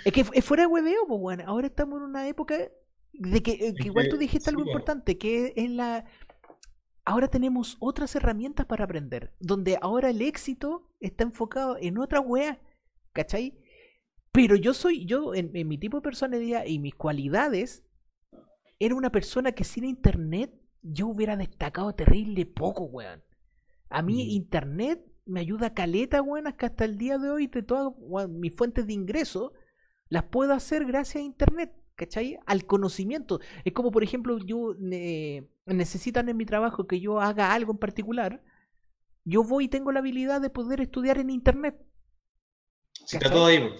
Es 0.05 0.13
que 0.13 0.25
es 0.35 0.45
fuera 0.45 0.65
de 0.65 0.67
hueveo, 0.67 1.07
pues, 1.07 1.21
weón. 1.21 1.41
Ahora 1.43 1.67
estamos 1.67 1.99
en 1.99 2.05
una 2.05 2.29
época 2.29 2.57
de 3.13 3.43
que, 3.43 3.53
eh, 3.53 3.75
igual 3.85 4.05
que- 4.07 4.11
tú 4.11 4.19
dijiste 4.19 4.51
sí, 4.51 4.51
algo 4.51 4.63
importante, 4.67 5.17
que 5.19 5.53
es 5.57 5.71
la... 5.71 6.05
Ahora 7.07 7.29
tenemos 7.29 7.77
otras 7.81 8.15
herramientas 8.17 8.67
para 8.67 8.85
aprender, 8.85 9.35
donde 9.39 9.79
ahora 9.81 10.09
el 10.11 10.23
éxito 10.23 10.89
está 11.01 11.25
enfocado 11.25 11.77
en 11.79 11.99
otra 11.99 12.21
wea, 12.21 12.61
¿cachai? 13.13 13.59
Pero 14.33 14.57
yo 14.57 14.75
soy, 14.75 15.05
yo 15.07 15.35
en, 15.35 15.55
en 15.55 15.69
mi 15.69 15.79
tipo 15.79 15.99
de 15.99 16.03
personalidad 16.03 16.65
y 16.67 16.79
mis 16.79 16.95
cualidades, 16.95 17.85
era 18.79 18.95
una 18.95 19.11
persona 19.11 19.53
que 19.53 19.65
sin 19.65 19.85
internet 19.85 20.53
yo 20.83 21.09
hubiera 21.09 21.37
destacado 21.37 21.95
terrible 21.95 22.47
poco, 22.47 22.85
weón. 22.85 23.23
A 23.95 24.03
mí 24.03 24.25
Mm. 24.25 24.31
internet 24.31 25.01
me 25.27 25.41
ayuda 25.41 25.73
caleta, 25.73 26.21
weón, 26.21 26.53
que 26.53 26.67
hasta 26.67 26.85
el 26.85 26.99
día 26.99 27.17
de 27.19 27.31
hoy 27.31 27.47
de 27.47 27.63
todas 27.63 27.93
weón, 27.99 28.41
mis 28.41 28.55
fuentes 28.55 28.87
de 28.87 28.93
ingreso 28.93 29.53
las 30.09 30.25
puedo 30.25 30.53
hacer 30.53 30.85
gracias 30.85 31.23
a 31.23 31.25
internet, 31.25 31.73
¿cachai? 31.95 32.39
Al 32.47 32.67
conocimiento. 32.67 33.41
Es 33.65 33.73
como, 33.73 33.91
por 33.91 34.03
ejemplo, 34.03 34.39
yo 34.39 34.77
eh, 34.93 35.49
necesitan 35.67 36.29
en 36.29 36.37
mi 36.37 36.45
trabajo 36.45 36.87
que 36.87 37.01
yo 37.01 37.21
haga 37.21 37.55
algo 37.55 37.73
en 37.73 37.79
particular, 37.79 38.43
yo 39.25 39.43
voy 39.43 39.65
y 39.65 39.69
tengo 39.69 39.93
la 39.93 40.01
habilidad 40.01 40.41
de 40.41 40.51
poder 40.51 40.81
estudiar 40.81 41.19
en 41.19 41.31
internet. 41.31 41.77
Sí, 43.07 43.17
está 43.17 43.31
todo 43.31 43.47
ahí. 43.47 43.71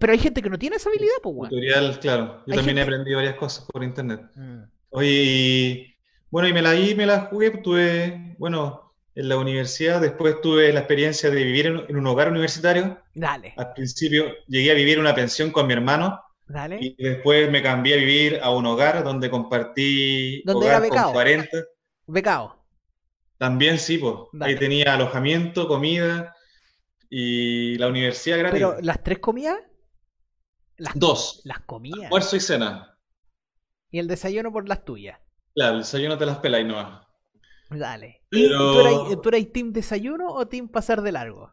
Pero 0.00 0.12
hay 0.12 0.18
gente 0.18 0.40
que 0.40 0.48
no 0.48 0.58
tiene 0.58 0.76
esa 0.76 0.88
habilidad, 0.88 1.20
pues, 1.22 1.34
weón. 1.36 1.50
Tutorial, 1.50 2.00
claro. 2.00 2.42
Yo 2.46 2.54
también 2.54 2.78
he 2.78 2.82
aprendido 2.82 3.18
varias 3.18 3.36
cosas 3.36 3.66
por 3.70 3.84
internet. 3.84 4.22
Mm. 4.34 4.62
Oye, 4.90 5.12
y 5.12 5.94
bueno, 6.30 6.48
y 6.48 6.54
me 6.54 6.62
la 6.62 6.72
di, 6.72 6.94
me 6.94 7.04
la 7.04 7.26
jugué, 7.26 7.50
tuve, 7.50 8.34
bueno, 8.38 8.87
en 9.18 9.28
la 9.28 9.36
universidad, 9.36 10.00
después 10.00 10.40
tuve 10.40 10.72
la 10.72 10.80
experiencia 10.80 11.28
de 11.30 11.42
vivir 11.42 11.66
en, 11.66 11.84
en 11.88 11.96
un 11.96 12.06
hogar 12.06 12.30
universitario. 12.30 12.98
Dale, 13.14 13.54
Al 13.56 13.72
principio 13.72 14.26
llegué 14.46 14.70
a 14.70 14.74
vivir 14.74 14.94
en 14.94 15.00
una 15.00 15.14
pensión 15.14 15.50
con 15.50 15.66
mi 15.66 15.72
hermano 15.72 16.20
dale. 16.46 16.78
y 16.80 16.94
después 17.02 17.50
me 17.50 17.62
cambié 17.62 17.94
a 17.94 17.96
vivir 17.98 18.40
a 18.42 18.50
un 18.50 18.64
hogar 18.66 19.02
donde 19.02 19.28
compartí 19.30 20.42
¿Donde 20.44 20.66
era 20.66 20.78
hogar 20.78 20.88
con 20.88 20.96
becado? 20.96 21.12
40. 21.12 21.58
Becado. 22.06 22.64
También 23.38 23.78
sí, 23.78 23.98
pues. 23.98 24.14
Ahí 24.40 24.56
tenía 24.56 24.94
alojamiento, 24.94 25.68
comida 25.68 26.34
y 27.10 27.76
la 27.78 27.88
universidad 27.88 28.38
gratis. 28.38 28.58
Pero 28.60 28.80
las 28.80 29.02
tres 29.02 29.18
comidas, 29.18 29.58
las, 30.76 30.94
Dos, 30.94 31.40
las 31.44 31.60
comidas. 31.60 32.04
almuerzo 32.04 32.36
y 32.36 32.40
cena. 32.40 32.98
Y 33.90 33.98
el 33.98 34.06
desayuno 34.06 34.52
por 34.52 34.68
las 34.68 34.84
tuyas. 34.84 35.18
Claro, 35.54 35.74
el 35.74 35.80
desayuno 35.80 36.18
te 36.18 36.26
las 36.26 36.38
pelas 36.38 36.60
y 36.60 36.64
no. 36.64 37.07
Dale. 37.70 38.22
¿Y 38.30 38.48
Pero- 38.48 38.72
tú 38.72 38.80
eras, 38.80 39.22
tú 39.22 39.28
eras 39.28 39.52
team 39.52 39.72
desayuno 39.72 40.28
o 40.28 40.46
team 40.46 40.68
pasar 40.68 41.02
de 41.02 41.12
largo? 41.12 41.52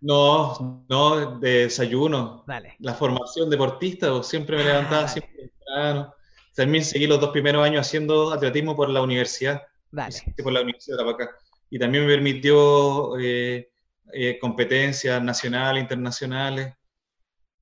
No, 0.00 0.84
no, 0.88 1.38
de 1.38 1.50
desayuno. 1.64 2.44
Dale. 2.46 2.76
La 2.78 2.94
formación 2.94 3.50
deportista, 3.50 4.10
pues, 4.12 4.26
siempre 4.28 4.56
me 4.56 4.62
Ah, 4.62 4.66
levantaba 4.66 5.08
siempre 5.08 5.48
temprano. 5.48 6.14
También 6.54 6.84
seguí 6.84 7.06
los 7.06 7.20
dos 7.20 7.30
primeros 7.30 7.64
años 7.64 7.86
haciendo 7.86 8.32
atletismo 8.32 8.74
por 8.76 8.88
la 8.88 9.02
universidad, 9.02 9.62
Dale. 9.90 10.16
por 10.42 10.52
la 10.52 10.60
Universidad 10.62 10.98
de. 10.98 11.30
Y 11.70 11.78
también 11.78 12.06
me 12.06 12.12
permitió 12.14 13.18
eh, 13.18 13.70
eh, 14.12 14.38
competencias 14.40 15.22
nacionales, 15.22 15.82
internacionales. 15.82 16.74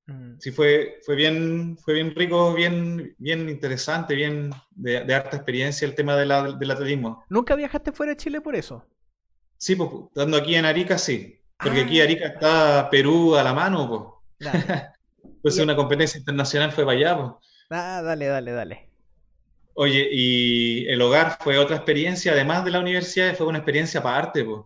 Mm. 0.07 0.37
Sí, 0.39 0.51
fue, 0.51 0.99
fue 1.05 1.15
bien, 1.15 1.77
fue 1.83 1.93
bien 1.93 2.15
rico, 2.15 2.53
bien, 2.53 3.13
bien 3.17 3.49
interesante, 3.49 4.15
bien 4.15 4.51
de, 4.71 5.03
de 5.03 5.13
harta 5.13 5.35
experiencia 5.37 5.85
el 5.87 5.95
tema 5.95 6.15
de 6.15 6.25
la- 6.25 6.53
del 6.53 6.71
atletismo. 6.71 7.25
¿Nunca 7.29 7.55
viajaste 7.55 7.91
fuera 7.91 8.11
de 8.11 8.17
Chile 8.17 8.39
por 8.41 8.55
eso? 8.55 8.85
Sí, 9.57 9.75
pues, 9.75 9.89
estando 10.07 10.37
aquí 10.37 10.55
en 10.55 10.65
Arica, 10.65 10.97
sí. 10.97 11.39
Porque 11.57 11.81
Ah. 11.81 11.83
aquí 11.83 11.99
Arica 12.01 12.27
está 12.27 12.89
Perú 12.89 13.35
a 13.35 13.43
la 13.43 13.53
mano, 13.53 13.87
pues. 14.39 14.51
Dale. 14.51 14.63
Entonces 15.23 15.59
Y- 15.59 15.63
una 15.63 15.75
competencia 15.75 16.17
internacional 16.19 16.71
fue 16.71 16.85
para 16.85 16.97
allá, 16.97 17.17
pues. 17.17 17.31
Ah, 17.69 18.01
dale, 18.03 18.27
dale, 18.27 18.51
dale. 18.51 18.89
Oye, 19.73 20.07
y 20.11 20.87
el 20.87 21.01
hogar 21.01 21.37
fue 21.41 21.57
otra 21.57 21.75
experiencia, 21.75 22.31
además 22.31 22.63
de 22.65 22.71
la 22.71 22.79
universidad, 22.79 23.35
fue 23.35 23.45
una 23.47 23.59
experiencia 23.59 23.99
aparte, 23.99 24.43
pues. 24.45 24.61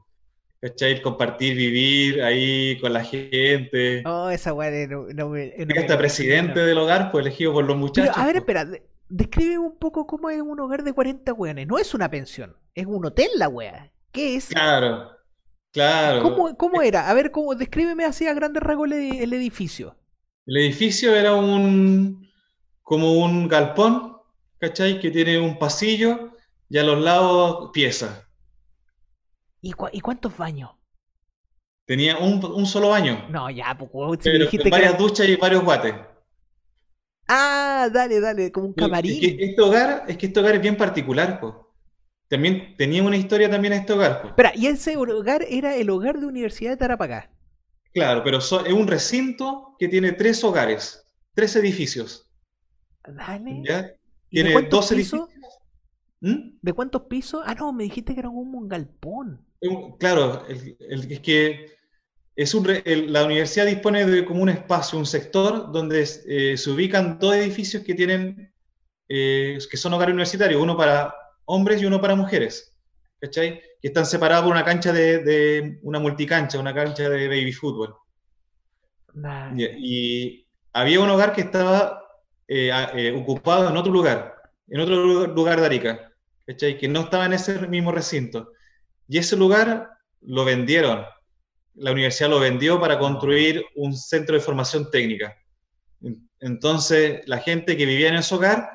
¿Cachai? 0.62 1.02
Compartir, 1.02 1.56
vivir 1.56 2.22
ahí 2.22 2.78
con 2.80 2.94
la 2.94 3.04
gente. 3.04 4.04
Oh, 4.06 4.30
esa 4.30 4.54
weá 4.54 4.70
de 4.70 4.88
no, 4.88 5.08
no 5.08 5.32
presidente 5.98 6.60
del 6.60 6.78
hogar, 6.78 7.12
pues 7.12 7.26
elegido 7.26 7.54
por 7.54 7.64
los 7.64 7.74
Pero, 7.74 7.80
muchachos. 7.80 8.18
a 8.18 8.26
ver, 8.26 8.34
pues. 8.34 8.42
espera. 8.42 8.66
de- 8.66 8.84
Describe 9.14 9.58
un 9.58 9.78
poco 9.78 10.08
cómo 10.08 10.30
es 10.30 10.40
un 10.42 10.58
hogar 10.62 10.84
de 10.84 10.94
40 10.94 11.34
weones. 11.34 11.68
No 11.68 11.78
es 11.78 11.94
una 11.94 12.10
pensión, 12.10 12.56
es 12.74 12.86
un 12.86 13.04
hotel 13.06 13.28
la 13.36 13.50
wea. 13.50 13.92
¿Qué 14.14 14.36
es? 14.38 14.48
Claro, 14.48 15.12
claro. 15.74 16.24
¿Cómo, 16.24 16.56
cómo 16.56 16.82
era? 16.82 17.10
A 17.10 17.14
ver, 17.14 17.30
cómo, 17.32 17.54
descríbeme 17.56 18.06
así 18.06 18.28
a 18.28 18.34
grandes 18.34 18.64
rasgos 18.64 18.90
el, 18.92 19.16
el 19.22 19.34
edificio. 19.34 19.98
El 20.46 20.58
edificio 20.58 21.14
era 21.14 21.34
un 21.36 22.26
como 22.84 23.14
un 23.14 23.50
galpón, 23.50 24.16
¿cachai? 24.60 25.00
Que 25.02 25.12
tiene 25.12 25.40
un 25.40 25.60
pasillo 25.60 26.32
y 26.70 26.78
a 26.78 26.84
los 26.84 27.00
lados 27.02 27.72
piezas. 27.74 28.26
¿Y, 29.62 29.74
cuántos 30.02 30.36
baños? 30.38 30.72
Tenía 31.86 32.18
un, 32.18 32.44
un 32.44 32.66
solo 32.66 32.90
baño, 32.90 33.24
No, 33.28 33.50
ya, 33.50 33.78
pues, 33.78 33.92
si 34.20 34.30
me 34.30 34.40
dijiste 34.40 34.70
con 34.70 34.72
varias 34.72 34.98
duchas 34.98 35.28
y 35.28 35.36
varios 35.36 35.64
guates. 35.64 35.94
Ah, 37.28 37.90
dale, 37.92 38.20
dale, 38.20 38.52
como 38.52 38.68
un 38.68 38.74
Es 38.76 38.76
que 38.76 38.82
camarín. 38.88 39.36
este 39.40 39.62
hogar, 39.62 40.04
es 40.08 40.18
que 40.18 40.26
este 40.28 40.40
hogar 40.40 40.56
es 40.56 40.62
bien 40.62 40.76
particular, 40.78 41.40
po. 41.40 41.74
También 42.30 42.76
tenía 42.78 43.04
una 43.04 43.18
historia 43.18 43.50
también 43.50 43.74
este 43.74 43.94
hogar, 43.94 44.22
po. 44.22 44.30
Espera, 44.30 44.52
y 44.56 44.66
ese 44.66 44.98
hogar 44.98 45.46
era 45.48 45.76
el 45.76 45.90
hogar 45.92 46.20
de 46.20 46.26
Universidad 46.26 46.72
de 46.72 46.78
Tarapacá. 46.78 47.30
Claro, 47.94 48.22
pero 48.24 48.42
so- 48.42 48.66
es 48.66 48.74
un 48.74 48.88
recinto 48.88 49.76
que 49.80 49.88
tiene 49.88 50.12
tres 50.14 50.44
hogares, 50.44 51.08
tres 51.34 51.56
edificios, 51.56 52.30
Dale. 53.18 53.56
¿ya? 53.64 53.94
¿Y 54.32 54.40
de 54.40 54.44
Tiene 54.44 54.52
cuántos 54.52 54.90
dos 54.90 54.92
pisos? 54.92 55.30
edificios. 55.30 55.60
¿Mm? 56.22 56.60
¿De 56.62 56.74
cuántos 56.74 57.04
pisos? 57.04 57.44
Ah, 57.46 57.54
no, 57.56 57.72
me 57.74 57.84
dijiste 57.84 58.14
que 58.14 58.20
era 58.22 58.30
como 58.30 58.58
un 58.58 58.68
galpón. 58.68 59.46
Claro, 60.00 60.46
el- 60.48 60.76
el- 60.80 61.12
es 61.12 61.20
que 61.20 61.72
es 62.36 62.54
un 62.56 62.68
el- 62.86 63.14
la 63.14 63.26
universidad 63.26 63.66
dispone 63.68 64.06
de 64.06 64.26
como 64.26 64.42
un 64.42 64.50
espacio, 64.50 64.98
un 64.98 65.06
sector 65.06 65.72
donde 65.72 66.08
eh, 66.28 66.58
se 66.58 66.70
ubican 66.72 67.20
dos 67.20 67.36
edificios 67.36 67.84
que 67.84 67.94
tienen, 67.94 68.52
eh, 69.10 69.60
que 69.70 69.78
son 69.78 69.94
hogares 69.94 70.14
universitarios, 70.14 70.62
uno 70.62 70.76
para 70.78 71.14
hombres 71.46 71.82
y 71.82 71.86
uno 71.86 72.02
para 72.02 72.16
mujeres, 72.16 72.76
¿cachai? 73.20 73.62
Que 73.82 73.90
están 73.90 74.06
separados 74.06 74.46
por 74.46 74.54
una 74.54 74.66
cancha 74.66 74.92
de, 74.94 75.20
de- 75.20 75.80
una 75.84 76.00
multicancha, 76.00 76.60
una 76.60 76.74
cancha 76.74 77.10
de 77.10 77.28
baby 77.28 77.54
fútbol. 77.54 77.96
Y, 79.50 79.66
y 79.66 80.48
había 80.74 81.00
un 81.02 81.10
hogar 81.10 81.34
que 81.34 81.42
estaba 81.42 82.04
eh, 82.48 82.72
eh, 82.96 83.12
ocupado 83.18 83.70
en 83.70 83.78
otro 83.78 83.92
lugar, 83.92 84.36
en 84.68 84.80
otro 84.82 84.96
lu- 84.96 85.28
lugar 85.28 85.60
de 85.60 85.66
Arica, 85.66 86.12
¿cachai? 86.46 86.78
Que 86.78 86.88
no 86.88 87.02
estaba 87.02 87.26
en 87.26 87.34
ese 87.34 87.68
mismo 87.68 87.92
recinto. 87.92 88.52
Y 89.12 89.18
ese 89.18 89.36
lugar 89.36 89.90
lo 90.22 90.46
vendieron. 90.46 91.04
La 91.74 91.92
universidad 91.92 92.30
lo 92.30 92.40
vendió 92.40 92.80
para 92.80 92.98
construir 92.98 93.62
un 93.76 93.94
centro 93.94 94.36
de 94.36 94.42
formación 94.42 94.90
técnica. 94.90 95.36
En- 96.02 96.30
Entonces, 96.40 97.22
la 97.28 97.40
gente 97.40 97.76
que 97.76 97.86
vivía 97.86 98.08
en 98.08 98.16
ese 98.16 98.34
hogar 98.36 98.70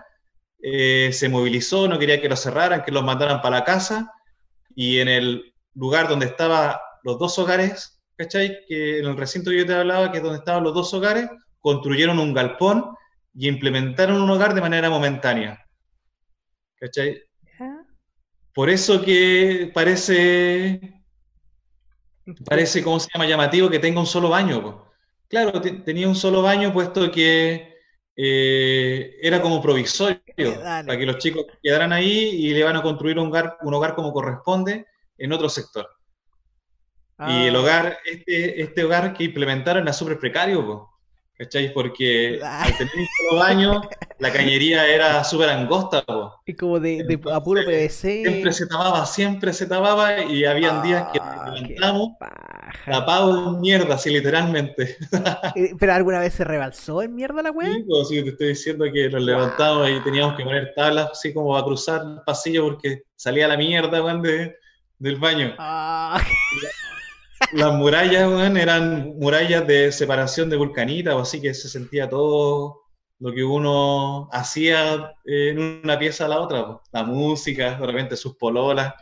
eh, 0.63 1.11
se 1.13 1.29
movilizó, 1.31 1.89
no 1.89 1.99
quería 1.99 2.21
que 2.21 2.29
lo 2.29 2.37
cerraran, 2.37 2.83
que 2.85 2.93
los 2.93 3.03
mandaran 3.03 3.41
para 3.41 3.59
la 3.61 3.65
casa. 3.65 4.13
Y 4.75 4.99
en 4.99 5.09
el 5.09 5.55
lugar 5.75 6.07
donde 6.07 6.27
estaban 6.27 6.77
los 7.03 7.19
dos 7.19 7.39
hogares, 7.39 8.03
¿cachai? 8.17 8.59
Que 8.69 8.99
en 9.01 9.07
el 9.07 9.17
recinto 9.17 9.51
que 9.51 9.59
yo 9.59 9.67
te 9.67 9.75
hablaba, 9.75 10.11
que 10.13 10.19
es 10.19 10.23
donde 10.23 10.39
estaban 10.41 10.65
los 10.65 10.75
dos 10.75 10.93
hogares, 10.93 11.31
construyeron 11.61 12.19
un 12.19 12.35
galpón 12.35 12.85
y 13.35 13.49
implementaron 13.49 14.21
un 14.21 14.31
hogar 14.31 14.53
de 14.55 14.61
manera 14.61 14.91
momentánea. 14.91 15.65
¿Cachai? 16.79 17.26
Por 18.57 18.71
eso 18.71 19.03
que 19.03 19.71
parece, 19.75 21.03
parece, 22.47 22.83
¿cómo 22.83 22.99
se 22.99 23.11
llama? 23.13 23.27
Llamativo 23.27 23.69
que 23.69 23.79
tenga 23.79 24.01
un 24.01 24.07
solo 24.07 24.31
baño. 24.31 24.83
Claro, 25.29 25.61
tenía 25.61 26.09
un 26.09 26.15
solo 26.15 26.41
baño 26.41 26.73
puesto 26.73 27.11
que 27.11 27.77
eh, 28.17 29.17
era 29.21 29.43
como 29.43 29.61
provisorio, 29.61 30.23
para 30.63 30.97
que 30.97 31.05
los 31.05 31.19
chicos 31.19 31.45
quedaran 31.63 31.93
ahí 31.93 32.31
y 32.31 32.55
le 32.55 32.65
van 32.65 32.77
a 32.77 32.83
construir 32.83 33.19
un 33.19 33.29
hogar, 33.29 33.59
un 33.61 33.75
hogar 33.75 33.95
como 33.95 34.11
corresponde 34.11 34.87
en 35.19 35.33
otro 35.35 35.51
sector. 35.51 35.91
Y 37.29 37.49
el 37.49 37.57
ah. 37.57 37.61
hogar, 37.61 37.99
este, 38.07 38.63
este 38.63 38.85
hogar 38.85 39.13
que 39.13 39.25
implementaron 39.25 39.83
era 39.83 39.93
súper 39.93 40.19
precario, 40.19 40.89
¿cachai? 41.37 41.73
Porque 41.73 42.41
al 42.43 42.77
tener 42.77 42.93
un 42.97 43.07
solo 43.19 43.41
baño, 43.41 43.83
la 44.19 44.33
cañería 44.33 44.87
era 44.87 45.23
súper 45.25 45.51
angosta, 45.51 46.05
Y 46.47 46.55
como 46.55 46.81
de, 46.81 47.05
de 47.05 47.19
puro 47.19 47.63
PVC. 47.65 48.23
Siempre 48.23 48.53
se 48.53 48.67
tapaba, 48.67 49.07
siempre 49.07 49.53
se 49.53 49.67
tapaba 49.67 50.23
y 50.23 50.45
habían 50.45 50.83
días 50.83 51.09
que 51.13 51.19
ah, 51.21 51.53
levantamos 51.55 52.13
tapado 52.85 53.55
en 53.55 53.61
mierda, 53.61 53.95
así 53.95 54.11
literalmente. 54.11 54.97
Eh, 55.55 55.75
¿Pero 55.79 55.95
alguna 55.95 56.21
vez 56.21 56.35
se 56.35 56.45
rebalsó 56.45 57.03
en 57.03 57.15
mierda 57.15 57.43
la 57.43 57.51
weá? 57.51 57.73
Sí, 57.73 57.85
pues, 57.89 58.09
sí, 58.09 58.23
te 58.23 58.31
estoy 58.31 58.49
diciendo 58.49 58.85
que 58.93 59.09
nos 59.09 59.23
levantamos 59.23 59.89
y 59.89 60.01
teníamos 60.01 60.37
que 60.37 60.45
poner 60.45 60.73
tablas 60.75 61.11
así 61.13 61.33
como 61.33 61.57
a 61.57 61.65
cruzar 61.65 62.03
el 62.03 62.21
pasillo 62.25 62.65
porque 62.65 63.05
salía 63.15 63.49
la 63.49 63.57
mierda, 63.57 64.03
weón, 64.03 64.23
del 64.23 65.17
baño. 65.17 65.55
Ah. 65.59 66.21
Las 67.53 67.75
murallas, 67.75 68.57
eran 68.57 69.15
murallas 69.19 69.67
de 69.67 69.93
separación 69.93 70.51
de 70.51 70.57
vulcanita, 70.57 71.15
o 71.15 71.21
así 71.21 71.41
que 71.41 71.55
se 71.55 71.69
sentía 71.69 72.09
todo 72.09 72.83
lo 73.19 73.33
que 73.33 73.45
uno 73.45 74.29
hacía 74.33 75.15
en 75.25 75.83
una 75.85 75.99
pieza 75.99 76.25
a 76.25 76.29
la 76.29 76.41
otra. 76.41 76.81
La 76.93 77.05
música, 77.05 77.79
de 77.79 77.87
repente 77.87 78.17
sus 78.17 78.37
pololas, 78.37 78.95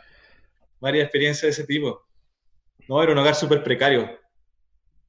varias 0.79 1.05
experiencias 1.05 1.43
de 1.43 1.49
ese 1.49 1.63
tipo. 1.65 2.05
No, 2.87 3.01
era 3.01 3.11
un 3.11 3.17
hogar 3.17 3.35
súper 3.35 3.63
precario. 3.63 4.19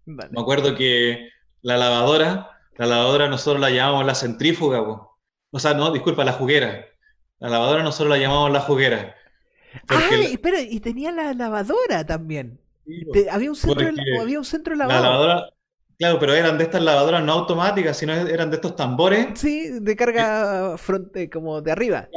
Me 0.07 0.41
acuerdo 0.41 0.75
que 0.75 1.29
la 1.63 1.77
lavadora, 1.77 2.51
la 2.77 2.87
lavadora 2.87 3.29
nosotros 3.29 3.61
la 3.61 3.71
llamamos 3.71 4.07
la 4.07 4.15
centrífuga, 4.15 4.81
o 4.81 5.59
sea, 5.59 5.75
no, 5.75 5.91
disculpa, 5.93 6.25
la 6.25 6.33
juguera. 6.33 6.87
La 7.39 7.51
lavadora 7.51 7.83
nosotros 7.83 8.09
la 8.11 8.19
llamamos 8.19 8.51
la 8.51 8.61
juguera. 8.61 9.15
Ah, 9.89 10.09
espera, 10.23 10.61
y 10.61 10.81
tenía 10.81 11.13
la 11.13 11.35
lavadora 11.35 12.07
también 12.07 12.61
había, 13.31 13.51
un 13.51 13.57
centro 13.57 13.93
de, 13.93 14.19
había 14.21 14.39
un 14.39 14.45
centro 14.45 14.73
de 14.75 14.79
lavado. 14.79 15.51
claro, 15.99 16.19
pero 16.19 16.35
eran 16.35 16.59
de 16.59 16.65
estas 16.65 16.83
lavadoras 16.83 17.23
no 17.23 17.33
automáticas, 17.33 17.97
sino 17.97 18.13
eran 18.13 18.51
de 18.51 18.57
estos 18.57 18.77
tambores. 18.77 19.29
Sí, 19.35 19.69
de 19.81 19.97
carga 19.97 20.77
fronte, 20.79 21.29
como 21.31 21.61
de 21.61 21.73
arriba. 21.73 22.09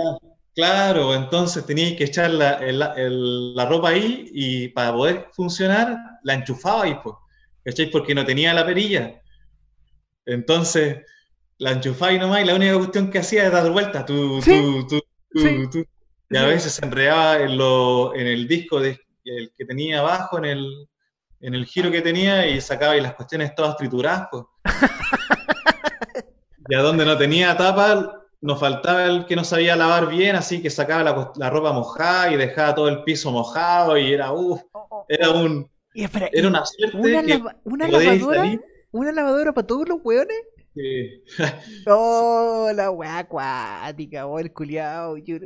Claro, 0.56 1.16
entonces 1.16 1.66
tenías 1.66 1.94
que 1.94 2.06
echar 2.06 2.32
la, 2.32 2.60
la, 2.60 3.66
ropa 3.66 3.90
ahí 3.90 4.30
y 4.34 4.68
para 4.70 4.94
poder 4.94 5.28
funcionar 5.32 5.98
la 6.24 6.34
enchufaba 6.34 6.84
ahí, 6.84 6.98
pues. 7.02 7.16
¿Cacháis? 7.64 7.90
Porque 7.92 8.16
no 8.16 8.26
tenía 8.26 8.54
la 8.54 8.66
perilla. 8.66 9.22
Entonces 10.26 10.98
la 11.58 11.72
enchufaba 11.72 12.14
y 12.14 12.20
nomás 12.20 12.42
y 12.42 12.46
la 12.46 12.56
única 12.56 12.78
cuestión 12.78 13.10
que 13.10 13.20
hacía 13.20 13.46
era 13.46 13.62
dar 13.62 13.72
vueltas. 13.72 14.06
Tú, 14.06 14.42
tú, 14.42 14.88
tú, 14.88 15.86
y 16.30 16.38
a 16.38 16.46
veces 16.46 16.74
se 16.74 16.86
enredaba 16.86 17.40
en, 17.42 17.58
lo, 17.58 18.16
en 18.16 18.28
el 18.28 18.48
disco 18.48 18.80
de, 18.80 19.00
el 19.38 19.52
que 19.56 19.66
tenía 19.66 20.00
abajo 20.00 20.38
en 20.38 20.46
el, 20.46 20.90
en 21.42 21.56
el 21.56 21.66
giro 21.66 21.92
que 21.92 22.02
tenía 22.02 22.48
y 22.48 22.60
sacaba 22.62 22.98
y 22.98 23.02
las 23.02 23.14
cuestiones 23.14 23.56
todas 23.56 23.78
trituradas. 23.78 24.28
Pues. 24.32 24.44
y 26.70 26.76
a 26.76 26.82
donde 26.82 27.06
no 27.06 27.18
tenía 27.18 27.56
tapa, 27.56 28.20
nos 28.42 28.60
faltaba 28.60 29.06
el 29.06 29.26
que 29.26 29.36
no 29.36 29.44
sabía 29.44 29.76
lavar 29.76 30.08
bien, 30.08 30.36
así 30.36 30.62
que 30.62 30.70
sacaba 30.70 31.04
la, 31.04 31.32
la 31.36 31.50
ropa 31.50 31.74
mojada 31.74 32.32
y 32.32 32.38
dejaba 32.38 32.76
todo 32.76 32.88
el 32.88 33.04
piso 33.04 33.32
mojado 33.32 33.98
y 33.98 34.14
era, 34.14 34.32
uff, 34.32 34.62
era 35.08 35.32
un... 35.32 35.70
era 35.94 36.48
una 36.48 36.66
suerte 36.66 36.98
una, 36.98 37.22
lavadora, 37.88 38.60
una 38.92 39.12
lavadora 39.12 39.54
para 39.54 39.68
todos 39.68 39.88
los 39.90 40.00
hueones. 40.04 40.38
Sí. 40.80 41.24
oh, 41.88 42.72
la 42.74 42.90
weá 42.92 43.20
acuática, 43.20 44.26
oh, 44.26 44.40
el 44.40 44.54
culiao. 44.54 45.18
Yo, 45.18 45.38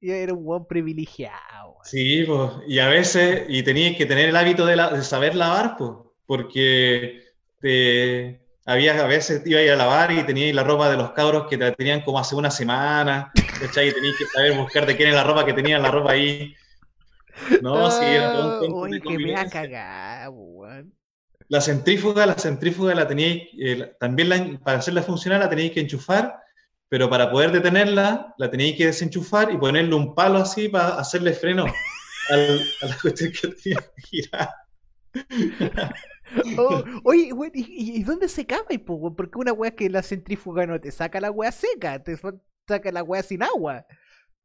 era 0.00 0.34
un 0.34 0.44
buen 0.44 0.66
privilegiado. 0.66 1.76
Sí, 1.84 2.24
pues, 2.26 2.50
y 2.66 2.80
a 2.80 2.88
veces, 2.88 3.44
y 3.48 3.62
tenías 3.62 3.96
que 3.96 4.06
tener 4.06 4.28
el 4.28 4.36
hábito 4.36 4.66
de, 4.66 5.02
saber 5.02 5.36
lavar, 5.36 5.76
pues, 5.76 5.92
porque 6.26 7.22
te, 7.60 8.40
había, 8.66 9.00
a 9.00 9.06
veces 9.06 9.42
iba 9.46 9.60
a 9.60 9.62
ir 9.62 9.70
a 9.70 9.76
lavar 9.76 10.10
y 10.10 10.24
tenías 10.24 10.54
la 10.54 10.64
ropa 10.64 10.90
de 10.90 10.96
los 10.96 11.12
cabros 11.12 11.46
que 11.48 11.56
te 11.56 11.70
tenían 11.72 12.00
como 12.00 12.18
hace 12.18 12.34
una 12.34 12.50
semana, 12.50 13.30
¿cachai? 13.60 13.88
Y 13.88 13.92
tenías 13.92 14.16
que 14.16 14.26
saber 14.26 14.56
buscar 14.56 14.84
de 14.84 14.96
quién 14.96 15.10
es 15.10 15.14
la 15.14 15.24
ropa 15.24 15.46
que 15.46 15.52
tenían 15.52 15.82
la 15.82 15.92
ropa 15.92 16.12
ahí. 16.12 16.54
No, 17.62 17.88
sí, 17.90 18.04
era 18.04 18.32
todo 18.32 18.66
un 18.66 18.72
Uy, 18.72 19.00
que 19.00 19.16
me 19.16 19.36
ha 19.36 19.48
cagado, 19.48 20.32
weón. 20.32 20.99
La 21.50 21.60
centrífuga, 21.60 22.26
la 22.26 22.38
centrífuga 22.38 22.94
la 22.94 23.08
teníais, 23.08 23.48
eh, 23.58 23.92
también 23.98 24.60
para 24.62 24.78
hacerla 24.78 25.02
funcionar 25.02 25.40
la 25.40 25.50
tenéis 25.50 25.72
que 25.72 25.80
enchufar, 25.80 26.40
pero 26.88 27.10
para 27.10 27.28
poder 27.28 27.50
detenerla 27.50 28.36
la 28.38 28.50
tenéis 28.50 28.76
que 28.76 28.86
desenchufar 28.86 29.50
y 29.52 29.58
ponerle 29.58 29.96
un 29.96 30.14
palo 30.14 30.38
así 30.38 30.68
para 30.68 31.00
hacerle 31.00 31.32
freno 31.32 31.64
a 32.30 32.86
la 32.86 32.96
cuestión 33.02 33.32
que 33.32 33.48
tenía 33.48 33.80
que 33.80 34.02
girar. 34.02 34.48
Oh, 36.56 36.84
oye, 37.02 37.32
¿y, 37.54 38.04
dónde 38.04 38.28
se 38.28 38.46
cabe? 38.46 38.78
Porque 38.78 39.36
una 39.36 39.52
weá 39.52 39.72
que 39.72 39.90
la 39.90 40.04
centrífuga 40.04 40.64
no 40.66 40.80
te 40.80 40.92
saca 40.92 41.20
la 41.20 41.32
weá 41.32 41.50
seca, 41.50 42.00
te 42.00 42.16
saca 42.68 42.92
la 42.92 43.02
weá 43.02 43.24
sin 43.24 43.42
agua. 43.42 43.84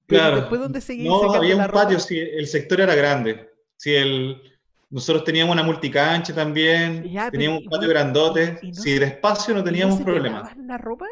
claro. 0.07 0.37
después, 0.37 0.59
¿dónde 0.59 0.81
No, 1.03 1.31
había 1.31 1.55
un 1.55 1.67
patio, 1.67 1.99
sí, 1.99 2.17
el 2.17 2.47
sector 2.47 2.81
era 2.81 2.95
grande. 2.95 3.47
Sí, 3.77 3.93
el, 3.93 4.54
nosotros 4.89 5.23
teníamos 5.23 5.53
una 5.53 5.63
multicancha 5.63 6.33
también, 6.33 7.03
teníamos 7.31 7.61
un 7.63 7.69
patio 7.69 7.89
grandote. 7.89 8.59
si 8.71 8.97
de 8.97 9.05
espacio 9.05 9.53
no 9.53 9.63
teníamos 9.63 9.95
¿y 9.95 9.99
no 9.99 10.05
problema. 10.05 10.55
la 10.57 10.77
ropa? 10.77 11.05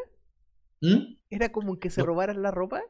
¿Mm? 0.80 1.16
¿Era 1.30 1.50
como 1.50 1.78
que 1.78 1.90
se 1.90 2.02
robaran 2.02 2.42
la 2.42 2.50
ropa? 2.50 2.82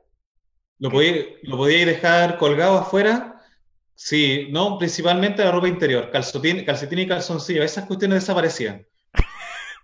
¿Lo 0.79 0.91
podíais 0.91 1.39
lo 1.43 1.65
dejar 1.65 2.39
colgado 2.39 2.79
afuera? 2.79 3.41
Sí, 3.95 4.49
no, 4.51 4.77
principalmente 4.79 5.45
la 5.45 5.53
ropa 5.53 5.69
interior, 5.69 6.11
calcetín, 6.11 6.65
calcetín 6.65 6.99
y 6.99 7.07
calzoncillo, 7.07 7.63
esas 7.63 7.87
cuestiones 7.87 8.21
desaparecían. 8.21 8.87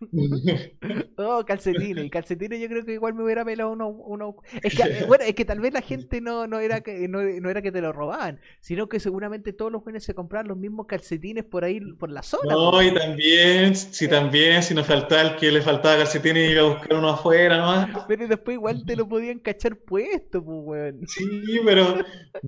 oh, 1.16 1.44
calcetines. 1.44 2.10
Calcetines 2.10 2.60
yo 2.60 2.68
creo 2.68 2.84
que 2.84 2.94
igual 2.94 3.14
me 3.14 3.24
hubiera 3.24 3.44
pelado 3.44 3.70
uno, 3.70 3.88
uno... 3.88 4.36
Es 4.62 4.74
que, 4.74 4.82
eh, 4.82 5.04
bueno, 5.06 5.24
es 5.24 5.34
que 5.34 5.44
tal 5.44 5.60
vez 5.60 5.72
la 5.72 5.82
gente 5.82 6.20
no, 6.20 6.46
no, 6.46 6.58
era 6.58 6.80
que, 6.80 7.06
no, 7.08 7.20
era 7.20 7.62
que 7.62 7.72
te 7.72 7.80
lo 7.80 7.92
robaban, 7.92 8.40
sino 8.60 8.88
que 8.88 9.00
seguramente 9.00 9.52
todos 9.52 9.70
los 9.70 9.82
jóvenes 9.82 10.04
se 10.04 10.14
compraban 10.14 10.48
los 10.48 10.56
mismos 10.56 10.86
calcetines 10.86 11.44
por 11.44 11.64
ahí, 11.64 11.80
por 11.80 12.10
la 12.10 12.22
zona. 12.22 12.54
No, 12.54 12.82
y 12.82 12.94
también, 12.94 13.76
si 13.76 14.08
también, 14.08 14.62
si 14.62 14.74
nos 14.74 14.86
faltaba 14.86 15.22
el 15.22 15.36
que 15.36 15.50
le 15.50 15.62
faltaba 15.62 15.98
calcetines 15.98 16.48
y 16.48 16.52
iba 16.52 16.62
a 16.62 16.74
buscar 16.74 16.94
uno 16.94 17.10
afuera, 17.10 17.58
¿no? 17.58 18.04
Pero 18.08 18.26
después 18.26 18.54
igual 18.54 18.84
te 18.84 18.96
lo 18.96 19.08
podían 19.08 19.38
cachar 19.38 19.76
puesto, 19.76 20.42
pues, 20.42 20.58
weón. 20.62 21.06
Sí, 21.06 21.60
pero 21.64 21.96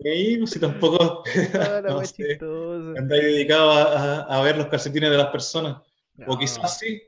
ahí, 0.05 0.39
pues, 0.39 0.51
si 0.51 0.59
tampoco... 0.59 1.23
No, 1.83 2.01
dedicado 3.09 3.73
a, 3.73 4.21
a, 4.23 4.43
ver 4.43 4.57
los 4.57 4.67
calcetines 4.67 5.11
de 5.11 5.17
las 5.17 5.29
personas. 5.29 5.79
O 6.27 6.39
quizás 6.39 6.79
sí, 6.79 7.03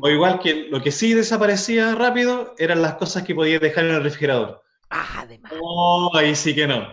o 0.00 0.08
igual 0.08 0.40
que 0.40 0.68
lo 0.68 0.82
que 0.82 0.90
sí 0.90 1.14
desaparecía 1.14 1.94
rápido 1.94 2.54
eran 2.58 2.82
las 2.82 2.94
cosas 2.94 3.22
que 3.22 3.34
podías 3.34 3.60
dejar 3.60 3.84
en 3.84 3.94
el 3.94 4.02
refrigerador. 4.02 4.62
Ah, 4.90 5.20
además. 5.22 5.52
Oh, 5.60 6.10
ahí 6.14 6.34
sí 6.34 6.54
que 6.54 6.66
no. 6.66 6.88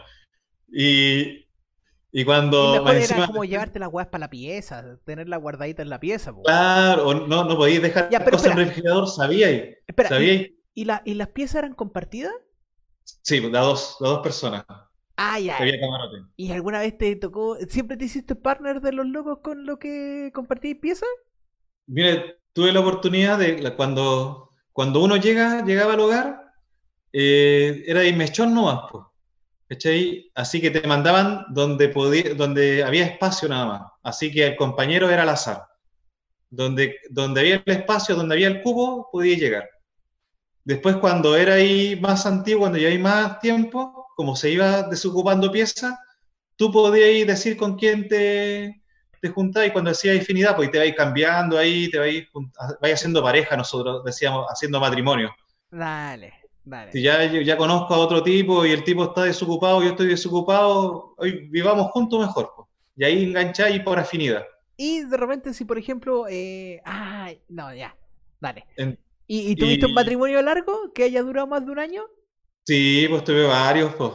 Y, 0.71 1.47
y 2.11 2.25
cuando. 2.25 2.75
Y 2.75 2.79
mejor 2.79 2.95
era 2.95 3.27
como 3.27 3.43
llevarte 3.43 3.79
las 3.79 3.89
huevas 3.89 4.07
para 4.07 4.21
la 4.21 4.29
pieza, 4.29 4.99
tenerla 5.05 5.37
guardadita 5.37 5.81
en 5.81 5.89
la 5.89 5.99
pieza. 5.99 6.33
Claro, 6.43 7.27
no, 7.27 7.45
no 7.45 7.57
podías 7.57 7.81
dejar 7.81 8.09
cosas 8.29 8.51
en 8.51 8.59
el 8.59 8.67
refrigerador, 8.67 9.07
sabía. 9.07 9.49
Espera, 9.87 10.21
¿y, 10.21 10.57
¿y, 10.73 10.87
¿y 11.05 11.13
las 11.15 11.27
piezas 11.29 11.55
eran 11.55 11.73
compartidas? 11.73 12.33
Sí, 13.03 13.39
de 13.39 13.49
dos, 13.49 13.97
de 13.99 14.07
dos 14.07 14.19
personas. 14.19 14.65
Ah, 15.17 15.39
ya. 15.39 15.57
¿Y 16.35 16.51
alguna 16.51 16.79
vez 16.79 16.97
te 16.97 17.15
tocó, 17.15 17.55
siempre 17.69 17.97
te 17.97 18.05
hiciste 18.05 18.35
partner 18.35 18.81
de 18.81 18.91
los 18.91 19.05
locos 19.05 19.39
con 19.43 19.65
lo 19.65 19.77
que 19.77 20.31
compartías 20.33 20.79
piezas? 20.81 21.09
Mire, 21.85 22.40
tuve 22.53 22.71
la 22.71 22.79
oportunidad 22.79 23.39
de 23.39 23.75
cuando, 23.75 24.51
cuando 24.71 25.01
uno 25.01 25.17
llega, 25.17 25.63
llegaba 25.65 25.93
al 25.93 25.99
hogar, 25.99 26.41
eh, 27.13 27.83
era 27.85 28.01
de 28.01 28.13
mechón 28.13 28.53
nomás, 28.53 28.89
pues. 28.91 29.05
Así 30.35 30.59
que 30.59 30.69
te 30.69 30.85
mandaban 30.85 31.45
donde, 31.49 31.87
podía, 31.89 32.33
donde 32.33 32.83
había 32.83 33.05
espacio 33.05 33.47
nada 33.47 33.65
más. 33.65 33.81
Así 34.03 34.31
que 34.31 34.47
el 34.47 34.55
compañero 34.57 35.09
era 35.09 35.23
al 35.23 35.29
azar. 35.29 35.63
Donde, 36.49 36.97
donde 37.09 37.39
había 37.39 37.63
el 37.65 37.73
espacio, 37.73 38.15
donde 38.15 38.35
había 38.35 38.47
el 38.47 38.61
cubo, 38.61 39.07
podía 39.09 39.37
llegar. 39.37 39.69
Después, 40.65 40.97
cuando 40.97 41.37
era 41.37 41.53
ahí 41.53 41.97
más 42.01 42.25
antiguo, 42.25 42.61
cuando 42.61 42.77
ya 42.77 42.89
hay 42.89 42.97
más 42.97 43.39
tiempo, 43.39 44.07
como 44.17 44.35
se 44.35 44.51
iba 44.51 44.83
desocupando 44.83 45.51
piezas, 45.51 45.97
tú 46.57 46.71
podías 46.71 47.25
decir 47.25 47.55
con 47.55 47.77
quién 47.77 48.09
te, 48.09 48.80
te 49.21 49.29
juntáis 49.29 49.69
y 49.69 49.73
cuando 49.73 49.91
decía 49.91 50.13
infinidad, 50.13 50.55
pues 50.55 50.71
te 50.71 50.79
vais 50.79 50.95
cambiando 50.95 51.57
ahí, 51.57 51.89
te 51.89 51.99
vais, 51.99 52.27
vais 52.81 52.93
haciendo 52.93 53.21
pareja, 53.21 53.55
nosotros 53.55 54.03
decíamos, 54.03 54.47
haciendo 54.49 54.79
matrimonio. 54.79 55.33
Dale. 55.69 56.33
Si 56.91 57.01
ya, 57.01 57.25
ya 57.25 57.57
conozco 57.57 57.93
a 57.93 57.97
otro 57.97 58.21
tipo 58.21 58.65
y 58.65 58.71
el 58.71 58.83
tipo 58.83 59.05
está 59.05 59.23
desocupado, 59.23 59.81
yo 59.81 59.89
estoy 59.89 60.07
desocupado, 60.07 61.15
hoy 61.17 61.47
vivamos 61.49 61.91
juntos 61.91 62.19
mejor. 62.19 62.51
Y 62.95 63.03
ahí 63.03 63.23
engancháis 63.23 63.81
por 63.81 63.97
afinidad. 63.97 64.45
Y 64.77 65.03
de 65.03 65.17
repente, 65.17 65.53
si 65.53 65.65
por 65.65 65.77
ejemplo, 65.77 66.25
eh, 66.29 66.81
no, 67.49 67.73
ya, 67.73 67.95
dale. 68.39 68.65
¿Y, 69.27 69.55
tuviste 69.55 69.85
un 69.85 69.93
matrimonio 69.93 70.41
largo 70.41 70.91
que 70.93 71.03
haya 71.03 71.23
durado 71.23 71.47
más 71.47 71.65
de 71.65 71.71
un 71.71 71.79
año? 71.79 72.03
Sí, 72.65 73.07
pues 73.09 73.23
tuve 73.23 73.43
varios, 73.45 73.95
pues. 73.95 74.11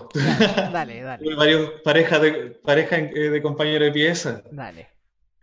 Dale, 0.72 1.02
dale. 1.02 1.24
tuve 1.24 1.34
varios 1.34 1.70
parejas 1.82 2.22
de, 2.22 2.32
pareja 2.62 2.96
eh, 2.98 3.30
de 3.30 3.42
compañeros 3.42 3.86
de 3.86 3.92
pieza. 3.92 4.42
Dale. 4.52 4.88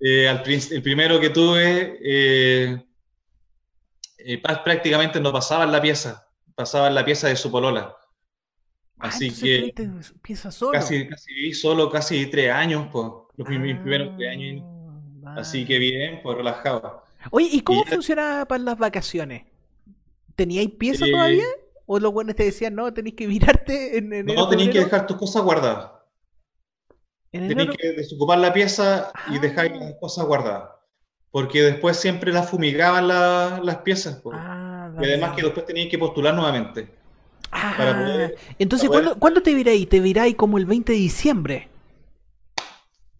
Eh, 0.05 0.27
al, 0.27 0.43
el 0.45 0.81
primero 0.81 1.17
que 1.17 1.29
tuve, 1.29 1.97
eh, 2.03 2.77
prácticamente 4.41 5.21
no 5.21 5.31
pasaba 5.31 5.63
en 5.63 5.71
la 5.71 5.81
pieza, 5.81 6.27
pasaba 6.55 6.89
en 6.89 6.95
la 6.95 7.05
pieza 7.05 7.29
de 7.29 7.37
su 7.37 7.49
polola. 7.49 7.95
Ah, 8.99 9.07
Así 9.07 9.31
que 9.31 9.73
solo? 10.51 10.73
Casi, 10.73 11.07
casi 11.07 11.33
viví 11.33 11.53
solo 11.53 11.89
casi 11.89 12.25
tres 12.25 12.51
años, 12.51 12.89
pues, 12.91 13.05
los 13.37 13.47
primeros 13.47 14.17
tres 14.17 14.29
años. 14.29 14.65
Ah, 15.25 15.35
Así 15.37 15.65
que 15.65 15.79
bien, 15.79 16.19
pues 16.21 16.35
relajado. 16.35 17.01
Oye, 17.31 17.47
¿y 17.49 17.61
cómo 17.61 17.85
funciona 17.85 18.45
para 18.45 18.61
las 18.61 18.77
vacaciones? 18.77 19.43
¿Teníais 20.35 20.69
pieza 20.71 21.05
todavía? 21.09 21.45
¿O 21.85 21.97
los 21.97 22.11
buenos 22.11 22.35
te 22.35 22.43
decían, 22.43 22.75
no, 22.75 22.93
tenéis 22.93 23.15
que 23.15 23.25
mirarte 23.25 23.97
en, 23.97 24.11
en 24.11 24.25
No, 24.25 24.49
tenéis 24.49 24.69
que 24.69 24.79
dejar 24.79 25.07
tus 25.07 25.15
cosas 25.15 25.43
guardadas. 25.43 25.91
Tenéis 27.39 27.71
que 27.75 27.93
desocupar 27.93 28.37
la 28.37 28.53
pieza 28.53 29.11
y 29.31 29.39
dejar 29.39 29.71
ah. 29.73 29.77
las 29.79 29.93
cosas 29.99 30.25
guardadas. 30.25 30.69
Porque 31.31 31.63
después 31.63 31.97
siempre 31.97 32.31
las 32.31 32.49
fumigaban 32.49 33.07
las 33.07 33.77
piezas. 33.77 34.21
Ah, 34.31 34.91
y 35.01 35.05
además 35.05 35.35
que 35.35 35.41
después 35.41 35.65
tenías 35.65 35.89
que 35.89 35.97
postular 35.97 36.35
nuevamente. 36.35 36.87
Ah, 37.51 38.29
entonces, 38.59 38.89
¿cuándo, 39.19 39.41
te 39.41 39.53
viráis? 39.53 39.89
¿Te 39.89 39.99
viráis 39.99 40.35
como 40.35 40.59
el 40.59 40.65
20 40.65 40.91
de 40.91 40.97
diciembre? 40.97 41.69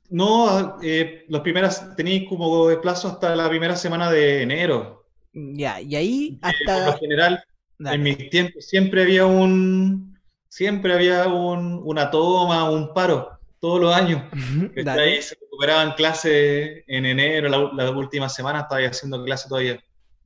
No, 0.10 0.78
eh, 0.84 1.26
los 1.28 1.42
primeras 1.42 1.96
tenéis 1.96 2.30
como 2.30 2.68
de 2.68 2.78
plazo 2.78 3.08
hasta 3.08 3.36
la 3.36 3.50
primera 3.50 3.76
semana 3.76 4.12
de 4.12 4.44
enero. 4.44 5.06
Ya, 5.34 5.82
y 5.82 5.96
ahí 5.96 6.40
hasta. 6.44 6.86
por 6.86 6.94
lo 6.94 7.00
general, 7.00 7.44
en 7.80 8.04
mis 8.04 8.30
tiempos 8.30 8.66
siempre 8.66 9.02
había 9.02 9.26
un. 9.26 10.20
Siempre 10.50 10.94
había 10.94 11.28
un, 11.28 11.82
una 11.84 12.12
toma, 12.12 12.70
un 12.70 12.94
paro, 12.94 13.33
todos 13.64 13.80
los 13.80 13.96
años. 13.96 14.22
ahí 14.88 15.22
se 15.22 15.36
recuperaban 15.36 15.94
clases 15.94 16.84
en 16.86 17.06
enero, 17.06 17.48
la, 17.48 17.92
última 17.92 18.28
semana 18.28 18.60
estaba 18.60 18.82
haciendo 18.82 19.24
clases 19.24 19.48
todavía. 19.48 19.82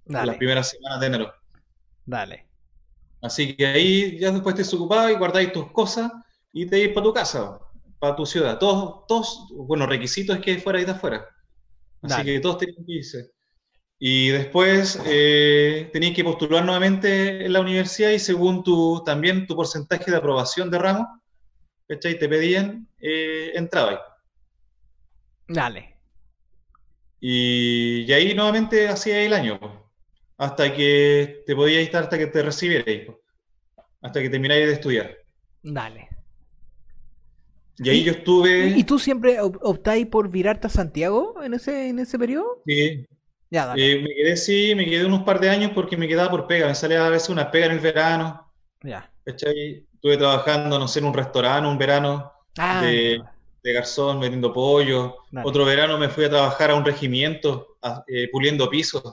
Las 0.06 0.38
primeras 0.38 0.72
semanas 0.72 1.00
de 1.00 1.06
enero. 1.06 1.34
Dale. 2.04 2.48
Así 3.22 3.56
que 3.56 3.68
ahí 3.68 4.18
ya 4.18 4.32
después 4.32 4.56
te 4.56 4.64
desocupabas 4.64 5.12
y 5.12 5.18
guardáis 5.18 5.52
tus 5.52 5.72
cosas 5.72 6.12
y 6.52 6.66
te 6.66 6.80
ibas 6.80 6.96
para 6.96 7.04
tu 7.04 7.14
casa, 7.14 7.60
para 8.00 8.16
tu 8.16 8.26
ciudad. 8.26 8.58
Todos, 8.58 9.06
todos, 9.08 9.48
bueno, 9.52 9.86
requisitos 9.86 10.38
es 10.38 10.42
que 10.42 10.58
fuera 10.58 10.82
y 10.82 10.86
de 10.86 10.92
afuera. 10.94 11.28
Así 12.02 12.24
que 12.24 12.40
todos 12.40 12.58
tenían 12.58 12.84
que 12.88 12.94
irse. 12.94 13.32
Y 14.00 14.30
después 14.30 15.00
eh, 15.06 15.92
tenías 15.94 16.16
que 16.16 16.24
postular 16.24 16.66
nuevamente 16.66 17.46
en 17.46 17.54
la 17.54 17.60
universidad 17.60 18.10
y 18.10 18.18
según 18.18 18.64
tu, 18.64 19.04
también 19.06 19.46
tu 19.46 19.56
porcentaje 19.56 20.10
de 20.10 20.18
aprobación 20.18 20.72
de 20.72 20.80
ramo, 20.80 21.22
¿cachai? 21.88 22.20
Te 22.20 22.28
pedían, 22.28 22.88
eh, 23.00 23.52
entraba 23.56 24.02
Dale. 25.48 25.96
Y, 27.20 28.12
ahí 28.12 28.34
nuevamente 28.34 28.88
hacía 28.88 29.22
el 29.24 29.34
año, 29.34 29.60
hasta 30.38 30.74
que 30.74 31.44
te 31.48 31.56
podías 31.56 31.84
estar 31.84 32.04
hasta 32.04 32.18
que 32.18 32.28
te 32.28 32.44
recibierais, 32.44 33.08
hasta 34.02 34.22
que 34.22 34.30
termináis 34.30 34.68
de 34.68 34.74
estudiar. 34.74 35.18
Dale. 35.64 36.10
Y 37.78 37.90
ahí 37.90 38.04
yo 38.04 38.12
estuve. 38.12 38.68
¿Y 38.76 38.84
tú 38.84 39.00
siempre 39.00 39.40
optáis 39.42 40.08
por 40.08 40.30
virarte 40.30 40.68
a 40.68 40.70
Santiago 40.70 41.42
en 41.44 41.54
ese, 41.54 41.90
en 41.90 42.00
ese 42.00 42.18
periodo? 42.18 42.62
Sí, 42.66 43.08
eh, 43.52 44.02
me 44.02 44.16
quedé, 44.16 44.36
sí, 44.36 44.74
me 44.76 44.86
quedé 44.86 45.06
unos 45.06 45.24
par 45.24 45.40
de 45.40 45.50
años 45.50 45.72
porque 45.74 45.96
me 45.96 46.08
quedaba 46.08 46.30
por 46.30 46.48
pega. 46.48 46.68
Me 46.68 46.76
salía 46.76 47.06
a 47.06 47.10
veces 47.10 47.30
una 47.30 47.50
pega 47.50 47.68
en 47.68 47.72
el 47.74 47.80
verano. 47.80 48.52
Ya. 48.84 49.12
Estuve 50.08 50.26
trabajando, 50.26 50.80
no 50.80 50.88
sé, 50.88 51.00
en 51.00 51.06
un 51.06 51.14
restaurante 51.14 51.68
un 51.68 51.78
verano 51.78 52.32
ah, 52.58 52.82
de, 52.82 53.22
garzón 53.62 54.22
vendiendo 54.22 54.54
pollo. 54.54 55.18
Otro 55.44 55.66
verano 55.66 55.98
me 55.98 56.08
fui 56.08 56.24
a 56.24 56.30
trabajar 56.30 56.72
a 56.72 56.76
un 56.76 56.86
regimiento 56.86 57.78
eh, 58.08 58.30
puliendo 58.32 58.70
pisos. 58.70 59.04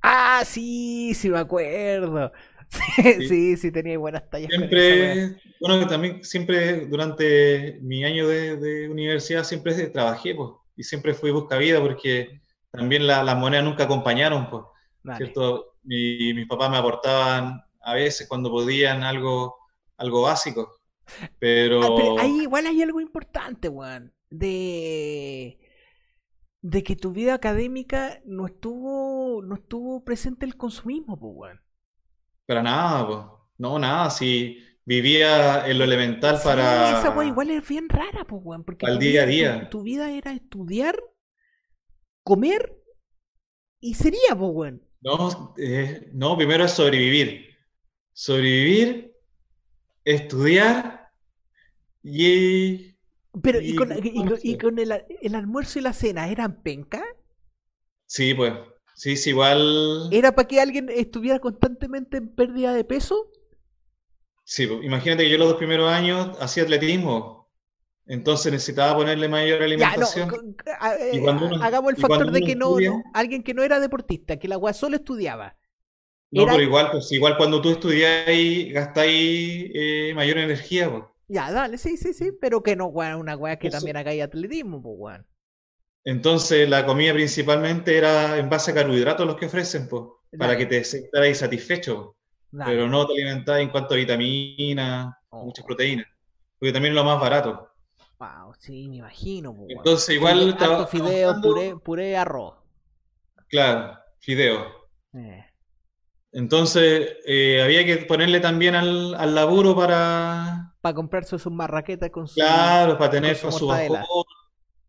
Ah, 0.00 0.44
sí, 0.46 1.12
sí 1.14 1.28
me 1.28 1.40
acuerdo. 1.40 2.30
Sí, 3.28 3.56
sí, 3.56 3.72
tenía 3.72 3.98
buenas 3.98 4.30
tallas. 4.30 4.48
Siempre, 4.48 5.36
bueno, 5.60 5.86
también 5.88 6.22
siempre 6.22 6.86
durante 6.86 7.78
mi 7.82 8.04
año 8.04 8.28
de, 8.28 8.88
universidad 8.88 9.42
siempre 9.42 9.74
trabajé, 9.88 10.36
pues, 10.36 10.50
y 10.76 10.84
siempre 10.84 11.14
fui 11.14 11.32
busca 11.32 11.58
vida 11.58 11.80
porque 11.80 12.40
también 12.70 13.08
las 13.08 13.36
monedas 13.36 13.64
nunca 13.64 13.84
acompañaron, 13.84 14.48
pues, 14.48 14.62
¿cierto? 15.16 15.74
Mi, 15.82 16.32
mis 16.32 16.46
papás 16.46 16.70
me 16.70 16.76
aportaban 16.78 17.62
a 17.82 17.94
veces 17.94 18.28
cuando 18.28 18.50
podían 18.50 19.02
algo, 19.02 19.61
algo 19.96 20.22
básico, 20.22 20.80
pero... 21.38 22.18
Ah, 22.18 22.22
ahí 22.22 22.42
igual 22.42 22.66
hay 22.66 22.82
algo 22.82 23.00
importante, 23.00 23.68
Juan, 23.68 24.12
de 24.30 25.58
de 26.62 26.84
que 26.84 26.94
tu 26.94 27.10
vida 27.10 27.34
académica 27.34 28.22
no 28.24 28.46
estuvo 28.46 29.42
no 29.42 29.56
estuvo 29.56 30.04
presente 30.04 30.46
el 30.46 30.56
consumismo, 30.56 31.18
pues, 31.18 31.32
weón. 31.34 31.60
Para 32.46 32.62
nada, 32.62 33.06
pues. 33.06 33.18
No, 33.58 33.78
nada, 33.78 34.10
si 34.10 34.58
vivía 34.84 35.66
en 35.68 35.78
lo 35.78 35.84
elemental 35.84 36.40
para... 36.42 37.00
Esa 37.00 37.10
weón 37.10 37.28
igual 37.28 37.50
es 37.50 37.68
bien 37.68 37.88
rara, 37.88 38.24
pues, 38.26 38.42
weón, 38.44 38.64
porque... 38.64 38.86
Al 38.86 38.98
día 38.98 39.22
a 39.22 39.26
día. 39.26 39.70
tu, 39.70 39.82
vida 39.82 40.10
era 40.10 40.32
estudiar 40.32 40.96
comer 42.22 42.80
y 43.80 43.94
sería, 43.94 44.36
pues, 44.38 44.74
No, 45.00 45.54
eh, 45.58 46.10
no, 46.12 46.36
primero 46.36 46.64
es 46.64 46.72
sobrevivir. 46.72 47.56
Sobrevivir, 48.12 49.11
estudiar 50.04 51.10
y. 52.02 52.96
Pero, 53.42 53.60
¿y, 53.60 53.76
con, 53.76 53.90
el, 54.78 55.34
almuerzo 55.34 55.78
y 55.78 55.82
la 55.82 55.92
cena 55.94 56.28
eran 56.28 56.62
penca? 56.62 57.02
Sí, 58.06 58.34
pues. 58.34 58.52
Sí, 58.94 59.16
sí, 59.16 59.30
igual. 59.30 60.08
¿Era 60.12 60.34
para 60.34 60.46
que 60.46 60.60
alguien 60.60 60.88
estuviera 60.90 61.38
constantemente 61.38 62.18
en 62.18 62.28
pérdida 62.34 62.74
de 62.74 62.84
peso? 62.84 63.30
Sí, 64.44 64.66
pues, 64.66 64.84
imagínate 64.84 65.24
que 65.24 65.30
yo 65.30 65.38
los 65.38 65.48
dos 65.48 65.56
primeros 65.56 65.90
años 65.90 66.36
hacía 66.40 66.64
atletismo 66.64 67.42
entonces 68.06 68.52
necesitaba 68.52 68.96
ponerle 68.96 69.28
mayor 69.28 69.62
alimentación. 69.62 70.56
Eh, 71.00 71.22
hagamos 71.62 71.92
el 71.92 71.96
factor 72.00 72.30
de 72.32 72.40
que 72.42 72.56
no, 72.56 72.76
alguien 73.14 73.42
que 73.42 73.54
no 73.54 73.62
era 73.62 73.80
deportista, 73.80 74.38
que 74.38 74.48
la 74.48 74.56
agua 74.56 74.72
solo 74.72 74.96
estudiaba. 74.96 75.56
No, 76.32 76.46
pero 76.46 76.62
igual, 76.62 76.88
pues 76.90 77.12
igual 77.12 77.36
cuando 77.36 77.60
tú 77.60 77.70
estudiáis, 77.70 78.72
gastáis 78.72 79.70
eh, 79.74 80.12
mayor 80.14 80.38
energía, 80.38 80.90
pues. 80.90 81.04
Ya, 81.28 81.52
dale, 81.52 81.78
sí, 81.78 81.96
sí, 81.96 82.14
sí, 82.14 82.32
pero 82.40 82.62
que 82.62 82.74
no, 82.74 82.88
una 82.88 83.36
weá 83.36 83.58
que 83.58 83.70
también 83.70 83.98
hagáis 83.98 84.22
atletismo, 84.22 84.82
pues, 84.82 84.94
weón. 84.98 85.26
Entonces, 86.04 86.68
la 86.68 86.84
comida 86.84 87.12
principalmente 87.12 87.96
era 87.96 88.38
en 88.38 88.48
base 88.48 88.70
a 88.70 88.74
carbohidratos 88.74 89.26
los 89.26 89.36
que 89.36 89.46
ofrecen, 89.46 89.88
pues, 89.88 90.04
para 90.38 90.56
que 90.56 90.66
te 90.66 90.78
estarais 90.78 91.38
satisfecho. 91.38 92.16
Pero 92.50 92.88
no 92.88 93.06
te 93.06 93.12
alimentáis 93.12 93.64
en 93.64 93.70
cuanto 93.70 93.94
a 93.94 93.98
vitaminas, 93.98 95.14
oh. 95.30 95.44
muchas 95.44 95.64
proteínas, 95.64 96.06
porque 96.58 96.72
también 96.72 96.92
es 96.92 96.96
lo 96.96 97.04
más 97.04 97.20
barato. 97.20 97.68
Wow, 98.18 98.54
sí, 98.58 98.88
me 98.88 98.96
imagino. 98.96 99.54
Entonces, 99.68 100.16
igual. 100.16 100.48
estaba 100.48 100.86
fideo, 100.86 101.40
puré, 101.42 101.76
puré, 101.76 102.16
arroz. 102.16 102.54
Claro, 103.48 103.98
fideo. 104.18 104.66
Eh. 105.14 105.44
Entonces, 106.32 107.16
eh, 107.26 107.62
había 107.62 107.84
que 107.84 107.98
ponerle 108.06 108.40
también 108.40 108.74
al, 108.74 109.14
al 109.14 109.34
laburo 109.34 109.76
para. 109.76 110.74
Para 110.80 110.94
comprarse 110.94 111.38
sus 111.38 111.52
marraquetas 111.52 112.10
con 112.10 112.26
su. 112.26 112.34
Claro, 112.34 112.96
para 112.96 113.10
tener 113.10 113.38
para 113.38 113.52
su 113.52 113.66
bajón, 113.66 114.24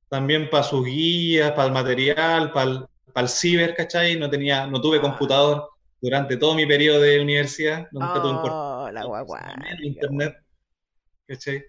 también 0.07 0.49
para 0.49 0.63
sus 0.63 0.85
guías, 0.85 1.51
para 1.51 1.67
el 1.67 1.73
material, 1.73 2.51
para 2.53 2.71
el, 2.71 2.85
para 3.13 3.25
el 3.25 3.29
ciber, 3.29 3.75
¿cachai? 3.75 4.17
No, 4.17 4.29
tenía, 4.29 4.65
no 4.67 4.79
tuve 4.79 4.97
ah. 4.99 5.01
computador 5.01 5.69
durante 6.01 6.37
todo 6.37 6.55
mi 6.55 6.65
periodo 6.65 7.01
de 7.01 7.19
universidad. 7.19 7.87
Nunca 7.91 8.21
tuve 8.21 8.31
un 8.31 8.37
oh, 8.49 8.89
la 8.91 9.03
guagua. 9.03 9.53
Internet, 9.81 10.37
¿cachai? 11.27 11.63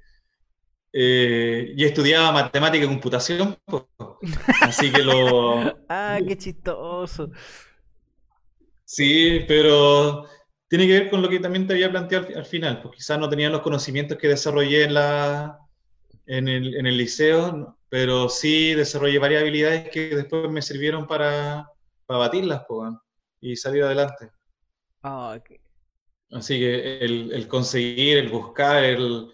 Eh, 0.93 1.75
y 1.77 1.85
estudiaba 1.85 2.31
matemática 2.31 2.85
y 2.85 2.89
computación, 2.89 3.59
así 4.61 4.93
que 4.93 5.03
lo... 5.03 5.77
ah, 5.89 6.21
qué 6.25 6.39
chistoso. 6.39 7.31
Sí, 8.85 9.45
pero 9.49 10.29
tiene 10.69 10.87
que 10.87 11.01
ver 11.01 11.11
con 11.11 11.23
lo 11.23 11.29
que 11.29 11.41
también 11.41 11.67
te 11.67 11.75
había 11.75 11.91
planteado 11.91 12.29
al, 12.37 12.45
final, 12.45 12.83
pues 12.83 12.97
quizás 12.97 13.19
no 13.19 13.29
tenía 13.29 13.51
los 13.51 13.63
conocimientos 13.63 14.19
que 14.19 14.29
desarrollé 14.29 14.85
en, 14.85 14.95
la, 14.95 15.59
en, 16.27 16.49
el, 16.49 16.75
en 16.77 16.87
el 16.87 16.99
liceo, 16.99 17.79
pero 17.89 18.29
sí 18.29 18.75
desarrollé 18.75 19.19
varias 19.19 19.43
habilidades 19.43 19.89
que 19.91 20.15
después 20.17 20.51
me 20.51 20.63
sirvieron 20.63 21.07
para, 21.07 21.69
para 22.07 22.19
batirlas 22.19 22.63
pues, 22.69 22.93
y 23.41 23.57
salir 23.57 23.85
adelante. 23.85 24.31
Ah, 25.03 25.39
Así 26.31 26.59
que 26.59 26.99
el, 26.99 27.47
conseguir, 27.47 28.19
el 28.19 28.29
buscar, 28.29 28.83
el, 28.83 29.31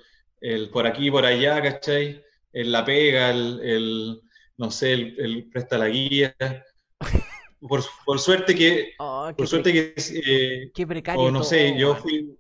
por 0.70 0.86
aquí, 0.86 1.10
por 1.10 1.24
allá, 1.24 1.62
¿cachai? 1.62 2.22
El 2.52 2.72
la 2.72 2.85
pega, 2.85 3.31
el, 3.31 4.20
no 4.59 4.70
sé, 4.70 4.93
el, 4.93 5.48
presta 5.51 5.78
la 5.78 5.89
guía. 5.89 6.36
Por, 7.61 8.19
suerte 8.19 8.55
que, 8.55 8.95
oh, 8.99 9.31
por 9.37 9.47
suerte 9.47 9.73
que, 9.73 9.95
eh, 10.27 10.70
qué 10.73 10.87
precario 10.87 11.20
o 11.20 11.31
no 11.31 11.43
sé, 11.43 11.77
yo 11.78 11.95
fui, 11.95 12.35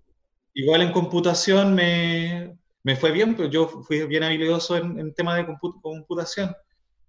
igual 0.54 0.80
en 0.80 0.92
computación 0.92 1.74
me, 1.74 2.56
me 2.82 2.96
fue 2.96 3.12
bien, 3.12 3.36
pero 3.36 3.50
yo 3.50 3.68
fui 3.68 4.06
bien 4.06 4.22
habilidoso 4.22 4.78
en, 4.78 4.98
en 4.98 5.12
tema 5.14 5.36
de 5.36 5.46
computación 5.82 6.54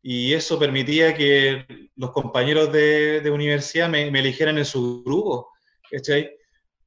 y 0.04 0.34
eso 0.34 0.58
permitía 0.58 1.16
que 1.16 1.66
los 1.96 2.12
compañeros 2.12 2.72
de, 2.72 3.22
de 3.22 3.32
universidad 3.32 3.88
me, 3.88 4.10
me, 4.10 4.20
eligieran 4.20 4.58
en 4.58 4.66
su 4.66 5.04
grupo, 5.04 5.50
¿cachai? 5.90 6.32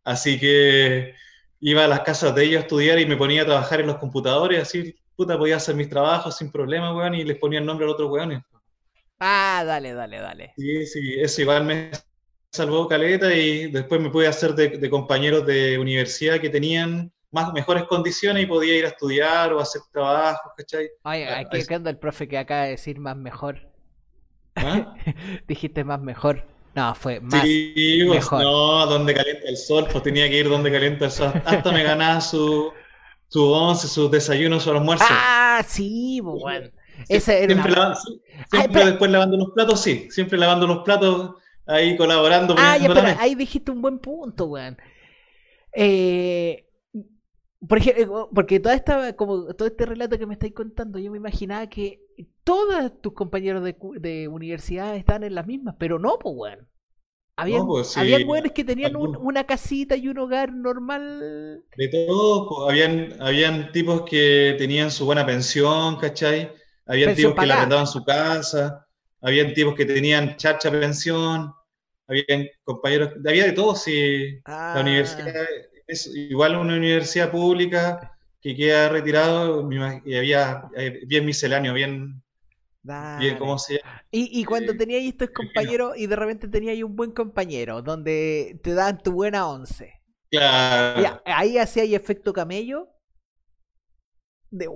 Así 0.03 0.39
que 0.39 1.15
iba 1.61 1.85
a 1.85 1.89
las 1.89 2.01
casas 2.01 2.35
de 2.35 2.45
ellos 2.45 2.59
a 2.59 2.63
estudiar 2.63 2.99
y 2.99 3.07
me 3.07 3.17
ponía 3.17 3.43
a 3.43 3.47
trabajar 3.47 3.81
en 3.81 3.87
los 3.87 3.97
computadores, 3.97 4.61
así, 4.61 4.95
puta, 5.17 5.39
podía 5.39 5.57
hacer 5.57 5.77
mis 5.77 5.89
trabajos 5.89 6.37
sin 6.37 6.51
problema, 6.51 6.95
weón, 6.95 7.15
y 7.15 7.25
les 7.25 7.39
ponía 7.39 7.61
el 7.61 7.67
nombre 7.67 7.87
a 7.87 7.91
otros 7.91 8.11
weones. 8.11 8.43
Ah, 9.21 9.63
dale, 9.67 9.93
dale, 9.95 10.19
dale. 10.19 10.53
Sí, 10.57 10.87
sí, 10.87 11.15
eso 11.21 11.43
igual 11.43 11.65
me 11.65 11.91
salvó 12.51 12.87
caleta 12.89 13.35
y 13.35 13.71
después 13.71 14.01
me 14.01 14.11
pude 14.11 14.29
hacer 14.29 14.55
de, 14.55 14.69
de 14.69 14.91
compañeros 14.91 15.47
de 15.47 15.79
universidad 15.79 16.41
que 16.41 16.51
tenían 16.51 17.13
más, 17.35 17.53
mejores 17.53 17.85
condiciones 17.85 18.45
y 18.45 18.47
podía 18.47 18.79
ir 18.79 18.85
a 18.85 18.89
estudiar 18.89 19.53
o 19.53 19.61
hacer 19.61 19.83
trabajos, 19.93 20.53
¿cachai? 20.57 20.89
Oye, 21.03 21.29
aquí 21.29 21.59
ah, 21.69 21.75
anda 21.75 21.91
el 21.91 21.99
profe 21.99 22.29
que 22.29 22.39
acaba 22.39 22.63
de 22.63 22.71
decir 22.71 23.01
más 23.01 23.17
mejor. 23.17 23.69
¿Ah? 24.55 24.95
Dijiste 25.49 25.83
más 25.83 26.01
mejor. 26.01 26.47
No, 26.77 26.95
fue 26.95 27.21
más 27.21 27.43
sí, 27.43 28.03
pues, 28.07 28.21
mejor. 28.21 28.43
No, 28.43 28.87
donde 28.87 29.15
calienta 29.15 29.49
el 29.49 29.57
sol, 29.57 29.87
pues 29.91 30.05
tenía 30.05 30.29
que 30.29 30.39
ir 30.39 30.49
donde 30.49 30.71
calienta 30.71 31.07
el 31.07 31.11
sol. 31.11 31.33
Hasta 31.45 31.73
me 31.73 31.83
ganaba 31.83 32.21
su, 32.21 32.73
su 33.29 33.45
once, 33.51 33.89
sus 33.89 34.11
desayunos, 34.11 34.63
su 34.63 34.71
almuerzo. 34.71 35.05
Ah, 35.09 35.63
sí, 35.67 36.21
bueno. 37.09 37.21
siempre, 37.25 37.75
siempre 38.51 38.85
después 38.87 39.11
lavando 39.11 39.37
los 39.37 39.51
platos, 39.51 39.81
sí. 39.81 40.09
Siempre 40.11 40.39
lavando 40.39 40.67
los 40.67 40.83
platos, 40.85 41.37
ahí 41.67 41.97
colaborando. 41.97 42.55
Ah, 42.59 42.77
ya, 42.77 42.93
pero 42.93 43.09
ahí 43.19 43.35
dijiste 43.35 43.71
un 43.71 43.83
buen 43.83 43.99
punto, 43.99 44.47
weón. 44.47 44.77
Eh, 45.73 46.67
por 47.67 47.79
ejemplo, 47.79 48.29
porque 48.35 48.61
toda 48.61 48.75
esta, 48.75 49.17
como 49.17 49.55
todo 49.55 49.69
este 49.69 49.87
relato 49.87 50.19
que 50.19 50.27
me 50.27 50.35
estáis 50.35 50.53
contando, 50.53 50.99
yo 50.99 51.11
me 51.11 51.19
imaginaba 51.19 51.67
que 51.69 52.01
todos 52.45 53.01
tus 53.01 53.15
compañeros 53.15 53.65
de, 53.65 53.77
de 53.99 54.29
universidad 54.29 54.97
estaban 54.97 55.25
en 55.25 55.35
las 55.35 55.47
mismas, 55.47 55.75
pero 55.79 55.99
no, 55.99 56.19
pues, 56.19 56.35
weón. 56.37 56.69
Habían, 57.37 57.67
pues, 57.67 57.97
que 58.55 58.63
tenían 58.63 58.95
una 58.95 59.45
casita 59.45 59.97
y 59.97 60.07
un 60.07 60.19
hogar 60.19 60.53
normal. 60.53 61.65
De 61.77 61.89
todo, 61.89 62.49
pues, 62.49 62.71
habían, 62.71 63.21
habían 63.21 63.73
tipos 63.73 64.03
que 64.03 64.55
tenían 64.57 64.93
su 64.93 65.05
buena 65.05 65.27
pensión, 65.27 65.97
¿cachai? 65.97 66.53
Habían 66.87 67.15
tipos 67.15 67.35
que 67.35 67.47
le 67.47 67.53
arrendaban 67.53 67.87
su 67.87 68.05
casa, 68.05 68.87
habían 69.21 69.55
tipos 69.55 69.75
que 69.75 69.87
tenían 69.87 70.37
chacha 70.37 70.71
pensión, 70.71 71.53
habían 72.07 72.49
compañeros, 72.63 73.13
había 73.27 73.47
de 73.47 73.53
todo, 73.53 73.75
sí. 73.75 74.41
La 74.47 74.75
ah. 74.75 74.81
universidad 74.81 75.47
es 75.87 76.07
igual 76.07 76.57
una 76.57 76.77
universidad 76.77 77.31
pública 77.31 78.17
que 78.41 78.55
queda 78.55 78.89
retirado 78.91 79.69
y 80.05 80.17
había 80.17 80.69
bien 81.07 81.25
misceláneo, 81.25 81.73
bien, 81.73 82.23
bien 82.83 83.39
¿cómo 83.39 83.59
se 83.59 83.81
Y, 84.11 84.41
y 84.41 84.45
cuando 84.45 84.77
tenías 84.77 85.03
estos 85.03 85.31
compañeros 85.31 85.97
y 85.97 86.07
de 86.07 86.17
repente 86.17 86.49
tenías 86.49 86.83
un 86.83 86.95
buen 86.95 87.13
compañero 87.13 87.81
donde 87.81 88.61
te 88.63 88.75
dan 88.75 89.03
tu 89.03 89.13
buena 89.13 89.47
once. 89.47 89.95
Claro. 90.31 91.23
ahí 91.25 91.59
hacía 91.59 91.85
efecto 91.85 92.33
camello. 92.33 92.89
De, 94.55 94.69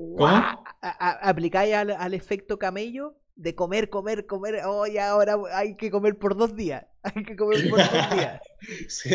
aplicáis 0.81 1.73
al, 1.73 2.13
efecto 2.13 2.59
camello 2.59 3.15
de 3.37 3.55
comer, 3.55 3.89
comer, 3.89 4.27
comer. 4.27 4.65
Hoy 4.67 4.99
ahora 4.99 5.37
hay 5.53 5.77
que 5.77 5.89
comer 5.89 6.19
por 6.19 6.37
dos 6.37 6.57
días. 6.57 6.85
Hay 7.05 7.23
que 7.23 7.37
comer 7.37 7.71
por 7.71 7.79
dos 7.79 8.11
días. 8.11 8.41
sí, 8.89 9.11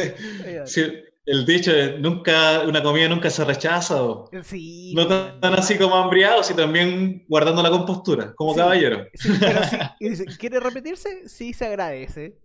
sí, 0.66 0.82
el 1.26 1.46
dicho 1.46 1.72
es, 1.72 2.00
nunca, 2.00 2.62
una 2.62 2.82
comida 2.82 3.10
nunca 3.10 3.30
se 3.30 3.44
rechaza. 3.44 4.02
O 4.02 4.30
sí, 4.42 4.94
no 4.96 5.06
tan, 5.06 5.54
así 5.54 5.78
como 5.78 5.96
hambriados 5.98 6.50
y 6.50 6.54
también 6.54 7.26
guardando 7.28 7.62
la 7.62 7.70
compostura, 7.70 8.34
como 8.36 8.56
caballero. 8.56 9.06
¿Quiere 10.40 10.62
repetirse? 10.62 11.28
Sí, 11.28 11.54
se 11.54 11.66
agradece. 11.66 12.38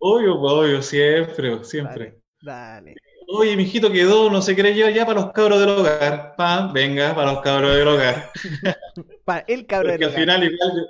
Obvio, 0.00 0.34
obvio, 0.40 0.82
siempre, 0.82 1.62
siempre. 1.62 2.18
Dale. 2.42 2.96
Oye, 3.28 3.56
mijito 3.56 3.90
quedó, 3.90 4.30
no 4.30 4.42
se 4.42 4.54
cree 4.54 4.74
yo 4.74 4.88
ya 4.88 5.06
para 5.06 5.20
los 5.20 5.32
cabros 5.32 5.60
del 5.60 5.70
hogar. 5.70 6.34
Pa, 6.36 6.70
venga, 6.72 7.14
para 7.14 7.32
los 7.32 7.42
cabros 7.42 7.74
del 7.76 7.88
hogar. 7.88 8.30
para 9.24 9.40
el 9.48 9.66
cabro 9.66 9.92
del 9.92 10.04
hogar. 10.04 10.14
al 10.14 10.20
final 10.20 10.44
igual, 10.44 10.88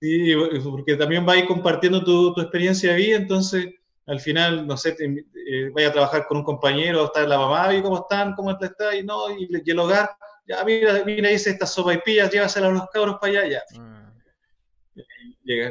sí, 0.00 0.34
porque 0.70 0.96
también 0.96 1.24
vais 1.24 1.46
compartiendo 1.46 2.04
tu, 2.04 2.34
tu 2.34 2.40
experiencia 2.40 2.92
de 2.92 2.96
vida, 2.96 3.16
entonces 3.16 3.74
al 4.06 4.20
final, 4.20 4.66
no 4.66 4.76
sé, 4.76 4.92
te, 4.92 5.04
eh, 5.06 5.70
vaya 5.74 5.88
a 5.88 5.92
trabajar 5.92 6.26
con 6.26 6.38
un 6.38 6.44
compañero, 6.44 7.06
está 7.06 7.26
la 7.26 7.38
mamá, 7.38 7.74
y 7.74 7.82
cómo 7.82 8.00
están, 8.00 8.34
cómo 8.34 8.50
está, 8.50 8.94
y 8.94 9.02
no, 9.02 9.30
y, 9.30 9.48
el 9.64 9.78
hogar, 9.78 10.10
ya 10.46 10.62
mira, 10.64 11.02
mira, 11.04 11.30
dice 11.30 11.50
esta 11.50 11.66
sopa 11.66 11.94
y 11.94 11.98
pillas, 11.98 12.30
llévasela 12.30 12.68
a 12.68 12.70
los 12.70 12.88
cabros 12.92 13.16
para 13.20 13.40
allá, 13.40 13.48
ya. 13.48 13.80
Mm. 13.80 14.04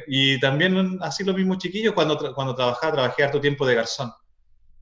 Y 0.08 0.40
también 0.40 1.00
así 1.02 1.24
los 1.24 1.36
mismos 1.36 1.58
chiquillos, 1.58 1.94
cuando, 1.94 2.18
cuando 2.34 2.56
trabajaba, 2.56 2.94
trabajé 2.94 3.24
harto 3.24 3.42
tiempo 3.42 3.66
de 3.66 3.76
garzón. 3.76 4.12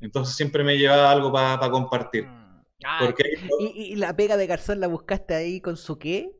Entonces 0.01 0.35
siempre 0.35 0.63
me 0.63 0.77
llevaba 0.77 1.11
algo 1.11 1.31
para 1.31 1.69
compartir. 1.69 2.25
Mm. 2.25 2.63
Ah, 2.83 2.99
Porque, 3.05 3.23
¿y, 3.59 3.93
¿Y, 3.93 3.95
la 3.95 4.15
pega 4.15 4.37
de 4.37 4.47
garzón 4.47 4.79
la 4.79 4.87
buscaste 4.87 5.35
ahí 5.35 5.61
con 5.61 5.77
su 5.77 5.99
qué? 5.99 6.31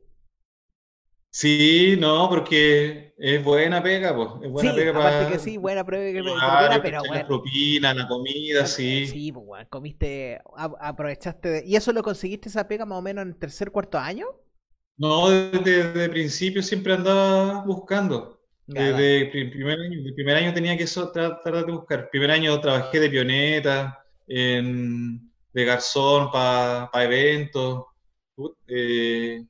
Sí, 1.34 1.96
no, 1.98 2.28
porque 2.28 3.14
es 3.16 3.42
buena 3.42 3.82
pega, 3.82 4.14
pues. 4.14 4.28
Es 4.42 4.50
buena 4.50 4.70
sí, 4.70 4.76
pega 4.76 4.92
para. 4.92 5.30
que 5.30 5.38
sí, 5.38 5.56
buena 5.56 5.82
pega, 5.82 6.20
claro, 6.20 6.82
pero 6.82 6.98
bueno. 6.98 7.14
La 7.14 7.26
propina, 7.26 7.94
la 7.94 8.06
comida, 8.06 8.66
sí. 8.66 9.06
Sí, 9.06 9.32
pues, 9.32 9.46
bueno, 9.46 9.66
comiste, 9.70 10.42
aprovechaste. 10.54 11.48
De... 11.48 11.64
¿Y 11.64 11.76
eso 11.76 11.90
lo 11.92 12.02
conseguiste 12.02 12.50
esa 12.50 12.68
pega 12.68 12.84
más 12.84 12.98
o 12.98 13.02
menos 13.02 13.22
en 13.22 13.28
el 13.28 13.36
tercer, 13.38 13.70
cuarto 13.70 13.98
año? 13.98 14.26
No, 14.98 15.30
desde, 15.30 16.04
el 16.04 16.10
principio 16.10 16.62
siempre 16.62 16.92
andaba 16.92 17.64
buscando. 17.64 18.41
Desde 18.74 19.22
el 19.40 19.50
primer 19.50 19.78
año, 19.80 20.00
el 20.04 20.14
primer 20.14 20.36
año 20.36 20.54
tenía 20.54 20.76
que 20.76 20.86
tratar 20.86 21.66
de 21.66 21.72
buscar. 21.72 22.00
El 22.00 22.08
primer 22.08 22.30
año 22.30 22.60
trabajé 22.60 23.00
de 23.00 23.10
pioneta, 23.10 24.04
en, 24.26 25.30
de 25.52 25.64
garzón 25.64 26.30
para 26.30 26.90
eventos. 27.04 27.84
Eh, 28.66 29.44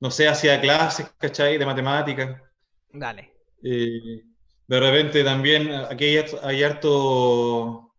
no 0.00 0.10
sé, 0.10 0.28
hacía 0.28 0.60
clases, 0.60 1.10
¿cachai? 1.18 1.58
De 1.58 1.66
matemáticas. 1.66 2.40
Dale. 2.92 3.32
Eh, 3.62 4.22
de 4.66 4.80
repente 4.80 5.24
también, 5.24 5.72
aquí 5.72 6.16
hay, 6.42 6.62
harto, 6.62 7.92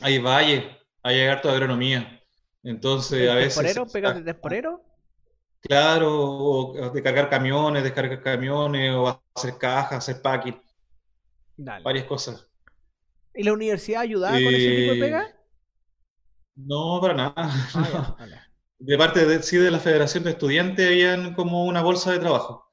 hay 0.00 0.18
valle, 0.18 0.78
hay 1.02 1.20
harto 1.22 1.50
agronomía. 1.50 2.20
Entonces, 2.62 3.28
a 3.28 3.34
veces... 3.34 3.54
¿Temporero? 3.54 3.86
¿Pegas 3.86 4.16
de 4.16 4.22
temporero? 4.22 4.83
Claro, 5.66 6.12
o 6.12 6.90
de 6.90 7.02
cargar 7.02 7.30
camiones, 7.30 7.82
descargar 7.82 8.22
camiones, 8.22 8.94
o 8.94 9.22
hacer 9.34 9.56
cajas, 9.56 9.98
hacer 9.98 10.20
packing. 10.20 10.60
Dale. 11.56 11.82
Varias 11.82 12.04
cosas. 12.04 12.46
¿Y 13.34 13.42
la 13.42 13.52
universidad 13.52 14.02
ayudaba 14.02 14.34
con 14.34 14.54
ese 14.54 14.76
tipo 14.76 14.92
de 14.92 15.00
pega? 15.00 15.36
No, 16.56 17.00
para 17.00 17.14
nada. 17.14 17.34
Ah, 17.74 18.16
de 18.78 18.98
parte 18.98 19.24
de, 19.24 19.42
sí, 19.42 19.56
de 19.56 19.70
la 19.70 19.78
Federación 19.78 20.24
de 20.24 20.30
Estudiantes 20.30 20.86
habían 20.86 21.34
como 21.34 21.64
una 21.64 21.80
bolsa 21.80 22.12
de 22.12 22.18
trabajo. 22.18 22.70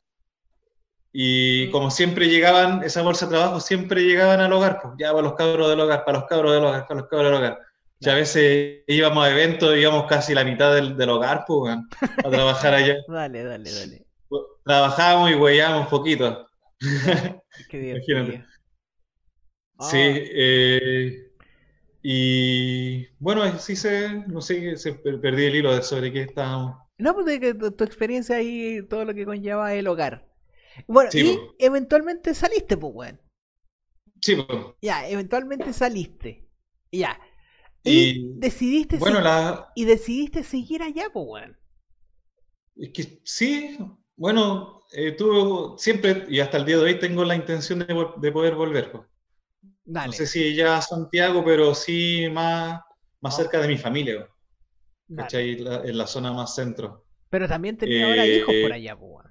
Y 1.13 1.69
como 1.71 1.89
siempre 1.91 2.27
llegaban, 2.27 2.83
esa 2.83 3.01
bolsa 3.01 3.25
de 3.25 3.31
trabajo 3.31 3.59
siempre 3.61 4.03
llegaban 4.03 4.41
al 4.41 4.51
hogar, 4.51 4.79
pues 4.81 4.95
ya 4.97 5.11
para 5.11 5.23
los 5.23 5.35
cabros 5.35 5.69
del 5.69 5.79
hogar, 5.79 6.03
para 6.03 6.19
los 6.19 6.27
cabros 6.27 6.53
del 6.53 6.63
hogar, 6.65 6.87
para 6.87 6.99
los 6.99 7.09
cabros 7.09 7.31
del 7.31 7.37
hogar. 7.37 7.59
Y 8.03 8.09
a 8.09 8.15
veces 8.15 8.83
íbamos 8.87 9.23
a 9.23 9.29
eventos, 9.29 9.77
íbamos 9.77 10.07
casi 10.07 10.33
la 10.33 10.43
mitad 10.43 10.73
del, 10.73 10.97
del 10.97 11.09
hogar, 11.09 11.45
pues, 11.45 11.75
a 11.75 12.29
trabajar 12.29 12.73
allá. 12.73 12.95
dale, 13.07 13.43
dale, 13.43 13.71
dale. 13.71 14.05
Trabajábamos 14.65 15.31
y 15.31 15.35
huellábamos 15.35 15.87
poquito. 15.87 16.47
Qué 17.69 17.77
bien. 18.07 18.45
Sí, 19.79 19.97
eh, 19.99 21.31
y 22.01 23.07
bueno, 23.19 23.59
sí 23.59 23.75
se, 23.75 24.09
no 24.27 24.41
sé, 24.41 24.77
se 24.77 24.93
perdí 24.93 25.45
el 25.45 25.55
hilo 25.55 25.75
de 25.75 25.83
sobre 25.83 26.11
qué 26.11 26.23
estábamos. 26.23 26.77
No, 26.97 27.13
pues 27.13 27.27
de 27.27 27.39
que 27.39 27.53
tu, 27.53 27.83
experiencia 27.83 28.37
ahí, 28.37 28.81
todo 28.87 29.05
lo 29.05 29.13
que 29.13 29.25
conlleva 29.25 29.75
el 29.75 29.87
hogar. 29.87 30.27
Bueno, 30.87 31.11
y 31.13 31.39
eventualmente 31.59 32.33
saliste, 32.33 32.77
pues, 32.77 32.93
weón. 32.95 33.21
Sí, 34.21 34.35
pues. 34.35 34.65
Ya, 34.81 35.07
eventualmente 35.07 35.71
saliste. 35.73 36.47
Ya. 36.91 37.19
Y, 37.83 38.33
decidiste 38.35 38.97
bueno, 38.97 39.21
la... 39.21 39.71
y 39.75 39.85
decidiste 39.85 40.43
seguir 40.43 40.83
allá, 40.83 41.05
pues. 41.11 41.49
Es 42.75 42.89
que 42.93 43.21
sí, 43.23 43.77
bueno, 44.15 44.83
eh, 44.91 45.13
tuve 45.13 45.77
siempre, 45.79 46.25
y 46.29 46.39
hasta 46.39 46.57
el 46.57 46.65
día 46.65 46.77
de 46.77 46.83
hoy 46.83 46.99
tengo 46.99 47.23
la 47.23 47.35
intención 47.35 47.79
de, 47.79 48.07
de 48.17 48.31
poder 48.31 48.55
volver, 48.55 48.91
pues. 48.91 49.03
No 49.85 50.11
sé 50.11 50.27
si 50.27 50.55
ya 50.55 50.77
a 50.77 50.81
Santiago, 50.81 51.43
pero 51.43 51.73
sí 51.75 52.27
más, 52.31 52.81
más 53.19 53.33
oh. 53.33 53.37
cerca 53.37 53.59
de 53.59 53.67
mi 53.67 53.77
familia. 53.77 54.27
¿Cachai? 55.13 55.57
en 55.59 55.97
la 55.97 56.07
zona 56.07 56.31
más 56.31 56.55
centro. 56.55 57.05
Pero 57.29 57.47
también 57.47 57.77
tenía 57.77 58.07
ahora 58.07 58.25
hijos 58.25 58.45
por 58.45 58.71
eh, 58.71 58.73
allá, 58.73 58.97
pues. 58.97 59.27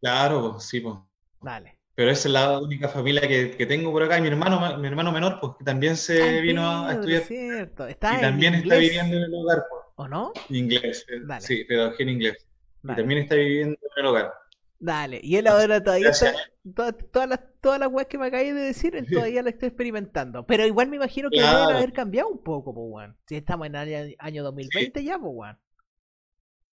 Claro, 0.00 0.60
sí, 0.60 0.80
pues. 0.80 0.96
Dale. 1.40 1.77
Pero 1.98 2.12
esa 2.12 2.28
es 2.28 2.32
la 2.32 2.60
única 2.60 2.88
familia 2.88 3.22
que, 3.22 3.66
tengo 3.66 3.90
por 3.90 4.04
acá. 4.04 4.18
Y 4.18 4.20
mi 4.20 4.28
hermano, 4.28 4.78
mi 4.78 4.86
hermano 4.86 5.10
menor, 5.10 5.40
pues, 5.40 5.54
que 5.58 5.64
también 5.64 5.96
se 5.96 6.40
vino 6.42 6.86
a 6.86 6.92
estudiar. 6.92 7.22
Cierto. 7.22 7.90
y 7.90 7.94
también 7.96 8.54
está 8.54 8.76
viviendo 8.76 9.16
en 9.16 9.24
el 9.24 9.34
hogar, 9.34 9.64
pues. 9.68 9.82
¿O 9.96 10.06
no? 10.06 10.32
Inglés, 10.48 11.04
eh, 11.08 11.20
sí, 11.40 11.64
pedagogía 11.64 12.06
en 12.06 12.10
inglés. 12.10 12.46
Y 12.84 12.94
también 12.94 13.22
está 13.22 13.34
viviendo 13.34 13.76
en 13.82 14.00
el 14.00 14.06
hogar. 14.06 14.32
Dale, 14.78 15.18
y 15.24 15.34
él 15.38 15.48
ahora 15.48 15.82
todavía 15.82 16.10
está, 16.10 16.34
todas, 16.72 17.28
las, 17.28 17.40
todas 17.60 17.80
las 17.80 17.88
weas 17.90 18.06
que 18.06 18.16
me 18.16 18.28
acabé 18.28 18.54
de 18.54 18.60
decir, 18.60 18.94
él 18.94 19.08
todavía 19.10 19.42
la 19.42 19.50
está 19.50 19.66
experimentando. 19.66 20.46
Pero 20.46 20.64
igual 20.64 20.88
me 20.90 20.96
imagino 20.98 21.30
que 21.30 21.40
debe 21.40 21.48
haber 21.50 21.92
cambiado 21.92 22.28
un 22.28 22.44
poco, 22.44 22.72
pues, 22.72 23.10
Si 23.26 23.34
estamos 23.34 23.66
en 23.66 23.74
el 23.74 24.16
año 24.20 24.44
2020 24.44 25.02
ya, 25.02 25.18
pues, 25.18 25.56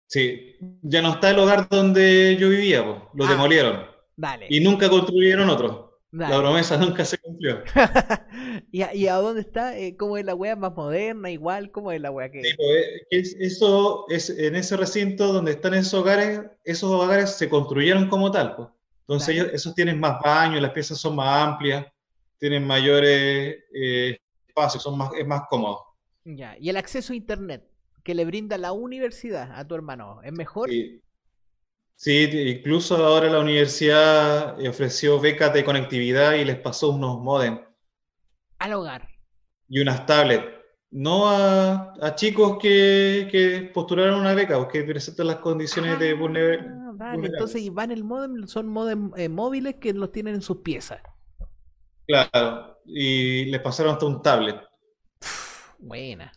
Sí, 0.05 0.55
ya 0.83 1.01
no 1.01 1.13
está 1.13 1.31
el 1.31 1.39
hogar 1.39 1.67
donde 1.67 2.37
yo 2.39 2.47
vivía, 2.49 2.85
pues. 2.85 2.99
Lo 3.15 3.25
ah, 3.25 3.29
demolieron. 3.29 3.94
Dale. 4.15 4.47
Y 4.49 4.59
nunca 4.59 4.89
construyeron 4.89 5.49
otro. 5.49 5.85
La 6.11 6.39
promesa 6.39 6.77
nunca 6.77 7.03
se 7.03 7.17
cumplió. 7.17 7.61
¿Y, 8.71 9.07
a, 9.07 9.15
dónde 9.15 9.41
está? 9.41 9.77
Eh, 9.77 9.97
¿Cómo 9.97 10.17
es 10.17 10.23
la 10.23 10.33
wea 10.33 10.55
más 10.55 10.73
moderna? 10.73 11.29
Igual, 11.29 11.71
¿cómo 11.71 11.91
es 11.91 11.99
la 11.99 12.09
wea 12.09 12.31
que.? 12.31 12.41
Sí, 12.41 12.55
pues, 13.09 13.35
eso 13.37 14.05
es 14.07 14.29
en 14.29 14.55
ese 14.55 14.77
recinto 14.77 15.33
donde 15.33 15.51
están 15.51 15.73
esos 15.73 15.93
hogares, 15.95 16.41
esos 16.63 16.89
hogares 16.89 17.31
se 17.31 17.49
construyeron 17.49 18.07
como 18.07 18.31
tal. 18.31 18.55
Pues. 18.55 18.69
Entonces, 19.01 19.35
ellos, 19.35 19.49
esos 19.51 19.75
tienen 19.75 19.99
más 19.99 20.21
baños, 20.21 20.61
las 20.61 20.71
piezas 20.71 20.97
son 20.97 21.17
más 21.17 21.47
amplias, 21.47 21.85
tienen 22.39 22.65
mayores 22.65 23.65
eh, 23.73 24.17
espacios, 24.47 24.83
son 24.83 24.97
más, 24.97 25.11
es 25.19 25.27
más 25.27 25.41
cómodo. 25.49 25.83
Ya, 26.23 26.55
y 26.57 26.69
el 26.69 26.77
acceso 26.77 27.11
a 27.11 27.17
internet 27.17 27.67
que 28.03 28.15
le 28.15 28.23
brinda 28.23 28.57
la 28.57 28.71
universidad 28.71 29.51
a 29.51 29.67
tu 29.67 29.75
hermano, 29.75 30.21
¿es 30.23 30.31
mejor? 30.31 30.69
Sí. 30.69 31.01
Sí, 31.95 32.23
incluso 32.23 32.97
ahora 32.97 33.29
la 33.29 33.39
universidad 33.39 34.59
ofreció 34.67 35.19
becas 35.19 35.53
de 35.53 35.63
conectividad 35.63 36.33
y 36.33 36.45
les 36.45 36.57
pasó 36.57 36.89
unos 36.91 37.21
modems. 37.21 37.61
Al 38.59 38.73
hogar. 38.73 39.07
Y 39.69 39.79
unas 39.79 40.05
tablets. 40.05 40.45
No 40.91 41.29
a, 41.29 42.15
chicos 42.15 42.57
que, 42.61 43.69
postularon 43.73 44.19
una 44.19 44.33
beca 44.33 44.57
o 44.57 44.67
que 44.67 44.83
presentan 44.83 45.27
las 45.27 45.37
condiciones 45.37 45.99
de 45.99 46.11
ah, 46.11 46.15
vulnerabilidad. 46.15 46.75
Vale, 46.93 47.27
entonces 47.27 47.73
van 47.73 47.91
el 47.91 48.05
modem, 48.05 48.47
son 48.47 48.67
modem 48.67 49.11
eh, 49.17 49.27
móviles 49.27 49.75
que 49.75 49.93
los 49.93 50.11
tienen 50.11 50.35
en 50.35 50.41
sus 50.41 50.57
piezas. 50.57 51.01
Claro, 52.07 52.79
y 52.85 53.45
les 53.45 53.59
pasaron 53.61 53.93
hasta 53.93 54.05
un 54.05 54.21
tablet. 54.21 54.57
buena. 55.79 56.31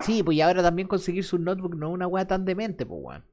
Sí, 0.00 0.22
pues 0.22 0.36
y 0.36 0.40
ahora 0.40 0.62
también 0.62 0.88
conseguir 0.88 1.22
su 1.22 1.38
notebook 1.38 1.76
no 1.76 1.88
es 1.88 1.94
una 1.94 2.06
weá 2.06 2.26
tan 2.26 2.44
demente, 2.44 2.86
pues 2.86 3.00
weón. 3.02 3.29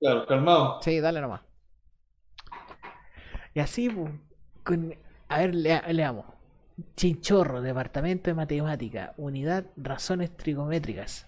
Claro, 0.00 0.26
calmado. 0.26 0.80
Sí, 0.82 1.00
dale 1.00 1.20
nomás. 1.20 1.40
Y 3.54 3.60
así, 3.60 3.90
con... 4.62 4.94
a 5.28 5.38
ver, 5.38 5.54
leamos. 5.54 6.26
Chinchorro, 6.94 7.62
Departamento 7.62 8.30
de 8.30 8.34
Matemática, 8.34 9.14
Unidad 9.16 9.64
Razones 9.76 10.36
Trigométricas. 10.36 11.26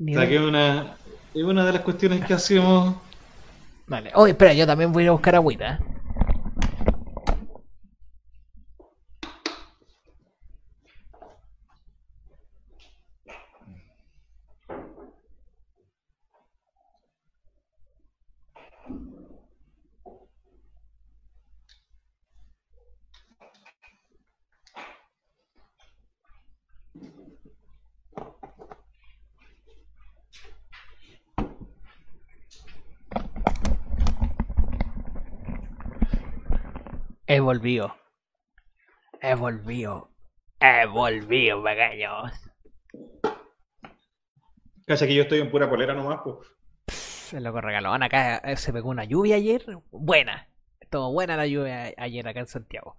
O 0.00 0.12
sea, 0.12 0.28
que 0.28 0.38
una, 0.38 0.96
es 1.34 1.42
una 1.42 1.64
de 1.64 1.72
las 1.72 1.82
cuestiones 1.82 2.24
que 2.24 2.34
hacemos. 2.34 2.96
Vale. 3.86 4.10
Oh, 4.14 4.26
espera, 4.26 4.52
yo 4.52 4.66
también 4.66 4.92
voy 4.92 5.06
a 5.06 5.12
buscar 5.12 5.36
agüita. 5.36 5.78
He 37.30 37.40
volvido. 37.40 37.94
He 39.20 39.34
volvido. 39.34 40.10
He 40.60 40.86
volvido, 40.86 41.62
pequeños. 41.62 42.32
Casi 44.86 45.06
que 45.06 45.14
yo 45.14 45.22
estoy 45.24 45.40
en 45.40 45.50
pura 45.50 45.68
polera 45.68 45.92
nomás, 45.92 46.20
pues. 46.24 46.38
Se 46.88 47.38
lo 47.38 47.52
regaló. 47.60 47.92
Acá 47.92 48.38
eh, 48.38 48.56
se 48.56 48.72
pegó 48.72 48.88
una 48.88 49.04
lluvia 49.04 49.36
ayer. 49.36 49.62
Buena. 49.90 50.48
Estuvo 50.80 51.12
buena 51.12 51.36
la 51.36 51.46
lluvia 51.46 51.92
ayer 51.98 52.26
acá 52.26 52.40
en 52.40 52.46
Santiago. 52.46 52.96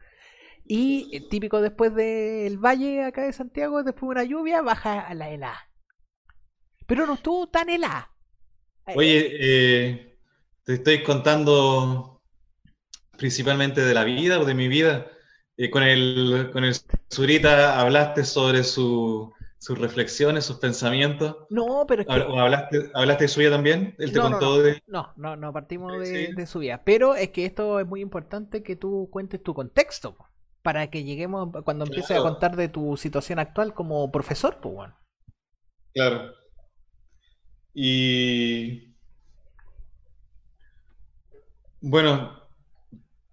Y 0.64 1.10
eh, 1.12 1.28
típico 1.28 1.60
después 1.60 1.96
del 1.96 2.60
valle 2.60 3.06
acá 3.06 3.24
de 3.24 3.34
Santiago, 3.34 3.82
después 3.82 4.10
de 4.10 4.12
una 4.12 4.24
lluvia, 4.26 4.62
baja 4.62 5.00
a 5.00 5.16
la 5.16 5.32
helada. 5.32 5.72
Pero 6.86 7.08
no 7.08 7.16
estuvo 7.16 7.50
tan 7.50 7.68
helada. 7.68 8.12
Oye, 8.96 9.38
eh, 9.40 10.20
te 10.66 10.76
estoy 10.76 11.02
contando 11.02 12.19
principalmente 13.20 13.82
de 13.82 13.94
la 13.94 14.04
vida 14.04 14.40
o 14.40 14.46
de 14.46 14.56
mi 14.56 14.68
vida. 14.68 15.06
Eh, 15.58 15.70
con, 15.70 15.84
el, 15.84 16.50
con 16.54 16.64
el 16.64 16.74
Zurita 17.12 17.80
hablaste 17.80 18.24
sobre 18.24 18.64
su, 18.64 19.34
sus 19.60 19.78
reflexiones, 19.78 20.46
sus 20.46 20.58
pensamientos. 20.58 21.36
No, 21.50 21.86
pero 21.86 22.02
es 22.02 22.08
que... 22.08 22.14
hablaste, 22.14 22.90
hablaste 22.94 23.26
de 23.26 23.28
su 23.28 23.42
vida 23.42 23.52
también? 23.52 23.94
¿Él 24.00 24.14
te 24.14 24.20
contó 24.20 24.56
no, 24.56 24.58
de...? 24.60 24.82
No, 24.88 25.12
no, 25.18 25.36
no 25.36 25.52
partimos 25.52 26.00
de, 26.00 26.48
su 26.48 26.60
vida. 26.60 26.82
Pero 26.86 27.14
es 27.14 27.30
que 27.30 27.46
esto 27.46 27.80
es 27.82 27.86
muy 27.86 28.00
importante 28.00 28.64
que 28.64 28.78
tú 28.78 29.10
cuentes 29.12 29.44
tu 29.44 29.54
contexto, 29.54 30.16
para 30.62 30.90
que 30.90 31.04
lleguemos, 31.04 31.50
cuando 31.66 31.86
empieces 31.86 32.18
a 32.18 32.22
contar 32.22 32.56
de 32.56 32.70
tu 32.70 32.96
situación 32.96 33.38
actual 33.40 33.74
como 33.74 34.10
profesor, 34.12 34.60
pues 34.62 34.74
bueno. 34.74 34.98
Claro. 35.94 36.34
Y... 37.74 38.96
Bueno, 41.82 42.39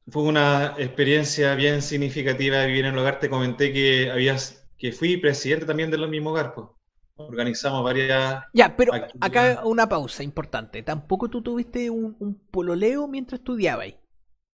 fue 0.08 0.22
una 0.22 0.74
experiencia 0.78 1.54
bien 1.54 1.82
significativa 1.82 2.58
de 2.58 2.66
vivir 2.68 2.84
en 2.84 2.94
el 2.94 2.98
hogar. 2.98 3.18
Te 3.18 3.28
comenté 3.28 3.72
que 3.72 4.10
habías, 4.10 4.66
que 4.78 4.92
fui 4.92 5.16
presidente 5.16 5.66
también 5.66 5.90
de 5.90 5.98
los 5.98 6.08
mismos 6.08 6.32
hogar. 6.32 6.54
Pues. 6.54 6.68
Organizamos 7.16 7.82
varias. 7.82 8.44
Ya, 8.52 8.76
pero 8.76 8.92
acá 9.20 9.62
una 9.64 9.88
pausa 9.88 10.22
importante. 10.22 10.82
Tampoco 10.82 11.28
tú 11.28 11.42
tuviste 11.42 11.90
un, 11.90 12.40
pololeo 12.50 13.08
mientras 13.08 13.40
estudiabas. 13.40 13.94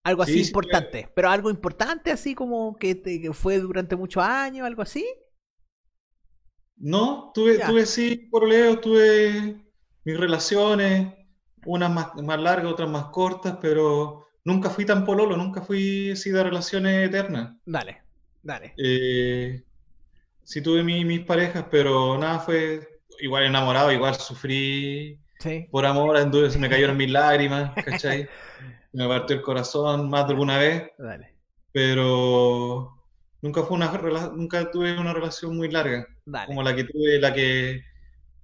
Algo 0.03 0.23
así 0.23 0.41
importante. 0.41 1.09
Pero 1.13 1.29
algo 1.29 1.49
importante, 1.49 2.11
así 2.11 2.35
como 2.35 2.75
que, 2.77 2.95
te, 2.95 3.31
fue 3.33 3.59
durante 3.59 3.95
muchos 3.95 4.23
años, 4.23 4.65
algo 4.65 4.81
así. 4.81 5.05
No, 6.75 7.31
tuve, 7.33 7.59
tuve 7.59 7.85
sí 7.85 8.27
pololeo, 8.31 8.79
tuve 8.79 9.63
mis 10.03 10.17
relaciones, 10.17 11.13
unas 11.65 11.91
más, 11.91 12.15
más 12.21 12.41
largas, 12.41 12.73
otras 12.73 12.89
más 12.89 13.05
cortas, 13.05 13.57
pero 13.61 14.23
nunca 14.43 14.69
fui 14.69 14.85
tan 14.85 15.05
pololo, 15.05 15.37
nunca 15.37 15.61
fui 15.61 16.11
así 16.11 16.31
de 16.31 16.43
relaciones 16.43 17.07
eternas. 17.07 17.55
Dale, 17.65 18.01
dale. 18.41 18.73
Eh, 18.77 19.63
sí 20.43 20.61
tuve 20.61 20.83
mis 20.83 21.21
parejas, 21.21 21.65
pero 21.69 22.17
nada, 22.17 22.39
fue 22.39 23.01
igual 23.19 23.45
enamorado, 23.45 23.91
igual 23.91 24.15
sufrí 24.15 25.19
por 25.71 25.85
amor, 25.85 26.17
se 26.49 26.59
me 26.59 26.69
cayeron 26.69 26.97
mis 26.97 27.11
lágrimas, 27.11 27.73
¿cachai? 27.83 28.27
me 28.93 29.07
partió 29.07 29.35
el 29.35 29.41
corazón 29.41 30.09
más 30.09 30.25
de 30.27 30.33
alguna 30.33 30.57
vez. 30.57 30.91
Dale. 30.97 31.33
Pero 31.71 32.93
nunca 33.41 33.63
fue 33.63 33.75
una 33.75 33.91
nunca 34.35 34.71
tuve 34.71 34.97
una 34.97 35.13
relación 35.13 35.57
muy 35.57 35.69
larga 35.69 36.07
como 36.45 36.63
la 36.63 36.73
que 36.73 36.85
tuve 36.85 37.19
la 37.19 37.33
que 37.33 37.83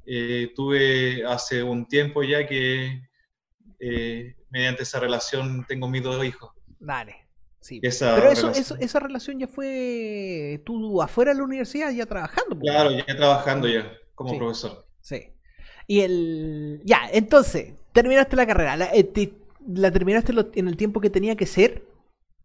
eh, 0.05 0.51
tuve 0.55 1.23
hace 1.26 1.63
un 1.63 1.88
tiempo 1.88 2.21
ya 2.21 2.45
que 2.45 3.01
eh, 3.80 4.35
mediante 4.49 4.84
esa 4.84 4.99
relación 4.99 5.65
tengo 5.68 5.88
mis 5.88 6.03
dos 6.03 6.23
hijos. 6.23 6.51
Dale. 6.80 7.27
Sí. 7.61 7.81
Pero 7.81 8.31
eso, 8.31 8.51
esa 8.51 8.99
relación 8.99 9.39
ya 9.39 9.47
fue 9.47 10.61
tú 10.65 11.01
afuera 11.01 11.31
de 11.31 11.38
la 11.38 11.43
universidad 11.43 11.91
ya 11.91 12.06
trabajando. 12.06 12.57
Claro, 12.60 12.91
ya 12.91 13.06
trabajando 13.06 13.68
ya 13.68 13.91
como 14.15 14.38
profesor. 14.38 14.85
Sí. 15.01 15.30
Y 15.88 16.01
el... 16.01 16.81
Ya, 16.85 17.10
entonces, 17.11 17.73
terminaste 17.91 18.35
la 18.35 18.47
carrera. 18.47 18.77
¿La, 18.77 18.89
eh, 18.93 19.03
terminaste 19.03 20.34
en 20.53 20.68
el 20.68 20.77
tiempo 20.77 21.01
que 21.01 21.10
tenía 21.10 21.35
que 21.35 21.45
ser? 21.45 21.84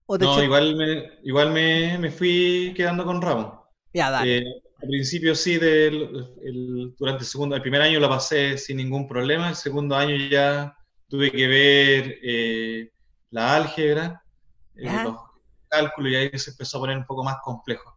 no, 0.09 0.43
igual, 0.43 0.77
me, 0.77 1.11
igual 1.23 1.53
me, 1.53 2.11
fui 2.11 2.75
quedando 2.77 3.05
con 3.05 3.23
ramo. 3.23 3.65
Ya, 3.93 4.11
dale. 4.11 4.39
Eh, 4.39 4.45
al 4.83 4.89
principio 4.89 5.35
sí, 5.35 5.57
del, 5.57 6.95
durante 6.99 7.23
el 7.23 7.29
segundo, 7.29 7.57
el 7.57 7.63
primer 7.63 7.81
año 7.81 8.01
la 8.01 8.09
pasé 8.09 8.59
sin 8.59 8.77
ningún 8.77 9.09
problema, 9.09 9.49
el 9.49 9.55
segundo 9.57 9.97
año 9.97 10.15
ya 10.17 10.77
tuve 11.15 11.31
que 11.31 11.47
ver 11.47 12.19
eh, 12.25 12.91
la 13.31 13.55
álgebra, 13.55 14.21
eh, 14.75 14.91
los 15.05 15.17
cálculos, 15.69 16.11
y 16.11 16.17
ahí 16.17 16.31
se 16.37 16.51
empezó 16.51 16.79
a 16.79 16.81
poner 16.81 16.97
un 16.99 17.07
poco 17.07 17.23
más 17.23 17.37
complejo. 17.41 17.97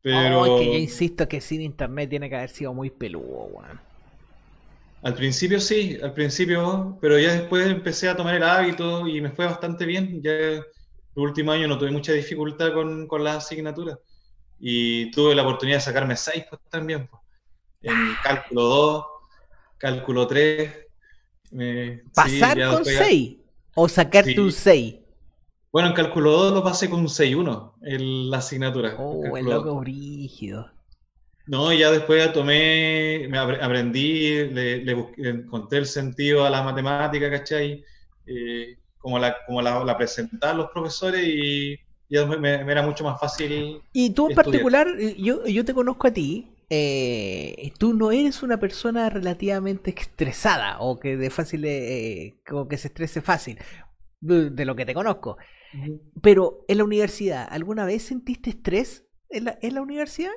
Pero... 0.00 0.40
Oh, 0.40 0.58
que 0.58 0.64
yo 0.64 0.72
insisto 0.72 1.28
que 1.28 1.42
sin 1.42 1.60
internet 1.60 2.08
tiene 2.08 2.30
que 2.30 2.36
haber 2.36 2.48
sido 2.48 2.72
muy 2.72 2.88
peludo, 2.88 3.48
weón. 3.52 3.78
Al 5.02 5.12
principio 5.12 5.60
sí, 5.60 5.98
al 6.02 6.14
principio, 6.14 6.96
pero 7.02 7.18
ya 7.18 7.32
después 7.34 7.66
empecé 7.66 8.08
a 8.08 8.16
tomar 8.16 8.34
el 8.34 8.44
hábito 8.44 9.06
y 9.06 9.20
me 9.20 9.30
fue 9.30 9.44
bastante 9.44 9.84
bien. 9.84 10.22
Ya 10.22 10.32
el 10.32 10.64
último 11.16 11.52
año 11.52 11.68
no 11.68 11.76
tuve 11.76 11.90
mucha 11.90 12.12
dificultad 12.12 12.72
con, 12.72 13.06
con 13.06 13.22
las 13.22 13.44
asignaturas 13.44 13.98
y 14.58 15.10
tuve 15.10 15.34
la 15.34 15.42
oportunidad 15.42 15.76
de 15.76 15.82
sacarme 15.82 16.16
6 16.16 16.46
pues, 16.48 16.62
también. 16.70 17.08
Pues. 17.08 17.22
En 17.82 17.92
ah. 17.94 18.20
cálculo 18.22 18.62
2, 18.62 19.06
cálculo 19.76 20.26
3. 20.26 20.85
¿Pasar 22.14 22.58
con 22.70 22.84
6 22.84 23.36
o 23.74 23.88
sacarte 23.88 24.40
un 24.40 24.52
6? 24.52 24.96
Bueno, 25.72 25.88
en 25.88 25.94
cálculo 25.94 26.32
2 26.32 26.54
lo 26.54 26.64
pasé 26.64 26.88
con 26.88 27.00
un 27.00 27.08
6-1 27.08 27.72
en 27.82 28.30
la 28.30 28.38
asignatura. 28.38 28.96
Oh, 28.98 29.36
el 29.36 29.44
loco 29.44 29.78
brígido. 29.80 30.70
No, 31.46 31.72
ya 31.72 31.90
después 31.90 32.32
tomé, 32.32 33.26
me 33.28 33.38
aprendí, 33.38 34.46
le, 34.46 34.84
le, 34.84 35.06
encontré 35.16 35.78
el 35.78 35.86
sentido 35.86 36.44
a 36.44 36.50
la 36.50 36.62
matemática, 36.62 37.30
¿cachai? 37.30 37.84
Eh, 38.26 38.78
como 38.98 39.18
la, 39.18 39.36
como 39.46 39.62
la, 39.62 39.84
la 39.84 39.96
presentaban 39.96 40.56
los 40.56 40.70
profesores 40.70 41.24
y 41.24 41.78
ya 42.08 42.26
me, 42.26 42.54
era 42.54 42.82
mucho 42.82 43.04
más 43.04 43.20
fácil. 43.20 43.80
Y 43.92 44.10
tú 44.10 44.28
en 44.30 44.34
particular, 44.34 44.88
yo, 45.18 45.46
yo 45.46 45.64
te 45.64 45.74
conozco 45.74 46.08
a 46.08 46.10
ti, 46.10 46.55
eh, 46.68 47.72
tú 47.78 47.94
no 47.94 48.10
eres 48.10 48.42
una 48.42 48.58
persona 48.58 49.08
relativamente 49.08 49.94
estresada 49.96 50.80
o 50.80 50.98
que 50.98 51.16
de 51.16 51.30
fácil, 51.30 51.64
eh, 51.64 52.40
como 52.46 52.66
que 52.68 52.76
se 52.76 52.88
estrese 52.88 53.22
fácil, 53.22 53.58
de, 54.20 54.64
lo 54.64 54.74
que 54.74 54.86
te 54.86 54.94
conozco. 54.94 55.36
Pero 56.22 56.64
en 56.68 56.78
la 56.78 56.84
universidad, 56.84 57.46
¿alguna 57.50 57.84
vez 57.84 58.02
sentiste 58.02 58.50
estrés 58.50 59.04
en 59.28 59.44
la, 59.44 59.58
en 59.60 59.74
la 59.74 59.82
universidad? 59.82 60.32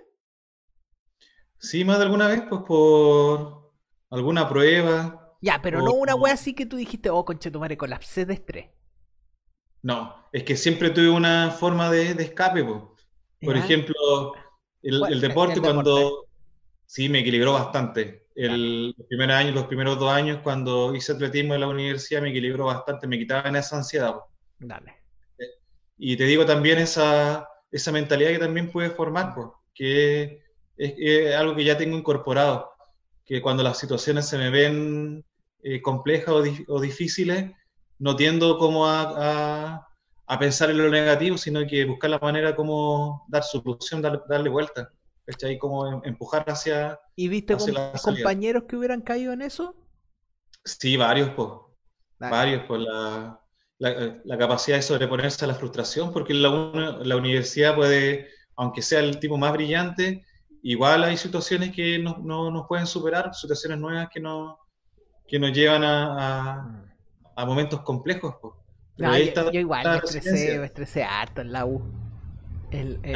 Sí, 1.57 1.83
más 1.83 1.97
de 1.97 2.05
alguna 2.05 2.27
vez, 2.27 2.43
pues 2.49 2.61
por 2.67 3.73
alguna 4.09 4.47
prueba. 4.47 5.35
Ya, 5.41 5.61
pero 5.61 5.81
no 5.81 5.93
una 5.93 6.15
wea 6.15 6.33
así 6.33 6.53
que 6.53 6.65
tú 6.65 6.77
dijiste, 6.77 7.09
oh, 7.09 7.25
conche 7.25 7.51
tu 7.51 7.59
madre, 7.59 7.77
colapsé 7.77 8.25
de 8.25 8.33
estrés. 8.33 8.69
No, 9.81 10.27
es 10.33 10.43
que 10.43 10.57
siempre 10.57 10.89
tuve 10.89 11.09
una 11.09 11.51
forma 11.51 11.89
de, 11.89 12.11
escape, 12.11 12.63
pues. 12.63 12.81
Por 13.41 13.55
ejemplo, 13.55 14.33
el, 14.81 15.21
deporte 15.21 15.59
cuando... 15.59 16.25
Sí, 16.85 17.07
me 17.07 17.19
equilibró 17.19 17.53
bastante. 17.53 18.27
El, 18.35 18.95
los 18.97 19.07
primeros 19.07 19.35
años, 19.35 19.53
los 19.53 19.67
primeros 19.67 19.99
dos 19.99 20.11
años, 20.11 20.39
cuando 20.41 20.95
hice 20.95 21.11
atletismo 21.11 21.53
en 21.53 21.61
la 21.61 21.67
universidad, 21.67 22.21
me 22.21 22.29
equilibró 22.29 22.65
bastante, 22.65 23.05
me 23.05 23.19
quitaban 23.19 23.55
esa 23.55 23.77
ansiedad. 23.77 24.15
Dale. 24.57 24.95
Y 25.97 26.15
te 26.15 26.23
digo 26.23 26.45
también 26.45 26.79
esa, 26.79 27.47
esa 27.71 27.91
mentalidad 27.91 28.31
que 28.31 28.39
también 28.39 28.71
pude 28.71 28.89
formar, 28.89 29.35
pues, 29.35 29.47
que 29.75 30.41
es, 30.77 31.35
algo 31.35 31.55
que 31.55 31.65
ya 31.65 31.77
tengo 31.77 31.97
incorporado, 31.97 32.71
que 33.25 33.41
cuando 33.41 33.63
las 33.63 33.77
situaciones 33.77 34.27
se 34.27 34.37
me 34.37 34.49
ven 34.49 35.23
eh, 35.61 35.81
complejas 35.81 36.33
o, 36.67 36.81
difíciles, 36.81 37.51
no 37.99 38.15
tiendo 38.15 38.57
como 38.57 38.87
a, 38.87 39.75
a, 39.75 39.88
pensar 40.37 40.69
en 40.69 40.77
lo 40.77 40.89
negativo, 40.89 41.37
sino 41.37 41.65
que 41.65 41.85
buscar 41.85 42.11
la 42.11 42.19
manera 42.19 42.55
como 42.55 43.25
dar 43.29 43.43
solución, 43.43 44.01
darle 44.01 44.49
vuelta, 44.49 44.91
¿cachai? 45.25 45.57
Como 45.57 45.87
em, 45.87 46.01
empujar 46.03 46.43
hacia... 46.47 46.99
¿Y 47.15 47.29
viste 47.29 47.55
compañeros 48.03 48.63
que 48.67 48.75
hubieran 48.75 49.01
caído 49.01 49.33
en 49.33 49.41
eso? 49.41 49.75
Sí, 50.63 50.97
varios, 50.97 51.31
pues. 51.31 51.49
Varios, 52.19 52.63
por 52.63 52.79
la, 52.79 53.39
la, 53.79 54.37
capacidad 54.37 54.77
de 54.77 54.83
sobreponerse 54.83 55.45
a 55.45 55.47
la 55.47 55.55
frustración, 55.55 56.11
porque 56.11 56.33
la, 56.33 56.49
la 57.01 57.15
universidad 57.15 57.75
puede, 57.75 58.27
aunque 58.57 58.81
sea 58.81 58.99
el 58.99 59.19
tipo 59.19 59.37
más 59.37 59.53
brillante, 59.53 60.25
igual 60.61 61.03
hay 61.05 61.17
situaciones 61.17 61.73
que 61.73 61.97
no, 61.97 62.17
no 62.17 62.51
nos 62.51 62.67
pueden 62.67 62.85
superar, 62.85 63.33
situaciones 63.33 63.79
nuevas 63.79 64.09
que, 64.13 64.19
no, 64.19 64.59
que 65.27 65.39
nos 65.39 65.53
llevan 65.53 65.83
a, 65.83 66.83
a, 67.35 67.45
momentos 67.45 67.81
complejos. 67.81 68.35
Yo, 68.99 69.59
igual 69.59 69.87
me 69.87 69.97
estresé, 69.97 70.59
me 70.59 70.65
estresé 70.65 71.03
harto 71.03 71.41
en 71.41 71.51
la 71.51 71.65
U. 71.65 71.81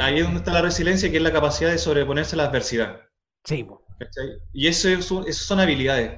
Ahí 0.00 0.18
es 0.18 0.24
donde 0.24 0.38
está 0.38 0.52
la 0.52 0.62
resiliencia, 0.62 1.10
que 1.10 1.18
es 1.18 1.22
la 1.22 1.32
capacidad 1.32 1.70
de 1.70 1.78
sobreponerse 1.78 2.34
a 2.34 2.38
la 2.38 2.44
adversidad. 2.44 3.00
Sí, 3.44 3.66
Y 4.52 4.66
eso, 4.66 4.88
eso, 4.88 5.24
son 5.32 5.60
habilidades. 5.60 6.12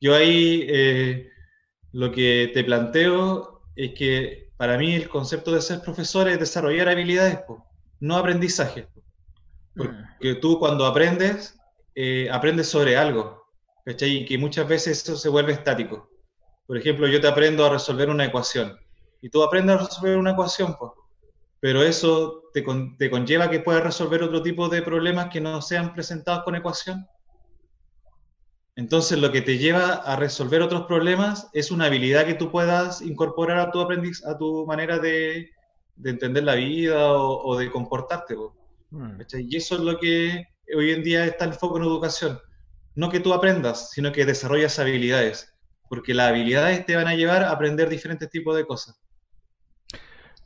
Yo 0.00 0.14
ahí 0.14 0.66
eh, 0.68 1.30
lo 1.92 2.12
que 2.12 2.50
te 2.52 2.62
planteo 2.62 3.62
es 3.74 3.94
que 3.94 4.52
para 4.56 4.78
mí 4.78 4.94
el 4.94 5.08
concepto 5.08 5.52
de 5.52 5.62
ser 5.62 5.80
profesor 5.80 6.28
es 6.28 6.38
desarrollar 6.38 6.88
habilidades, 6.88 7.40
no 8.00 8.16
aprendizaje. 8.16 8.88
Porque 9.74 10.34
tú 10.40 10.58
cuando 10.58 10.86
aprendes, 10.86 11.58
eh, 11.94 12.28
aprendes 12.30 12.68
sobre 12.68 12.96
algo, 12.96 13.44
¿cachai? 13.84 14.18
Y 14.18 14.26
que 14.26 14.38
muchas 14.38 14.68
veces 14.68 15.02
eso 15.02 15.16
se 15.16 15.28
vuelve 15.28 15.52
estático. 15.52 16.08
Por 16.66 16.76
ejemplo, 16.78 17.06
yo 17.06 17.20
te 17.20 17.28
aprendo 17.28 17.64
a 17.64 17.70
resolver 17.70 18.08
una 18.08 18.24
ecuación 18.24 18.78
y 19.20 19.28
tú 19.28 19.42
aprendes 19.42 19.76
a 19.76 19.84
resolver 19.86 20.16
una 20.16 20.32
ecuación, 20.32 20.76
pues. 20.78 20.92
Pero 21.60 21.82
eso 21.82 22.42
te, 22.52 22.64
te 22.98 23.10
conlleva 23.10 23.48
que 23.48 23.60
puedas 23.60 23.82
resolver 23.82 24.22
otro 24.22 24.42
tipo 24.42 24.68
de 24.68 24.82
problemas 24.82 25.30
que 25.30 25.40
no 25.40 25.62
sean 25.62 25.94
presentados 25.94 26.44
con 26.44 26.56
ecuación. 26.56 27.06
Entonces, 28.76 29.18
lo 29.18 29.30
que 29.32 29.40
te 29.40 29.56
lleva 29.56 29.94
a 29.94 30.16
resolver 30.16 30.60
otros 30.60 30.86
problemas 30.86 31.48
es 31.52 31.70
una 31.70 31.86
habilidad 31.86 32.26
que 32.26 32.34
tú 32.34 32.50
puedas 32.50 33.00
incorporar 33.02 33.58
a 33.60 33.70
tu 33.70 33.80
aprendiz, 33.80 34.24
a 34.26 34.36
tu 34.36 34.66
manera 34.66 34.98
de, 34.98 35.50
de 35.96 36.10
entender 36.10 36.44
la 36.44 36.54
vida 36.54 37.12
o, 37.12 37.46
o 37.46 37.56
de 37.56 37.70
comportarte. 37.70 38.34
Pues. 38.34 38.50
Mm. 38.90 39.20
Y 39.38 39.56
eso 39.56 39.76
es 39.76 39.80
lo 39.80 39.98
que 39.98 40.46
hoy 40.74 40.90
en 40.90 41.02
día 41.02 41.24
está 41.24 41.44
el 41.44 41.54
foco 41.54 41.78
en 41.78 41.84
educación. 41.84 42.38
No 42.94 43.10
que 43.10 43.20
tú 43.20 43.32
aprendas, 43.32 43.90
sino 43.90 44.12
que 44.12 44.24
desarrollas 44.24 44.78
habilidades, 44.78 45.53
porque 45.94 46.14
las 46.14 46.30
habilidades 46.30 46.84
te 46.84 46.96
van 46.96 47.06
a 47.06 47.14
llevar 47.14 47.44
a 47.44 47.50
aprender 47.50 47.88
diferentes 47.88 48.28
tipos 48.28 48.56
de 48.56 48.66
cosas. 48.66 49.00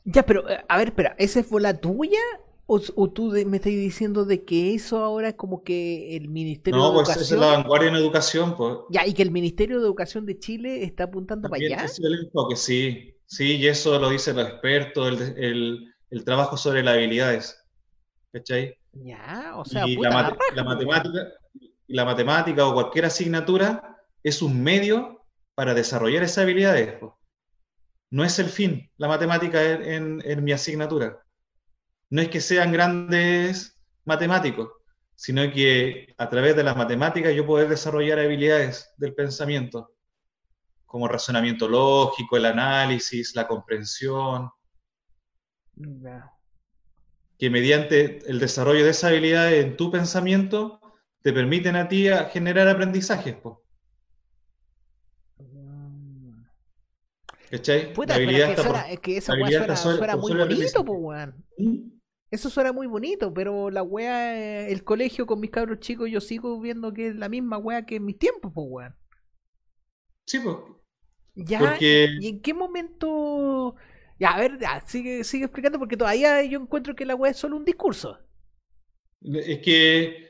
Ya, 0.05 0.23
pero 0.23 0.47
eh, 0.49 0.63
a 0.67 0.77
ver, 0.77 0.89
espera, 0.89 1.15
¿esa 1.17 1.43
fue 1.43 1.61
la 1.61 1.73
tuya? 1.79 2.19
¿O, 2.71 2.79
tú 3.09 3.31
me 3.47 3.57
estás 3.57 3.71
diciendo 3.71 4.25
de 4.25 4.45
que 4.45 4.75
eso 4.75 5.03
ahora 5.03 5.29
es 5.29 5.33
como 5.33 5.63
que 5.63 6.15
el 6.15 6.29
Ministerio 6.29 6.79
de 6.79 6.85
Educación... 6.85 7.15
No, 7.15 7.15
pues 7.15 7.25
esa 7.25 7.33
es 7.35 7.41
la 7.41 7.57
vanguardia 7.57 7.89
en 7.89 7.95
educación. 7.95 8.55
Pues. 8.55 8.77
Ya, 8.91 9.07
y 9.07 9.15
que 9.15 9.23
el 9.23 9.31
Ministerio 9.31 9.79
de 9.79 9.85
Educación 9.85 10.27
de 10.27 10.37
Chile 10.37 10.83
está 10.83 11.05
apuntando 11.05 11.49
para 11.49 11.65
allá. 11.65 11.85
Es 11.85 11.97
el 11.97 12.25
enfoque, 12.25 12.55
sí, 12.55 13.15
sí, 13.25 13.55
y 13.55 13.65
eso 13.65 13.97
lo 13.97 14.11
dicen 14.11 14.35
los 14.35 14.47
expertos, 14.47 15.07
el, 15.07 15.43
el, 15.43 15.93
el 16.11 16.23
trabajo 16.23 16.57
sobre 16.57 16.83
las 16.83 16.93
habilidades. 16.93 17.59
¿cachai? 18.31 18.77
Ya, 18.93 19.53
o 19.55 19.65
sea, 19.65 19.87
y 19.87 19.95
la, 19.95 20.37
la, 20.53 20.63
matemática, 20.63 21.33
la 21.87 22.05
matemática 22.05 22.67
o 22.67 22.73
cualquier 22.73 23.05
asignatura 23.05 23.97
es 24.23 24.41
un 24.41 24.61
medio 24.61 25.18
para 25.59 25.73
desarrollar 25.73 26.23
esas 26.23 26.45
habilidades. 26.45 26.97
No 28.11 28.23
es 28.23 28.39
el 28.39 28.47
fin, 28.47 28.89
la 28.95 29.09
matemática 29.09 29.61
en, 29.61 30.21
en, 30.23 30.41
mi 30.41 30.53
asignatura. 30.53 31.21
No 32.09 32.21
es 32.21 32.29
que 32.29 32.39
sean 32.39 32.71
grandes 32.71 33.77
matemáticos, 34.05 34.69
sino 35.15 35.41
que 35.51 36.15
a 36.17 36.29
través 36.29 36.55
de 36.55 36.63
las 36.63 36.77
matemáticas 36.77 37.35
yo 37.35 37.45
poder 37.45 37.67
desarrollar 37.67 38.19
habilidades 38.19 38.93
del 38.95 39.13
pensamiento, 39.13 39.97
como 40.85 41.09
razonamiento 41.09 41.67
lógico, 41.67 42.37
el 42.37 42.45
análisis, 42.45 43.35
la 43.35 43.45
comprensión 43.45 44.49
que 47.37 47.49
mediante 47.49 48.19
el 48.31 48.39
desarrollo 48.39 48.85
de 48.85 48.91
esas 48.91 49.11
habilidades 49.11 49.65
en 49.65 49.75
tu 49.75 49.91
pensamiento 49.91 50.79
te 51.21 51.33
permiten 51.33 51.75
a 51.75 51.89
ti 51.89 52.07
a 52.07 52.29
generar 52.29 52.69
aprendizajes. 52.69 53.35
¿Cachai? 57.51 57.93
Puta, 57.93 58.15
habilidad 58.15 58.51
es 58.89 58.99
que, 58.99 59.17
eso 59.17 59.33
suena, 59.75 60.15
muy 60.15 60.33
bonito, 60.33 60.85
pues, 60.85 60.99
weón. 61.01 61.45
¿Mm? 61.57 61.99
Eso 62.31 62.49
suena 62.49 62.71
muy 62.71 62.85
bonito, 62.85 63.33
pero 63.33 63.71
la 63.71 63.81
wea, 63.81 64.67
el 64.67 64.83
colegio 64.83 65.25
con 65.25 65.39
mis 65.39 65.49
cabros 65.49 65.79
chicos, 65.79 66.11
yo 66.11 66.21
sigo 66.21 66.59
viendo 66.59 66.93
que 66.93 67.07
es 67.07 67.15
la 67.15 67.27
misma 67.27 67.57
wea 67.57 67.85
que 67.85 67.95
en 67.95 68.05
mis 68.05 68.19
tiempos, 68.19 68.51
pues, 68.53 68.67
weón. 68.69 68.95
Sí, 70.25 70.39
pues. 70.39 70.57
Ya, 71.35 71.77
¿y 71.79 72.27
en 72.27 72.41
qué 72.41 72.53
momento 72.53 73.75
ya, 74.19 74.31
a 74.31 74.39
ver, 74.39 74.59
sigue, 74.85 75.23
sigue 75.23 75.45
explicando 75.45 75.79
porque 75.79 75.95
todavía 75.95 76.43
yo 76.43 76.59
encuentro 76.59 76.93
que 76.93 77.05
la 77.05 77.15
web 77.15 77.31
es 77.31 77.37
solo 77.37 77.55
un 77.55 77.63
discurso. 77.63 78.19
Es 79.21 79.59
que 79.59 80.27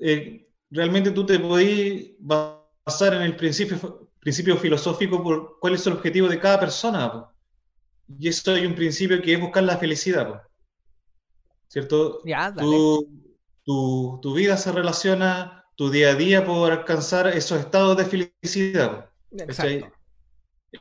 eh, 0.00 0.48
realmente 0.68 1.12
tú 1.12 1.24
te 1.24 1.38
podés 1.38 2.10
basar 2.18 3.14
en 3.14 3.22
el 3.22 3.36
principio, 3.36 4.09
principio 4.20 4.56
filosófico 4.56 5.22
por 5.22 5.58
cuál 5.58 5.74
es 5.74 5.86
el 5.86 5.94
objetivo 5.94 6.28
de 6.28 6.38
cada 6.38 6.60
persona. 6.60 7.26
Y 8.18 8.28
eso 8.28 8.52
hay 8.52 8.66
un 8.66 8.74
principio 8.74 9.20
que 9.22 9.34
es 9.34 9.40
buscar 9.40 9.62
la 9.62 9.78
felicidad. 9.78 10.42
¿Cierto? 11.68 12.20
Ya, 12.24 12.52
tu, 12.54 14.20
tu, 14.20 14.34
vida 14.34 14.56
se 14.56 14.72
relaciona, 14.72 15.64
tu 15.76 15.90
día 15.90 16.10
a 16.10 16.14
día 16.14 16.44
por 16.44 16.72
alcanzar 16.72 17.28
esos 17.28 17.60
estados 17.60 17.96
de 17.96 18.04
felicidad. 18.04 19.10
Exacto. 19.30 19.92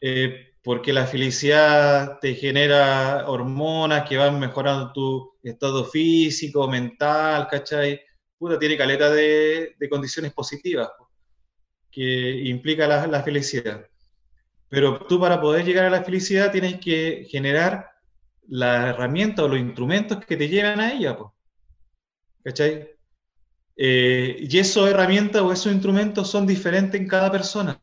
Eh, 0.02 0.50
porque 0.64 0.92
la 0.92 1.08
felicidad 1.08 2.20
te 2.20 2.36
genera 2.36 3.30
hormonas 3.30 4.08
que 4.08 4.18
van 4.18 4.40
mejorando 4.40 4.92
tu 4.92 5.38
estado 5.44 5.86
físico, 5.86 6.68
mental, 6.68 7.48
¿cachai? 7.50 8.02
Puta, 8.38 8.60
tiene 8.60 8.78
caleta 8.78 9.10
de, 9.10 9.76
condiciones 9.90 10.34
positivas 10.34 10.90
que 11.92 12.32
implica 12.46 12.88
la, 12.88 13.08
la, 13.08 13.24
felicidad. 13.24 13.86
Pero 14.70 15.00
tú 15.08 15.20
para 15.20 15.42
poder 15.42 15.66
llegar 15.66 15.86
a 15.86 15.90
la 15.90 16.04
felicidad 16.04 16.52
tienes 16.52 16.80
que 16.80 17.26
generar 17.30 17.90
la 18.48 18.90
herramienta 18.90 19.44
o 19.44 19.48
los 19.48 19.60
instrumentos 19.60 20.26
que 20.26 20.38
te 20.38 20.48
llevan 20.48 20.80
a 20.80 20.92
ella, 20.92 21.18
¿cachai? 22.44 22.90
Eh, 23.82 24.36
y 24.40 24.60
esas 24.60 24.90
herramientas 24.90 25.42
o 25.42 25.54
esos 25.54 25.72
instrumentos 25.72 26.30
son 26.30 26.46
diferentes 26.46 27.00
en 27.00 27.08
cada 27.08 27.32
persona. 27.32 27.80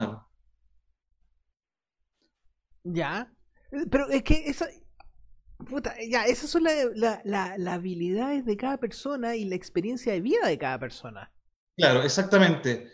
Ya. 2.84 3.32
Pero 3.90 4.08
es 4.10 4.22
que 4.22 4.44
esa. 4.46 4.68
ya, 6.08 6.26
esas 6.26 6.50
son 6.50 6.64
las 6.64 7.66
habilidades 7.66 8.44
de 8.44 8.56
cada 8.58 8.76
persona 8.76 9.36
y 9.36 9.46
la 9.46 9.54
experiencia 9.54 10.12
de 10.12 10.20
vida 10.20 10.46
de 10.46 10.58
cada 10.58 10.78
persona. 10.78 11.32
Claro, 11.76 12.02
exactamente. 12.02 12.92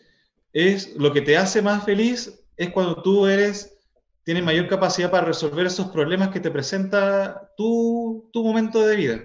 Es 0.53 0.95
lo 0.97 1.12
que 1.12 1.23
te 1.23 1.37
hace 1.37 1.62
más 1.62 1.85
feliz 1.85 2.43
es 2.57 2.70
cuando 2.70 3.03
tú 3.03 3.27
eres, 3.27 3.79
tienes 4.24 4.45
mayor 4.45 4.69
capacidad 4.69 5.11
para 5.11 5.27
resolver 5.27 5.66
esos 5.66 5.89
problemas 5.89 6.29
que 6.29 6.41
te 6.41 6.51
presenta 6.51 7.51
tu, 7.57 8.31
momento 8.35 8.87
de 8.87 8.97
vida. 8.97 9.20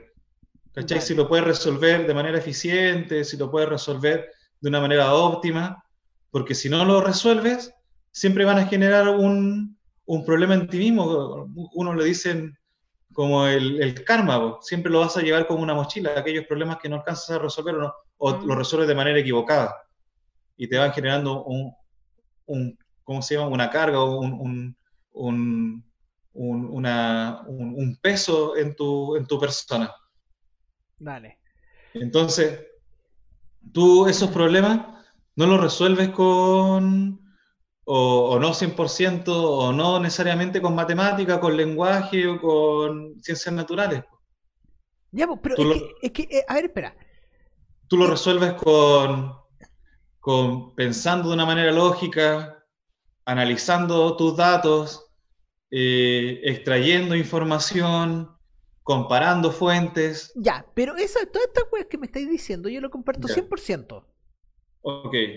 ¿Cachai? 0.74 1.02
Si 1.02 1.16
lo 1.16 1.28
puedes 1.28 1.45
resolver 1.45 2.08
de 2.08 2.14
manera 2.14 2.38
eficiente, 2.38 3.24
si 3.24 3.36
lo 3.38 3.49
puedes 3.49 3.70
resolver 3.70 4.32
de 4.62 4.70
una 4.70 4.80
manera 4.80 5.14
óptima, 5.14 5.84
porque 6.32 6.56
si 6.56 6.70
no 6.70 6.86
lo 6.86 7.02
resuelves, 7.02 7.74
siempre 8.12 8.45
van 8.45 8.60
a 8.60 8.68
generar 8.68 9.10
un, 9.10 9.78
un 10.06 10.26
problema 10.26 10.54
en 10.54 10.68
ti 10.68 10.78
mismo. 10.78 11.48
Uno 11.74 11.94
le 11.94 12.06
dicen 12.06 12.58
como 13.14 13.48
el, 13.48 14.04
karma, 14.04 14.58
siempre 14.62 14.91
lo 14.91 14.99
vas 14.99 15.18
a 15.18 15.22
llevar 15.22 15.48
como 15.48 15.64
una 15.64 15.74
mochila, 15.74 16.14
aquellos 16.16 16.45
problemas 16.45 16.78
que 16.78 16.90
no 16.90 16.98
alcanzas 16.98 17.32
a 17.32 17.40
resolver 17.40 17.76
o, 17.76 17.82
no, 17.82 17.94
o 18.18 18.32
lo 18.32 18.56
resuelves 18.56 18.88
de 18.88 18.95
manera 18.95 19.20
equivocada 19.20 19.86
y 20.58 20.68
te 20.68 20.78
van 20.78 20.92
generando 20.92 21.44
un, 21.46 21.74
un 22.48 22.78
¿cómo 23.04 23.22
se 23.22 23.36
llama? 23.36 23.48
Una 23.48 23.70
carga 23.70 24.02
o 24.02 24.20
un, 24.20 24.76
un, 25.14 25.86
una, 26.34 27.44
un, 27.48 27.98
peso 28.02 28.58
en 28.58 28.76
tu, 28.76 29.16
en 29.16 29.26
tu 29.26 29.40
persona. 29.40 29.94
Vale. 31.00 31.40
Entonces, 31.94 32.68
tú 33.72 34.08
esos 34.08 34.30
problemas 34.30 34.88
no 35.36 35.46
los 35.46 35.62
resuelves 35.62 36.10
con, 36.10 37.22
o, 37.86 38.38
no 38.40 38.50
100%, 38.50 39.24
o 39.28 39.72
no 39.72 40.00
necesariamente 40.00 40.62
con 40.62 40.76
matemática, 40.76 41.40
con 41.40 41.56
lenguaje 41.56 42.28
o 42.28 42.42
con 42.42 43.22
ciencias 43.22 43.56
naturales. 43.56 44.04
Ya, 45.12 45.28
pero 45.42 45.56
es, 46.02 46.12
que, 46.12 46.24
eh, 46.24 46.44
a 46.48 46.56
ver, 46.56 46.66
espera. 46.66 46.96
Tú 47.88 47.98
lo 47.98 48.08
resuelves 48.08 48.54
con, 48.54 49.34
con 50.28 50.76
pensando 50.76 51.30
de 51.30 51.36
una 51.36 51.45
manera 51.45 51.72
lógica, 51.72 52.62
analizando 53.24 54.18
tus 54.18 54.36
datos, 54.36 55.10
eh, 55.72 56.41
extrayendo 56.44 57.16
información, 57.16 58.30
comparando 58.84 59.54
fuentes. 59.54 60.34
Ya, 60.36 60.66
pero 60.76 60.98
esa, 60.98 61.26
todas 61.28 61.48
estas 61.48 61.64
cosas 61.70 61.86
que 61.90 61.98
me 61.98 62.08
estáis 62.08 62.30
diciendo, 62.30 62.68
yo 62.68 62.82
lo 62.82 62.90
comparto 62.90 63.30
100%. 63.30 64.06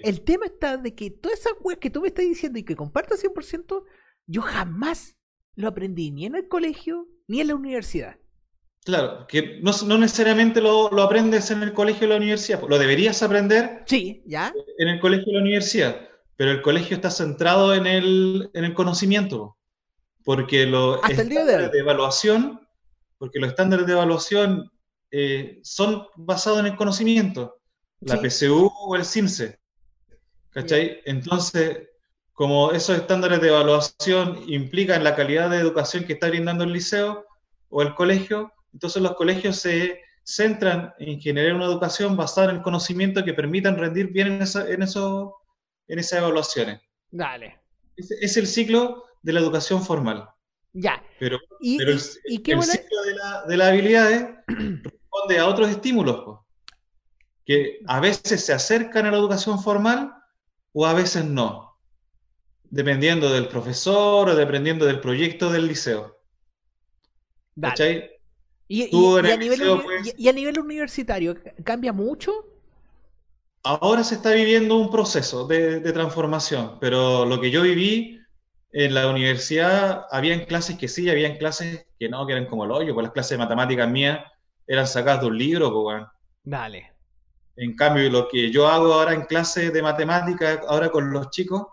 El 0.03 0.23
tema 0.23 0.47
está 0.47 0.77
de 0.77 0.93
que 0.93 1.13
todas 1.13 1.39
esas 1.39 1.53
weas 1.61 1.79
que 1.79 1.91
tú 1.91 2.01
me 2.01 2.09
estás 2.09 2.25
diciendo 2.25 2.59
y 2.59 2.65
que 2.65 2.75
comparto 2.75 3.15
100%, 3.15 3.85
yo 4.27 4.43
jamás 4.43 5.17
lo 5.55 5.69
aprendí 5.69 6.11
ni 6.11 6.27
en 6.27 6.35
el 6.35 6.49
colegio 6.49 7.07
ni 7.29 7.41
en 7.41 7.47
la 7.47 7.55
universidad. 7.55 8.20
Claro, 8.85 9.27
que 9.27 9.61
no, 9.63 9.99
necesariamente 9.99 10.61
lo, 10.61 10.87
aprendes 11.03 11.51
en 11.51 11.63
el 11.63 11.73
colegio 11.75 12.07
o 12.07 12.11
la 12.11 12.17
universidad, 12.17 12.63
lo 12.67 12.79
deberías 12.79 13.23
aprender 13.23 13.83
sí, 13.87 14.23
¿ya? 14.27 14.53
en 14.79 14.89
el 14.89 15.01
colegio 15.01 15.27
o 15.29 15.35
la 15.35 15.43
universidad, 15.43 16.09
pero 16.37 16.51
el 16.51 16.63
colegio 16.63 16.97
está 16.97 17.11
centrado 17.11 17.75
en 17.75 17.87
el, 17.87 18.51
en 18.55 18.65
el 18.65 18.73
conocimiento, 18.73 19.59
porque 20.25 20.65
los 20.65 20.99
estándares 21.09 21.73
de, 21.73 21.79
evaluación, 21.79 22.67
porque 23.19 23.39
los 23.39 23.51
estándares 23.51 23.87
de 23.87 23.93
evaluación 23.93 24.71
eh, 25.11 25.61
son 25.63 26.07
basados 26.17 26.61
en 26.61 26.67
el 26.67 26.77
conocimiento 26.77 27.61
la 28.01 28.17
PSU 28.17 28.73
o 28.87 28.97
el 28.97 29.05
CINCE. 29.05 29.59
¿Cachai? 30.51 31.01
Entonces, 31.05 31.89
como 32.33 32.73
esos 32.73 32.97
estándares 32.97 33.41
de 33.41 33.49
evaluación 33.49 34.43
implican 34.49 35.05
la 35.05 35.15
calidad 35.15 35.51
de 35.51 35.59
educación 35.59 36.05
que 36.05 36.15
está 36.15 36.29
brindando 36.29 36.65
el 36.65 36.73
liceo 36.73 37.27
o 37.69 37.83
el 37.83 37.95
colegio, 37.95 38.53
entonces 38.73 39.03
los 39.03 39.15
colegios 39.15 39.57
se 39.57 40.01
centran 40.23 40.95
en 40.99 41.21
generar 41.21 41.55
una 41.55 41.65
educación 41.65 42.17
basada 42.17 42.51
en 42.51 42.57
el 42.57 42.63
conocimiento 42.63 43.25
que 43.25 43.35
permitan 43.35 43.77
rendir 43.77 44.09
bien 44.09 44.29
en, 44.29 44.35
en, 44.35 44.83
eso, 44.83 45.37
en 45.89 45.99
esas 45.99 46.19
evaluaciones. 46.19 46.81
Dale. 47.11 47.61
Es, 47.97 48.37
el 48.37 48.47
ciclo 48.47 49.05
de 49.23 49.33
la 49.33 49.41
educación 49.41 49.83
formal. 49.83 50.29
Ya. 50.73 51.03
Pero, 51.19 51.39
el, 51.61 52.01
ciclo 52.01 53.03
de, 53.03 53.15
la, 53.15 53.45
de 53.47 53.57
las 53.57 53.69
habilidades 53.69 54.29
responde 54.47 55.39
a 55.39 55.47
otros 55.47 55.69
estímulos. 55.69 56.23
Pues 56.25 56.41
que 57.51 57.81
a 57.89 57.99
veces 57.99 58.45
se 58.45 58.53
acercan 58.53 59.07
a 59.07 59.11
la 59.11 59.17
educación 59.17 59.61
formal 59.61 60.15
o 60.73 60.87
a 60.87 60.95
veces 60.95 61.25
no, 61.25 61.77
dependiendo 62.63 63.29
del 63.33 63.49
profesor 63.49 64.29
o 64.29 64.37
dependiendo 64.37 64.87
del 64.87 65.01
proyecto 65.01 65.51
del 65.51 65.67
liceo. 65.67 66.17
¿Y, 68.73 68.85
a 68.85 70.33
nivel, 70.33 70.61
universitario 70.61 71.35
cambia 71.65 71.93
mucho? 71.93 72.33
Ahora 73.65 74.05
se 74.05 74.15
está 74.15 74.31
viviendo 74.31 74.77
un 74.77 74.93
proceso 74.93 75.45
de, 75.49 75.81
transformación, 75.93 76.79
pero 76.81 77.27
lo 77.27 77.41
que 77.41 77.51
yo 77.51 77.63
viví 77.63 78.21
en 78.71 78.95
la 78.95 79.09
universidad, 79.09 80.07
había 80.13 80.47
clases 80.47 80.79
que 80.79 80.87
sí, 80.87 81.11
había 81.11 81.37
clases 81.37 81.85
que 81.99 82.09
no, 82.09 82.25
que 82.29 82.35
eran 82.35 82.47
como 82.47 82.65
el 82.65 82.71
hoyo, 82.71 82.95
pues 82.95 83.03
las 83.03 83.13
clases 83.13 83.33
de 83.33 83.39
matemáticas 83.39 83.91
mías 83.91 84.21
eran 84.69 84.87
sacadas 84.87 85.23
de 85.23 85.27
un 85.27 85.39
libro, 85.39 85.73
pues, 85.73 86.05
Dale. 86.45 86.93
En 87.57 87.75
cambio, 87.75 88.09
lo 88.09 88.29
que 88.29 88.53
yo 88.53 88.69
hago 88.69 88.95
ahora 88.95 89.15
en 89.15 89.23
clase 89.23 89.73
de 89.73 89.83
matemáticas, 89.83 90.61
ahora 90.69 90.91
con 90.91 91.13
los 91.13 91.29
chicos, 91.31 91.67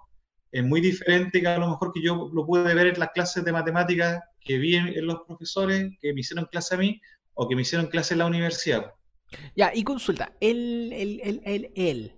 es 0.52 0.64
muy 0.64 0.82
diferente 0.82 1.42
que 1.42 1.48
a 1.48 1.60
lo 1.60 1.70
mejor 1.70 1.92
que 1.94 2.02
yo 2.02 2.32
lo 2.34 2.44
pude 2.44 2.74
ver 2.74 2.88
en 2.88 3.00
las 3.00 3.12
clases 3.12 3.46
de 3.46 3.52
matemáticas 3.52 4.20
que 4.48 4.58
vi 4.58 4.76
en, 4.76 5.06
los 5.06 5.22
profesores 5.28 5.92
que 6.02 6.14
me 6.14 6.22
hicieron 6.22 6.46
clase 6.46 6.76
a 6.76 6.78
mí 6.78 7.02
o 7.34 7.48
que 7.48 7.56
me 7.56 7.62
hicieron 7.62 7.88
clase 7.88 8.14
en 8.14 8.20
la 8.20 8.26
universidad. 8.26 8.94
Ya, 9.56 9.72
y 9.76 9.84
consulta, 9.84 10.32
el, 10.40 10.94
el, 10.94 11.42
el, 11.46 11.72
el, 11.76 12.14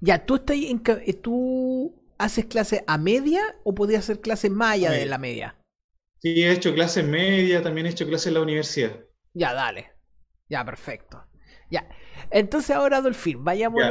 Ya, 0.00 0.26
¿tú, 0.26 0.34
estás 0.36 0.56
en, 0.56 0.82
eh, 0.84 1.14
¿tú 1.14 1.94
haces 2.18 2.46
clase 2.46 2.84
a 2.86 2.98
media 2.98 3.40
o 3.64 3.74
podías 3.74 4.04
hacer 4.04 4.20
clase 4.20 4.50
más 4.50 4.74
allá 4.74 4.90
de 4.90 5.06
la 5.06 5.18
media? 5.18 5.56
Sí, 6.20 6.42
he 6.42 6.50
hecho 6.50 6.74
clases 6.74 7.04
media, 7.04 7.62
también 7.62 7.86
he 7.86 7.90
hecho 7.90 8.06
clases 8.06 8.28
en 8.28 8.34
la 8.34 8.40
universidad. 8.40 8.98
Ya, 9.32 9.54
dale. 9.54 9.92
Ya, 10.48 10.64
perfecto. 10.64 11.24
Ya. 11.70 11.88
Entonces 12.30 12.74
ahora, 12.74 13.00
Dolphin, 13.00 13.44
vayamos. 13.44 13.82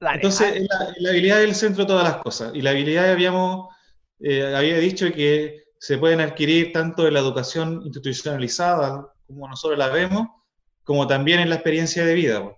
entonces, 0.00 0.56
es 0.56 0.68
la, 0.98 1.10
habilidad 1.10 1.38
del 1.38 1.54
centro 1.54 1.84
de 1.84 1.88
todas 1.88 2.04
las 2.04 2.22
cosas. 2.22 2.52
Y 2.54 2.62
la 2.62 2.70
habilidad 2.70 3.10
habíamos, 3.10 3.74
eh, 4.20 4.54
había 4.54 4.78
dicho 4.78 5.12
que 5.12 5.67
se 5.78 5.98
pueden 5.98 6.20
adquirir 6.20 6.72
tanto 6.72 7.06
en 7.06 7.14
la 7.14 7.20
educación 7.20 7.82
institucionalizada, 7.84 9.12
como 9.26 9.48
nosotros 9.48 9.78
la 9.78 9.88
vemos, 9.88 10.28
como 10.82 11.06
también 11.06 11.40
en 11.40 11.50
la 11.50 11.56
experiencia 11.56 12.04
de 12.04 12.14
vida. 12.14 12.56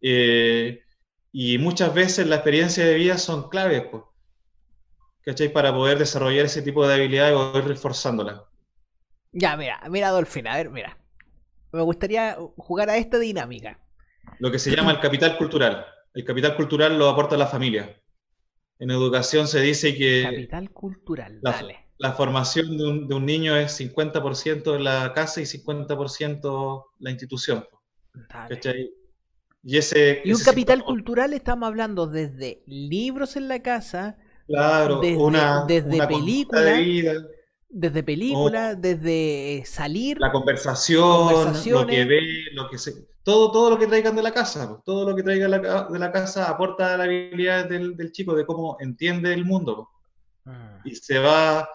Eh, 0.00 0.80
y 1.32 1.58
muchas 1.58 1.94
veces 1.94 2.26
la 2.26 2.36
experiencia 2.36 2.84
de 2.84 2.94
vida 2.94 3.18
son 3.18 3.48
claves, 3.48 3.84
pues, 3.90 4.02
¿cachai? 5.22 5.52
Para 5.52 5.72
poder 5.72 5.98
desarrollar 5.98 6.46
ese 6.46 6.62
tipo 6.62 6.86
de 6.86 6.94
habilidades 6.94 7.38
y 7.54 7.58
ir 7.58 7.64
reforzándolas. 7.64 8.40
Ya, 9.32 9.56
mira, 9.56 9.80
mira, 9.90 10.10
Dolphin, 10.10 10.46
a 10.46 10.56
ver, 10.56 10.70
mira 10.70 10.96
me 11.76 11.82
gustaría 11.82 12.36
jugar 12.56 12.90
a 12.90 12.96
esta 12.96 13.18
dinámica. 13.18 13.78
Lo 14.38 14.50
que 14.50 14.58
se 14.58 14.74
llama 14.74 14.90
el 14.90 15.00
capital 15.00 15.36
cultural. 15.36 15.86
El 16.14 16.24
capital 16.24 16.56
cultural 16.56 16.98
lo 16.98 17.08
aporta 17.08 17.36
la 17.36 17.46
familia. 17.46 18.00
En 18.78 18.90
educación 18.90 19.46
se 19.46 19.60
dice 19.60 19.96
que... 19.96 20.22
Capital 20.22 20.70
cultural, 20.70 21.38
la, 21.42 21.52
dale. 21.52 21.85
La 21.98 22.12
formación 22.12 22.76
de 22.76 23.14
un, 23.14 23.26
niño 23.26 23.56
es 23.56 23.80
50% 23.80 24.76
en 24.76 24.84
la 24.84 25.12
casa 25.14 25.40
y 25.40 25.44
50% 25.44 26.84
la 26.98 27.10
institución. 27.10 27.66
Y, 29.62 29.78
ese, 29.78 30.20
y 30.24 30.32
un 30.32 30.40
capital 30.40 30.84
cultural 30.84 31.32
estamos 31.32 31.66
hablando 31.66 32.06
desde 32.06 32.62
libros 32.66 33.36
en 33.36 33.48
la 33.48 33.62
casa, 33.62 34.16
claro, 34.46 35.00
desde, 35.00 35.16
una, 35.16 35.64
desde 35.66 36.06
películas, 36.06 36.80
desde 37.68 38.02
películas, 38.04 38.80
desde 38.80 39.64
salir. 39.66 40.18
La 40.20 40.30
conversación, 40.30 41.52
lo 41.72 41.86
que 41.86 42.04
ve, 42.04 42.20
lo 42.52 42.68
que 42.70 42.78
se, 42.78 43.08
todo, 43.24 43.50
todo 43.50 43.70
lo 43.70 43.78
que 43.78 43.88
traigan 43.88 44.14
de 44.14 44.22
la 44.22 44.32
casa, 44.32 44.80
todo 44.84 45.10
lo 45.10 45.16
que 45.16 45.24
traigan 45.24 45.50
de 45.50 45.98
la 45.98 46.12
casa 46.12 46.48
aporta 46.48 46.96
la 46.96 47.04
habilidad 47.04 47.68
del, 47.68 48.12
chico 48.12 48.36
de 48.36 48.46
cómo 48.46 48.76
entiende 48.78 49.32
el 49.32 49.44
mundo. 49.44 49.88
mm. 50.44 50.86
y 50.86 50.94
se 50.94 51.18
va 51.18 51.68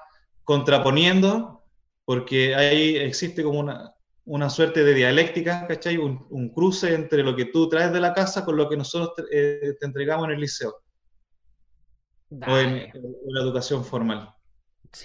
contraponiendo 0.52 1.64
porque 2.04 2.54
ahí 2.56 2.98
existe 2.98 3.42
como 3.42 3.62
una, 3.62 3.96
una 4.26 4.50
suerte 4.50 4.84
de 4.84 4.94
dialéctica, 4.94 5.66
¿cachai? 5.66 5.96
Un, 5.98 6.50
cruce 6.50 6.94
entre 6.94 7.24
lo 7.24 7.38
que 7.38 7.46
tú 7.46 7.70
traes 7.70 7.94
de 7.94 8.02
la 8.02 8.14
casa 8.14 8.44
con 8.44 8.58
lo 8.58 8.68
que 8.68 8.76
nosotros 8.76 9.14
te, 9.16 9.24
eh, 9.32 9.78
entregamos 9.80 10.26
en 10.26 10.32
el 10.32 10.42
liceo. 10.42 10.76
O 12.30 12.58
en, 12.58 12.92
la 13.28 13.42
educación 13.42 13.86
formal. 13.86 14.30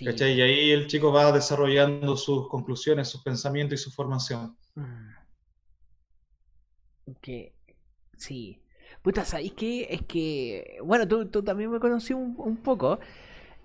¿cachai? 0.04 0.32
Y 0.32 0.42
ahí 0.42 0.70
el 0.72 0.88
chico 0.88 1.12
va 1.12 1.30
desarrollando 1.30 2.16
sus 2.16 2.48
conclusiones, 2.48 3.06
sus 3.06 3.22
pensamientos 3.22 3.78
y 3.78 3.82
su 3.84 3.92
formación. 3.92 4.56
Mm. 4.74 5.10
Que, 7.20 7.54
sí. 8.16 8.60
Puta, 9.00 9.24
¿sabes 9.24 9.52
qué? 9.52 9.86
Es 9.90 10.02
que, 10.02 10.78
bueno, 10.82 11.06
tú, 11.06 11.30
tú 11.30 11.44
también 11.44 11.70
me 11.70 11.78
conocí 11.78 12.12
un, 12.12 12.34
un 12.36 12.56
poco. 12.56 12.98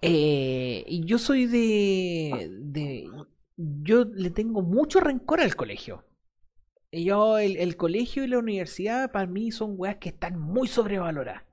Eh, 0.02 0.84
y 0.88 1.06
yo 1.06 1.18
soy 1.20 1.46
de, 1.46 2.50
de, 2.60 3.10
Yo 3.56 4.06
le 4.06 4.32
tengo 4.32 4.62
mucho 4.62 5.00
rencor 5.00 5.42
al 5.42 5.56
colegio. 5.56 6.04
Yo, 6.92 7.38
el, 7.38 7.58
el 7.58 7.78
colegio 7.78 8.24
y 8.24 8.28
la 8.28 8.40
universidad 8.40 9.12
para 9.12 9.28
mí 9.28 9.52
son 9.52 9.76
weas 9.78 9.98
que 9.98 10.10
están 10.10 10.40
muy 10.40 10.68
sobrevaloradas. 10.68 11.44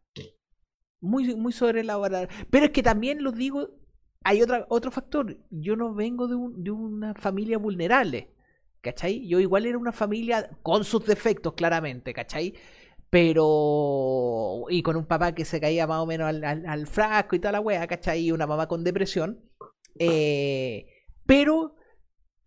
Muy, 1.00 1.34
muy 1.36 1.52
sobrevaloradas. 1.52 2.28
Pero 2.50 2.66
es 2.66 2.70
que 2.72 2.82
también 2.82 3.22
lo 3.22 3.32
digo, 3.32 3.70
hay 4.24 4.42
otra, 4.42 4.66
otro 4.68 4.90
factor. 4.90 5.36
Yo 5.50 5.76
no 5.76 5.94
vengo 5.94 6.26
de, 6.28 6.34
un, 6.34 6.64
de 6.64 6.70
una 6.70 7.14
familia 7.14 7.58
vulnerable. 7.58 8.30
¿Cachai? 8.80 9.26
Yo 9.26 9.40
igual 9.40 9.66
era 9.66 9.78
una 9.78 9.92
familia 9.92 10.50
con 10.62 10.84
sus 10.84 11.04
defectos, 11.04 11.54
claramente, 11.54 12.12
¿cachai? 12.14 12.54
Pero. 13.10 14.64
Y 14.70 14.82
con 14.82 14.96
un 14.96 15.06
papá 15.06 15.32
que 15.34 15.44
se 15.44 15.60
caía 15.60 15.86
más 15.86 16.00
o 16.00 16.06
menos 16.06 16.28
al, 16.28 16.86
frasco 16.86 17.36
y 17.36 17.38
toda 17.38 17.52
la 17.52 17.60
wea, 17.60 17.86
¿cachai? 17.86 18.26
Y 18.26 18.32
una 18.32 18.46
mamá 18.46 18.68
con 18.68 18.84
depresión. 18.84 19.40
Eh, 19.98 20.86
pero 21.26 21.76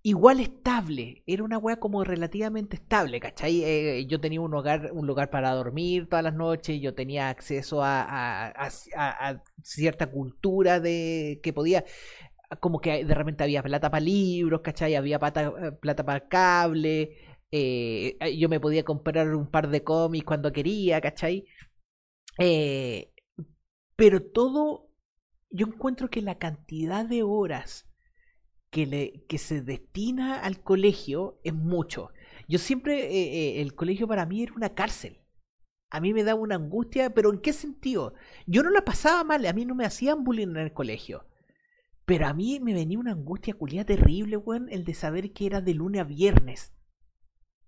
igual 0.04 0.40
estable. 0.40 1.24
Era 1.26 1.44
una 1.44 1.58
wea 1.58 1.78
como 1.78 2.04
relativamente 2.04 2.76
estable, 2.78 3.20
¿cachai? 3.20 3.64
Eh, 3.64 4.06
yo 4.08 4.20
tenía 4.20 4.42
un 4.42 4.54
hogar, 4.54 4.92
un 4.94 5.08
lugar 5.08 5.30
para 5.30 5.52
dormir 5.54 6.08
todas 6.10 6.24
las 6.24 6.34
noches, 6.34 6.80
yo 6.82 6.94
tenía 6.94 7.30
acceso 7.30 7.82
a, 7.84 8.72
cierta 9.64 10.08
cultura 10.08 10.80
de 10.80 11.40
que 11.44 11.54
podía. 11.54 11.86
Como 12.60 12.82
que 12.82 13.06
de 13.06 13.16
repente 13.16 13.44
había 13.44 13.64
plata 13.64 13.90
para 13.90 14.04
libros, 14.04 14.62
¿cachai? 14.62 14.96
Había 14.96 15.20
plata, 15.20 15.78
plata 15.80 16.04
para 16.06 16.28
cable. 16.28 17.18
Eh, 17.52 18.18
yo 18.38 18.48
me 18.48 18.62
podía 18.62 18.84
comprar 18.84 19.36
un 19.36 19.50
par 19.50 19.70
de 19.70 19.84
cómics 19.84 20.26
cuando 20.26 20.54
quería, 20.54 21.02
¿cachai? 21.02 21.46
Eh, 22.40 23.14
pero 23.96 24.24
todo, 24.24 24.90
yo 25.50 25.68
encuentro 25.68 26.10
que 26.10 26.22
la 26.22 26.38
cantidad 26.40 27.06
de 27.06 27.24
horas 27.24 27.90
que, 28.72 28.86
le, 28.86 29.26
que 29.28 29.38
se 29.38 29.62
destina 29.62 30.40
al 30.40 30.64
colegio 30.64 31.40
es 31.44 31.54
mucho. 31.54 32.12
Yo 32.48 32.58
siempre, 32.58 33.06
eh, 33.14 33.62
el 33.62 33.76
colegio 33.76 34.08
para 34.08 34.26
mí 34.26 34.44
era 34.44 34.54
una 34.54 34.74
cárcel. 34.74 35.18
A 35.90 36.00
mí 36.00 36.14
me 36.14 36.24
daba 36.24 36.40
una 36.40 36.56
angustia, 36.56 37.14
pero 37.14 37.34
¿en 37.34 37.42
qué 37.42 37.52
sentido? 37.52 38.14
Yo 38.48 38.64
no 38.64 38.70
la 38.70 38.86
pasaba 38.86 39.26
mal, 39.26 39.46
a 39.46 39.52
mí 39.54 39.66
no 39.66 39.76
me 39.76 39.86
hacían 39.86 40.24
bullying 40.24 40.48
en 40.48 40.58
el 40.58 40.74
colegio. 40.74 41.26
Pero 42.06 42.28
a 42.28 42.34
mí 42.34 42.62
me 42.62 42.74
venía 42.74 42.98
una 42.98 43.12
angustia 43.12 43.54
culia 43.54 43.86
terrible, 43.86 44.38
weón, 44.38 44.70
el 44.72 44.86
de 44.86 44.94
saber 44.94 45.34
que 45.34 45.46
era 45.46 45.60
de 45.60 45.74
lunes 45.74 46.02
a 46.02 46.06
viernes 46.06 46.74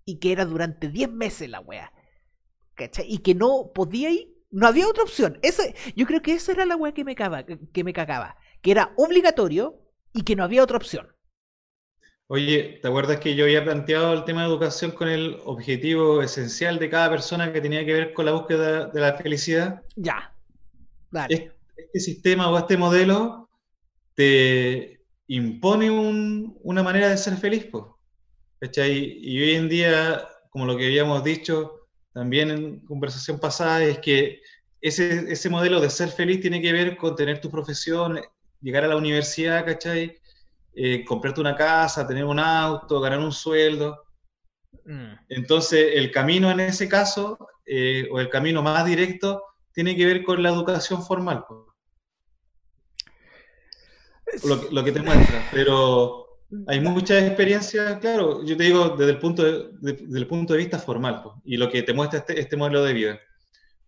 y 0.04 0.18
que 0.18 0.32
era 0.32 0.44
durante 0.44 0.88
10 0.88 1.10
meses 1.10 1.48
la 1.48 1.60
wea. 1.60 1.92
¿Cachai? 2.74 3.06
Y 3.08 3.18
que 3.18 3.34
no 3.34 3.72
podía 3.74 4.10
ir, 4.10 4.34
no 4.50 4.66
había 4.66 4.88
otra 4.88 5.04
opción. 5.04 5.38
Ese, 5.42 5.74
yo 5.96 6.06
creo 6.06 6.22
que 6.22 6.32
esa 6.32 6.52
era 6.52 6.66
la 6.66 6.76
wea 6.76 6.92
que 6.92 7.04
me, 7.04 7.14
cagaba, 7.14 7.44
que 7.44 7.84
me 7.84 7.92
cagaba. 7.92 8.36
Que 8.62 8.72
era 8.72 8.92
obligatorio 8.96 9.80
y 10.12 10.22
que 10.22 10.36
no 10.36 10.44
había 10.44 10.62
otra 10.62 10.76
opción. 10.76 11.14
Oye, 12.26 12.78
¿te 12.80 12.88
acuerdas 12.88 13.20
que 13.20 13.34
yo 13.34 13.44
había 13.44 13.64
planteado 13.64 14.14
el 14.14 14.24
tema 14.24 14.42
de 14.42 14.48
educación 14.48 14.92
con 14.92 15.08
el 15.08 15.36
objetivo 15.44 16.22
esencial 16.22 16.78
de 16.78 16.88
cada 16.88 17.10
persona 17.10 17.52
que 17.52 17.60
tenía 17.60 17.84
que 17.84 17.92
ver 17.92 18.14
con 18.14 18.24
la 18.24 18.32
búsqueda 18.32 18.86
de 18.86 19.00
la 19.00 19.12
felicidad? 19.14 19.82
Ya. 19.94 20.34
Dale. 21.10 21.52
Este, 21.76 22.00
sistema 22.00 22.50
o 22.50 22.58
este 22.58 22.78
modelo 22.78 23.50
te 24.14 25.04
impone 25.26 25.90
una 25.90 26.82
manera 26.82 27.10
de 27.10 27.18
ser 27.18 27.36
feliz, 27.36 27.66
pues. 27.70 27.84
Y 28.60 29.42
hoy 29.42 29.54
en 29.54 29.68
día, 29.68 30.28
como 30.50 30.66
lo 30.66 30.76
que 30.76 30.86
habíamos 30.86 31.22
dicho 31.22 31.88
también 32.12 32.50
en 32.50 32.80
conversación 32.80 33.38
pasada, 33.38 33.84
es 33.84 33.98
que 33.98 34.40
ese, 34.80 35.32
ese 35.32 35.48
modelo 35.48 35.80
de 35.80 35.90
ser 35.90 36.10
feliz 36.10 36.40
tiene 36.40 36.62
que 36.62 36.72
ver 36.72 36.96
con 36.96 37.16
tener 37.16 37.40
tu 37.40 37.50
profesión, 37.50 38.20
llegar 38.60 38.84
a 38.84 38.88
la 38.88 38.96
universidad, 38.96 39.64
¿cachai? 39.64 40.16
Eh, 40.74 41.04
comprarte 41.04 41.40
una 41.40 41.54
casa, 41.54 42.06
tener 42.06 42.24
un 42.24 42.38
auto, 42.38 43.00
ganar 43.00 43.18
un 43.18 43.32
sueldo. 43.32 44.04
Mm. 44.84 45.12
Entonces, 45.28 45.92
el 45.94 46.10
camino 46.10 46.50
en 46.50 46.60
ese 46.60 46.88
caso, 46.88 47.38
eh, 47.64 48.08
o 48.10 48.20
el 48.20 48.28
camino 48.28 48.62
más 48.62 48.84
directo, 48.84 49.42
tiene 49.72 49.96
que 49.96 50.06
ver 50.06 50.24
con 50.24 50.42
la 50.42 50.50
educación 50.50 51.04
formal. 51.04 51.44
Lo, 54.44 54.70
lo, 54.70 54.84
que 54.84 54.92
te 54.92 55.00
muestra. 55.00 55.48
Pero 55.52 56.23
hay 56.66 56.80
muchas 56.80 57.22
experiencias, 57.22 57.98
claro, 57.98 58.44
yo 58.44 58.56
te 58.56 58.64
digo 58.64 58.90
desde 58.90 59.12
el 59.12 59.18
punto 59.18 59.42
de, 59.42 59.68
desde 59.80 60.18
el 60.18 60.26
punto 60.26 60.52
de 60.52 60.60
vista 60.60 60.78
formal 60.78 61.22
y 61.44 61.56
lo 61.56 61.70
que 61.70 61.82
te 61.82 61.92
muestra 61.92 62.20
este, 62.20 62.38
este, 62.40 62.56
modelo 62.56 62.82
de 62.84 62.92
vida. 62.92 63.20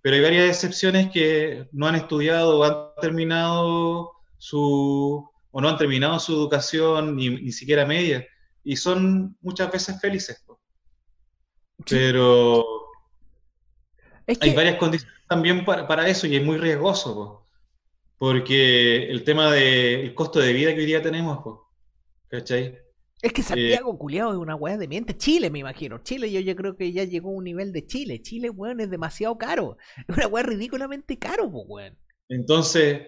Pero 0.02 0.16
hay 0.16 0.22
varias 0.22 0.48
excepciones 0.48 1.10
que 1.10 1.68
no 1.72 1.86
han 1.86 1.96
estudiado 1.96 2.58
o 2.58 2.64
han 2.64 3.00
terminado 3.00 4.12
su 4.38 5.28
o 5.50 5.60
no 5.60 5.68
han 5.68 5.78
terminado 5.78 6.18
su 6.18 6.32
educación 6.32 7.16
ni, 7.16 7.30
ni 7.30 7.52
siquiera 7.52 7.86
media 7.86 8.26
y 8.62 8.76
son 8.76 9.36
muchas 9.40 9.70
veces 9.72 10.00
felices. 10.00 10.44
Pero 11.88 12.64
hay 14.26 14.54
varias 14.54 14.76
condiciones 14.76 15.16
también 15.28 15.64
para, 15.64 15.86
para, 15.86 16.08
eso 16.08 16.26
y 16.26 16.36
es 16.36 16.44
muy 16.44 16.56
riesgoso, 16.58 17.46
porque 18.18 19.10
el 19.10 19.24
tema 19.24 19.50
del 19.52 20.14
costo 20.14 20.40
de 20.40 20.52
vida 20.52 20.74
que 20.74 20.80
hoy 20.80 20.86
día 20.86 21.02
tenemos, 21.02 21.40
pues, 21.42 21.56
¿Cachai? 22.28 22.78
Es 23.22 23.32
que 23.32 23.42
Santiago, 23.42 23.94
eh, 23.94 23.98
culiado, 23.98 24.32
es 24.32 24.38
una 24.38 24.54
weá 24.54 24.76
de 24.76 24.88
mente. 24.88 25.16
Chile, 25.16 25.50
me 25.50 25.60
imagino. 25.60 25.98
Chile, 26.02 26.30
yo, 26.30 26.40
yo 26.40 26.54
creo 26.54 26.76
que 26.76 26.92
ya 26.92 27.04
llegó 27.04 27.30
a 27.30 27.34
un 27.34 27.44
nivel 27.44 27.72
de 27.72 27.86
Chile. 27.86 28.20
Chile, 28.22 28.50
weón, 28.50 28.80
es 28.80 28.90
demasiado 28.90 29.36
caro. 29.38 29.78
Es 30.06 30.16
una 30.16 30.26
weá 30.26 30.42
ridículamente 30.42 31.18
caro, 31.18 31.50
pues, 31.50 31.64
weón. 31.66 31.98
Entonces, 32.28 33.02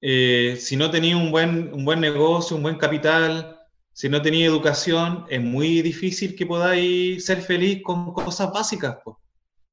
eh, 0.00 0.56
si 0.60 0.76
no 0.76 0.90
tenía 0.90 1.16
un 1.16 1.30
buen, 1.30 1.72
un 1.72 1.84
buen 1.84 2.00
negocio, 2.00 2.56
un 2.56 2.62
buen 2.62 2.76
capital, 2.76 3.58
si 3.92 4.08
no 4.08 4.20
tenía 4.20 4.46
educación, 4.46 5.24
es 5.30 5.40
muy 5.40 5.80
difícil 5.80 6.36
que 6.36 6.46
podáis 6.46 7.24
ser 7.24 7.40
feliz 7.40 7.82
con 7.82 8.12
cosas 8.12 8.52
básicas, 8.52 8.98
pues. 9.02 9.16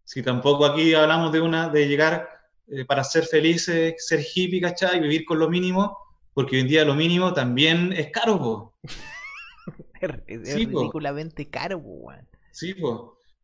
Si 0.06 0.24
tampoco 0.24 0.66
aquí 0.66 0.94
hablamos 0.94 1.32
de 1.32 1.42
una, 1.42 1.70
de 1.70 1.88
llegar 1.88 2.30
eh, 2.68 2.86
para 2.86 3.04
ser 3.04 3.26
felices, 3.26 3.96
ser 3.98 4.22
hippie, 4.22 4.62
¿cachai? 4.62 4.98
Y 4.98 5.02
vivir 5.02 5.26
con 5.26 5.40
lo 5.40 5.50
mínimo, 5.50 5.98
porque 6.34 6.56
hoy 6.56 6.62
en 6.62 6.68
día 6.68 6.86
lo 6.86 6.96
mínimo 6.96 7.34
también 7.34 7.94
es 7.94 8.12
caro, 8.12 8.40
po. 8.40 8.74
es 10.28 10.56
ridículamente 10.56 11.50
caro, 11.50 11.78
weón. 11.78 12.28
Sí, 12.52 12.74
pues. 12.74 12.94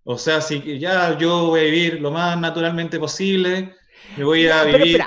O 0.09 0.17
sea, 0.17 0.39
si 0.39 0.79
ya 0.79 1.17
yo 1.17 1.47
voy 1.47 1.59
a 1.59 1.63
vivir 1.63 1.99
lo 1.99 2.11
más 2.11 2.39
naturalmente 2.39 2.97
posible, 2.97 3.75
me 4.15 4.23
voy 4.23 4.47
a 4.47 4.63
vivir, 4.63 5.03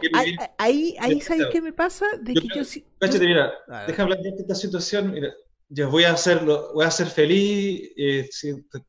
Ahí, 0.58 0.94
ahí, 1.00 1.20
¿sabes 1.22 1.46
qué 1.50 1.62
me 1.62 1.72
pasa? 1.72 2.04
De 2.20 2.34
que 2.34 2.48
yo 2.54 2.64
sí. 2.64 2.84
mira, 3.18 3.52
déjame 3.86 4.08
plantearte 4.08 4.42
esta 4.42 4.54
situación. 4.54 5.12
Mira, 5.12 5.32
yo 5.70 5.88
voy 5.88 6.04
a 6.04 6.12
hacerlo, 6.12 6.72
voy 6.74 6.84
a 6.84 6.90
ser 6.90 7.06
feliz, 7.06 7.92
eh, 7.96 8.28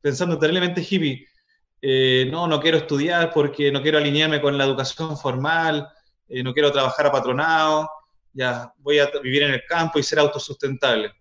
pensando 0.02 0.38
terriblemente 0.38 0.82
hippie. 0.82 1.28
Eh, 1.82 2.28
no, 2.30 2.48
no 2.48 2.60
quiero 2.60 2.78
estudiar 2.78 3.32
porque 3.34 3.72
no 3.72 3.82
quiero 3.82 3.98
alinearme 3.98 4.42
con 4.42 4.58
la 4.58 4.66
educación 4.66 5.18
formal, 5.18 5.88
eh, 6.28 6.44
no 6.44 6.54
quiero 6.54 6.72
trabajar 6.72 7.08
a 7.08 7.12
patronado, 7.12 7.90
ya 8.34 8.74
voy 8.78 9.00
a 9.00 9.10
vivir 9.22 9.44
en 9.44 9.54
el 9.54 9.64
campo 9.68 10.00
y 10.00 10.04
ser 10.04 10.20
autosustentable. 10.20 11.12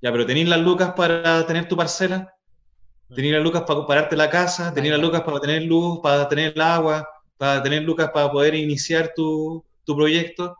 Ya, 0.00 0.12
pero 0.12 0.26
tenéis 0.26 0.48
las 0.48 0.60
lucas 0.60 0.92
para 0.96 1.46
tener 1.46 1.68
tu 1.68 1.76
parcela, 1.76 2.32
tenéis 3.14 3.34
las 3.34 3.42
lucas 3.42 3.62
para 3.66 3.86
pararte 3.86 4.16
la 4.16 4.30
casa, 4.30 4.72
tenéis 4.72 4.92
las 4.92 5.00
lucas 5.00 5.22
para 5.22 5.40
tener 5.40 5.62
luz, 5.62 6.00
para 6.02 6.28
tener 6.28 6.52
el 6.54 6.60
agua, 6.60 7.08
para 7.36 7.62
tener 7.62 7.82
lucas 7.82 8.10
para 8.12 8.30
poder 8.30 8.54
iniciar 8.54 9.12
tu, 9.14 9.64
proyecto. 9.84 10.56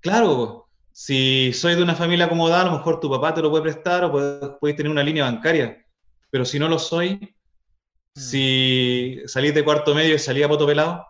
Claro, 0.00 0.68
si 0.90 1.52
soy 1.52 1.76
de 1.76 1.82
una 1.82 1.94
familia 1.94 2.26
acomodada, 2.26 2.62
a 2.62 2.66
lo 2.66 2.72
mejor 2.72 3.00
tu 3.00 3.08
papá 3.10 3.32
te 3.32 3.40
lo 3.40 3.50
puede 3.50 3.62
prestar 3.62 4.04
o 4.04 4.58
puedes, 4.58 4.76
tener 4.76 4.90
una 4.90 5.02
línea 5.02 5.24
bancaria, 5.24 5.84
pero 6.30 6.44
si 6.44 6.58
no 6.58 6.68
lo 6.68 6.78
soy, 6.78 7.14
mm. 7.14 8.20
si 8.20 9.20
salís 9.26 9.54
de 9.54 9.64
cuarto 9.64 9.94
medio 9.94 10.14
y 10.14 10.18
salís 10.18 10.44
a 10.44 10.48
poto 10.48 10.66
pelado, 10.66 11.06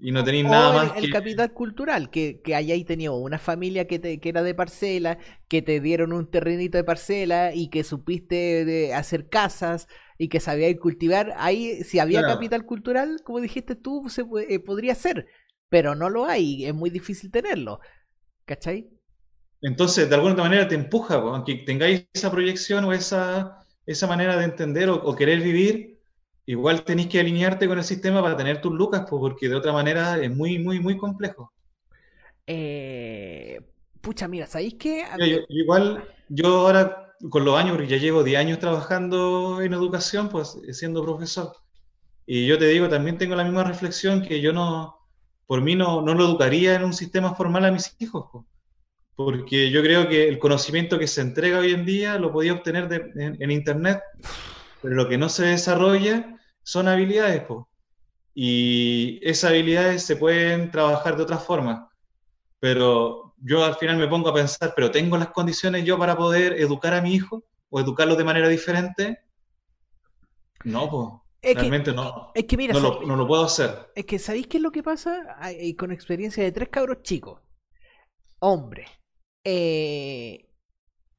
y 0.00 0.12
no 0.12 0.24
tenéis 0.24 0.44
nada 0.44 0.72
más. 0.72 0.96
El, 0.96 1.12
capital 1.12 1.52
cultural, 1.52 2.10
que, 2.10 2.40
que 2.40 2.54
hayáis 2.54 2.86
tenido 2.86 3.16
una 3.16 3.38
familia 3.38 3.86
que, 3.86 3.98
te, 3.98 4.18
que 4.18 4.28
era 4.28 4.42
de 4.42 4.54
parcela, 4.54 5.18
que 5.48 5.62
te 5.62 5.80
dieron 5.80 6.12
un 6.12 6.30
terrenito 6.30 6.78
de 6.78 6.84
parcela 6.84 7.54
y 7.54 7.68
que 7.68 7.84
supiste 7.84 8.64
de 8.64 8.94
hacer 8.94 9.28
casas 9.28 9.88
y 10.18 10.28
que 10.28 10.40
sabíais 10.40 10.78
cultivar. 10.78 11.34
Ahí, 11.36 11.84
si 11.84 11.98
había 11.98 12.22
capital 12.22 12.64
cultural, 12.64 13.20
como 13.24 13.40
dijiste 13.40 13.74
tú, 13.74 14.08
se 14.08 14.24
eh, 14.48 14.58
podría 14.58 14.94
ser, 14.94 15.26
pero 15.68 15.94
no 15.94 16.10
lo 16.10 16.26
hay, 16.26 16.64
es 16.64 16.74
muy 16.74 16.90
difícil 16.90 17.30
tenerlo. 17.30 17.80
¿Cachai? 18.46 18.90
Entonces, 19.62 20.08
de 20.08 20.14
alguna 20.14 20.34
manera 20.34 20.66
te 20.66 20.74
empuja, 20.74 21.16
aunque 21.16 21.56
tengáis 21.56 22.06
esa 22.12 22.30
proyección 22.30 22.84
o 22.84 22.92
esa, 22.92 23.66
esa 23.86 24.06
manera 24.06 24.36
de 24.36 24.44
entender 24.44 24.88
o, 24.88 25.14
querer 25.14 25.40
vivir, 25.40 25.99
igual 26.50 26.82
tenéis 26.82 27.08
que 27.08 27.20
alinearte 27.20 27.68
con 27.68 27.78
el 27.78 27.84
sistema 27.84 28.22
para 28.22 28.36
tener 28.36 28.60
tus 28.60 28.72
lucas, 28.72 29.04
porque 29.08 29.48
de 29.48 29.54
otra 29.54 29.72
manera 29.72 30.18
es 30.18 30.34
muy, 30.34 30.58
muy, 30.58 30.80
muy 30.80 30.96
complejo. 30.96 31.52
Eh, 32.46 33.60
pucha, 34.00 34.26
mira, 34.26 34.46
¿sabéis 34.46 34.74
qué? 34.74 35.04
igual, 35.48 36.04
yo 36.28 36.66
ahora, 36.66 37.14
con 37.28 37.44
los 37.44 37.56
años, 37.56 37.76
porque 37.76 37.88
ya 37.88 37.98
llevo 37.98 38.24
10 38.24 38.40
años 38.40 38.58
trabajando 38.58 39.62
en 39.62 39.74
educación, 39.74 40.28
pues 40.28 40.58
siendo 40.72 41.04
profesor. 41.04 41.52
Y 42.26 42.46
yo 42.46 42.58
te 42.58 42.66
digo, 42.66 42.88
también 42.88 43.18
tengo 43.18 43.36
la 43.36 43.44
misma 43.44 43.64
reflexión 43.64 44.22
que 44.22 44.40
yo 44.40 44.52
no, 44.52 44.98
por 45.46 45.62
mí 45.62 45.74
no, 45.74 46.02
no 46.02 46.14
lo 46.14 46.24
educaría 46.24 46.74
en 46.74 46.84
un 46.84 46.92
sistema 46.92 47.34
formal 47.34 47.64
a 47.64 47.72
mis 47.72 47.94
hijos. 47.98 48.28
Pues 48.32 48.44
porque 49.14 49.70
yo 49.70 49.82
creo 49.82 50.08
que 50.08 50.28
el 50.28 50.38
conocimiento 50.38 50.98
que 50.98 51.06
se 51.06 51.20
entrega 51.20 51.58
hoy 51.58 51.72
en 51.72 51.84
día 51.84 52.18
lo 52.18 52.32
podía 52.32 52.54
obtener 52.54 53.12
en, 53.16 53.50
Internet, 53.50 54.00
pero 54.80 54.94
lo 54.94 55.08
que 55.08 55.18
no 55.18 55.28
se 55.28 55.44
desarrolla 55.44 56.39
son 56.62 56.88
habilidades, 56.88 57.44
y 58.34 59.20
esas 59.22 59.50
habilidades 59.50 60.04
se 60.04 60.16
pueden 60.16 60.70
trabajar 60.70 61.16
de 61.16 61.22
otra 61.22 61.38
forma, 61.38 61.90
pero 62.58 63.34
yo 63.38 63.64
al 63.64 63.76
final 63.76 63.96
me 63.96 64.08
pongo 64.08 64.28
a 64.28 64.34
pensar, 64.34 64.72
pero 64.76 64.90
¿tengo 64.90 65.16
las 65.16 65.28
condiciones 65.28 65.84
yo 65.84 65.98
para 65.98 66.16
poder 66.16 66.54
educar 66.54 66.94
a 66.94 67.02
mi 67.02 67.14
hijo 67.14 67.44
o 67.70 67.80
educarlo 67.80 68.16
de 68.16 68.24
manera 68.24 68.48
diferente? 68.48 69.20
No, 70.64 70.90
pues. 70.90 71.56
Realmente 71.56 71.92
no. 71.92 72.32
Es 72.34 72.44
que 72.44 72.56
mira, 72.58 72.74
no, 72.74 72.80
lo, 72.80 73.06
no, 73.06 73.16
lo, 73.16 73.26
puedo 73.26 73.44
hacer. 73.44 73.90
Es 73.94 74.04
que 74.04 74.18
¿sabéis 74.18 74.46
qué 74.46 74.58
es 74.58 74.62
lo 74.62 74.70
que 74.70 74.82
pasa? 74.82 75.38
Con 75.78 75.90
experiencia 75.90 76.44
de 76.44 76.52
tres 76.52 76.68
cabros 76.68 77.02
chicos. 77.02 77.40
Hombre, 78.40 78.86
eh, 79.44 80.50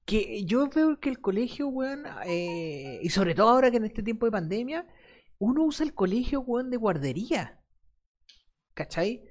que 0.05 0.43
yo 0.45 0.67
veo 0.69 0.99
que 0.99 1.09
el 1.09 1.21
colegio, 1.21 1.69
weón, 1.69 2.05
eh, 2.25 2.99
y 3.01 3.09
sobre 3.09 3.33
todo 3.33 3.49
ahora 3.49 3.71
que 3.71 3.77
en 3.77 3.85
este 3.85 4.03
tiempo 4.03 4.25
de 4.25 4.31
pandemia, 4.31 4.87
uno 5.41 5.63
usa 5.65 5.85
el 5.85 5.93
colegio, 5.93 6.41
weón, 6.41 6.69
de 6.69 6.77
guardería. 6.77 7.59
¿Cachai? 8.75 9.23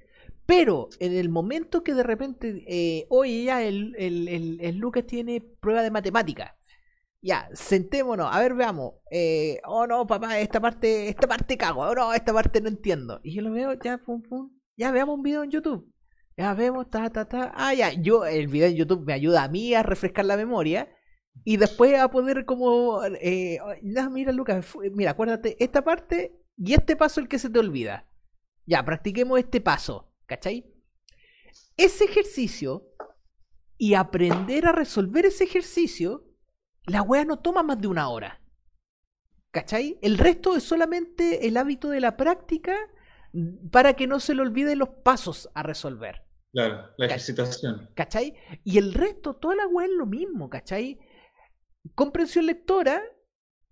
Pero 0.45 0.89
en 0.99 1.13
el 1.13 1.29
momento 1.29 1.83
que 1.83 1.93
de 1.93 2.03
repente, 2.03 2.65
eh, 2.67 3.07
oye, 3.09 3.45
ya 3.45 3.63
el, 3.63 3.95
el, 3.97 4.77
Lucas 4.77 5.05
tiene 5.07 5.41
prueba 5.61 5.81
de 5.81 5.91
matemática. 5.91 6.57
Ya, 7.21 7.49
sentémonos, 7.53 8.27
a 8.29 8.39
ver, 8.39 8.55
veamos. 8.55 8.95
Eh, 9.09 9.61
oh 9.65 9.87
no, 9.87 10.05
papá, 10.05 10.39
esta 10.39 10.59
parte, 10.59 11.07
esta 11.07 11.27
parte 11.27 11.57
cago, 11.57 11.81
oh 11.81 11.95
no, 11.95 12.13
esta 12.13 12.33
parte 12.33 12.59
no 12.59 12.67
entiendo. 12.67 13.21
Y 13.23 13.35
yo 13.35 13.41
lo 13.43 13.51
veo, 13.51 13.73
ya, 13.81 13.97
pum, 13.99 14.21
pum, 14.21 14.51
ya 14.75 14.91
veamos 14.91 15.15
un 15.15 15.23
video 15.23 15.43
en 15.43 15.51
YouTube. 15.51 15.89
Ya 16.35 16.53
vemos, 16.53 16.89
ta, 16.89 17.09
ta, 17.09 17.25
ta. 17.25 17.53
Ah, 17.55 17.73
ya, 17.73 17.93
yo, 17.93 18.25
el 18.25 18.47
video 18.47 18.67
en 18.67 18.75
YouTube 18.75 19.05
me 19.05 19.13
ayuda 19.13 19.43
a 19.43 19.47
mí 19.47 19.73
a 19.73 19.83
refrescar 19.83 20.25
la 20.25 20.35
memoria. 20.37 20.89
Y 21.43 21.57
después 21.57 21.97
a 21.99 22.09
poder 22.09 22.45
como, 22.45 23.03
eh, 23.03 23.59
mira 24.11 24.31
Lucas, 24.31 24.65
mira, 24.93 25.11
acuérdate, 25.11 25.57
esta 25.63 25.83
parte 25.83 26.39
y 26.57 26.73
este 26.73 26.95
paso 26.95 27.19
el 27.19 27.27
que 27.27 27.39
se 27.39 27.49
te 27.49 27.59
olvida. 27.59 28.07
Ya, 28.65 28.85
practiquemos 28.85 29.39
este 29.39 29.59
paso, 29.59 30.13
¿cachai? 30.27 30.71
Ese 31.77 32.05
ejercicio 32.05 32.87
y 33.77 33.95
aprender 33.95 34.67
a 34.67 34.71
resolver 34.71 35.25
ese 35.25 35.45
ejercicio, 35.45 36.27
la 36.85 37.01
wea 37.01 37.25
no 37.25 37.39
toma 37.39 37.63
más 37.63 37.81
de 37.81 37.87
una 37.87 38.09
hora. 38.09 38.39
¿Cachai? 39.49 39.97
El 40.01 40.17
resto 40.17 40.55
es 40.55 40.63
solamente 40.63 41.47
el 41.47 41.57
hábito 41.57 41.89
de 41.89 41.99
la 41.99 42.15
práctica 42.15 42.75
para 43.71 43.95
que 43.95 44.07
no 44.07 44.19
se 44.19 44.35
le 44.35 44.43
olviden 44.43 44.79
los 44.79 44.89
pasos 44.89 45.49
a 45.55 45.63
resolver. 45.63 46.21
Claro, 46.53 46.89
la 46.97 47.05
ejercitación. 47.05 47.89
¿Cachai? 47.95 48.35
Y 48.63 48.77
el 48.77 48.93
resto, 48.93 49.35
toda 49.35 49.55
la 49.55 49.67
web 49.67 49.89
es 49.89 49.97
lo 49.97 50.05
mismo, 50.05 50.49
¿cachai? 50.49 50.99
Comprensión 51.95 52.45
lectora 52.45 53.01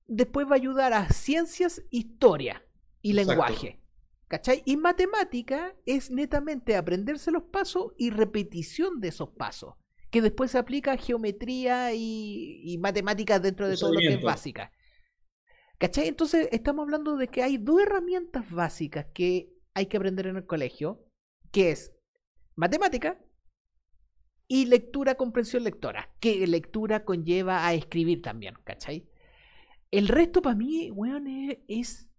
después 0.07 0.47
va 0.47 0.51
a 0.51 0.55
ayudar 0.55 0.93
a 0.93 1.09
ciencias, 1.09 1.83
historia 1.91 2.65
y 3.01 3.13
lenguaje. 3.13 3.79
¿Cachai? 4.27 4.61
Y 4.65 4.77
matemática 4.77 5.75
es 5.85 6.11
netamente 6.11 6.75
aprenderse 6.75 7.31
los 7.31 7.43
pasos 7.43 7.93
y 7.97 8.11
repetición 8.11 8.99
de 8.99 9.07
esos 9.07 9.29
pasos, 9.29 9.73
que 10.11 10.21
después 10.21 10.51
se 10.51 10.59
aplica 10.59 10.91
a 10.91 10.97
geometría 10.97 11.93
y, 11.93 12.77
matemáticas 12.79 13.41
dentro 13.41 13.67
de 13.67 13.75
todo 13.75 13.93
lo 13.93 13.99
que 13.99 14.13
es 14.13 14.21
básica. 14.21 14.71
¿Cachai? 15.79 16.07
Entonces 16.07 16.47
estamos 16.51 16.83
hablando 16.83 17.15
de 17.15 17.27
que 17.27 17.41
hay 17.41 17.57
dos 17.57 17.81
herramientas 17.81 18.51
básicas 18.51 19.07
que 19.13 19.51
hay 19.73 19.87
que 19.87 19.97
aprender 19.97 20.27
en 20.27 20.35
el 20.35 20.45
colegio, 20.45 21.03
que 21.51 21.71
es 21.71 21.95
matemática 22.55 23.19
y 24.51 24.65
lectura, 24.65 25.15
comprensión 25.15 25.63
lectora, 25.63 26.09
que 26.19 26.45
lectura 26.47 27.05
conlleva 27.05 27.67
a 27.67 27.73
escribir 27.75 28.23
también, 28.23 28.55
¿cachai? 28.63 29.07
El 29.91 30.07
resto 30.07 30.41
para 30.41 30.55
mí, 30.55 30.89
weón, 30.91 31.27
es, 31.67 32.09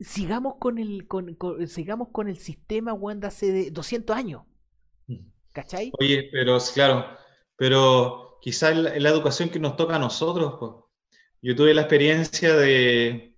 sigamos 0.00 0.54
con 0.58 0.78
el 0.78 1.06
con, 1.06 1.36
sigamos 1.68 2.08
con 2.12 2.28
el 2.28 2.38
sistema, 2.38 2.94
weón, 2.94 3.20
de 3.20 3.26
hace 3.26 3.70
200 3.70 4.16
años. 4.16 4.42
Mm. 5.06 5.18
¿Cachai? 5.52 5.92
Oye, 6.00 6.30
pero 6.32 6.56
claro, 6.72 7.06
pero 7.56 8.38
quizás 8.40 8.74
la, 8.74 8.98
la 8.98 9.08
educación 9.10 9.50
que 9.50 9.60
nos 9.60 9.76
toca 9.76 9.96
a 9.96 10.00
nosotros, 10.00 10.54
pues. 10.58 10.72
Yo 11.42 11.56
tuve 11.56 11.72
la 11.74 11.82
experiencia 11.82 12.54
de, 12.54 13.34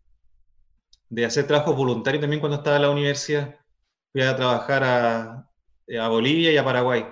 de 1.09 1.25
hacer 1.25 1.47
trabajos 1.47 1.77
voluntarios 1.77 2.21
también 2.21 2.41
cuando 2.41 2.59
estaba 2.59 2.77
en 2.77 2.83
la 2.83 2.91
universidad. 2.91 3.59
Fui 4.13 4.23
a 4.23 4.37
trabajar 4.37 4.83
a, 4.85 5.51
a 6.01 6.09
Bolivia 6.09 6.53
y 6.53 6.57
a 6.57 6.65
Paraguay. 6.65 7.05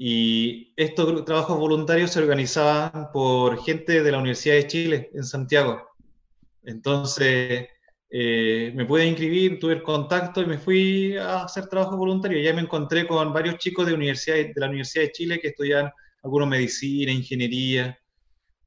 Y 0.00 0.72
estos 0.76 1.24
trabajos 1.24 1.58
voluntarios 1.58 2.12
se 2.12 2.20
organizaban 2.20 3.10
por 3.12 3.60
gente 3.64 4.00
de 4.00 4.12
la 4.12 4.18
Universidad 4.18 4.54
de 4.54 4.66
Chile 4.68 5.10
en 5.12 5.24
Santiago. 5.24 5.88
Entonces 6.62 7.66
eh, 8.08 8.72
me 8.76 8.84
pude 8.84 9.06
inscribir, 9.06 9.58
tuve 9.58 9.72
el 9.72 9.82
contacto 9.82 10.40
y 10.40 10.46
me 10.46 10.56
fui 10.56 11.16
a 11.16 11.42
hacer 11.42 11.66
trabajo 11.66 11.96
voluntario. 11.96 12.40
Ya 12.40 12.54
me 12.54 12.60
encontré 12.60 13.08
con 13.08 13.32
varios 13.32 13.58
chicos 13.58 13.86
de, 13.86 13.94
universidad, 13.94 14.36
de 14.36 14.52
la 14.54 14.68
Universidad 14.68 15.04
de 15.06 15.12
Chile 15.12 15.40
que 15.40 15.48
estudian 15.48 15.90
algunos 16.22 16.46
medicina, 16.46 17.10
ingeniería. 17.10 17.98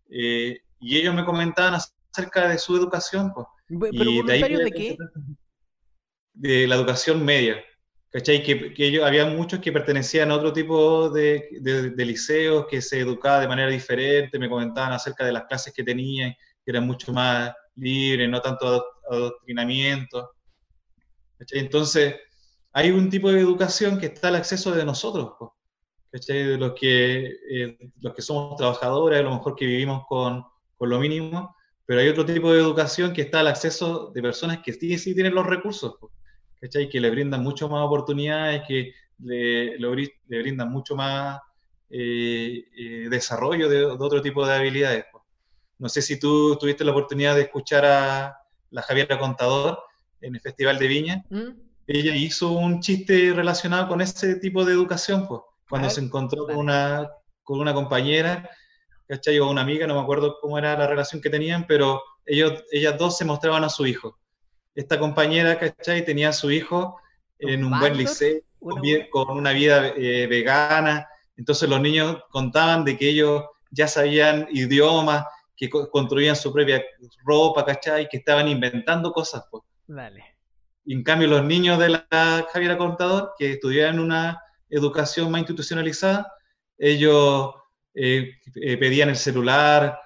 Eh, 0.10 0.60
y 0.82 0.98
ellos 0.98 1.16
me 1.16 1.24
comentaban 1.24 1.80
acerca 2.12 2.50
de 2.50 2.58
su 2.58 2.76
educación. 2.76 3.32
Pues. 3.34 3.48
¿Pero 3.98 4.12
voluntarios 4.12 4.60
de, 4.60 4.66
de 4.66 4.72
qué? 4.72 4.98
De 6.34 6.68
la 6.68 6.76
educación 6.76 7.24
media. 7.24 7.64
¿Cachai? 8.12 8.44
Que, 8.44 8.74
ellos, 8.78 9.06
había 9.06 9.26
muchos 9.26 9.62
que 9.62 9.72
pertenecían 9.72 10.32
a 10.32 10.36
otro 10.36 10.52
tipo 10.52 11.10
de, 11.10 11.48
de, 11.62 12.06
liceos, 12.06 12.68
que 12.70 12.82
se 12.82 13.00
educaba 13.00 13.40
de 13.40 13.48
manera 13.48 13.70
diferente, 13.70 14.38
me 14.38 14.50
comentaban 14.50 14.92
acerca 14.92 15.26
de 15.26 15.32
las 15.32 15.46
clases 15.46 15.74
que 15.74 15.84
tenían, 15.84 16.34
que 16.34 16.72
eran 16.72 16.86
mucho 16.86 17.14
más 17.14 17.54
libres, 17.76 18.30
no 18.30 18.42
tanto 18.42 18.86
adoctrinamiento. 19.10 20.32
¿cachai? 21.38 21.60
Entonces, 21.60 22.16
hay 22.74 22.92
un 22.92 23.10
tipo 23.10 23.32
de 23.32 23.40
educación 23.40 23.98
que 23.98 24.08
está 24.08 24.30
al 24.30 24.36
acceso 24.36 24.72
de 24.72 24.86
nosotros, 24.86 25.32
¿cachai? 26.12 26.44
De 26.44 26.58
los 26.58 26.74
que, 26.74 27.26
eh, 27.50 27.78
los 28.02 28.14
que 28.14 28.22
somos 28.22 28.56
trabajadores, 28.58 29.20
a 29.20 29.24
lo 29.24 29.32
mejor 29.32 29.56
que 29.56 29.66
vivimos 29.66 30.04
con, 30.08 30.44
con 30.76 30.90
lo 30.90 31.00
mínimo, 31.00 31.56
pero 31.86 32.02
hay 32.02 32.10
otro 32.10 32.26
tipo 32.26 32.52
de 32.52 32.60
educación 32.60 33.14
que 33.14 33.22
está 33.24 33.42
al 33.42 33.48
acceso 33.48 34.12
de 34.14 34.22
personas 34.22 34.60
que 34.64 34.74
sí, 34.74 34.98
sí 34.98 35.14
tienen 35.14 35.36
los 35.36 35.46
recursos. 35.46 35.96
¿cachai? 36.00 36.21
Que 36.70 37.00
le 37.00 37.10
brindan 37.10 37.42
mucho 37.42 37.68
más 37.70 37.84
oportunidades, 37.86 38.62
que 38.68 38.94
le, 39.20 39.78
le 39.80 40.42
brindan 40.42 40.72
mucho 40.72 40.96
más 40.96 41.40
eh, 41.90 42.66
eh, 42.78 43.08
desarrollo 43.10 43.68
de, 43.68 43.84
otro 43.84 44.22
tipo 44.22 44.46
de 44.46 44.54
habilidades. 44.54 45.06
No 45.80 45.90
sé 45.90 46.02
si 46.02 46.20
tú 46.20 46.56
tuviste 46.58 46.84
la 46.84 46.92
oportunidad 46.92 47.36
de 47.36 47.42
escuchar 47.42 47.84
a 47.86 48.38
la 48.70 48.82
Javiera 48.84 49.18
Contador 49.18 49.80
en 50.22 50.36
el 50.36 50.42
Festival 50.42 50.78
de 50.78 50.88
Viña. 50.88 51.26
¿Mm? 51.30 51.50
Ella 51.88 52.16
hizo 52.16 52.52
un 52.52 52.80
chiste 52.80 53.34
relacionado 53.34 53.88
con 53.88 54.00
ese 54.00 54.36
tipo 54.36 54.64
de 54.64 54.74
educación, 54.74 55.28
pues, 55.28 55.42
cuando 55.68 55.90
se 55.90 56.02
encontró 56.02 56.46
con 56.46 56.58
una, 56.58 57.10
con 57.44 57.60
una 57.60 57.74
compañera, 57.74 58.50
¿cachai? 59.08 59.40
O 59.40 59.50
una 59.50 59.62
amiga, 59.62 59.88
no 59.88 59.96
me 59.96 60.02
acuerdo 60.02 60.38
cómo 60.40 60.58
era 60.58 60.78
la 60.78 60.88
relación 60.88 61.22
que 61.22 61.30
tenían, 61.30 61.66
pero 61.68 62.02
ellos, 62.26 62.64
ellas 62.72 62.98
dos 62.98 63.18
se 63.18 63.26
mostraban 63.26 63.64
a 63.64 63.70
su 63.70 63.86
hijo 63.88 64.21
esta 64.76 65.00
compañera, 65.00 65.58
¿cachai? 65.60 66.06
Tenía 66.06 66.30
a 66.30 66.34
su 66.34 66.52
hijo 66.52 67.00
en 67.40 67.66
un 67.66 67.80
buen 67.80 67.98
liceo, 67.98 68.42
con 69.10 69.38
una 69.38 69.52
vida 69.52 69.94
eh, 69.98 70.28
vegana. 70.28 71.08
Entonces 71.36 71.68
los 71.68 71.82
niños 71.82 72.18
contaban 72.30 72.86
de 72.86 72.98
que 72.98 73.10
ellos 73.10 73.44
ya 73.72 73.88
sabían 73.88 74.48
idiomas, 74.52 75.26
que 75.56 75.70
construían 75.70 76.36
su 76.36 76.52
propia 76.54 76.84
ropa, 77.26 77.66
¿cachai? 77.66 78.08
Que 78.10 78.18
estaban 78.18 78.48
inventando 78.48 79.12
cosas. 79.12 79.44
Pues. 79.50 79.64
Vale. 79.88 80.24
Y 80.86 80.94
en 80.94 81.04
cambio 81.04 81.28
los 81.28 81.44
niños 81.44 81.78
de 81.80 81.90
la 81.90 82.48
Javiera 82.52 82.78
Contador, 82.78 83.34
que 83.38 83.54
estudiaban 83.54 84.00
una 84.00 84.42
educación 84.70 85.30
más 85.30 85.40
institucionalizada, 85.40 86.32
ellos 86.78 87.54
eh, 87.94 88.32
eh, 88.56 88.78
pedían 88.78 89.10
el 89.10 89.18
celular, 89.18 90.00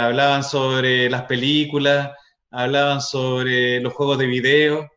hablaban 0.00 0.44
sobre 0.44 1.10
las 1.10 1.22
películas, 1.24 2.10
hablaban 2.56 3.02
sobre 3.02 3.80
los 3.80 3.92
juegos 3.92 4.18
de 4.18 4.26
video. 4.26 4.90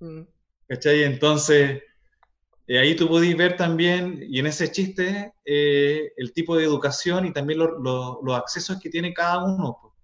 Mm. 0.00 0.22
¿Cachai? 0.68 1.04
Entonces, 1.04 1.82
eh, 2.66 2.78
ahí 2.78 2.96
tú 2.96 3.08
podéis 3.08 3.36
ver 3.36 3.56
también, 3.56 4.24
y 4.28 4.40
en 4.40 4.46
ese 4.46 4.70
chiste, 4.72 5.32
eh, 5.44 6.12
el 6.16 6.32
tipo 6.32 6.56
de 6.56 6.64
educación 6.64 7.26
y 7.26 7.32
también 7.32 7.60
los 7.60 8.36
accesos 8.36 8.80
que 8.80 8.90
tiene 8.90 9.14
cada 9.14 9.44
uno. 9.44 9.94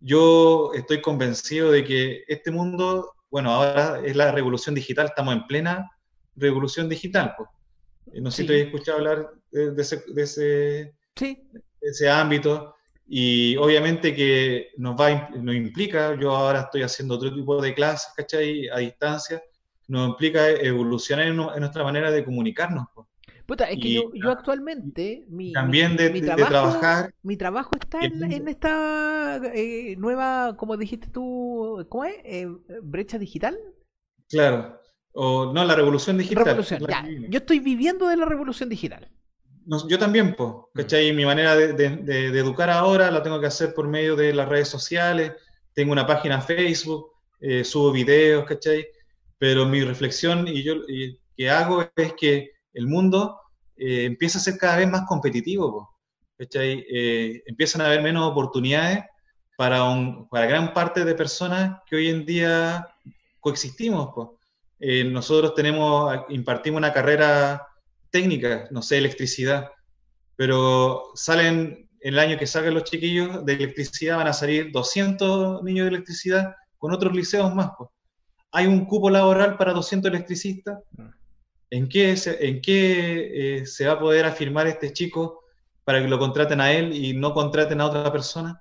Yo 0.00 0.72
estoy 0.74 1.00
convencido 1.00 1.70
de 1.70 1.84
que 1.84 2.24
este 2.26 2.50
mundo, 2.50 3.12
bueno, 3.30 3.52
ahora 3.52 4.00
es 4.04 4.16
la 4.16 4.32
revolución 4.32 4.74
digital, 4.74 5.06
estamos 5.06 5.34
en 5.34 5.46
plena 5.46 5.90
revolución 6.34 6.88
digital. 6.88 7.34
Pues. 7.36 7.48
No 8.20 8.30
sé 8.30 8.42
si 8.42 8.48
te 8.48 8.54
he 8.54 8.62
escuchado 8.62 8.98
hablar 8.98 9.30
de, 9.52 9.80
ese, 9.80 10.02
de, 10.08 10.22
ese, 10.22 10.94
ese 11.80 12.10
ámbito. 12.10 12.74
Y 13.12 13.56
obviamente 13.56 14.14
que 14.14 14.68
nos, 14.76 14.94
va, 14.94 15.30
nos 15.30 15.56
implica, 15.56 16.14
yo 16.14 16.30
ahora 16.30 16.60
estoy 16.60 16.82
haciendo 16.82 17.16
otro 17.16 17.34
tipo 17.34 17.60
de 17.60 17.74
clases, 17.74 18.12
¿cachai? 18.16 18.68
A 18.68 18.78
distancia, 18.78 19.42
nos 19.88 20.10
implica 20.10 20.48
evolucionar 20.48 21.26
en, 21.26 21.34
nuestra 21.34 21.82
manera 21.82 22.12
de 22.12 22.24
comunicarnos. 22.24 22.86
Puta, 23.46 23.64
es 23.64 23.80
que 23.80 23.94
yo, 23.94 24.30
actualmente, 24.30 25.24
mi, 25.28 25.52
también 25.52 25.96
de, 25.96 26.08
trabajar. 26.20 27.12
Mi 27.24 27.36
trabajo 27.36 27.72
está 27.80 27.98
en, 27.98 28.46
esta 28.46 29.40
eh, 29.56 29.96
nueva, 29.98 30.56
como 30.56 30.76
dijiste 30.76 31.08
tú, 31.08 31.84
¿cómo 31.88 32.04
es? 32.04 32.14
Eh, 32.22 32.46
¿Brecha 32.80 33.18
digital? 33.18 33.58
Claro. 34.28 34.80
O 35.10 35.52
no, 35.52 35.64
la 35.64 35.74
revolución 35.74 36.16
digital. 36.16 36.64
Yo 37.28 37.38
estoy 37.38 37.58
viviendo 37.58 38.06
de 38.06 38.16
la 38.16 38.24
revolución 38.24 38.68
digital. 38.68 39.10
Yo 39.88 39.98
también, 39.98 40.34
pues, 40.34 40.50
¿cachai? 40.74 41.12
Mi 41.12 41.24
manera 41.24 41.54
de, 41.56 42.38
educar 42.38 42.70
ahora 42.70 43.10
la 43.10 43.22
tengo 43.22 43.40
que 43.40 43.46
hacer 43.46 43.74
por 43.74 43.88
medio 43.88 44.16
de 44.16 44.32
las 44.34 44.48
redes 44.48 44.68
sociales. 44.68 45.32
Tengo 45.72 45.92
una 45.92 46.06
página 46.06 46.40
Facebook, 46.40 47.12
eh, 47.40 47.64
subo 47.64 47.92
videos, 47.92 48.44
¿cachai? 48.44 48.86
pero 49.40 49.64
mi 49.64 49.82
reflexión 49.82 50.46
y 50.46 50.62
yo 50.62 50.74
que 51.34 51.48
hago 51.48 51.90
es 51.96 52.12
que 52.12 52.50
el 52.74 52.86
mundo 52.86 53.40
eh, 53.74 54.04
empieza 54.04 54.36
a 54.36 54.42
ser 54.42 54.58
cada 54.58 54.76
vez 54.76 54.90
más 54.90 55.06
competitivo, 55.08 55.96
eh, 56.38 57.42
empiezan 57.46 57.80
a 57.80 57.86
haber 57.86 58.02
menos 58.02 58.30
oportunidades 58.30 59.02
para, 59.56 59.84
un, 59.84 60.28
para 60.28 60.44
gran 60.44 60.74
parte 60.74 61.06
de 61.06 61.14
personas 61.14 61.80
que 61.86 61.96
hoy 61.96 62.10
en 62.10 62.26
día 62.26 62.86
coexistimos. 63.40 64.10
Eh, 64.78 65.04
nosotros 65.04 65.54
tenemos, 65.54 66.14
impartimos 66.28 66.76
una 66.76 66.92
carrera 66.92 67.66
técnica, 68.10 68.68
no 68.70 68.82
sé, 68.82 68.98
electricidad, 68.98 69.70
pero 70.36 71.12
salen, 71.14 71.88
el 72.00 72.18
año 72.18 72.38
que 72.38 72.46
salgan 72.46 72.74
los 72.74 72.84
chiquillos 72.84 73.44
de 73.44 73.54
electricidad 73.54 74.16
van 74.16 74.28
a 74.28 74.32
salir 74.32 74.72
200 74.72 75.62
niños 75.62 75.84
de 75.84 75.96
electricidad 75.96 76.54
con 76.78 76.92
otros 76.92 77.14
liceos 77.14 77.54
más. 77.54 77.70
Pues 77.76 77.90
hay 78.52 78.66
un 78.66 78.84
cupo 78.86 79.10
laboral 79.10 79.56
para 79.56 79.72
200 79.72 80.10
electricistas. 80.10 80.78
Mm. 80.92 81.08
¿En 81.72 81.88
qué, 81.88 82.16
se, 82.16 82.48
en 82.48 82.60
qué 82.60 83.58
eh, 83.58 83.66
se 83.66 83.86
va 83.86 83.92
a 83.92 84.00
poder 84.00 84.24
afirmar 84.24 84.66
este 84.66 84.92
chico 84.92 85.44
para 85.84 86.00
que 86.00 86.08
lo 86.08 86.18
contraten 86.18 86.60
a 86.60 86.72
él 86.72 86.92
y 86.92 87.12
no 87.12 87.32
contraten 87.32 87.80
a 87.80 87.86
otra 87.86 88.10
persona? 88.10 88.60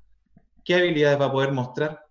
¿Qué 0.63 0.75
habilidades 0.75 1.19
va 1.19 1.25
a 1.25 1.31
poder 1.31 1.51
mostrar? 1.51 2.05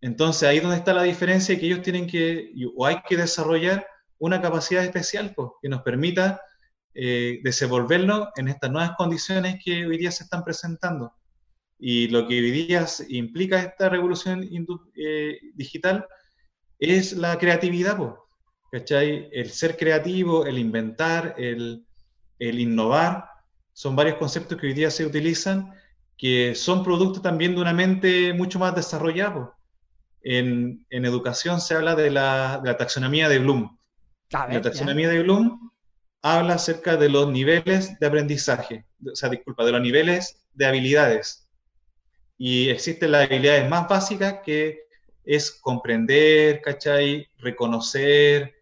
Entonces 0.00 0.48
ahí 0.48 0.58
es 0.58 0.62
donde 0.62 0.78
está 0.78 0.94
la 0.94 1.02
diferencia 1.02 1.54
y 1.54 1.58
que 1.58 1.66
ellos 1.66 1.82
tienen 1.82 2.06
que, 2.06 2.52
o 2.76 2.86
hay 2.86 3.02
que 3.06 3.16
desarrollar 3.16 3.86
una 4.18 4.40
capacidad 4.40 4.84
especial 4.84 5.32
pues, 5.34 5.50
que 5.62 5.68
nos 5.68 5.82
permita 5.82 6.40
eh, 6.94 7.40
desenvolverlo 7.42 8.30
en 8.36 8.48
estas 8.48 8.70
nuevas 8.70 8.96
condiciones 8.96 9.62
que 9.62 9.86
hoy 9.86 9.98
día 9.98 10.10
se 10.10 10.24
están 10.24 10.44
presentando. 10.44 11.12
Y 11.78 12.08
lo 12.08 12.26
que 12.26 12.38
hoy 12.38 12.50
día 12.50 12.86
implica 13.08 13.60
esta 13.60 13.88
revolución 13.88 14.48
eh, 14.94 15.38
digital 15.54 16.06
es 16.78 17.12
la 17.12 17.38
creatividad, 17.38 17.98
¿cachai? 18.70 19.28
El 19.32 19.50
ser 19.50 19.76
creativo, 19.76 20.46
el 20.46 20.58
inventar, 20.58 21.34
el, 21.38 21.84
innovar, 22.38 23.28
son 23.72 23.94
varios 23.96 24.16
conceptos 24.16 24.58
que 24.58 24.68
hoy 24.68 24.74
día 24.74 24.90
se 24.90 25.04
utilizan 25.04 25.72
que 26.16 26.54
son 26.54 26.82
producto 26.82 27.20
también 27.20 27.54
de 27.54 27.60
una 27.60 27.74
mente 27.74 28.32
mucho 28.32 28.58
más 28.58 28.74
desarrollada. 28.74 29.54
En, 30.22 30.86
educación 30.90 31.60
se 31.60 31.74
habla 31.74 31.94
de 31.94 32.10
la, 32.10 32.76
taxonomía 32.78 33.28
de 33.28 33.38
Bloom. 33.38 33.75
La 34.30 34.60
taxonomía 34.60 35.08
de 35.08 35.22
Bloom 35.22 35.70
habla 36.22 36.54
acerca 36.54 36.96
de 36.96 37.08
los 37.08 37.28
niveles 37.28 37.98
de 37.98 38.06
aprendizaje, 38.06 38.84
o 39.04 39.14
sea, 39.14 39.28
disculpa, 39.28 39.64
de 39.64 39.72
los 39.72 39.80
niveles 39.80 40.42
de 40.54 40.66
habilidades. 40.66 41.48
Y 42.38 42.68
existen 42.68 43.12
las 43.12 43.26
habilidades 43.26 43.68
más 43.68 43.88
básicas 43.88 44.40
que 44.44 44.80
es 45.24 45.50
comprender, 45.50 46.60
¿cachai? 46.62 47.28
Reconocer 47.38 48.56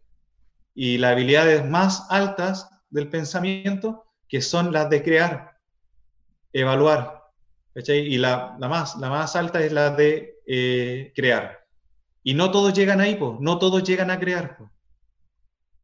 y 0.74 0.98
las 0.98 1.12
habilidades 1.12 1.64
más 1.64 2.06
altas 2.10 2.68
del 2.90 3.08
pensamiento, 3.08 4.04
que 4.28 4.40
son 4.40 4.72
las 4.72 4.90
de 4.90 5.02
crear, 5.02 5.56
evaluar, 6.52 7.24
¿cachai? 7.74 8.00
Y 8.00 8.18
la, 8.18 8.56
más, 8.58 8.96
la 8.96 9.08
más 9.08 9.36
alta 9.36 9.62
es 9.62 9.72
la 9.72 9.90
de 9.90 10.36
eh, 10.46 11.12
crear. 11.14 11.64
Y 12.22 12.34
no 12.34 12.50
todos 12.50 12.72
llegan 12.74 13.00
ahí, 13.00 13.16
pues, 13.16 13.40
no 13.40 13.58
todos 13.58 13.82
llegan 13.82 14.10
a 14.10 14.18
crear. 14.18 14.58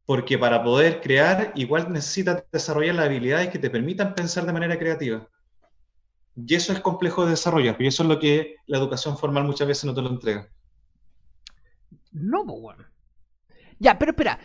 Porque 0.05 0.37
para 0.37 0.63
poder 0.63 1.01
crear, 1.01 1.51
igual 1.55 1.91
necesitas 1.91 2.43
desarrollar 2.51 2.95
las 2.95 3.05
habilidades 3.05 3.49
que 3.49 3.59
te 3.59 3.69
permitan 3.69 4.15
pensar 4.15 4.45
de 4.45 4.53
manera 4.53 4.77
creativa. 4.77 5.27
Y 6.35 6.55
eso 6.55 6.73
es 6.73 6.79
complejo 6.79 7.25
de 7.25 7.31
desarrollar, 7.31 7.75
y 7.79 7.87
eso 7.87 8.03
es 8.03 8.09
lo 8.09 8.19
que 8.19 8.55
la 8.65 8.77
educación 8.77 9.17
formal 9.17 9.43
muchas 9.43 9.67
veces 9.67 9.85
no 9.85 9.93
te 9.93 10.01
lo 10.01 10.09
entrega. 10.09 10.49
No, 12.11 12.43
bueno. 12.45 12.85
Ya, 13.79 13.97
pero 13.97 14.11
espera. 14.11 14.39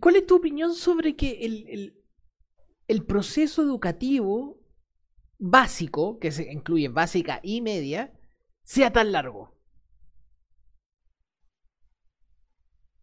¿Cuál 0.00 0.16
es 0.16 0.26
tu 0.26 0.36
opinión 0.36 0.74
sobre 0.74 1.14
que 1.16 1.44
el, 1.44 1.94
el, 2.88 3.04
proceso 3.04 3.62
educativo 3.62 4.58
básico, 5.38 6.18
que 6.18 6.32
se 6.32 6.50
incluye 6.50 6.88
básica 6.88 7.40
y 7.42 7.60
media, 7.60 8.12
sea 8.62 8.92
tan 8.92 9.12
largo? 9.12 9.53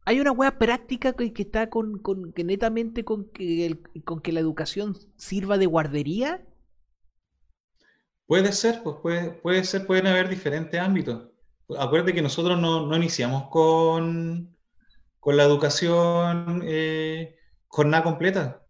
Hay 0.05 0.19
una 0.19 0.31
hueá 0.31 0.57
práctica 0.57 1.13
que, 1.13 1.31
que 1.33 1.43
está 1.43 1.69
con, 1.69 1.99
con, 1.99 2.33
que 2.33 2.43
netamente 2.43 3.03
con 3.03 3.29
que, 3.31 3.77
con 4.03 4.21
que 4.21 4.31
la 4.31 4.39
educación 4.39 4.97
sirva 5.15 5.57
de 5.57 5.67
guardería. 5.67 6.45
Puede 8.25 8.51
ser, 8.51 8.81
pues 8.83 8.97
puede, 9.01 9.31
puede 9.31 9.63
ser, 9.63 9.85
pueden 9.85 10.07
haber 10.07 10.29
diferentes 10.29 10.79
ámbitos 10.79 11.31
acuérdate 11.77 12.13
que 12.13 12.21
nosotros 12.21 12.59
no, 12.59 12.95
iniciamos 12.95 13.49
con, 13.49 14.55
con 15.19 15.37
la 15.37 15.43
educación 15.43 16.63
eh, 16.65 17.35
jornada 17.67 18.03
completa. 18.03 18.65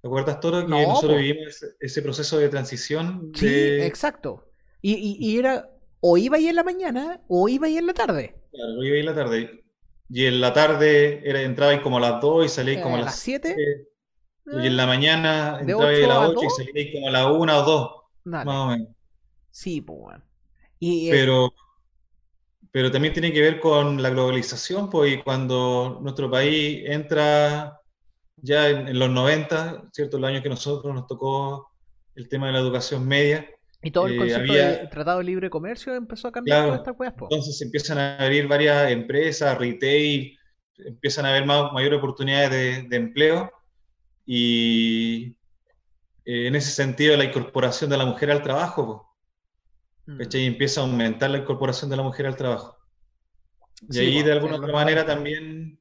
¿Te 0.00 0.08
acuerdas, 0.08 0.40
todo 0.40 0.64
Que 0.64 0.70
nosotros 0.70 1.18
vivimos 1.18 1.64
ese, 1.80 2.02
proceso 2.02 2.38
de 2.38 2.48
transición. 2.48 3.32
Sí, 3.34 3.48
exacto. 3.48 4.48
Y, 4.82 5.38
era 5.38 5.70
o 6.00 6.16
iba 6.16 6.36
ahí 6.36 6.46
en 6.46 6.56
la 6.56 6.62
mañana 6.62 7.20
o 7.26 7.48
iba 7.48 7.66
ahí 7.66 7.76
en 7.76 7.86
la 7.86 7.94
tarde. 7.94 8.36
Claro, 8.52 8.84
iba 8.84 8.94
ahí 8.94 9.00
en 9.00 9.06
la 9.06 9.14
tarde. 9.14 9.64
Y 10.08 10.26
en 10.26 10.40
la 10.40 10.52
tarde 10.52 11.20
era, 11.28 11.42
entraba 11.42 11.72
ahí 11.72 11.80
como 11.80 11.98
a 11.98 12.00
las 12.00 12.20
2 12.20 12.46
y 12.46 12.48
salía 12.48 12.82
como 12.82 12.96
a 12.96 13.00
las 13.00 13.18
7. 13.18 13.56
Y 14.46 14.66
en 14.66 14.76
la 14.76 14.86
mañana 14.86 15.58
entraba 15.60 15.88
ahí 15.88 16.04
a 16.04 16.08
las 16.08 16.28
8 16.30 16.40
y 16.42 16.50
salía 16.50 16.72
ahí 16.76 16.92
como 16.92 17.08
a 17.08 17.10
las 17.10 17.26
1 17.26 17.58
o 17.58 17.62
2. 17.62 17.90
Más 18.24 18.46
o 18.46 18.66
menos. 18.66 18.88
Sí, 19.50 19.80
pues 19.80 19.98
bueno. 19.98 20.24
Y, 20.78 21.08
eh, 21.08 21.12
Pero 21.12 21.52
pero 22.76 22.90
también 22.90 23.14
tiene 23.14 23.32
que 23.32 23.40
ver 23.40 23.58
con 23.58 24.02
la 24.02 24.10
globalización, 24.10 24.90
pues 24.90 25.22
cuando 25.24 25.98
nuestro 26.02 26.30
país 26.30 26.82
entra 26.84 27.80
ya 28.36 28.68
en, 28.68 28.98
los 28.98 29.08
90, 29.08 29.88
¿cierto? 29.94 30.18
Los 30.18 30.28
años 30.28 30.42
que 30.42 30.50
nosotros 30.50 30.94
nos 30.94 31.06
tocó 31.06 31.70
el 32.14 32.28
tema 32.28 32.48
de 32.48 32.52
la 32.52 32.58
educación 32.58 33.08
media. 33.08 33.48
Y 33.86 33.90
todo 33.90 34.06
el 34.06 34.14
eh, 34.14 34.18
concepto 34.18 34.52
de 34.52 34.88
Tratado 34.90 35.18
de 35.18 35.24
Libre 35.24 35.50
Comercio 35.50 35.94
empezó 35.94 36.28
a 36.28 36.32
cambiar 36.32 36.74
esta 36.74 36.94
Entonces 36.98 37.60
empiezan 37.62 37.98
a 37.98 38.16
abrir 38.18 38.48
varias 38.48 38.90
empresas, 38.90 39.56
retail, 39.58 40.38
empiezan 40.78 41.26
a 41.26 41.30
haber 41.30 41.46
más, 41.46 41.72
mayores 41.72 41.98
oportunidades 41.98 42.88
de, 42.88 42.96
empleo 42.96 43.50
y 44.24 45.36
eh, 46.24 46.48
en 46.48 46.56
ese 46.56 46.70
sentido 46.70 47.16
la 47.16 47.24
incorporación 47.24 47.88
de 47.88 47.96
la 47.96 48.06
mujer 48.06 48.30
al 48.30 48.42
trabajo, 48.42 48.86
pues, 48.86 49.06
Mm. 50.06 50.20
Y 50.32 50.46
empieza 50.46 50.80
a 50.80 50.84
aumentar 50.84 51.30
la 51.30 51.38
incorporación 51.38 51.90
de 51.90 51.96
la 51.96 52.02
mujer 52.02 52.26
al 52.26 52.36
trabajo. 52.36 52.76
Y 53.90 53.98
ahí 53.98 54.22
de 54.22 54.32
alguna 54.32 54.56
otra 54.56 54.72
manera 54.72 55.04
también 55.04 55.78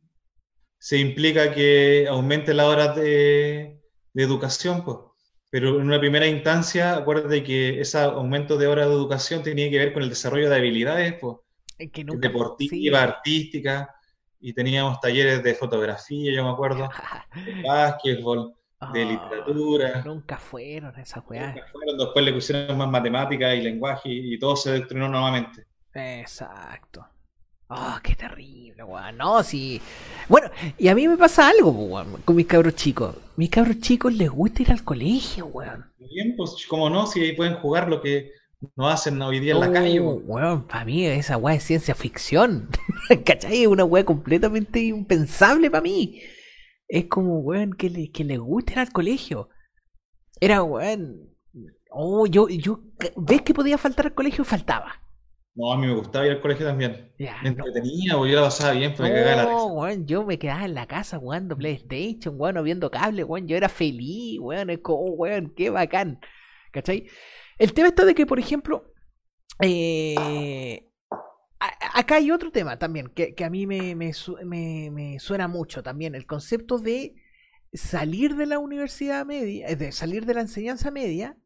se 0.79 0.97
implica 0.97 1.53
que 1.53 2.07
aumente 2.09 2.53
la 2.53 2.67
horas 2.67 2.95
de, 2.95 3.79
educación, 4.13 4.83
pues. 4.83 4.97
Pero 5.55 5.79
en 5.79 5.87
una 5.87 6.01
primera 6.01 6.27
instancia, 6.27 6.97
acuérdate 6.97 7.41
que 7.41 7.79
ese 7.79 7.97
aumento 7.97 8.57
de 8.57 8.67
horas 8.67 8.89
de 8.89 8.93
educación 8.93 9.41
tenía 9.41 9.69
que 9.69 9.77
ver 9.77 9.93
con 9.93 10.03
el 10.03 10.09
desarrollo 10.09 10.49
de 10.49 10.57
habilidades, 10.57 11.13
pues, 11.13 11.37
deportiva, 12.19 13.01
artística, 13.01 13.95
y 14.41 14.51
teníamos 14.51 14.99
talleres 14.99 15.41
de 15.41 15.55
fotografía, 15.55 16.33
yo 16.33 16.43
me 16.43 16.49
acuerdo, 16.49 16.89
de 17.45 17.61
básquetbol, 17.65 18.53
de 18.91 19.01
ah, 19.01 19.05
literatura. 19.05 20.03
Nunca 20.03 20.37
fueron 20.37 20.93
esas 20.99 21.23
weas. 21.25 21.55
Nunca 21.55 21.67
fueron, 21.71 21.97
después 21.99 22.25
le 22.25 22.33
pusieron 22.33 22.77
más 22.77 22.89
matemáticas 22.89 23.55
y 23.55 23.61
lenguaje 23.61 24.09
y, 24.09 24.37
todo 24.37 24.57
se 24.57 24.73
destruyó 24.73 25.07
nuevamente. 25.07 25.67
Exacto. 25.93 27.07
Oh, 27.67 27.97
qué 28.03 28.15
terrible, 28.15 28.83
weón. 28.83 29.17
No, 29.17 29.41
sí. 29.41 29.81
Bueno, 30.29 30.49
y 30.77 30.87
a 30.87 30.95
mí 30.95 31.07
me 31.07 31.17
pasa 31.17 31.49
algo, 31.49 31.71
weón, 31.71 32.21
con 32.23 32.35
mis 32.35 32.45
cabros 32.45 32.75
chicos. 32.75 33.15
Mis 33.37 33.49
cabros 33.49 33.79
chicos 33.79 34.13
les 34.13 34.29
gusta 34.29 34.61
ir 34.61 34.71
al 34.71 34.83
colegio, 34.83 35.47
weón. 35.47 35.85
Bien, 35.97 36.35
pues, 36.37 36.65
como 36.67 36.89
no, 36.89 37.07
si 37.07 37.31
pueden 37.33 37.55
jugar 37.55 37.89
lo 37.89 38.01
que 38.01 38.31
no 38.75 38.87
hacen 38.87 39.19
hoy 39.21 39.39
día 39.39 39.53
en 39.53 39.59
la 39.61 39.71
calle, 39.71 39.99
weón. 39.99 40.23
Weón, 40.27 40.67
para 40.67 40.85
mí 40.85 41.05
esa 41.07 41.37
weá 41.37 41.55
es 41.55 41.63
ciencia 41.63 41.95
ficción. 41.95 42.69
¿Cachai? 43.25 43.63
Es 43.63 43.67
una 43.67 43.83
weá 43.83 44.05
completamente 44.05 44.81
impensable 44.81 45.71
para 45.71 45.81
mí. 45.81 46.21
Es 46.87 47.05
como, 47.05 47.39
weón, 47.39 47.73
que 47.73 47.89
le, 47.89 48.11
que 48.11 48.23
le 48.23 48.37
gusta 48.37 48.73
ir 48.73 48.79
al 48.79 48.91
colegio. 48.91 49.49
Era, 50.39 50.61
weón. 50.61 51.31
Oh, 51.89 52.27
yo, 52.27 52.47
yo, 52.47 52.81
¿ves 53.15 53.41
que 53.41 53.53
podía 53.55 53.79
faltar 53.79 54.07
al 54.07 54.13
colegio? 54.13 54.43
Faltaba. 54.43 55.01
No, 55.55 55.71
a 55.71 55.77
mí 55.77 55.87
me 55.87 55.93
gustaba 55.93 56.25
ir 56.25 56.33
al 56.33 56.41
colegio 56.41 56.65
también. 56.65 57.13
me 57.17 57.49
entretenía, 57.49 58.17
o 58.17 58.27
yo 58.27 58.35
la 58.35 58.41
pasaba 58.41 58.73
bien, 58.73 58.93
pues 58.93 59.09
me 59.09 59.15
cagaba 59.15 59.43
la. 59.43 59.65
Weón, 59.65 60.05
yo 60.05 60.25
me 60.25 60.37
quedaba 60.37 60.65
en 60.65 60.73
la 60.73 60.85
casa 60.85 61.17
jugando 61.17 61.55
PlayStation, 61.55 62.35
weón, 62.37 62.57
o 62.57 62.63
viendo 62.63 62.91
cable, 62.91 63.23
weón, 63.23 63.47
yo 63.47 63.55
era 63.55 63.69
feliz, 63.69 64.37
weón, 64.41 64.69
es 64.69 64.79
como, 64.79 65.13
weón, 65.13 65.53
qué 65.55 65.69
bacán. 65.69 66.19
¿Cachai? 66.73 67.07
El 67.57 67.73
tema 67.73 67.87
está 67.87 68.03
de 68.03 68.13
que, 68.13 68.25
por 68.25 68.37
ejemplo, 68.37 68.93
eh, 69.61 70.91
acá 71.93 72.15
hay 72.15 72.31
otro 72.31 72.51
tema 72.51 72.77
también 72.77 73.07
que, 73.07 73.33
a 73.43 73.49
mí 73.49 73.65
me, 73.65 73.95
me, 73.95 74.11
me, 74.91 75.19
suena 75.19 75.47
mucho 75.47 75.81
también, 75.83 76.15
el 76.15 76.25
concepto 76.25 76.79
de 76.79 77.15
salir 77.71 78.35
de 78.35 78.45
la 78.45 78.59
universidad 78.59 79.25
media, 79.25 79.73
de 79.73 79.91
salir 79.93 80.25
de 80.25 80.33
la 80.33 80.41
enseñanza 80.41 80.91
media 80.91 81.37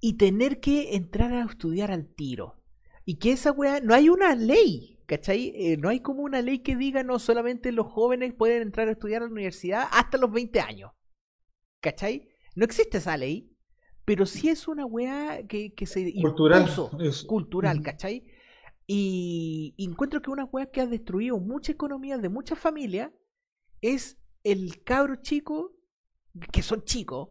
y 0.00 0.16
tener 0.16 0.58
que 0.58 0.96
entrar 0.96 1.32
a 1.32 1.44
estudiar 1.44 1.92
al 1.92 2.12
tiro. 2.12 2.63
Y 3.04 3.16
que 3.16 3.32
esa 3.32 3.52
weá, 3.52 3.80
no 3.80 3.94
hay 3.94 4.08
una 4.08 4.34
ley, 4.34 4.98
¿cachai? 5.06 5.52
Eh, 5.54 5.76
no 5.76 5.88
hay 5.88 6.00
como 6.00 6.22
una 6.22 6.40
ley 6.42 6.60
que 6.60 6.76
diga 6.76 7.02
no 7.02 7.18
solamente 7.18 7.72
los 7.72 7.86
jóvenes 7.86 8.32
pueden 8.34 8.62
entrar 8.62 8.88
a 8.88 8.92
estudiar 8.92 9.22
a 9.22 9.26
la 9.26 9.32
universidad 9.32 9.88
hasta 9.90 10.18
los 10.18 10.32
20 10.32 10.60
años. 10.60 10.92
¿Cachai? 11.80 12.28
No 12.54 12.64
existe 12.64 12.98
esa 12.98 13.16
ley, 13.16 13.54
pero 14.04 14.26
sí 14.26 14.48
es 14.48 14.68
una 14.68 14.86
weá 14.86 15.46
que, 15.46 15.74
que 15.74 15.86
se 15.86 16.12
cultural, 16.20 16.70
cultural, 17.26 17.82
¿cachai? 17.82 18.24
Y, 18.86 19.74
encuentro 19.78 20.20
que 20.20 20.30
una 20.30 20.44
weá 20.44 20.66
que 20.66 20.80
ha 20.80 20.86
destruido 20.86 21.38
mucha 21.38 21.72
economía 21.72 22.18
de 22.18 22.28
muchas 22.28 22.58
familias 22.58 23.10
es 23.80 24.18
el 24.42 24.82
cabro 24.82 25.16
chico, 25.16 25.72
que 26.52 26.62
son 26.62 26.84
chicos, 26.84 27.30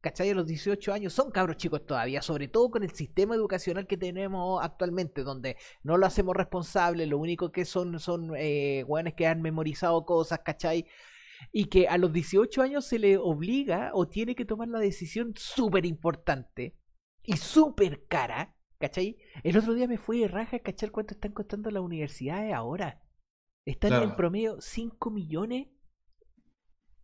¿cachai? 0.00 0.30
A 0.30 0.34
los 0.34 0.46
18 0.46 0.92
años 0.92 1.12
son 1.12 1.30
cabros 1.30 1.56
chicos 1.56 1.84
todavía, 1.86 2.22
sobre 2.22 2.48
todo 2.48 2.70
con 2.70 2.82
el 2.82 2.90
sistema 2.92 3.34
educacional 3.34 3.86
que 3.86 3.96
tenemos 3.96 4.62
actualmente, 4.62 5.22
donde 5.22 5.56
no 5.82 5.96
lo 5.96 6.06
hacemos 6.06 6.36
responsable, 6.36 7.06
lo 7.06 7.18
único 7.18 7.50
que 7.52 7.64
son 7.64 7.98
son 7.98 8.32
eh, 8.36 8.84
que 9.16 9.26
han 9.26 9.42
memorizado 9.42 10.04
cosas, 10.04 10.40
¿cachai? 10.44 10.86
Y 11.52 11.66
que 11.66 11.88
a 11.88 11.98
los 11.98 12.12
18 12.12 12.62
años 12.62 12.84
se 12.84 12.98
le 12.98 13.16
obliga 13.16 13.90
o 13.94 14.08
tiene 14.08 14.34
que 14.34 14.44
tomar 14.44 14.68
la 14.68 14.80
decisión 14.80 15.34
súper 15.36 15.86
importante 15.86 16.76
y 17.22 17.36
súper 17.36 18.06
cara, 18.06 18.56
¿cachai? 18.78 19.18
El 19.44 19.56
otro 19.56 19.74
día 19.74 19.86
me 19.86 19.98
fui 19.98 20.20
de 20.20 20.28
raja 20.28 20.56
a 20.56 20.60
cachar 20.60 20.90
cuánto 20.90 21.14
están 21.14 21.32
costando 21.32 21.70
las 21.70 21.82
universidades 21.82 22.52
ahora. 22.52 23.02
Están 23.64 24.02
en 24.02 24.16
promedio 24.16 24.60
5 24.60 25.10
millones 25.10 25.68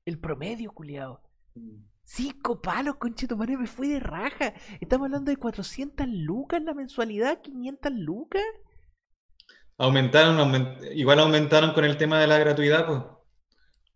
el 0.07 0.19
promedio, 0.19 0.73
culiado. 0.73 1.23
Mm. 1.55 1.94
Cinco 2.05 2.61
palos, 2.61 2.97
conchito 2.97 3.37
madre, 3.37 3.57
me 3.57 3.67
fui 3.67 3.89
de 3.89 3.99
raja. 3.99 4.53
Estamos 4.81 5.07
hablando 5.07 5.31
de 5.31 5.37
400 5.37 6.07
lucas 6.09 6.63
la 6.63 6.75
mensualidad, 6.75 7.41
500 7.41 7.93
lucas. 7.93 8.43
Aumentaron, 9.79 10.79
igual 10.95 11.19
aumentaron 11.19 11.73
con 11.73 11.85
el 11.85 11.97
tema 11.97 12.21
de 12.21 12.27
la 12.27 12.39
gratuidad, 12.39 12.87
pues. 12.87 13.01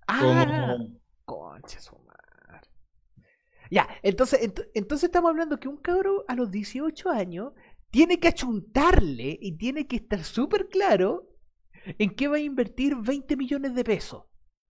Ah, 0.07 0.23
madre. 0.23 0.99
Ya, 3.71 3.87
entonces, 4.03 4.53
entonces 4.75 5.09
estamos 5.09 5.29
hablando 5.29 5.61
que 5.61 5.69
un 5.69 5.77
cabro 5.77 6.25
a 6.27 6.35
los 6.35 6.51
18 6.51 7.11
años 7.11 7.53
tiene 7.91 8.19
que 8.19 8.29
achuntarle 8.29 9.39
y 9.41 9.57
tiene 9.59 9.87
que 9.87 9.97
estar 9.97 10.25
súper 10.25 10.69
claro 10.69 11.29
en 11.99 12.15
qué 12.15 12.29
va 12.29 12.37
a 12.37 12.41
invertir 12.41 12.97
20 12.97 13.37
millones 13.37 13.75
de 13.75 13.85
pesos. 13.85 14.25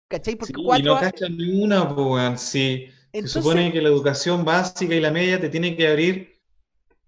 ¿Cachai? 0.10 0.36
Porque 0.36 0.53
y 0.60 0.84
no 0.84 0.99
cachan 0.99 1.38
ninguna, 1.38 1.95
pues, 1.95 2.41
sí. 2.41 2.88
Se 3.14 3.28
supone 3.28 3.72
que 3.72 3.82
la 3.82 3.90
educación 3.90 4.46
básica 4.46 4.96
y 4.96 5.02
la 5.02 5.12
media 5.12 5.40
te 5.40 5.50
tiene 5.50 5.76
que 5.76 5.88
abrir 5.88 6.40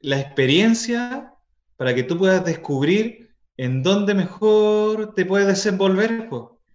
la 0.02 0.20
experiencia 0.20 1.34
para 1.78 1.96
que 1.96 2.04
tú 2.04 2.18
puedas 2.18 2.44
descubrir 2.44 3.30
en 3.58 3.84
dónde 3.84 4.14
mejor 4.14 5.14
te 5.14 5.26
puedes 5.26 5.48
desenvolver. 5.48 6.30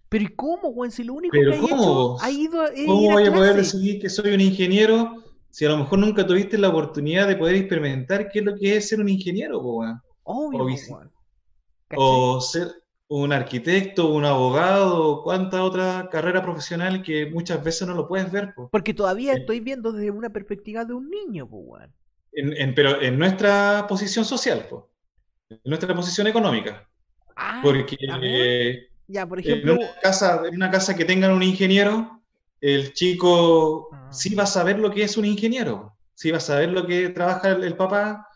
Pero 0.09 0.23
¿y 0.23 0.35
cómo, 0.35 0.73
Juan? 0.73 0.91
Si 0.91 1.03
lo 1.03 1.13
único 1.13 1.31
que 1.31 1.41
hecho, 1.41 2.19
ha 2.21 2.31
ido 2.31 2.63
¿Cómo 2.85 3.11
voy 3.11 3.27
a, 3.27 3.31
poder 3.31 3.55
decidir 3.55 4.01
que 4.01 4.09
soy 4.09 4.33
un 4.33 4.41
ingeniero 4.41 5.23
si 5.51 5.65
a 5.65 5.69
lo 5.69 5.77
mejor 5.77 5.99
nunca 5.99 6.25
tuviste 6.25 6.57
la 6.57 6.69
oportunidad 6.69 7.27
de 7.27 7.35
poder 7.35 7.55
experimentar 7.55 8.29
qué 8.29 8.39
es 8.39 8.45
lo 8.45 8.55
que 8.55 8.77
es 8.77 8.89
ser 8.89 8.99
un 8.99 9.09
ingeniero, 9.09 9.59
Juan? 9.61 10.01
Obvio, 10.23 10.65
o, 11.95 12.35
o 12.35 12.41
ser, 12.41 12.67
un 13.09 13.33
arquitecto, 13.33 14.11
un 14.11 14.23
abogado, 14.23 15.23
cuánta 15.23 15.63
otra 15.63 16.09
carrera 16.11 16.43
profesional 16.43 17.01
que 17.01 17.25
muchas 17.25 17.63
veces 17.63 17.87
no 17.87 17.95
lo 17.95 18.07
puedes 18.07 18.31
ver. 18.31 18.53
Porque 18.71 18.93
todavía 18.93 19.33
estoy 19.33 19.59
viendo 19.59 19.91
desde 19.91 20.11
una 20.11 20.29
perspectiva 20.29 20.85
de 20.85 20.93
un 20.93 21.09
niño, 21.09 21.49
en, 22.31 22.75
pero 22.75 23.01
en 23.01 23.17
nuestra 23.17 23.87
posición 23.89 24.25
social, 24.25 24.67
en 25.49 25.59
nuestra 25.65 25.95
posición 25.95 26.27
económica. 26.27 26.87
Ah, 27.35 27.61
Porque 27.63 27.97
ya, 29.07 29.25
por 29.25 29.39
ejemplo... 29.39 29.73
en, 29.73 29.79
una 29.79 29.99
casa, 30.01 30.43
en 30.47 30.55
una 30.55 30.69
casa 30.69 30.95
que 30.95 31.05
tengan 31.05 31.31
un 31.31 31.41
ingeniero, 31.41 32.21
el 32.61 32.93
chico 32.93 33.89
ah. 33.91 34.09
sí 34.11 34.35
va 34.35 34.43
a 34.43 34.47
saber 34.47 34.77
lo 34.77 34.91
que 34.91 35.03
es 35.03 35.17
un 35.17 35.25
ingeniero, 35.25 35.97
sí 36.13 36.29
va 36.29 36.37
a 36.37 36.41
saber 36.41 36.69
lo 36.69 36.85
que 36.85 37.09
trabaja 37.09 37.49
el 37.49 37.75
papá, 37.75 38.28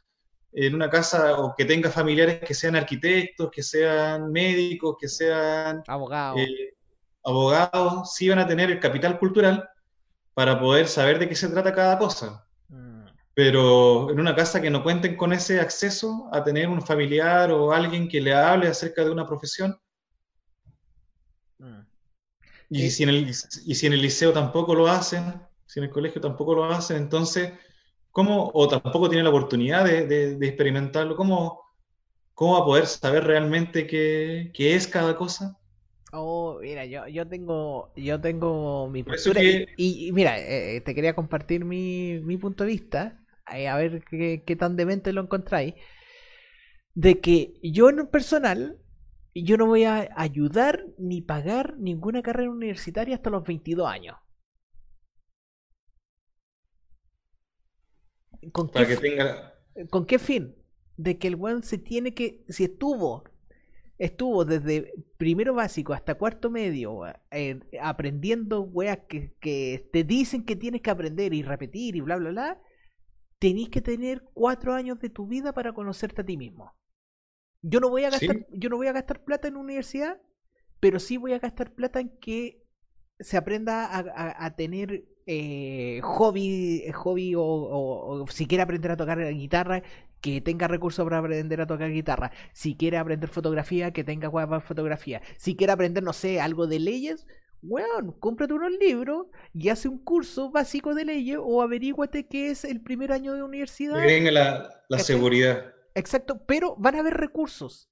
en 0.56 0.76
una 0.76 0.90
casa 0.90 1.40
o 1.40 1.56
que 1.56 1.66
tenga 1.66 1.90
familiares 1.90 2.40
que 2.40 2.54
sean 2.54 2.76
arquitectos, 2.76 3.50
que 3.52 3.64
sean 3.64 4.32
médicos, 4.32 4.96
que 5.00 5.08
sean 5.08 5.84
abogados, 5.88 6.40
eh, 6.40 6.76
abogados, 7.24 8.14
sí 8.14 8.30
van 8.30 8.40
a 8.40 8.48
tener 8.48 8.70
el 8.70 8.80
capital 8.80 9.18
cultural 9.18 9.68
para 10.34 10.60
poder 10.60 10.88
saber 10.88 11.20
de 11.20 11.28
qué 11.28 11.36
se 11.36 11.50
trata 11.50 11.74
cada 11.74 11.98
cosa. 11.98 12.46
Mm. 12.70 13.06
Pero 13.34 14.12
en 14.12 14.20
una 14.20 14.36
casa 14.36 14.62
que 14.62 14.70
no 14.70 14.84
cuenten 14.84 15.16
con 15.18 15.34
ese 15.34 15.60
acceso 15.60 16.30
a 16.32 16.44
tener 16.44 16.70
un 16.70 16.82
familiar 16.84 17.52
o 17.52 17.72
alguien 17.72 18.08
que 18.08 18.22
le 18.22 18.34
hable 18.34 18.68
acerca 18.68 19.04
de 19.04 19.10
una 19.10 19.26
profesión, 19.26 19.80
mm. 21.58 21.82
y, 22.70 22.92
si 22.92 23.04
en 23.04 23.10
el, 23.10 23.30
y 23.30 23.76
si 23.76 23.88
en 23.88 23.94
el 23.94 24.02
liceo 24.02 24.32
tampoco 24.32 24.76
lo 24.76 24.88
hacen, 24.88 25.34
si 25.66 25.80
en 25.80 25.86
el 25.86 25.92
colegio 25.92 26.22
tampoco 26.22 26.54
lo 26.54 26.66
hacen, 26.66 26.98
entonces 26.98 27.54
¿Cómo, 28.14 28.52
o 28.54 28.68
tampoco 28.68 29.10
tiene 29.10 29.24
la 29.24 29.32
oportunidad 29.32 29.86
de, 29.86 30.38
experimentarlo? 30.40 31.16
¿Cómo, 31.16 31.62
¿Cómo 32.36 32.54
va 32.54 32.60
a 32.60 32.66
poder 32.66 32.86
saber 32.86 33.24
realmente 33.24 33.88
qué, 33.88 34.52
es 34.56 34.88
cada 34.88 35.16
cosa? 35.16 35.58
Oh, 36.12 36.60
mira, 36.62 36.86
yo, 36.86 37.08
yo 37.08 37.28
tengo 37.28 37.92
yo 37.96 38.22
tengo 38.22 38.88
mi 38.88 39.02
postura 39.02 39.42
y, 39.42 40.12
mira, 40.14 40.38
eh, 40.38 40.76
eh, 40.76 40.82
te 40.82 40.94
quería 40.94 41.16
compartir 41.16 41.66
mi, 41.66 42.38
punto 42.40 42.66
de 42.66 42.70
vista, 42.70 43.20
eh, 43.52 43.68
a 43.68 43.78
ver 43.78 44.04
qué, 44.08 44.44
qué 44.46 44.56
tan 44.56 44.76
demente 44.76 45.12
lo 45.12 45.22
encontráis, 45.22 45.74
de 46.94 47.20
que 47.20 47.56
yo 47.64 47.90
en 47.90 48.06
personal, 48.06 48.78
yo 49.34 49.58
no 49.58 49.66
voy 49.66 49.86
a 49.86 50.08
ayudar 50.16 50.86
ni 51.00 51.24
pagar 51.24 51.80
ninguna 51.80 52.22
carrera 52.22 52.52
universitaria 52.52 53.16
hasta 53.16 53.32
los 53.32 53.44
22 53.44 53.88
años. 53.90 54.18
¿Con 58.52 58.70
Para 58.70 58.88
qué, 58.88 58.96
que 58.96 59.02
tenga... 59.02 59.54
¿Con 59.90 60.06
qué 60.06 60.20
fin? 60.20 60.56
De 60.98 61.18
que 61.18 61.28
el 61.28 61.36
weón 61.36 61.64
se 61.64 61.78
tiene 61.78 62.14
que. 62.14 62.44
Si 62.50 62.66
estuvo. 62.66 63.24
Estuvo 64.00 64.44
desde 64.44 64.92
primero 65.18 65.54
básico 65.54 65.94
hasta 65.94 66.16
cuarto 66.16 66.50
medio 66.50 67.04
eh, 67.32 67.60
aprendiendo 67.80 68.62
weas 68.62 69.00
que, 69.08 69.34
que, 69.40 69.88
te 69.94 70.04
dicen 70.04 70.44
que 70.46 70.56
tienes 70.56 70.82
que 70.82 70.90
aprender 70.90 71.34
y 71.34 71.44
repetir 71.44 71.96
y 71.96 72.02
bla 72.02 72.18
bla 72.18 72.32
bla. 72.32 72.62
Tenés 73.40 73.70
que 73.70 73.82
tener 73.82 74.24
cuatro 74.34 74.74
años 74.74 75.00
de 75.00 75.10
tu 75.10 75.28
vida 75.28 75.54
para 75.54 75.74
conocerte 75.74 76.22
a 76.22 76.26
ti 76.26 76.38
mismo. 76.38 76.76
Yo 77.62 77.80
no 77.80 77.90
voy 77.90 78.04
a 78.04 78.10
gastar, 78.10 78.46
yo 78.50 78.70
no 78.70 78.78
voy 78.78 78.88
a 78.88 78.94
gastar 78.94 79.24
plata 79.24 79.48
en 79.48 79.58
universidad, 79.58 80.20
pero 80.80 81.00
sí 81.00 81.18
voy 81.18 81.34
a 81.34 81.40
gastar 81.40 81.74
plata 81.74 82.00
en 82.00 82.18
que 82.20 82.66
se 83.20 83.38
aprenda 83.38 83.90
a 83.94 84.56
tener 84.56 85.06
eh, 85.26 86.00
hobby, 86.04 86.84
hobby 86.94 87.34
o, 87.38 88.26
si 88.30 88.48
quiere 88.48 88.64
aprender 88.64 88.92
a 88.92 88.98
tocar 88.98 89.20
guitarra, 89.34 89.84
que 90.22 90.42
tenga 90.42 90.68
recursos 90.68 91.04
para 91.04 91.20
aprender 91.20 91.62
a 91.62 91.68
tocar 91.68 91.92
guitarra. 91.92 92.32
Si 92.54 92.76
quiere 92.76 92.98
aprender 92.98 93.30
fotografía, 93.30 93.92
que 93.92 94.04
tenga 94.04 94.32
para 94.32 94.62
fotografía. 94.62 95.22
Si 95.38 95.56
quiere 95.56 95.74
aprender, 95.74 96.04
no 96.04 96.14
sé, 96.14 96.40
algo 96.42 96.68
de 96.68 96.80
leyes, 96.80 97.26
weón, 97.62 98.14
cómprate 98.20 98.54
unos 98.54 98.72
libros 98.80 99.28
y 99.54 99.70
hace 99.70 99.88
un 99.90 99.98
curso 100.04 100.52
básico 100.52 100.94
de 100.96 101.06
leyes 101.06 101.38
o 101.42 101.62
averíguate 101.62 102.28
qué 102.28 102.50
es 102.52 102.64
el 102.66 102.82
primer 102.82 103.12
año 103.12 103.34
de 103.34 103.44
universidad. 103.44 104.02
Que 104.02 104.32
la, 104.32 104.70
la 104.90 105.00
seguridad. 105.00 105.74
Exacto, 105.96 106.46
pero 106.46 106.76
van 106.78 106.96
a 106.96 107.00
haber 107.00 107.16
recursos. 107.16 107.90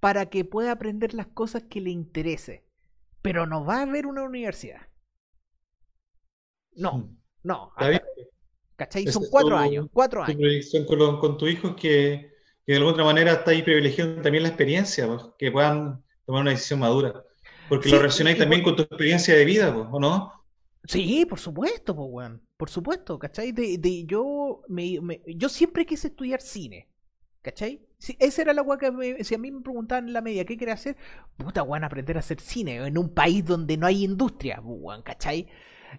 para 0.00 0.26
que 0.26 0.44
pueda 0.44 0.72
aprender 0.72 1.14
las 1.14 1.28
cosas 1.28 1.62
que 1.64 1.80
le 1.80 1.90
interese. 1.90 2.66
Pero 3.22 3.46
no 3.46 3.64
va 3.64 3.78
a 3.78 3.82
haber 3.82 4.06
una 4.06 4.24
universidad. 4.24 4.88
No, 6.74 6.98
hmm. 6.98 7.16
no. 7.44 7.72
¿Cachai? 8.76 9.06
Son 9.06 9.24
cuatro 9.30 9.56
años. 9.56 9.86
Cuatro 9.92 10.22
años. 10.22 10.72
con, 10.88 11.18
con 11.18 11.38
tu 11.38 11.46
hijo 11.46 11.76
que, 11.76 12.32
que 12.66 12.72
de 12.72 12.78
alguna 12.78 13.04
manera 13.04 13.32
está 13.32 13.52
ahí 13.52 13.62
privilegiando 13.62 14.22
también 14.22 14.42
la 14.42 14.48
experiencia, 14.48 15.06
pues, 15.06 15.22
que 15.38 15.52
puedan 15.52 16.02
tomar 16.26 16.42
una 16.42 16.50
decisión 16.50 16.80
madura. 16.80 17.24
Porque 17.68 17.88
lo 17.88 17.98
relacionáis 17.98 18.38
también 18.38 18.62
con 18.62 18.76
tu 18.76 18.82
experiencia 18.82 19.34
de 19.34 19.44
vida, 19.44 19.72
pues, 19.72 19.86
¿o 19.90 20.00
no? 20.00 20.32
Sí, 20.84 21.24
por 21.26 21.38
supuesto, 21.38 21.94
pues, 21.94 22.08
weón. 22.10 22.42
Por 22.56 22.70
supuesto, 22.70 23.18
¿cachai? 23.18 23.52
De, 23.52 23.78
de 23.78 24.04
yo, 24.04 24.62
me, 24.68 24.98
yo 25.26 25.48
siempre 25.48 25.86
quise 25.86 26.08
estudiar 26.08 26.40
cine, 26.40 26.88
¿cachai? 27.40 27.86
Si, 27.98 28.16
esa 28.18 28.42
era 28.42 28.52
la 28.52 28.62
weá 28.62 28.78
que 28.78 29.24
si 29.24 29.34
a 29.34 29.38
mí 29.38 29.50
me 29.50 29.60
preguntaban 29.60 30.08
en 30.08 30.12
la 30.12 30.20
media 30.20 30.44
qué 30.44 30.56
quería 30.56 30.74
hacer, 30.74 30.96
puta 31.36 31.62
weón, 31.62 31.84
aprender 31.84 32.16
a 32.16 32.20
hacer 32.20 32.40
cine 32.40 32.84
en 32.86 32.98
un 32.98 33.14
país 33.14 33.44
donde 33.44 33.76
no 33.76 33.86
hay 33.86 34.04
industria, 34.04 34.60
weón, 34.60 35.02
¿cachai? 35.02 35.48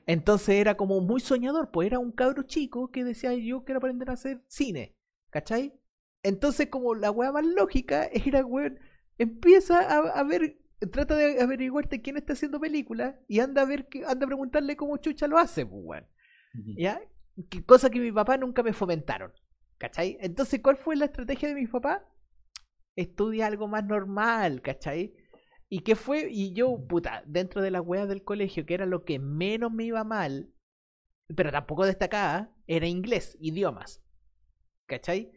Entonces 0.06 0.56
era 0.56 0.76
como 0.76 1.02
muy 1.02 1.22
soñador, 1.22 1.72
pues 1.72 1.88
era 1.88 2.00
un 2.00 2.12
cabro 2.12 2.44
chico 2.44 2.92
que 2.92 3.04
decía 3.04 3.34
yo 3.34 3.64
quiero 3.64 3.80
aprender 3.80 4.10
a 4.10 4.14
hacer 4.14 4.42
cine, 4.48 4.96
¿cachai? 5.30 5.74
Entonces 6.24 6.68
como 6.68 6.96
la 6.96 7.12
weá 7.12 7.32
más 7.32 7.46
lógica 7.46 8.06
era, 8.14 8.46
weón, 8.46 8.80
empieza 9.18 9.80
a, 9.82 10.20
a 10.20 10.24
ver 10.24 10.58
trata 10.92 11.16
de 11.16 11.42
averiguarte 11.42 12.02
quién 12.02 12.18
está 12.18 12.34
haciendo 12.34 12.60
películas 12.60 13.16
y 13.28 13.40
anda 13.40 13.62
a 13.62 13.66
ver 13.66 13.88
anda 14.08 14.26
a 14.26 14.28
preguntarle 14.28 14.76
cómo 14.76 14.98
Chucha 14.98 15.28
lo 15.28 15.38
hace, 15.38 15.66
pues, 15.66 16.04
¿Ya? 16.78 17.02
cosa 17.66 17.90
que 17.90 18.00
mi 18.00 18.12
papá 18.12 18.38
nunca 18.38 18.64
me 18.64 18.74
fomentaron. 18.74 19.32
¿Cachai? 19.78 20.18
Entonces, 20.22 20.62
¿cuál 20.62 20.78
fue 20.78 20.96
la 20.96 21.06
estrategia 21.06 21.50
de 21.50 21.56
mi 21.56 21.68
papá? 21.68 22.06
Estudia 22.96 23.48
algo 23.48 23.68
más 23.68 23.84
normal, 23.84 24.62
¿cachai? 24.62 25.14
¿Y 25.70 25.80
qué 25.80 25.96
fue? 25.96 26.30
Y 26.32 26.54
yo, 26.54 26.78
puta, 26.88 27.24
dentro 27.26 27.62
de 27.62 27.72
las 27.72 27.82
weas 27.86 28.08
del 28.08 28.24
colegio, 28.24 28.66
que 28.66 28.74
era 28.74 28.86
lo 28.86 29.06
que 29.06 29.20
menos 29.20 29.72
me 29.72 29.86
iba 29.86 30.04
mal, 30.04 30.52
pero 31.36 31.52
tampoco 31.52 31.86
destacaba, 31.86 32.52
era 32.68 32.88
inglés, 32.88 33.38
idiomas. 33.40 34.04
¿Cachai? 34.86 35.32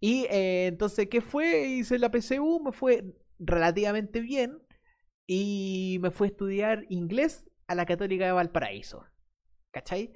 Y 0.00 0.26
eh, 0.30 0.66
entonces, 0.66 1.08
¿qué 1.08 1.20
fue? 1.20 1.66
Hice 1.66 1.98
la 1.98 2.10
PCU, 2.10 2.60
me 2.60 2.72
fue 2.72 3.04
relativamente 3.38 4.20
bien 4.20 4.62
y 5.26 5.98
me 6.00 6.10
fui 6.10 6.28
a 6.28 6.30
estudiar 6.30 6.84
inglés 6.88 7.50
a 7.66 7.74
la 7.74 7.86
Católica 7.86 8.26
de 8.26 8.32
Valparaíso. 8.32 9.06
¿Cachai? 9.70 10.12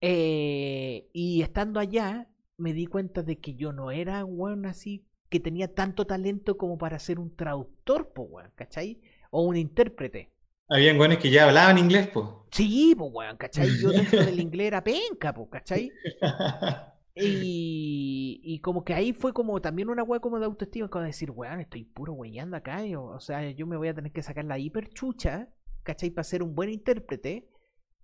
Eh, 0.00 1.10
y 1.12 1.42
estando 1.42 1.80
allá, 1.80 2.28
me 2.56 2.72
di 2.72 2.86
cuenta 2.86 3.22
de 3.22 3.38
que 3.40 3.54
yo 3.54 3.72
no 3.72 3.90
era 3.90 4.24
un 4.24 4.66
así 4.66 5.06
que 5.30 5.40
tenía 5.40 5.72
tanto 5.72 6.06
talento 6.06 6.58
como 6.58 6.76
para 6.76 6.98
ser 6.98 7.18
un 7.18 7.34
traductor, 7.34 8.12
po, 8.12 8.22
weón, 8.22 8.50
¿cachai? 8.56 9.00
O 9.30 9.42
un 9.42 9.56
intérprete. 9.56 10.32
Habían 10.68 10.98
weones 10.98 11.18
que 11.18 11.30
ya 11.30 11.46
hablaban 11.46 11.78
inglés, 11.78 12.08
po. 12.08 12.46
Sí, 12.50 12.94
pues 12.98 13.10
weón, 13.12 13.36
¿cachai? 13.36 13.68
Yo 13.80 13.90
dentro 13.90 14.24
del 14.24 14.40
inglés 14.40 14.66
era 14.66 14.84
penca, 14.84 15.32
po, 15.32 15.48
¿cachai? 15.48 15.90
Y, 17.12 18.40
y 18.44 18.60
como 18.60 18.84
que 18.84 18.94
ahí 18.94 19.12
fue 19.12 19.32
como 19.32 19.60
también 19.60 19.90
una 19.90 20.04
weá 20.04 20.20
como 20.20 20.38
de 20.38 20.46
autoestima, 20.46 20.88
como 20.88 21.04
decir, 21.04 21.30
weón, 21.30 21.60
estoy 21.60 21.84
puro 21.84 22.12
weyando 22.14 22.56
acá, 22.56 22.82
o, 22.96 23.20
sea, 23.20 23.50
yo 23.50 23.66
me 23.66 23.76
voy 23.76 23.88
a 23.88 23.94
tener 23.94 24.12
que 24.12 24.22
sacar 24.22 24.44
la 24.44 24.58
hiperchucha, 24.58 25.48
¿cachai? 25.82 26.10
Para 26.10 26.24
ser 26.24 26.42
un 26.42 26.54
buen 26.54 26.70
intérprete, 26.70 27.50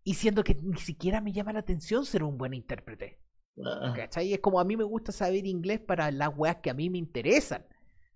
y 0.03 0.15
siendo 0.15 0.44
que 0.44 0.55
ni 0.55 0.78
siquiera 0.78 1.20
me 1.20 1.32
llama 1.32 1.53
la 1.53 1.61
atención 1.61 2.05
ser 2.05 2.24
un 2.24 2.36
buen 2.36 2.53
intérprete. 2.53 3.20
Ah. 3.65 3.93
¿Cachai? 3.97 4.33
Es 4.33 4.41
como 4.41 4.61
a 4.61 4.65
mí 4.65 4.77
me 4.77 4.85
gusta 4.85 5.12
saber 5.12 5.47
inglés 5.47 5.81
para 5.81 6.11
las 6.11 6.31
weas 6.37 6.57
que 6.57 6.70
a 6.70 6.74
mí 6.74 6.91
me 6.91 6.99
interesan, 6.99 7.65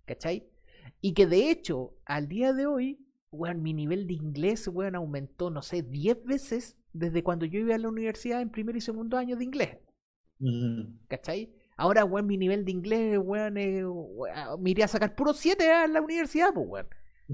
¿cachai? 0.04 0.46
Y 1.00 1.14
que 1.14 1.26
de 1.26 1.50
hecho, 1.50 1.94
al 2.04 2.28
día 2.28 2.52
de 2.52 2.66
hoy, 2.66 2.98
weón, 3.30 3.62
mi 3.62 3.72
nivel 3.72 4.06
de 4.06 4.14
inglés, 4.14 4.68
weón, 4.68 4.94
aumentó, 4.94 5.50
no 5.50 5.62
sé, 5.62 5.82
10 5.82 6.24
veces 6.24 6.76
desde 6.92 7.22
cuando 7.22 7.46
yo 7.46 7.60
iba 7.60 7.74
a 7.74 7.78
la 7.78 7.88
universidad 7.88 8.40
en 8.40 8.50
primer 8.50 8.76
y 8.76 8.80
segundo 8.80 9.16
año 9.16 9.36
de 9.36 9.44
inglés. 9.44 9.78
¿Cachai? 11.08 11.54
Ahora, 11.76 12.04
weón, 12.04 12.26
mi 12.26 12.36
nivel 12.36 12.64
de 12.64 12.72
inglés, 12.72 13.18
weón, 13.18 13.56
eh, 13.56 13.82
me 14.58 14.70
iría 14.70 14.84
a 14.84 14.88
sacar 14.88 15.14
puro 15.14 15.32
7 15.32 15.70
a 15.70 15.86
la 15.86 16.02
universidad, 16.02 16.52
pues, 16.52 16.66
weón. 16.68 16.88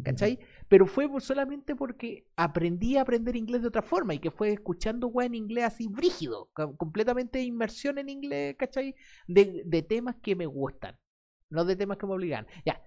¿Cachai? 0.04 0.38
Pero 0.68 0.86
fue 0.86 1.08
solamente 1.20 1.76
porque 1.76 2.26
aprendí 2.34 2.96
a 2.96 3.02
aprender 3.02 3.36
inglés 3.36 3.62
de 3.62 3.68
otra 3.68 3.82
forma 3.82 4.14
y 4.14 4.18
que 4.18 4.30
fue 4.30 4.52
escuchando, 4.52 5.06
weón, 5.06 5.34
inglés 5.34 5.64
así 5.64 5.86
brígido, 5.86 6.50
completamente 6.76 7.40
inmersión 7.40 7.98
en 7.98 8.08
inglés, 8.08 8.56
¿cachai? 8.58 8.96
De, 9.28 9.62
de 9.64 9.82
temas 9.82 10.16
que 10.22 10.34
me 10.34 10.46
gustan, 10.46 10.98
no 11.50 11.64
de 11.64 11.76
temas 11.76 11.98
que 11.98 12.06
me 12.06 12.14
obligan. 12.14 12.46
Ya, 12.64 12.82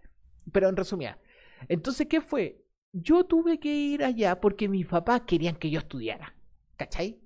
pero 0.52 0.68
en 0.68 0.76
resumida. 0.76 1.20
Entonces, 1.68 2.08
¿qué 2.08 2.22
fue? 2.22 2.66
Yo 2.92 3.24
tuve 3.24 3.60
que 3.60 3.74
ir 3.74 4.04
allá 4.04 4.40
porque 4.42 4.68
mis 4.68 4.86
papás 4.86 5.22
querían 5.22 5.56
que 5.56 5.70
yo 5.70 5.80
estudiara, 5.80 6.36
¿cachai? 6.76 7.22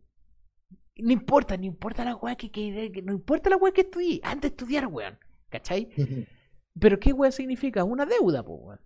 No 0.97 1.11
importa, 1.11 1.57
no 1.57 1.65
importa 1.65 2.05
la 2.05 2.15
weá 2.15 2.35
que, 2.35 2.51
que, 2.51 3.01
no 3.03 3.13
importa 3.13 3.49
la 3.49 3.57
weá 3.57 3.73
que 3.73 3.81
estudié, 3.81 4.19
antes 4.23 4.41
de 4.41 4.47
estudiar, 4.49 4.87
weón. 4.87 5.17
¿Cachai? 5.49 5.89
Pero 6.79 6.99
¿qué 6.99 7.13
weá 7.13 7.31
significa? 7.31 7.83
Una 7.83 8.05
deuda, 8.05 8.43
pues, 8.43 8.59
weón. 8.61 8.79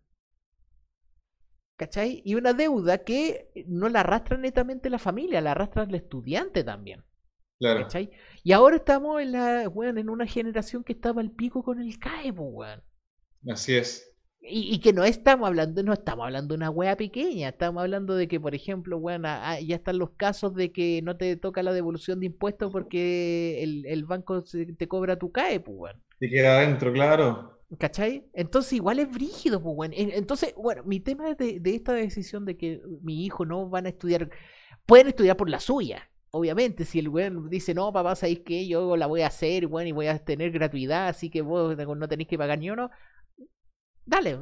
¿Cachai? 1.77 2.23
Y 2.25 2.33
una 2.33 2.53
deuda 2.53 2.97
que 3.03 3.51
no 3.67 3.87
la 3.87 3.99
arrastra 3.99 4.35
netamente 4.35 4.89
la 4.89 4.97
familia, 4.97 5.41
la 5.41 5.51
arrastra 5.51 5.83
el 5.83 5.93
estudiante 5.93 6.63
también. 6.63 7.03
Claro. 7.59 7.81
¿Cachai? 7.81 8.09
Y 8.43 8.51
ahora 8.51 8.77
estamos 8.77 9.21
en 9.21 9.31
la, 9.31 9.69
weón, 9.69 9.99
en 9.99 10.09
una 10.09 10.25
generación 10.25 10.83
que 10.83 10.93
estaba 10.93 11.21
al 11.21 11.31
pico 11.31 11.63
con 11.63 11.79
el 11.79 11.99
CAE, 11.99 12.31
weón. 12.31 12.81
Así 13.47 13.75
es. 13.75 14.11
Y, 14.49 14.79
que 14.79 14.93
no 14.93 15.03
estamos 15.03 15.47
hablando, 15.47 15.83
no 15.83 15.93
estamos 15.93 16.25
hablando 16.25 16.53
de 16.53 16.57
una 16.57 16.69
wea 16.69 16.95
pequeña, 16.95 17.49
estamos 17.49 17.81
hablando 17.81 18.15
de 18.15 18.29
que, 18.29 18.39
por 18.39 18.55
ejemplo, 18.55 18.97
bueno, 18.97 19.27
ya 19.61 19.75
están 19.75 19.97
los 19.97 20.11
casos 20.11 20.55
de 20.55 20.71
que 20.71 21.01
no 21.01 21.17
te 21.17 21.35
toca 21.35 21.63
la 21.63 21.73
devolución 21.73 22.21
de 22.21 22.27
impuestos 22.27 22.71
porque 22.71 23.61
el, 23.61 24.05
banco 24.05 24.43
te 24.43 24.87
cobra 24.87 25.17
tu 25.17 25.31
CAE, 25.31 25.59
pues, 25.59 25.77
bueno. 25.77 25.99
Te 26.19 26.29
queda 26.29 26.59
adentro, 26.59 26.93
claro. 26.93 27.56
¿Cachai? 27.79 28.29
Entonces 28.33 28.73
igual 28.73 28.99
es 28.99 29.11
brígido, 29.11 29.61
pues, 29.61 29.75
bueno. 29.75 29.93
Entonces, 29.97 30.53
bueno, 30.55 30.83
mi 30.85 30.99
tema 30.99 31.33
de, 31.33 31.61
esta 31.65 31.93
decisión 31.93 32.45
de 32.45 32.55
que 32.57 32.81
mi 33.01 33.25
hijo 33.25 33.45
no 33.45 33.69
van 33.69 33.85
a 33.85 33.89
estudiar, 33.89 34.29
pueden 34.85 35.07
estudiar 35.07 35.35
por 35.35 35.49
la 35.49 35.59
suya, 35.59 36.09
obviamente, 36.31 36.85
si 36.85 36.99
el 36.99 37.09
weón 37.09 37.49
dice, 37.49 37.73
no, 37.73 37.91
papá, 37.91 38.15
¿sabéis 38.15 38.39
que 38.45 38.67
Yo 38.67 38.95
la 38.95 39.07
voy 39.07 39.21
a 39.21 39.27
hacer, 39.27 39.67
bueno, 39.67 39.89
y 39.89 39.91
voy 39.91 40.07
a 40.07 40.17
tener 40.23 40.51
gratuidad, 40.51 41.09
así 41.09 41.29
que 41.29 41.41
vos 41.41 41.75
no 41.75 42.07
tenéis 42.07 42.29
que 42.29 42.37
pagar 42.37 42.59
ni 42.59 42.69
uno 42.69 42.89
dale, 44.07 44.39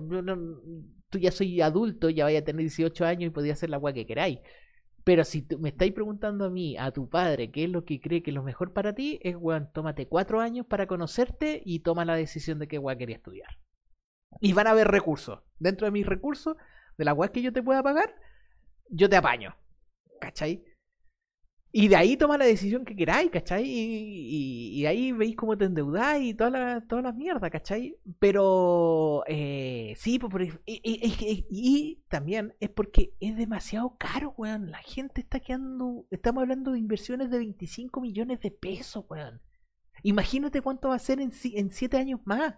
tú 1.09 1.17
ya 1.17 1.31
soy 1.31 1.59
adulto, 1.59 2.09
ya 2.09 2.25
vaya 2.25 2.39
a 2.39 2.43
tener 2.43 2.61
18 2.61 3.05
años 3.05 3.27
y 3.27 3.29
podía 3.31 3.53
hacer 3.53 3.69
la 3.69 3.77
agua 3.77 3.93
que 3.93 4.05
queráis. 4.05 4.39
Pero 5.05 5.23
si 5.23 5.47
me 5.59 5.69
estáis 5.69 5.93
preguntando 5.93 6.45
a 6.45 6.49
mí, 6.49 6.75
a 6.77 6.91
tu 6.91 7.07
padre, 7.07 7.51
qué 7.51 7.65
es 7.65 7.69
lo 7.69 7.85
que 7.85 8.01
cree 8.01 8.23
que 8.23 8.31
es 8.31 8.35
lo 8.35 8.41
mejor 8.41 8.73
para 8.73 8.95
ti, 8.95 9.19
es, 9.21 9.35
weón, 9.37 9.71
tómate 9.71 10.07
cuatro 10.07 10.41
años 10.41 10.65
para 10.65 10.87
conocerte 10.87 11.61
y 11.63 11.81
toma 11.81 12.05
la 12.05 12.15
decisión 12.15 12.57
de 12.57 12.67
qué 12.67 12.79
weón 12.79 12.97
quería 12.97 13.17
estudiar. 13.17 13.59
Y 14.41 14.53
van 14.53 14.65
a 14.65 14.71
haber 14.71 14.87
recursos. 14.87 15.39
Dentro 15.59 15.85
de 15.85 15.91
mis 15.91 16.07
recursos, 16.07 16.57
de 16.97 17.05
la 17.05 17.13
weá 17.13 17.31
que 17.31 17.43
yo 17.43 17.53
te 17.53 17.61
pueda 17.61 17.83
pagar, 17.83 18.15
yo 18.89 19.07
te 19.07 19.15
apaño. 19.15 19.55
¿Cachai? 20.19 20.65
Y 21.77 21.89
de 21.89 21.97
ahí 21.97 22.15
toma 22.15 22.37
la 22.37 22.45
decisión 22.45 22.85
que 22.85 22.95
queráis, 22.95 23.29
¿cachai? 23.29 23.65
Y, 23.67 24.85
ahí 24.85 25.11
veis 25.11 25.35
cómo 25.35 25.57
te 25.57 25.65
endeudáis 25.65 26.29
y 26.29 26.33
todas 26.33 26.53
las 26.53 26.87
toda 26.87 27.01
la 27.01 27.11
mierda, 27.11 27.49
¿cachai? 27.49 27.97
Pero 28.17 29.23
eh, 29.27 29.93
sí, 29.97 30.17
pues, 30.17 30.57
y, 30.65 30.81
y, 31.49 32.01
también 32.07 32.55
es 32.61 32.69
porque 32.69 33.13
es 33.19 33.35
demasiado 33.35 33.97
caro, 33.97 34.33
weón. 34.37 34.71
La 34.71 34.77
gente 34.77 35.19
está 35.19 35.41
quedando. 35.41 36.07
Estamos 36.11 36.43
hablando 36.43 36.71
de 36.71 36.79
inversiones 36.79 37.29
de 37.29 37.39
25 37.39 37.99
millones 37.99 38.39
de 38.39 38.51
pesos, 38.51 39.03
weón. 39.09 39.41
Imagínate 40.01 40.61
cuánto 40.61 40.87
va 40.87 40.95
a 40.95 40.99
ser 40.99 41.19
en, 41.19 41.33
en 41.43 41.71
7 41.71 41.97
años 41.97 42.21
más. 42.23 42.55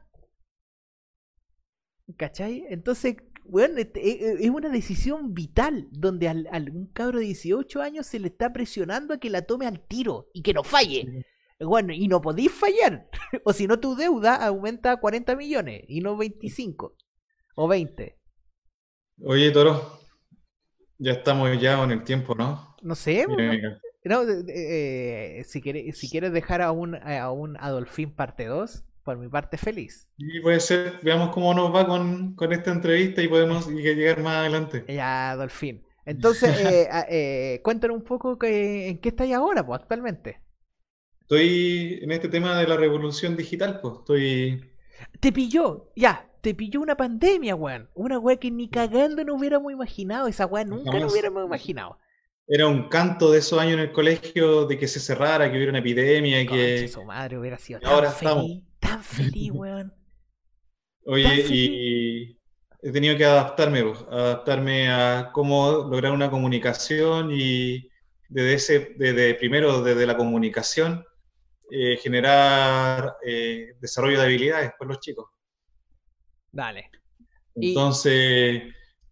¿Cachai? 2.16 2.66
Entonces, 2.70 3.18
bueno, 3.44 3.76
es 3.78 4.50
una 4.50 4.70
decisión 4.70 5.34
vital 5.34 5.88
donde 5.92 6.28
a 6.28 6.36
algún 6.52 6.88
cabro 6.88 7.20
de 7.20 7.26
18 7.26 7.82
años 7.82 8.06
se 8.06 8.20
le 8.20 8.28
está 8.28 8.52
presionando 8.54 9.14
a 9.14 9.20
que 9.20 9.30
la 9.30 9.44
tome 9.44 9.68
al 9.68 9.80
tiro 9.80 10.30
y 10.34 10.42
que 10.42 10.54
no 10.54 10.64
falle. 10.64 11.26
Bueno, 11.60 11.94
y 11.94 12.08
no 12.08 12.22
podéis 12.22 12.52
fallar. 12.52 13.10
o 13.44 13.54
si 13.54 13.68
no, 13.68 13.80
tu 13.80 13.96
deuda 13.96 14.36
aumenta 14.36 14.92
a 14.92 15.00
40 15.00 15.36
millones 15.36 15.84
y 15.88 16.02
no 16.02 16.16
25 16.18 16.96
o 17.56 17.68
20. 17.68 18.18
Oye, 19.24 19.52
Toro, 19.52 20.00
ya 21.00 21.14
estamos 21.14 21.50
ya 21.60 21.82
en 21.84 21.92
el 21.92 22.04
tiempo, 22.04 22.36
¿no? 22.36 22.76
No 22.82 22.96
sé. 22.96 23.26
no, 24.04 24.24
eh, 24.48 25.44
si, 25.46 25.62
quieres, 25.62 25.98
si 25.98 26.10
quieres 26.10 26.32
dejar 26.32 26.62
a 26.62 26.72
un, 26.72 26.96
a 26.96 27.32
un 27.32 27.58
Adolfín 27.58 28.14
parte 28.16 28.46
2 28.46 28.87
por 29.08 29.18
mi 29.18 29.30
parte 29.30 29.58
feliz. 29.58 30.06
Y 30.18 30.42
puede 30.42 30.60
ser, 30.60 31.00
veamos 31.02 31.30
cómo 31.30 31.54
nos 31.54 31.74
va 31.74 31.88
con, 31.88 32.36
esta 32.52 32.72
entrevista 32.72 33.22
y 33.22 33.30
podemos 33.30 33.66
llegar 33.70 34.22
más 34.22 34.40
adelante. 34.40 34.84
Ya, 34.90 35.34
Dolphin. 35.38 35.82
Entonces, 36.06 36.50
eh, 36.60 36.90
eh, 37.10 37.62
cuéntanos 37.64 37.96
un 37.96 38.04
poco 38.04 38.38
que, 38.38 38.90
en 38.90 38.98
qué 38.98 39.08
estáis 39.08 39.34
ahora, 39.34 39.66
pues, 39.66 39.80
actualmente. 39.80 40.42
Estoy 41.22 42.00
en 42.02 42.12
este 42.12 42.28
tema 42.28 42.60
de 42.60 42.68
la 42.68 42.76
revolución 42.76 43.38
digital, 43.38 43.80
pues, 43.82 43.94
estoy... 44.00 44.74
Te 45.22 45.32
pilló, 45.32 45.90
ya. 45.96 46.30
te 46.42 46.54
pilló 46.54 46.82
una 46.82 46.98
pandemia, 46.98 47.56
weón. 47.56 47.90
Una 47.96 48.20
weá 48.20 48.36
que 48.36 48.52
ni 48.52 48.70
cagando 48.70 49.24
no 49.24 49.36
hubiéramos 49.36 49.72
imaginado. 49.72 50.28
Esa 50.28 50.48
weá 50.48 50.66
nunca 50.66 51.00
lo 51.00 51.08
hubiéramos 51.08 51.46
imaginado. 51.46 51.98
Era 52.46 52.68
un 52.68 52.88
canto 52.88 53.32
de 53.32 53.40
esos 53.40 53.60
años 53.60 53.74
en 53.74 53.80
el 53.80 53.92
colegio 53.92 54.66
de 54.66 54.78
que 54.78 54.88
se 54.88 55.02
cerrara, 55.02 55.50
que 55.50 55.56
hubiera 55.56 55.70
una 55.70 55.80
epidemia, 55.80 56.46
que. 56.46 56.88
Su 56.88 57.04
madre 57.04 57.38
hubiera 57.38 57.58
sido 57.58 57.80
ahora 57.84 58.10
feliz, 58.12 58.64
tan 58.80 59.04
feliz, 59.04 59.52
weón. 59.54 59.94
Oye, 61.06 61.46
y 61.50 62.40
he 62.82 62.92
tenido 62.92 63.18
que 63.18 63.26
adaptarme, 63.26 63.80
adaptarme 64.10 64.90
a 64.90 65.32
cómo 65.34 65.88
lograr 65.90 66.12
una 66.12 66.30
comunicación 66.30 67.32
y 67.32 67.90
desde 68.30 68.54
ese, 68.54 68.96
desde 68.98 69.36
primero 69.36 69.82
desde 69.82 70.06
la 70.06 70.18
comunicación, 70.18 71.06
eh, 71.72 71.98
generar 71.98 73.18
eh, 73.26 73.76
desarrollo 73.80 74.20
de 74.20 74.26
habilidades 74.26 74.72
por 74.78 74.88
los 74.88 75.00
chicos. 75.00 75.30
Dale. 76.52 76.90
Entonces, 77.56 78.64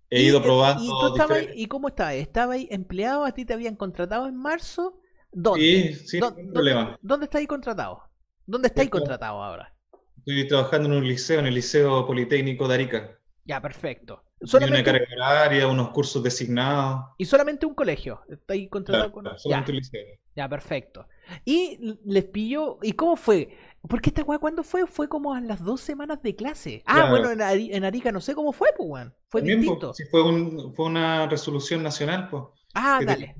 he 0.09 0.21
ido 0.21 0.41
probando. 0.41 1.15
¿Y, 1.53 1.67
cómo 1.67 1.87
estaba? 1.89 2.13
¿Estaba 2.13 2.53
ahí 2.53 2.67
empleado? 2.71 3.25
¿A 3.25 3.33
ti 3.33 3.45
te 3.45 3.53
habían 3.53 3.75
contratado 3.75 4.27
en 4.27 4.35
marzo? 4.35 4.99
¿Dónde? 5.31 5.93
Sí, 5.93 6.07
sí, 6.07 6.19
¿Dónde, 6.19 6.45
problema. 6.51 6.97
¿Dónde 7.01 7.25
estáis 7.25 7.47
contratado? 7.47 8.03
¿Dónde 8.45 8.67
estáis 8.67 8.89
contratado 8.89 9.43
ahora? 9.43 9.73
Estoy 10.17 10.47
trabajando 10.47 10.89
en 10.89 10.95
un 10.95 11.07
liceo, 11.07 11.39
en 11.39 11.47
el 11.47 11.55
Liceo 11.55 12.05
Politécnico 12.05 12.67
de 12.67 12.73
Arica. 12.73 13.19
Ya, 13.43 13.61
perfecto. 13.61 14.23
Solamente... 14.41 14.89
Una 14.89 14.99
carga 14.99 15.15
horaria, 15.15 15.67
unos 15.67 15.89
cursos 15.89 16.21
designados. 16.23 17.05
¿Y 17.17 17.25
solamente 17.25 17.65
un 17.65 17.73
colegio? 17.73 18.21
¿Está 18.29 18.53
ahí 18.53 18.67
contratado 18.67 19.11
con... 19.11 19.25
solamente 19.37 19.71
un 19.71 19.77
liceo. 19.77 20.01
Ya, 20.35 20.49
perfecto. 20.49 21.07
Y 21.43 21.79
les 22.05 22.25
pilló... 22.25 22.79
¿Y 22.81 22.93
cómo 22.93 23.15
fue? 23.15 23.55
Porque 23.87 24.09
esta 24.09 24.23
weá, 24.23 24.39
¿cuándo 24.39 24.63
fue? 24.63 24.87
Fue 24.87 25.07
como 25.07 25.33
a 25.33 25.41
las 25.41 25.63
dos 25.63 25.81
semanas 25.81 26.21
de 26.21 26.35
clase. 26.35 26.83
Ah, 26.85 27.09
bueno, 27.09 27.31
en, 27.31 27.83
Arica 27.83 28.11
no 28.11 28.21
sé 28.21 28.35
cómo 28.35 28.51
fue, 28.51 28.69
pues, 28.75 28.89
weón. 28.89 29.15
Fue 29.27 29.41
distinto. 29.41 29.93
sí, 29.93 30.03
fue, 30.09 30.23
un, 30.23 30.73
fue 30.73 30.85
una 30.85 31.27
resolución 31.27 31.83
nacional, 31.83 32.29
pues. 32.29 32.43
Ah, 32.73 32.99
dale. 33.05 33.35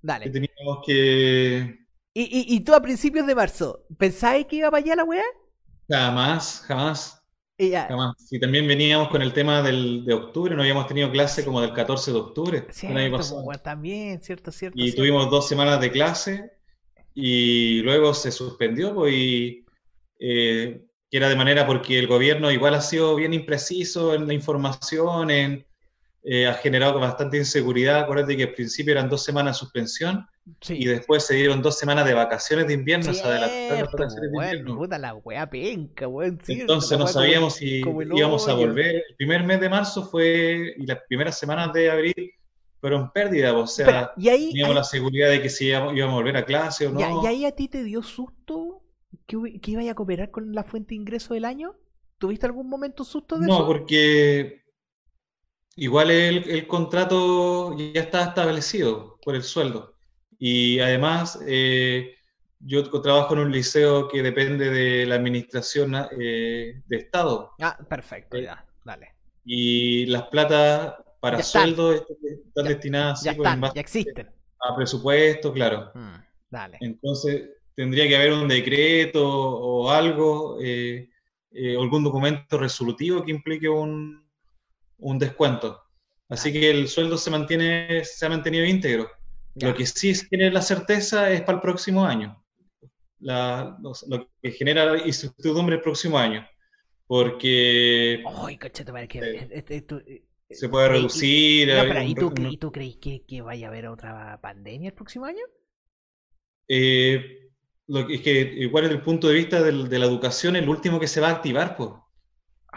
dale. 0.00 0.24
Que 0.26 0.30
teníamos 0.30 0.78
que... 0.86 1.87
¿Y, 2.18 2.22
y, 2.22 2.56
y 2.56 2.60
tú 2.60 2.74
a 2.74 2.82
principios 2.82 3.28
de 3.28 3.34
marzo, 3.36 3.84
¿pensabas 3.96 4.44
que 4.46 4.56
iba 4.56 4.72
para 4.72 4.82
allá 4.82 4.96
la 4.96 5.04
weá? 5.04 5.22
Jamás, 5.88 6.64
jamás. 6.66 7.22
Y 7.56 7.70
Y 8.28 8.40
también 8.40 8.66
veníamos 8.66 9.08
con 9.08 9.22
el 9.22 9.32
tema 9.32 9.62
del, 9.62 10.04
de 10.04 10.14
octubre, 10.14 10.56
no 10.56 10.62
habíamos 10.62 10.88
tenido 10.88 11.12
clase 11.12 11.44
como 11.44 11.60
del 11.60 11.72
14 11.72 12.10
de 12.10 12.18
octubre. 12.18 12.66
también, 13.62 14.20
cierto, 14.20 14.50
cierto. 14.50 14.76
Y 14.80 14.96
tuvimos 14.96 15.30
dos 15.30 15.46
semanas 15.46 15.80
de 15.80 15.92
clase 15.92 16.50
y 17.14 17.82
luego 17.82 18.12
se 18.14 18.32
suspendió, 18.32 18.92
pues, 18.96 19.14
y 19.14 19.64
eh, 20.18 20.82
que 21.08 21.16
era 21.16 21.28
de 21.28 21.36
manera 21.36 21.68
porque 21.68 22.00
el 22.00 22.08
gobierno 22.08 22.50
igual 22.50 22.74
ha 22.74 22.80
sido 22.80 23.14
bien 23.14 23.32
impreciso 23.32 24.12
en 24.12 24.26
la 24.26 24.34
información, 24.34 25.30
en, 25.30 25.67
eh, 26.30 26.46
ha 26.46 26.52
generado 26.52 27.00
bastante 27.00 27.38
inseguridad. 27.38 28.00
Acuérdate 28.00 28.36
que 28.36 28.42
al 28.42 28.52
principio 28.52 28.92
eran 28.92 29.08
dos 29.08 29.24
semanas 29.24 29.56
de 29.56 29.60
suspensión 29.60 30.26
y 30.68 30.84
después 30.84 31.24
se 31.24 31.36
dieron 31.36 31.62
dos 31.62 31.78
semanas 31.78 32.04
de 32.04 32.12
vacaciones 32.12 32.66
de 32.66 32.74
invierno. 32.74 33.10
Entonces 36.48 36.98
no 36.98 37.06
sabíamos 37.06 37.54
si 37.54 37.78
íbamos 37.78 38.46
a 38.46 38.52
volver. 38.52 38.96
El 39.08 39.16
primer 39.16 39.42
mes 39.42 39.58
de 39.58 39.70
marzo 39.70 40.04
fue, 40.04 40.74
y 40.76 40.84
las 40.84 40.98
primeras 41.08 41.38
semanas 41.38 41.72
de 41.72 41.90
abril 41.90 42.30
fueron 42.78 43.10
pérdidas, 43.10 43.54
o 43.54 43.66
sea, 43.66 44.12
teníamos 44.14 44.74
la 44.74 44.84
seguridad 44.84 45.30
de 45.30 45.40
que 45.40 45.48
si 45.48 45.68
íbamos, 45.68 45.98
a 45.98 46.06
volver 46.12 46.36
a 46.36 46.44
clase 46.44 46.88
o 46.88 46.90
no. 46.90 47.22
¿Y 47.22 47.26
ahí 47.26 47.46
a 47.46 47.52
ti 47.52 47.68
te 47.68 47.82
dio 47.82 48.02
susto 48.02 48.82
que, 49.26 49.60
que 49.62 49.70
iba 49.70 49.90
a 49.90 49.94
cooperar 49.94 50.30
con 50.30 50.52
la 50.52 50.62
fuente 50.62 50.90
de 50.90 50.96
ingreso 50.96 51.32
del 51.32 51.46
año? 51.46 51.74
¿Tuviste 52.18 52.44
algún 52.44 52.68
momento 52.68 53.02
susto 53.02 53.38
de 53.38 53.46
eso? 53.46 53.60
No, 53.60 53.66
porque 53.66 54.67
igual 55.78 56.10
el, 56.10 56.48
el 56.50 56.66
contrato 56.66 57.76
ya 57.76 58.00
está 58.00 58.24
establecido 58.24 59.18
por 59.22 59.34
el 59.34 59.42
sueldo. 59.42 59.94
Y 60.38 60.78
además, 60.80 61.38
eh, 61.46 62.14
yo 62.60 62.88
trabajo 63.00 63.34
en 63.34 63.40
un 63.40 63.52
liceo 63.52 64.08
que 64.08 64.22
depende 64.22 64.70
de 64.70 65.06
la 65.06 65.16
administración 65.16 65.94
eh, 66.18 66.82
de 66.86 66.96
Estado. 66.96 67.52
Ah, 67.60 67.76
perfecto, 67.88 68.36
eh, 68.36 68.44
ya, 68.44 68.64
dale. 68.84 69.14
Y 69.44 70.06
las 70.06 70.24
platas 70.24 70.94
para 71.20 71.42
sueldos 71.42 72.04
están, 72.22 72.66
destinadas 72.66 73.22
ya, 73.22 73.34
pues, 73.34 73.48
ya 73.74 73.80
existen. 73.80 74.30
a 74.60 74.76
presupuesto, 74.76 75.52
claro. 75.52 75.90
Mm, 75.94 76.16
dale. 76.50 76.78
Entonces, 76.80 77.50
tendría 77.74 78.06
que 78.06 78.16
haber 78.16 78.32
un 78.32 78.48
decreto 78.48 79.26
o 79.28 79.90
algo, 79.90 80.58
algún 80.58 82.04
documento 82.04 82.58
resolutivo 82.58 83.24
que 83.24 83.32
implique 83.32 83.68
un, 83.68 84.27
un 84.98 85.18
descuento. 85.18 85.82
Así 86.28 86.52
que 86.52 86.70
el 86.70 86.88
sueldo 86.88 87.16
se 87.16 87.30
mantiene, 87.30 88.04
se 88.04 88.26
ha 88.26 88.28
mantenido 88.28 88.64
íntegro. 88.64 89.10
Lo 89.54 89.74
que 89.74 89.86
sí 89.86 90.12
tiene 90.28 90.50
la 90.50 90.62
certeza 90.62 91.30
es 91.30 91.40
para 91.40 91.56
el 91.56 91.62
próximo 91.62 92.04
año. 92.04 92.42
lo, 93.20 94.28
que 94.42 94.52
genera 94.52 94.98
incertidumbre 95.06 95.76
el 95.76 95.82
próximo 95.82 96.18
año. 96.18 96.46
Porque. 97.06 98.22
Ay, 98.44 98.58
se 100.50 100.68
puede 100.68 100.88
reducir. 100.88 101.68
¿y, 102.04 102.14
tú, 102.14 102.72
crees 102.72 102.96
que, 102.96 103.42
vaya 103.42 103.66
a 103.66 103.70
haber 103.70 103.88
otra 103.88 104.38
pandemia 104.40 104.88
el 104.88 104.94
próximo 104.94 105.24
año? 105.24 105.44
Eh, 106.68 107.50
lo 107.86 108.06
que, 108.06 108.14
es 108.16 108.20
que, 108.20 108.40
igual 108.40 108.84
desde 108.84 108.96
el 108.96 109.02
punto 109.02 109.28
de 109.28 109.34
vista 109.34 109.62
de 109.62 109.98
la 109.98 110.06
educación, 110.06 110.56
el 110.56 110.68
último 110.68 111.00
que 111.00 111.08
se 111.08 111.20
va 111.20 111.28
a 111.28 111.32
activar, 111.32 111.76
pues. 111.76 111.90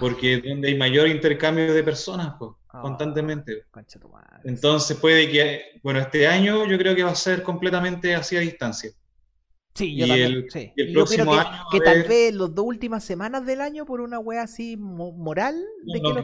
Porque 0.02 0.34
es 0.34 0.44
donde 0.44 0.68
hay 0.68 0.78
mayor 0.78 1.08
intercambio 1.08 1.74
de 1.74 1.84
personas, 1.84 2.34
pues. 2.38 2.52
Ah, 2.74 2.82
constantemente. 2.82 3.66
Entonces 4.44 4.98
puede 4.98 5.30
que, 5.30 5.80
bueno, 5.84 6.00
este 6.00 6.28
año 6.28 6.66
yo 6.66 6.78
creo 6.78 6.96
que 6.96 7.04
va 7.04 7.12
a 7.12 7.16
ser 7.16 7.44
completamente 7.44 8.16
así 8.16 8.36
a 8.36 8.40
distancia. 8.40 8.92
Sí, 9.74 9.96
yo 9.96 10.06
y 10.06 10.10
también, 10.10 10.32
el, 10.32 10.74
el 10.76 10.94
próximo 10.94 11.32
que, 11.32 11.40
año. 11.40 11.64
Que 11.72 11.80
tal 11.80 12.04
vez 12.04 12.34
las 12.34 12.54
dos 12.54 12.66
últimas 12.66 13.04
semanas 13.04 13.46
del 13.46 13.62
año 13.62 13.86
por 13.86 14.02
una 14.02 14.20
wea 14.20 14.42
así 14.42 14.76
moral. 14.78 15.56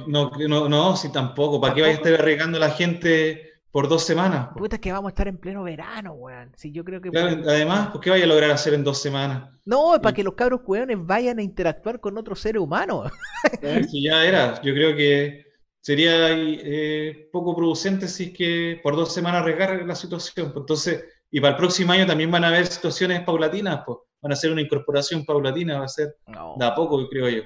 no, 0.08 0.32
no, 0.48 0.70
no, 0.70 0.96
sí, 0.96 1.12
tampoco. 1.12 1.62
¿Para 1.62 1.74
qué 1.74 1.82
vaya 1.82 1.94
a 1.94 1.98
estar 1.98 2.14
arriesgando 2.14 2.58
a 2.58 2.62
la 2.62 2.72
gente 2.72 3.57
por 3.78 3.88
dos 3.88 4.04
semanas? 4.04 4.50
Puta, 4.58 4.78
es 4.78 4.82
que 4.82 4.92
vamos 4.92 5.10
a 5.10 5.12
estar 5.12 5.28
en 5.28 5.38
pleno 5.38 5.62
verano, 5.62 6.14
weón. 6.14 6.52
Sí, 6.56 6.72
yo 6.72 6.84
creo 6.84 7.00
que. 7.00 7.12
además, 7.16 7.90
¿por 7.90 8.02
qué 8.02 8.10
vaya 8.10 8.24
a 8.24 8.28
lograr 8.28 8.50
hacer 8.50 8.74
en 8.74 8.84
dos 8.84 9.00
semanas? 9.00 9.52
No, 9.66 9.94
es 9.94 10.02
para 10.02 10.16
que 10.16 10.24
los 10.24 10.34
cabros 10.34 10.62
weones 10.66 10.98
vayan 11.00 11.38
a 11.38 11.44
interactuar 11.44 12.00
con 12.00 12.18
otros 12.18 12.40
seres 12.40 12.60
humanos. 12.60 13.12
Si 13.92 14.02
ya 14.02 14.26
era, 14.26 14.60
yo 14.64 14.74
creo 14.74 14.96
que 14.96 15.46
sería 15.80 16.32
eh, 16.32 17.30
poco 17.32 17.56
producente 17.56 18.08
si 18.08 18.24
es 18.24 18.32
que 18.32 18.80
por 18.82 18.96
dos 18.96 19.14
semanas 19.14 19.44
arriesgar 19.44 19.86
la 19.86 19.94
situación. 19.94 20.52
Entonces, 20.56 21.06
y 21.30 21.40
para 21.40 21.52
el 21.52 21.58
próximo 21.58 21.92
año 21.92 22.08
también 22.08 22.32
van 22.32 22.46
a 22.46 22.48
haber 22.48 22.66
situaciones 22.66 23.22
paulatinas, 23.22 23.84
pues 23.86 24.00
van 24.24 24.32
a 24.32 24.36
ser 24.36 24.52
una 24.52 24.62
incorporación 24.62 25.24
paulatina, 25.24 25.78
va 25.78 25.86
a 25.86 25.88
ser 25.88 26.18
de 26.26 26.66
a 26.66 26.74
poco, 26.74 27.08
creo 27.10 27.30
yo. 27.30 27.44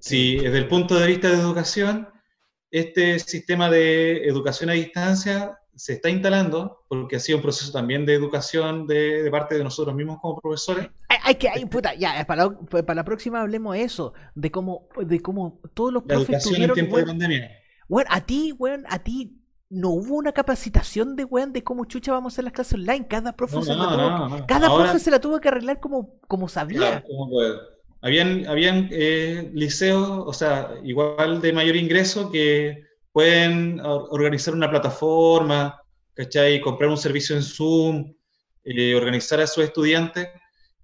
Si 0.00 0.38
desde 0.38 0.58
el 0.58 0.66
punto 0.66 0.98
de 0.98 1.06
vista 1.06 1.28
de 1.28 1.36
educación, 1.36 2.08
este 2.80 3.18
sistema 3.18 3.70
de 3.70 4.26
educación 4.28 4.70
a 4.70 4.74
distancia 4.74 5.58
se 5.74 5.94
está 5.94 6.08
instalando, 6.08 6.84
porque 6.88 7.16
ha 7.16 7.20
sido 7.20 7.38
un 7.38 7.42
proceso 7.42 7.70
también 7.70 8.06
de 8.06 8.14
educación 8.14 8.86
de, 8.86 9.28
parte 9.30 9.56
de 9.56 9.64
nosotros 9.64 9.94
mismos 9.94 10.18
como 10.20 10.40
profesores. 10.40 10.88
Hay, 11.22 11.34
que, 11.34 11.48
hay, 11.48 11.64
puta, 11.66 11.94
ya, 11.94 12.24
para 12.26 12.46
la, 12.46 12.82
para 12.82 12.94
la 12.94 13.04
próxima 13.04 13.40
hablemos 13.40 13.74
de 13.74 13.82
eso, 13.82 14.14
de 14.34 14.50
cómo, 14.50 14.88
de 14.98 15.20
cómo 15.20 15.60
todos 15.74 15.92
los 15.92 16.02
profes 16.02 16.28
la 16.28 16.36
educación 16.36 16.62
en 16.62 16.72
tiempo 16.72 16.96
de 16.96 17.04
pandemia. 17.04 17.50
Bueno, 17.88 18.10
a 18.12 18.20
ti, 18.22 18.52
weón, 18.58 18.84
a 18.88 18.98
ti 18.98 19.38
no 19.68 19.90
hubo 19.90 20.16
una 20.16 20.32
capacitación 20.32 21.16
de 21.16 21.24
weón 21.24 21.52
de 21.52 21.62
cómo 21.62 21.84
chucha 21.84 22.12
vamos 22.12 22.32
a 22.32 22.34
hacer 22.34 22.44
las 22.44 22.52
clases 22.52 22.74
online. 22.74 23.06
Cada 23.06 23.32
profe, 23.32 23.62
se, 23.62 23.74
la 23.74 23.88
tuvo, 23.88 24.46
cada 24.46 24.74
profe 24.74 24.98
se 24.98 25.10
la 25.10 25.20
tuvo 25.20 25.40
que 25.40 25.48
arreglar 25.48 25.80
como, 25.80 26.18
como 26.28 26.48
sabía. 26.48 27.04
Habían, 28.06 28.46
habían 28.46 28.88
eh, 28.92 29.50
liceos, 29.52 30.08
o 30.08 30.32
sea, 30.32 30.70
igual 30.84 31.40
de 31.40 31.52
mayor 31.52 31.74
ingreso 31.74 32.30
que 32.30 32.84
pueden 33.10 33.80
organizar 33.82 34.54
una 34.54 34.70
plataforma, 34.70 35.82
¿cachai? 36.14 36.60
Comprar 36.60 36.88
un 36.88 36.96
servicio 36.96 37.34
en 37.34 37.42
Zoom, 37.42 38.14
eh, 38.62 38.94
organizar 38.94 39.40
a 39.40 39.46
sus 39.48 39.64
estudiantes, 39.64 40.28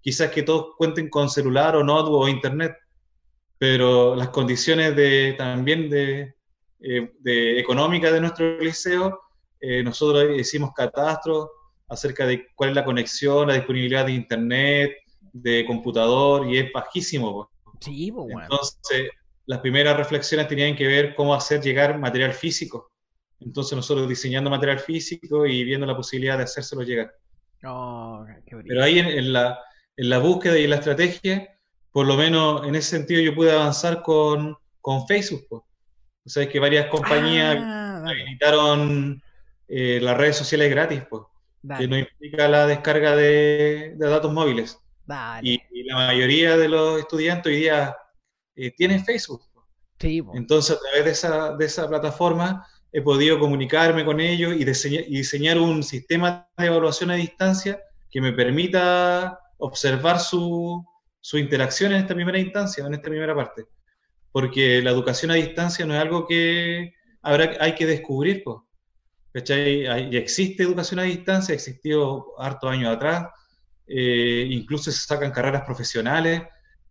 quizás 0.01 0.33
que 0.33 0.43
todos 0.43 0.75
cuenten 0.77 1.09
con 1.09 1.31
celular 1.31 1.77
o 1.77 1.85
notebook 1.85 2.23
o 2.23 2.29
internet, 2.29 2.77
pero 3.57 4.17
las 4.17 4.31
condiciones 4.31 4.97
de, 4.97 5.37
también 5.39 5.89
de, 5.89 6.35
eh, 6.81 7.13
de 7.21 7.61
económica 7.61 8.11
de 8.11 8.21
nuestro 8.21 8.59
liceo, 8.59 9.21
eh, 9.61 9.85
nosotros 9.85 10.37
hicimos 10.37 10.73
catastro 10.75 11.53
acerca 11.89 12.27
de 12.27 12.49
cuál 12.57 12.71
es 12.71 12.77
la 12.77 12.85
conexión, 12.85 13.47
la 13.47 13.55
disponibilidad 13.55 14.07
de 14.07 14.13
internet, 14.13 14.91
de 15.33 15.65
computador, 15.67 16.49
y 16.49 16.59
es 16.59 16.73
bajísimo. 16.73 17.51
Sí, 17.81 18.11
bueno. 18.11 18.43
Entonces, 18.43 19.11
las 19.47 19.61
primeras 19.61 19.97
reflexiones 19.97 20.49
tenían 20.49 20.77
que 20.77 20.87
ver 20.87 21.15
cómo 21.15 21.35
hacer 21.35 21.61
llegar 21.61 21.99
material 21.99 22.33
físico. 22.33 22.91
Entonces 23.41 23.75
nosotros 23.75 24.09
diseñando 24.09 24.51
material 24.51 24.79
físico 24.79 25.47
y 25.47 25.65
viendo 25.65 25.85
la 25.85 25.97
posibilidad 25.97 26.39
de 26.39 26.45
hacérselo 26.45 26.83
llegar. 26.83 27.13
Oh, 27.65 28.25
Pero 28.47 28.85
ahí 28.85 29.01
en, 29.01 29.33
la, 29.33 29.59
en 29.97 30.09
la 30.09 30.19
búsqueda 30.19 30.57
y 30.59 30.69
la 30.69 30.77
estrategia, 30.77 31.59
por 31.91 32.07
lo 32.07 32.17
menos 32.17 32.65
en 32.65 32.77
ese 32.77 32.91
sentido 32.91 33.21
yo 33.21 33.35
pude 33.35 33.51
avanzar 33.51 34.03
con 34.03 34.57
con 34.83 35.07
Facebook. 35.07 35.47
Pues. 35.49 35.63
O 36.27 36.29
sea, 36.29 36.47
que 36.47 36.61
varias 36.61 36.89
compañías 36.89 37.57
ah, 37.59 38.05
habilitaron 38.07 39.23
eh, 39.69 39.99
las 40.03 40.17
redes 40.19 40.37
sociales 40.37 40.69
gratis, 40.69 41.03
pues, 41.09 41.23
que 41.79 41.89
no 41.89 41.97
implica 41.97 42.49
la 42.49 42.67
descarga 42.67 43.17
de, 43.17 43.95
datos 43.97 44.33
móviles. 44.33 44.79
Y, 45.43 45.61
la 45.85 45.97
mayoría 45.97 46.57
de 46.57 46.69
los 46.69 47.01
estudiantes 47.01 47.53
hoy 47.53 47.61
día 47.61 47.97
eh, 48.55 48.71
tienen 48.71 49.05
Facebook. 49.05 49.43
Entonces, 50.35 50.77
a 50.77 50.81
través 50.81 51.05
de 51.05 51.11
esa, 51.11 51.57
de 51.57 51.65
esa 51.65 51.89
plataforma 51.89 52.67
he 52.93 53.01
podido 53.01 53.39
comunicarme 53.39 54.05
con 54.05 54.21
ellos 54.21 54.55
y 54.55 54.65
diseñar, 54.65 55.59
un 55.59 55.83
sistema 55.83 56.49
de 56.59 56.67
evaluación 56.67 57.11
a 57.11 57.15
distancia 57.15 57.81
que 58.11 58.21
me 58.21 58.33
permita 58.33 59.39
observar 59.59 60.21
su, 60.21 60.85
su 61.21 61.39
interacción 61.39 61.93
en 61.93 62.03
esta 62.03 62.15
primera 62.15 62.39
instancia, 62.39 62.85
en 62.85 62.93
esta 62.93 63.09
primera 63.09 63.35
parte. 63.35 63.65
Porque 64.31 64.83
la 64.83 64.91
educación 64.91 65.31
a 65.31 65.35
distancia 65.35 65.87
no 65.87 65.95
es 65.95 66.01
algo 66.01 66.27
que 66.27 66.93
habrá, 67.23 67.57
hay 67.61 67.75
que 67.75 67.87
descubrir. 67.87 68.43
Pues. 68.45 68.59
¿cachai? 69.33 70.15
existe 70.15 70.63
educación 70.63 71.01
a 71.01 71.05
distancia, 71.05 71.55
existió 71.55 72.39
harto 72.39 72.69
años 72.69 72.95
atrás, 72.95 73.29
eh, 73.95 74.47
incluso 74.51 74.91
se 74.91 75.07
sacan 75.07 75.33
carreras 75.33 75.65
profesionales 75.67 76.43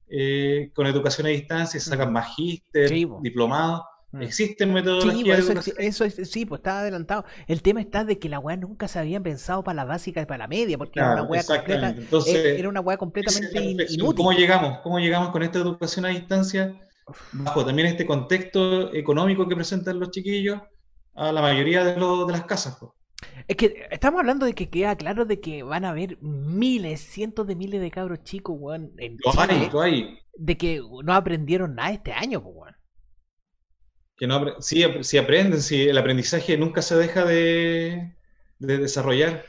eh, 0.08 0.70
con 0.76 0.86
educación 0.86 1.26
a 1.26 1.32
distancia, 1.32 1.80
se 1.80 1.90
sacan 1.90 2.10
mm. 2.10 2.14
magíster, 2.14 2.92
diplomados. 3.22 3.82
Mm. 4.12 4.22
Existen 4.22 4.72
metodologías. 4.72 5.46
Sí, 5.64 5.72
eso, 5.78 6.04
eso, 6.04 6.26
sí, 6.26 6.46
pues 6.46 6.60
estaba 6.60 6.82
adelantado. 6.82 7.26
El 7.48 7.64
tema 7.64 7.82
está 7.82 8.04
de 8.04 8.20
que 8.20 8.30
la 8.30 8.38
weá 8.38 8.56
nunca 8.56 8.88
se 8.88 9.00
habían 9.00 9.24
pensado 9.24 9.64
para 9.64 9.78
la 9.78 9.86
básica 9.86 10.22
y 10.22 10.26
para 10.26 10.40
la 10.40 10.48
media, 10.48 10.78
porque 10.78 11.00
era 11.00 11.14
una 11.14 11.24
weá 11.24 11.44
completa, 11.44 11.90
Entonces, 11.90 12.60
era 12.60 12.70
una 12.70 12.82
weá 12.82 12.98
completamente 12.98 13.88
inútil. 13.90 14.16
¿Cómo 14.18 14.34
llegamos? 14.34 14.80
¿Cómo 14.84 15.00
llegamos 15.00 15.30
con 15.30 15.42
esta 15.42 15.58
educación 15.58 16.06
a 16.06 16.10
distancia? 16.10 16.80
Bajo 17.32 17.66
también 17.66 17.88
este 17.88 18.06
contexto 18.06 18.94
económico 18.94 19.48
que 19.48 19.56
presentan 19.56 20.00
los 20.00 20.12
chiquillos, 20.12 20.62
a 21.16 21.32
la 21.32 21.42
mayoría 21.42 21.84
de, 21.84 21.94
de 21.94 22.32
las 22.32 22.46
casas. 22.46 22.78
Es 23.48 23.56
que 23.56 23.88
estamos 23.92 24.20
hablando 24.20 24.46
de 24.46 24.54
que 24.54 24.70
queda 24.70 24.96
claro 24.96 25.26
de 25.26 25.40
que 25.40 25.64
van 25.64 25.86
a 25.86 25.90
haber 25.90 26.18
miles, 26.22 27.02
cientos 27.02 27.48
de 27.48 27.56
miles 27.56 27.82
de 27.82 27.92
cabros 27.92 28.24
chicos, 28.24 28.56
weón, 28.58 28.94
en 28.98 29.18
hay, 29.82 30.20
de 30.36 30.58
que 30.58 30.82
no 31.04 31.14
aprendieron 31.14 31.76
nada 31.76 31.92
este 31.92 32.14
año, 32.14 32.40
weón. 32.40 32.76
Que 34.16 34.28
no, 34.28 34.62
sí, 34.62 34.84
sí 35.02 35.18
aprenden, 35.18 35.62
sí, 35.62 35.88
el 35.88 35.98
aprendizaje 35.98 36.58
nunca 36.58 36.82
se 36.82 36.96
deja 36.96 37.26
de, 37.26 38.16
desarrollar. 38.60 39.44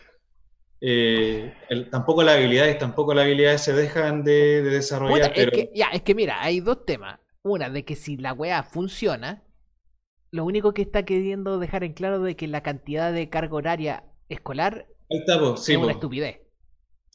Eh, 0.81 1.55
tampoco 1.91 2.23
las 2.23 2.37
habilidades, 2.37 2.79
tampoco 2.79 3.15
las 3.15 3.27
habilidades 3.27 3.61
se 3.61 3.73
dejan 3.73 4.25
de, 4.25 4.63
desarrollar. 4.63 5.33
es, 5.35 5.51
que, 5.51 5.71
ya, 5.75 5.89
es 5.89 6.03
que 6.03 6.15
mira, 6.15 6.43
hay 6.43 6.61
dos 6.61 6.85
temas. 6.85 7.21
Una, 7.43 7.71
de 7.71 7.85
que 7.85 7.97
si 7.97 8.17
la 8.17 8.33
weá 8.33 8.63
funciona, 8.63 9.43
lo 10.33 10.47
único 10.47 10.73
que 10.73 10.83
está 10.83 11.05
queriendo 11.05 11.59
dejar 11.59 11.85
en 11.85 11.93
claro 11.93 12.21
de 12.21 12.35
que 12.35 12.49
la 12.49 12.63
cantidad 12.63 13.13
de 13.13 13.29
carga 13.29 13.55
horaria 13.55 14.05
escolar 14.31 14.87
es 15.11 15.69
una 15.77 15.93
estupidez. 15.93 16.41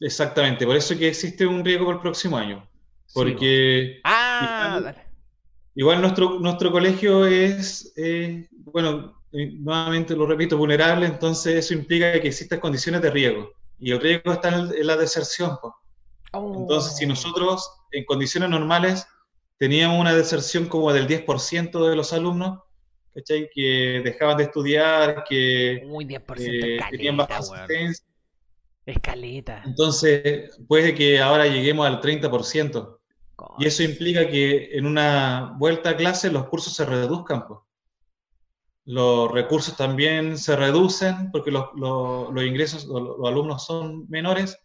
Exactamente, 0.00 0.64
por 0.64 0.76
eso 0.76 0.96
que 0.96 1.08
existe 1.08 1.44
un 1.44 1.64
riesgo 1.64 1.86
para 1.86 1.96
el 1.96 2.02
próximo 2.02 2.36
año. 2.36 2.66
Porque 3.12 4.00
ah, 4.04 4.94
igual, 5.74 6.00
nuestro, 6.00 6.38
nuestro 6.38 6.70
colegio 6.70 7.26
es, 7.26 7.92
bueno, 8.50 9.20
eh, 9.32 9.50
nuevamente 9.52 10.14
lo 10.14 10.24
repito, 10.26 10.56
vulnerable, 10.56 11.06
entonces 11.06 11.56
eso 11.56 11.74
implica 11.74 12.20
que 12.20 12.28
existan 12.28 12.60
condiciones 12.60 13.02
de 13.02 13.10
riesgo. 13.10 13.50
Y 13.80 13.90
el 13.90 14.00
riesgo 14.00 14.32
está 14.32 14.50
en, 14.50 14.86
la 14.86 14.96
deserción. 14.96 15.58
Entonces, 16.32 16.96
si 16.96 17.04
oh. 17.04 17.08
nosotros 17.08 17.68
en 17.90 18.04
condiciones 18.04 18.50
normales 18.50 19.08
teníamos 19.58 20.00
una 20.00 20.14
deserción 20.14 20.66
como 20.66 20.92
del 20.92 21.08
10% 21.08 21.88
de 21.88 21.96
los 21.96 22.12
alumnos, 22.12 22.60
¿cachai? 23.18 23.50
Que 23.52 24.00
dejaban 24.04 24.36
de 24.36 24.44
estudiar, 24.44 25.24
que 25.28 25.74
eh, 25.74 26.78
tenían 26.90 27.16
baja 27.16 27.38
asistencia. 27.38 28.06
Escaleta. 28.86 29.62
Entonces, 29.66 30.58
puede 30.66 30.94
que 30.94 31.20
ahora 31.20 31.46
lleguemos 31.46 31.86
al 31.86 32.00
30%. 32.00 32.96
Y 33.58 33.66
eso 33.66 33.82
implica 33.82 34.28
que 34.28 34.76
en 34.76 34.86
una 34.86 35.54
vuelta 35.58 35.90
a 35.90 35.96
clase 35.96 36.30
los 36.30 36.48
cursos 36.48 36.74
se 36.74 36.84
reduzcan. 36.84 37.46
Pues. 37.46 37.60
Los 38.84 39.30
recursos 39.30 39.76
también 39.76 40.38
se 40.38 40.56
reducen 40.56 41.30
porque 41.30 41.50
los, 41.50 41.68
ingresos, 42.44 42.86
los, 42.86 43.18
los, 43.18 43.28
alumnos 43.28 43.64
son 43.64 44.08
menores, 44.08 44.58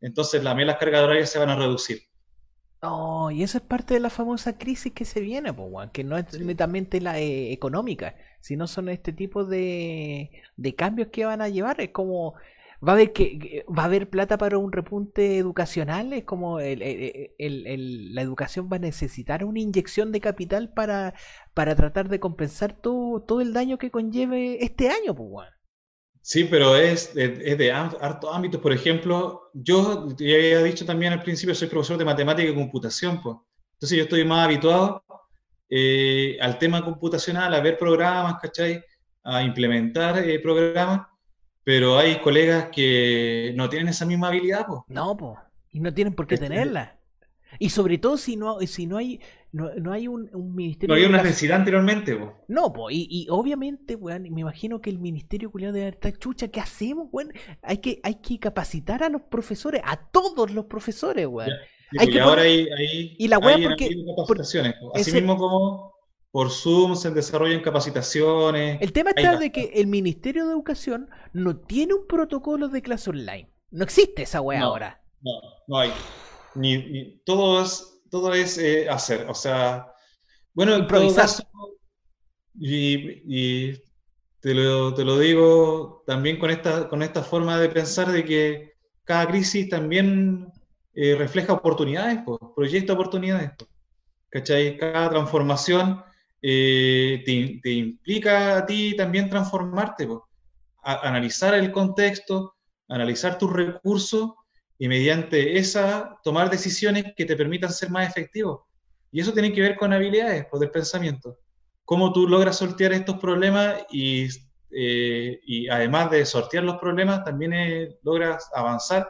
entonces 0.00 0.42
también 0.42 0.66
las 0.66 0.76
cargas 0.76 1.02
horarias 1.02 1.30
se 1.30 1.38
van 1.38 1.48
a 1.48 1.56
reducir. 1.56 2.02
Oh, 2.82 3.30
y 3.30 3.42
eso 3.42 3.58
es 3.58 3.64
parte 3.64 3.92
de 3.94 4.00
la 4.00 4.08
famosa 4.08 4.56
crisis 4.56 4.92
que 4.94 5.04
se 5.04 5.20
viene, 5.20 5.54
que 5.92 6.02
no 6.02 6.16
es 6.16 6.40
netamente 6.40 7.00
la 7.02 7.18
eh, 7.20 7.52
económica, 7.52 8.16
sino 8.40 8.66
son 8.66 8.88
este 8.88 9.12
tipo 9.12 9.44
de, 9.44 10.30
de 10.56 10.74
cambios 10.74 11.08
que 11.08 11.26
van 11.26 11.42
a 11.42 11.48
llevar. 11.50 11.78
Es 11.82 11.90
como 11.90 12.34
va 12.86 12.92
a 12.92 12.94
haber 12.94 13.12
que 13.12 13.66
va 13.68 13.82
a 13.82 13.86
haber 13.86 14.08
plata 14.08 14.38
para 14.38 14.56
un 14.56 14.72
repunte 14.72 15.36
educacional, 15.36 16.12
es 16.14 16.24
como 16.24 16.58
el, 16.60 16.80
el, 17.38 18.14
la 18.14 18.22
educación 18.22 18.70
va 18.72 18.76
a 18.76 18.80
necesitar 18.80 19.44
una 19.44 19.60
inyección 19.60 20.10
de 20.12 20.20
capital 20.20 20.72
para, 20.72 21.12
para 21.54 21.76
tratar 21.76 22.08
de 22.08 22.20
compensar 22.20 22.72
todo, 22.72 23.20
todo 23.22 23.42
el 23.42 23.52
daño 23.52 23.76
que 23.78 23.90
conlleve 23.90 24.64
este 24.64 24.88
año, 24.88 25.14
pues, 25.14 25.48
Sí, 26.22 26.44
pero 26.44 26.76
es, 26.76 27.16
es 27.16 27.58
de 27.58 27.72
hartos 27.72 28.30
ámbitos. 28.32 28.60
Por 28.60 28.72
ejemplo, 28.72 29.50
yo 29.54 30.08
ya 30.18 30.36
había 30.36 30.62
dicho 30.62 30.84
también 30.84 31.12
al 31.12 31.22
principio, 31.22 31.54
soy 31.54 31.68
profesor 31.68 31.96
de 31.96 32.04
matemática 32.04 32.48
y 32.48 32.54
computación. 32.54 33.22
Pues. 33.22 33.36
Entonces 33.74 33.96
yo 33.96 34.04
estoy 34.04 34.24
más 34.24 34.44
habituado 34.44 35.02
eh, 35.68 36.36
al 36.40 36.58
tema 36.58 36.84
computacional, 36.84 37.54
a 37.54 37.60
ver 37.60 37.78
programas, 37.78 38.36
¿cachai? 38.40 38.84
A 39.22 39.42
implementar 39.42 40.18
eh, 40.18 40.38
programas, 40.40 41.06
pero 41.64 41.98
hay 41.98 42.18
colegas 42.20 42.68
que 42.70 43.52
no 43.56 43.68
tienen 43.68 43.88
esa 43.88 44.04
misma 44.04 44.28
habilidad. 44.28 44.66
Pues. 44.66 44.80
No, 44.88 45.16
pues, 45.16 45.38
y 45.70 45.80
no 45.80 45.92
tienen 45.94 46.14
por 46.14 46.26
qué 46.26 46.36
tenerla. 46.36 46.98
Y 47.58 47.70
sobre 47.70 47.98
todo 47.98 48.16
si 48.16 48.36
no, 48.36 48.60
si 48.60 48.86
no 48.86 48.98
hay 48.98 49.20
no, 49.52 49.74
no 49.74 49.92
hay 49.92 50.06
un, 50.06 50.30
ministerio. 50.54 50.88
No 50.88 50.94
había 50.94 51.08
una 51.08 51.22
necesidad 51.22 51.58
anteriormente, 51.58 52.18
No, 52.48 52.72
pues, 52.72 52.96
y, 52.96 53.26
obviamente, 53.30 53.96
weón, 53.96 54.22
me 54.22 54.42
imagino 54.42 54.80
que 54.80 54.90
el 54.90 54.98
ministerio 54.98 55.50
culiado 55.50 55.74
de 55.74 55.88
estar 55.88 56.16
chucha, 56.18 56.48
¿qué 56.48 56.60
hacemos, 56.60 57.08
weón? 57.10 57.32
Hay 57.62 57.78
que, 57.78 58.00
hay 58.02 58.16
que 58.16 58.38
capacitar 58.38 59.02
a 59.02 59.08
los 59.08 59.22
profesores, 59.22 59.82
a 59.84 59.96
todos 60.10 60.52
los 60.52 60.66
profesores, 60.66 61.26
weón. 61.26 61.50
y 61.92 62.18
ahora 62.18 62.42
hay, 62.42 63.16
y 63.18 63.28
la 63.28 63.38
weón 63.38 63.62
porque, 63.62 63.90
capacitaciones. 64.16 64.74
Así 64.94 65.12
mismo 65.12 65.36
como 65.36 65.94
por 66.30 66.50
Zoom 66.50 66.94
se 66.94 67.10
desarrollan 67.10 67.60
capacitaciones. 67.60 68.80
El 68.80 68.92
tema 68.92 69.10
está 69.10 69.36
de 69.36 69.50
que 69.50 69.72
el 69.74 69.88
Ministerio 69.88 70.46
de 70.46 70.52
Educación 70.52 71.10
no 71.32 71.56
tiene 71.56 71.94
un 71.94 72.06
protocolo 72.06 72.68
de 72.68 72.82
clase 72.82 73.10
online. 73.10 73.50
No 73.70 73.82
existe 73.82 74.22
esa 74.22 74.40
weá 74.40 74.62
ahora. 74.62 75.02
No, 75.22 75.32
no 75.66 75.78
hay. 75.78 75.90
Ni, 76.54 76.78
ni, 76.78 77.18
todo 77.24 77.62
es 77.62 77.89
todo 78.10 78.34
es 78.34 78.58
eh, 78.58 78.88
hacer, 78.88 79.26
o 79.28 79.34
sea, 79.34 79.92
bueno, 80.52 80.76
improvisar. 80.76 81.28
y, 82.58 83.72
te, 84.40 84.54
lo, 84.54 84.94
te, 84.94 85.04
lo, 85.04 85.18
digo 85.18 86.02
también 86.06 86.38
con 86.38 86.50
esta, 86.50 86.88
con 86.88 87.02
esta 87.02 87.22
forma 87.22 87.58
de 87.58 87.68
pensar 87.68 88.10
de 88.10 88.24
que 88.24 88.74
cada 89.04 89.28
crisis 89.28 89.68
también 89.68 90.52
eh, 90.94 91.14
refleja 91.16 91.52
oportunidades, 91.52 92.20
proyecta 92.54 92.92
oportunidades. 92.92 93.52
¿Cachai? 94.28 94.76
Cada 94.76 95.10
transformación 95.10 96.02
eh, 96.42 97.22
te, 97.24 97.70
implica 97.70 98.58
a 98.58 98.66
ti 98.66 98.94
también 98.96 99.28
transformarte, 99.28 100.08
analizar 100.82 101.54
el 101.54 101.70
contexto, 101.72 102.54
analizar 102.88 103.38
tus 103.38 103.52
recursos 103.52 104.32
y 104.80 104.88
mediante 104.88 105.58
esa 105.58 106.18
tomar 106.24 106.48
decisiones 106.48 107.12
que 107.14 107.26
te 107.26 107.36
permitan 107.36 107.70
ser 107.70 107.90
más 107.90 108.08
efectivo. 108.08 108.66
Y 109.12 109.20
eso 109.20 109.30
tiene 109.34 109.52
que 109.52 109.60
ver 109.60 109.76
con 109.76 109.92
habilidades, 109.92 110.46
pues, 110.50 110.70
pensamiento. 110.70 111.38
Cómo 111.84 112.14
tú 112.14 112.26
logras 112.26 112.56
sortear 112.56 112.94
estos 112.94 113.18
problemas 113.18 113.84
y, 113.90 114.26
eh, 114.70 115.38
y 115.44 115.68
además 115.68 116.10
de 116.10 116.24
sortear 116.24 116.64
los 116.64 116.78
problemas, 116.78 117.22
también 117.24 117.52
eh, 117.52 117.98
logras 118.02 118.48
avanzar 118.54 119.06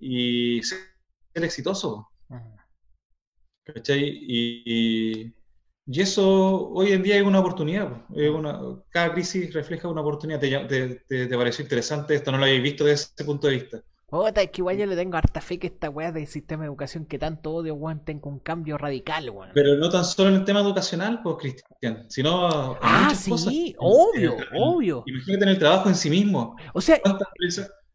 y 0.00 0.60
ser, 0.64 0.80
exitoso. 1.34 2.08
¿Cachai? 3.64 4.02
Y, 4.02 5.32
y, 5.86 6.00
eso 6.00 6.70
hoy 6.70 6.90
en 6.90 7.04
día 7.04 7.18
es 7.18 7.22
una 7.22 7.38
oportunidad. 7.38 8.04
Pues. 8.08 8.24
Es 8.24 8.30
una, 8.30 8.82
cada 8.90 9.12
crisis 9.12 9.54
refleja 9.54 9.86
una 9.86 10.00
oportunidad. 10.00 10.40
Te, 10.40 10.96
te, 11.06 11.26
te 11.28 11.36
pareció 11.36 11.62
interesante 11.62 12.16
esto? 12.16 12.32
¿No 12.32 12.38
lo 12.38 12.44
habéis 12.46 12.62
visto 12.64 12.84
desde 12.84 13.12
ese 13.14 13.24
punto 13.24 13.46
de 13.46 13.54
vista? 13.54 13.82
Puta, 14.08 14.40
es 14.40 14.50
que 14.50 14.62
igual 14.62 14.78
yo 14.78 14.86
le 14.86 14.96
tengo 14.96 15.18
harta 15.18 15.42
fe 15.42 15.58
que 15.58 15.66
esta 15.66 15.90
weá 15.90 16.12
del 16.12 16.26
sistema 16.26 16.62
de 16.62 16.68
educación 16.68 17.04
que 17.04 17.18
tanto 17.18 17.52
odio, 17.52 17.74
weón, 17.74 18.02
tenga 18.04 18.26
un 18.30 18.38
cambio 18.38 18.78
radical, 18.78 19.28
weón. 19.28 19.50
Pero 19.52 19.76
no 19.76 19.90
tan 19.90 20.02
solo 20.02 20.30
en 20.30 20.36
el 20.36 20.44
tema 20.46 20.60
educacional, 20.60 21.20
pues, 21.22 21.36
Cristian, 21.38 22.06
sino. 22.08 22.78
Ah, 22.80 23.14
sí, 23.14 23.74
obvio, 23.78 24.36
obvio. 24.56 25.04
Imagínate 25.06 25.44
en 25.44 25.50
el 25.50 25.58
trabajo 25.58 25.90
en 25.90 25.94
sí 25.94 26.08
mismo. 26.08 26.56
O 26.72 26.80
sea. 26.80 26.98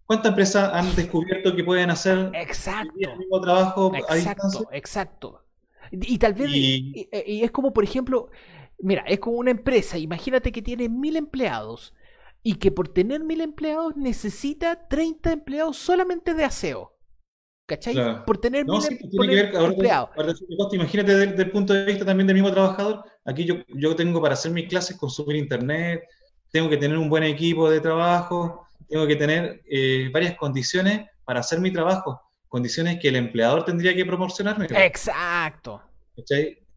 ¿Cuántas 0.05 0.29
empresas, 0.29 0.69
han 0.73 0.95
descubierto 0.95 1.55
que 1.55 1.63
pueden 1.63 1.89
hacer 1.89 2.29
exacto, 2.35 2.93
el 2.99 3.17
mismo 3.17 3.41
trabajo 3.41 3.91
exacto, 3.95 4.67
Exacto. 4.71 5.43
Y, 5.91 6.17
tal 6.17 6.33
vez, 6.33 6.49
y, 6.51 7.07
es 7.43 7.49
como, 7.51 7.73
por 7.73 7.83
ejemplo, 7.83 8.29
mira, 8.79 9.03
es 9.07 9.19
como 9.19 9.37
una 9.37 9.51
empresa, 9.51 9.97
imagínate 9.97 10.51
que 10.51 10.61
tiene 10.61 10.89
mil 10.89 11.15
empleados 11.15 11.93
y 12.43 12.55
que 12.55 12.71
por 12.71 12.89
tener 12.89 13.23
mil 13.23 13.41
empleados 13.41 13.95
necesita 13.95 14.87
30 14.87 15.31
empleados 15.31 15.77
solamente 15.77 16.33
de 16.33 16.43
aseo. 16.43 16.89
¿Cachai? 17.65 18.25
Por 18.25 18.39
tener 18.39 18.65
mil 18.65 18.81
empleados. 19.39 20.43
imagínate 20.73 21.15
desde, 21.15 21.43
el 21.43 21.51
punto 21.51 21.73
de 21.73 21.85
vista 21.85 22.05
también 22.05 22.27
del 22.27 22.35
mismo 22.35 22.51
trabajador. 22.51 23.03
Aquí 23.23 23.45
yo, 23.45 23.55
yo 23.69 23.95
tengo 23.95 24.21
para 24.21 24.33
hacer 24.33 24.51
mis 24.51 24.67
clases 24.67 24.97
consumir 24.97 25.37
internet, 25.37 26.03
tengo 26.51 26.69
que 26.69 26.77
tener 26.77 26.97
un 26.97 27.09
buen 27.09 27.23
equipo 27.23 27.69
de 27.69 27.79
trabajo, 27.79 28.67
tengo 28.89 29.07
que 29.07 29.15
tener 29.15 29.63
eh, 29.71 30.09
varias 30.13 30.35
condiciones 30.35 31.09
para 31.23 31.39
hacer 31.39 31.59
mi 31.59 31.71
trabajo, 31.71 32.21
condiciones 32.49 32.99
que 32.99 33.07
el 33.07 33.15
empleador 33.15 33.63
tendría 33.63 33.95
que 33.95 34.05
proporcionarme. 34.05 34.67
Exacto. 34.69 35.81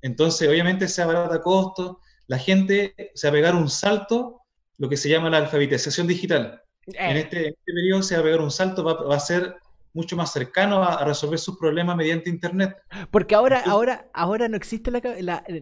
Entonces, 0.00 0.48
obviamente 0.48 0.86
se 0.86 1.02
abarata 1.02 1.40
costos, 1.40 1.96
la 2.28 2.38
gente 2.38 2.94
se 3.14 3.26
va 3.26 3.30
a 3.30 3.32
pegar 3.32 3.54
un 3.54 3.68
salto, 3.68 4.45
lo 4.78 4.88
que 4.88 4.96
se 4.96 5.08
llama 5.08 5.30
la 5.30 5.38
alfabetización 5.38 6.06
digital. 6.06 6.62
En, 6.86 7.16
eh. 7.16 7.20
este, 7.20 7.48
este, 7.48 7.72
periodo 7.72 8.02
se 8.02 8.14
va 8.14 8.20
a 8.20 8.24
pegar 8.24 8.40
un 8.40 8.50
salto, 8.50 8.84
va, 8.84 9.14
a 9.14 9.20
ser 9.20 9.56
mucho 9.92 10.16
más 10.16 10.32
cercano 10.32 10.82
a, 10.82 11.04
resolver 11.04 11.38
sus 11.38 11.58
problemas 11.58 11.96
mediante 11.96 12.30
internet. 12.30 12.76
Porque 13.10 13.34
ahora, 13.34 13.62
ahora, 13.66 14.08
ahora 14.12 14.48
no 14.48 14.56
existe 14.56 14.90
la, 14.90 15.00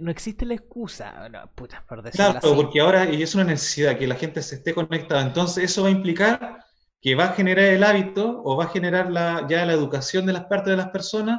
no 0.01 0.11
existe 0.11 0.45
la 0.45 0.55
excusa, 0.55 1.49
puta, 1.55 1.85
por 1.89 2.11
Claro, 2.11 2.41
porque 2.55 2.81
ahora 2.81 3.11
y 3.11 3.23
es 3.23 3.35
una 3.35 3.45
necesidad 3.45 3.97
que 3.97 4.07
la 4.07 4.16
gente 4.16 4.43
se 4.43 4.57
esté 4.57 4.74
conectada. 4.74 5.23
Entonces 5.23 5.65
eso 5.65 5.82
va 5.82 5.89
a 5.89 5.93
implicar 5.93 6.59
que 7.01 7.15
va 7.15 7.27
a 7.27 7.32
generar 7.35 7.66
el 7.66 7.85
hábito 7.85 8.41
o 8.45 8.57
va 8.57 8.65
a 8.65 8.69
generar 8.69 9.11
la, 9.12 9.47
ya 9.49 9.65
la 9.66 9.74
educación 9.74 10.27
de 10.27 10.32
las 10.32 10.47
partes 10.47 10.70
de 10.70 10.78
las 10.78 10.89
personas 10.89 11.39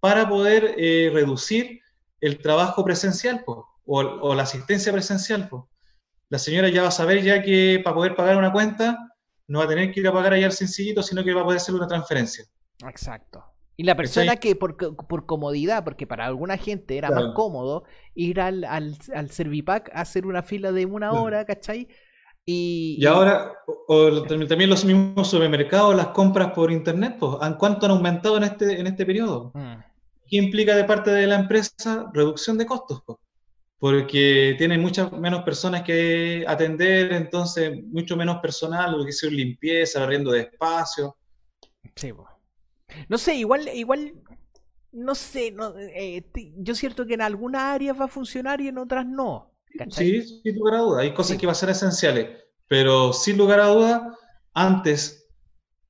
para 0.00 0.28
poder 0.28 0.74
eh, 0.76 1.10
reducir 1.12 1.80
el 2.20 2.38
trabajo 2.38 2.84
presencial 2.84 3.44
o, 3.86 4.34
la 4.34 4.42
asistencia 4.42 4.92
presencial. 4.92 5.48
La 6.34 6.40
señora 6.40 6.68
ya 6.68 6.82
va 6.82 6.88
a 6.88 6.90
saber 6.90 7.22
ya 7.22 7.44
que 7.44 7.80
para 7.84 7.94
poder 7.94 8.16
pagar 8.16 8.36
una 8.36 8.50
cuenta 8.50 8.98
no 9.46 9.60
va 9.60 9.66
a 9.66 9.68
tener 9.68 9.92
que 9.92 10.00
ir 10.00 10.08
a 10.08 10.12
pagar 10.12 10.32
allá 10.32 10.46
al 10.46 10.52
sencillito, 10.52 11.00
sino 11.00 11.22
que 11.22 11.32
va 11.32 11.42
a 11.42 11.44
poder 11.44 11.58
hacer 11.58 11.76
una 11.76 11.86
transferencia. 11.86 12.44
Exacto. 12.88 13.44
Y 13.76 13.84
la 13.84 13.94
persona 13.94 14.34
que 14.34 14.56
por, 14.56 14.76
por, 14.76 15.26
comodidad, 15.26 15.84
porque 15.84 16.08
para 16.08 16.26
alguna 16.26 16.56
gente 16.56 16.98
era 16.98 17.12
más 17.12 17.34
cómodo 17.36 17.84
ir 18.16 18.40
al, 18.40 18.64
al, 18.64 18.98
al 19.14 19.30
Servipack 19.30 19.94
a 19.94 20.00
hacer 20.00 20.26
una 20.26 20.42
fila 20.42 20.72
de 20.72 20.86
una 20.86 21.12
hora, 21.12 21.44
¿cachai? 21.44 21.86
Y, 22.44 23.06
ahora, 23.06 23.52
también 24.26 24.70
los 24.70 24.84
mismos 24.84 25.30
supermercados, 25.30 25.94
las 25.94 26.08
compras 26.08 26.50
por 26.50 26.72
internet, 26.72 27.14
pues, 27.20 27.36
¿cuánto 27.60 27.86
han 27.86 27.92
aumentado 27.92 28.38
en 28.38 28.42
este, 28.42 28.80
en 28.80 28.88
este 28.88 29.06
periodo? 29.06 29.52
Mm. 29.54 29.74
¿Qué 30.26 30.36
implica 30.36 30.74
de 30.74 30.82
parte 30.82 31.12
de 31.12 31.28
la 31.28 31.36
empresa? 31.36 32.10
Reducción 32.12 32.58
de 32.58 32.66
costos, 32.66 33.04
pues, 33.06 33.18
porque 33.78 34.54
tienen 34.56 34.80
muchas 34.80 35.12
menos 35.12 35.42
personas 35.42 35.82
que 35.82 36.44
atender, 36.46 37.12
entonces 37.12 37.82
mucho 37.84 38.16
menos 38.16 38.38
personal, 38.40 38.98
lo 38.98 39.04
que 39.04 39.12
sea 39.12 39.30
limpieza, 39.30 40.02
arriendo 40.02 40.32
de 40.32 40.40
espacio. 40.40 41.16
Sí. 41.96 42.12
No 43.08 43.18
sé, 43.18 43.34
igual, 43.34 43.68
igual, 43.74 44.14
no 44.92 45.14
sé, 45.14 45.50
no, 45.50 45.74
eh, 45.78 46.24
yo 46.58 46.74
siento 46.74 47.06
que 47.06 47.14
en 47.14 47.22
algunas 47.22 47.62
áreas 47.62 47.98
va 48.00 48.04
a 48.04 48.08
funcionar 48.08 48.60
y 48.60 48.68
en 48.68 48.78
otras 48.78 49.04
no. 49.04 49.52
Sí, 49.90 50.22
sin 50.22 50.54
lugar 50.56 50.74
a 50.74 50.78
duda. 50.78 51.00
Hay 51.00 51.12
cosas 51.12 51.36
que 51.36 51.46
van 51.46 51.52
a 51.52 51.58
ser 51.58 51.70
esenciales, 51.70 52.28
pero 52.68 53.12
sin 53.12 53.36
lugar 53.36 53.60
a 53.60 53.66
duda, 53.66 54.16
antes 54.52 55.23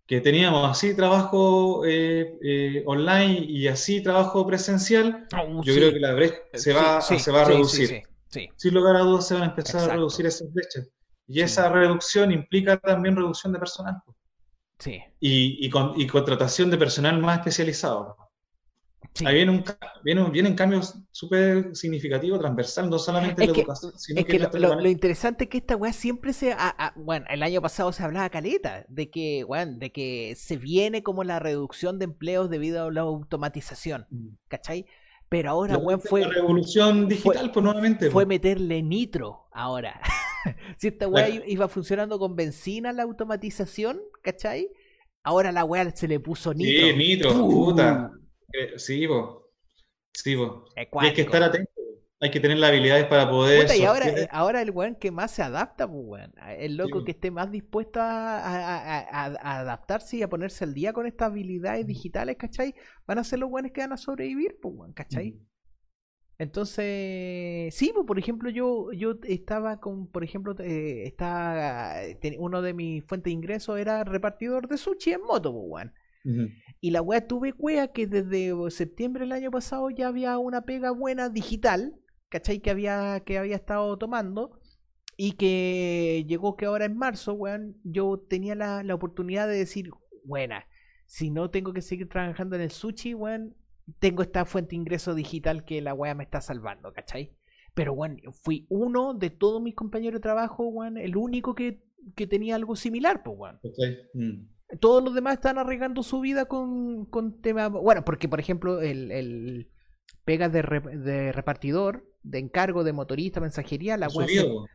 que 0.06 0.20
teníamos 0.20 0.70
así 0.70 0.94
trabajo 0.94 1.84
eh, 1.86 2.38
eh, 2.42 2.82
online 2.86 3.46
y 3.48 3.68
así 3.68 4.02
trabajo 4.02 4.46
presencial, 4.46 5.26
oh, 5.36 5.62
yo 5.62 5.74
creo 5.74 5.92
que 5.92 6.00
la 6.00 6.12
brecha 6.12 6.36
se 6.52 6.72
va, 6.72 7.00
se 7.00 7.30
va 7.30 7.42
a 7.42 7.44
reducir. 7.44 8.02
Sin 8.28 8.74
lugar 8.74 8.96
a 8.96 9.00
dudas 9.00 9.28
se 9.28 9.34
van 9.34 9.44
a 9.44 9.46
empezar 9.46 9.88
a 9.90 9.94
reducir 9.94 10.26
esas 10.26 10.52
brechas. 10.52 10.88
Y 11.26 11.40
esa 11.40 11.70
reducción 11.70 12.32
implica 12.32 12.76
también 12.78 13.16
reducción 13.16 13.52
de 13.52 13.58
personal. 13.58 13.94
Sí. 14.78 15.00
Y, 15.20 15.64
y, 15.64 15.70
con, 15.70 15.98
y 15.98 16.06
contratación 16.06 16.70
de 16.70 16.76
personal 16.76 17.18
más 17.20 17.38
especializado. 17.38 18.16
Ahí 19.24 19.34
viene 19.36 19.50
un, 19.52 19.64
viene, 20.02 20.30
vienen 20.30 20.54
cambios 20.54 20.94
súper 21.10 21.74
significativos, 21.74 22.40
transversal, 22.40 22.90
no 22.90 22.98
solamente 22.98 23.44
en 23.44 23.52
la 23.52 23.58
educación, 23.58 23.92
sino 23.96 24.20
es 24.20 24.26
que, 24.26 24.38
lo, 24.38 24.88
interesante 24.88 25.44
es 25.44 25.50
que 25.50 25.58
esta 25.58 25.76
weá 25.76 25.92
siempre 25.92 26.32
se. 26.32 26.54
bueno, 26.96 27.26
el 27.28 27.42
año 27.42 27.62
pasado 27.62 27.92
se 27.92 28.02
hablaba 28.02 28.28
caleta 28.30 28.84
de 28.88 29.10
que, 29.10 29.44
de 29.76 29.92
que 29.92 30.34
se 30.36 30.56
viene 30.56 31.02
como 31.02 31.24
la 31.24 31.38
reducción 31.38 31.98
de 31.98 32.06
empleos 32.06 32.50
debido 32.50 32.86
a 32.86 32.90
la 32.90 33.02
automatización. 33.02 34.06
Mm. 34.10 34.28
¿Cachai? 34.48 34.86
Pero 35.28 35.50
ahora, 35.50 35.78
weón, 35.78 36.00
fue. 36.00 36.20
La 36.20 36.28
revolución 36.28 37.08
digital, 37.08 37.50
pues 37.52 37.64
nuevamente. 37.64 38.10
Fue 38.10 38.26
meterle 38.26 38.82
nitro 38.82 39.48
ahora. 39.52 40.00
si 40.76 40.88
esta 40.88 41.08
weá 41.08 41.28
iba 41.46 41.68
funcionando 41.68 42.18
con 42.18 42.36
benzina 42.36 42.92
la 42.92 43.02
automatización, 43.02 44.00
¿cachai? 44.22 44.70
Ahora 45.22 45.52
la 45.52 45.64
weá 45.64 45.90
se 45.90 46.06
le 46.06 46.20
puso 46.20 46.52
nitro. 46.52 46.88
Sí, 46.88 46.96
nitro, 46.96 47.32
puta. 47.32 48.12
Eh, 48.54 48.78
sí, 48.78 49.06
vos. 49.06 49.42
Sí, 50.12 50.36
vos. 50.36 50.72
hay 50.76 51.12
que 51.12 51.22
estar 51.22 51.42
atento. 51.42 51.70
Hay 52.20 52.30
que 52.30 52.40
tener 52.40 52.56
las 52.56 52.70
habilidades 52.70 53.04
para 53.06 53.28
poder. 53.28 53.68
y 53.76 53.84
ahora, 53.84 54.06
ahora 54.30 54.62
el 54.62 54.70
weón 54.70 54.94
que 54.94 55.10
más 55.10 55.32
se 55.32 55.42
adapta, 55.42 55.86
pues 55.86 56.02
weón. 56.06 56.32
El 56.56 56.76
loco 56.76 57.04
que 57.04 57.10
esté 57.10 57.30
más 57.30 57.50
dispuesto 57.50 58.00
a, 58.00 59.58
adaptarse 59.58 60.16
y 60.16 60.22
a 60.22 60.28
ponerse 60.28 60.64
al 60.64 60.72
día 60.72 60.92
con 60.92 61.06
estas 61.06 61.30
habilidades 61.30 61.86
digitales, 61.86 62.36
¿cachai? 62.38 62.74
Van 63.06 63.18
a 63.18 63.24
ser 63.24 63.40
los 63.40 63.50
weones 63.50 63.72
que 63.72 63.82
van 63.82 63.92
a 63.92 63.96
sobrevivir, 63.96 64.56
pues 64.62 64.74
weón, 64.74 64.92
¿cachai? 64.94 65.38
Entonces, 66.38 67.74
sí, 67.74 67.92
pues, 67.94 68.06
por 68.06 68.18
ejemplo, 68.18 68.48
yo, 68.48 68.90
yo 68.92 69.18
estaba 69.24 69.80
con, 69.80 70.06
por 70.06 70.24
ejemplo, 70.24 70.54
eh, 70.60 71.06
está, 71.06 72.00
uno 72.38 72.62
de 72.62 72.74
mis 72.74 73.04
fuentes 73.04 73.24
de 73.30 73.32
ingresos 73.32 73.78
era 73.78 74.02
repartidor 74.02 74.66
de 74.68 74.78
sushi 74.78 75.12
en 75.12 75.22
moto, 75.22 75.52
pues, 75.52 75.64
weón. 75.66 75.94
Y 76.80 76.90
la 76.90 77.02
weá 77.02 77.26
tuve 77.26 77.54
wea 77.58 77.88
que 77.88 78.06
desde 78.06 78.52
septiembre 78.70 79.22
del 79.22 79.32
año 79.32 79.50
pasado 79.50 79.90
ya 79.90 80.08
había 80.08 80.38
una 80.38 80.62
pega 80.62 80.90
buena 80.90 81.28
digital, 81.28 81.94
¿cachai? 82.28 82.60
Que 82.60 82.70
había, 82.70 83.22
que 83.24 83.38
había 83.38 83.56
estado 83.56 83.96
tomando. 83.98 84.60
Y 85.16 85.32
que 85.32 86.24
llegó 86.26 86.56
que 86.56 86.66
ahora 86.66 86.86
en 86.86 86.96
marzo, 86.96 87.34
weón, 87.34 87.76
yo 87.84 88.18
tenía 88.28 88.56
la, 88.56 88.82
la 88.82 88.94
oportunidad 88.94 89.46
de 89.46 89.56
decir, 89.56 89.90
buena, 90.24 90.66
si 91.06 91.30
no 91.30 91.50
tengo 91.50 91.72
que 91.72 91.82
seguir 91.82 92.08
trabajando 92.08 92.56
en 92.56 92.62
el 92.62 92.70
sushi, 92.70 93.14
weón, 93.14 93.54
tengo 94.00 94.22
esta 94.22 94.44
fuente 94.44 94.70
de 94.70 94.76
ingreso 94.76 95.14
digital 95.14 95.64
que 95.64 95.80
la 95.80 95.94
weá 95.94 96.14
me 96.14 96.24
está 96.24 96.40
salvando, 96.40 96.92
¿cachai? 96.92 97.36
Pero, 97.74 97.92
weón, 97.92 98.20
fui 98.42 98.66
uno 98.70 99.14
de 99.14 99.30
todos 99.30 99.62
mis 99.62 99.74
compañeros 99.74 100.18
de 100.18 100.22
trabajo, 100.22 100.66
weón, 100.66 100.98
el 100.98 101.16
único 101.16 101.54
que, 101.54 101.84
que 102.16 102.26
tenía 102.26 102.56
algo 102.56 102.74
similar, 102.74 103.22
pues, 103.22 103.36
weón. 103.38 103.60
Mm 104.14 104.53
todos 104.80 105.02
los 105.02 105.14
demás 105.14 105.34
están 105.34 105.58
arriesgando 105.58 106.02
su 106.02 106.20
vida 106.20 106.46
con, 106.46 107.06
con 107.06 107.40
temas. 107.40 107.70
Bueno, 107.70 108.04
porque 108.04 108.28
por 108.28 108.40
ejemplo, 108.40 108.80
el, 108.80 109.10
el 109.10 109.68
pega 110.24 110.48
de, 110.48 110.62
de, 110.62 111.32
repartidor, 111.32 112.04
de 112.22 112.38
encargo 112.38 112.84
de 112.84 112.92
motorista, 112.92 113.40
mensajería, 113.40 113.96
la 113.96 114.08
weá 114.08 114.26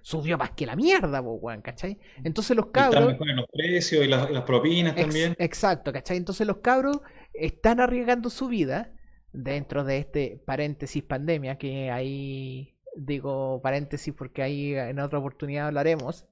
subió 0.01 0.37
más 0.37 0.51
que 0.51 0.65
la 0.65 0.75
mierda, 0.75 1.21
weón, 1.21 1.61
¿cachai? 1.61 1.97
Entonces 2.23 2.55
los 2.55 2.67
cabros. 2.67 3.13
Están 3.13 3.35
los 3.35 3.47
precios 3.51 4.05
y 4.05 4.07
las, 4.07 4.43
propinas 4.43 4.95
también. 4.95 5.35
Exacto, 5.39 5.91
¿cachai? 5.91 6.17
Entonces 6.17 6.45
los 6.45 6.57
cabros 6.57 6.99
están 7.33 7.79
arriesgando 7.79 8.29
su 8.29 8.47
vida 8.47 8.93
dentro 9.33 9.83
de 9.83 9.97
este 9.97 10.41
paréntesis 10.45 11.03
pandemia, 11.03 11.57
que 11.57 11.89
ahí 11.91 12.75
digo 12.95 13.61
paréntesis 13.61 14.13
porque 14.13 14.41
ahí 14.41 14.75
en 14.75 14.99
otra 14.99 15.19
oportunidad 15.19 15.67
hablaremos 15.67 16.25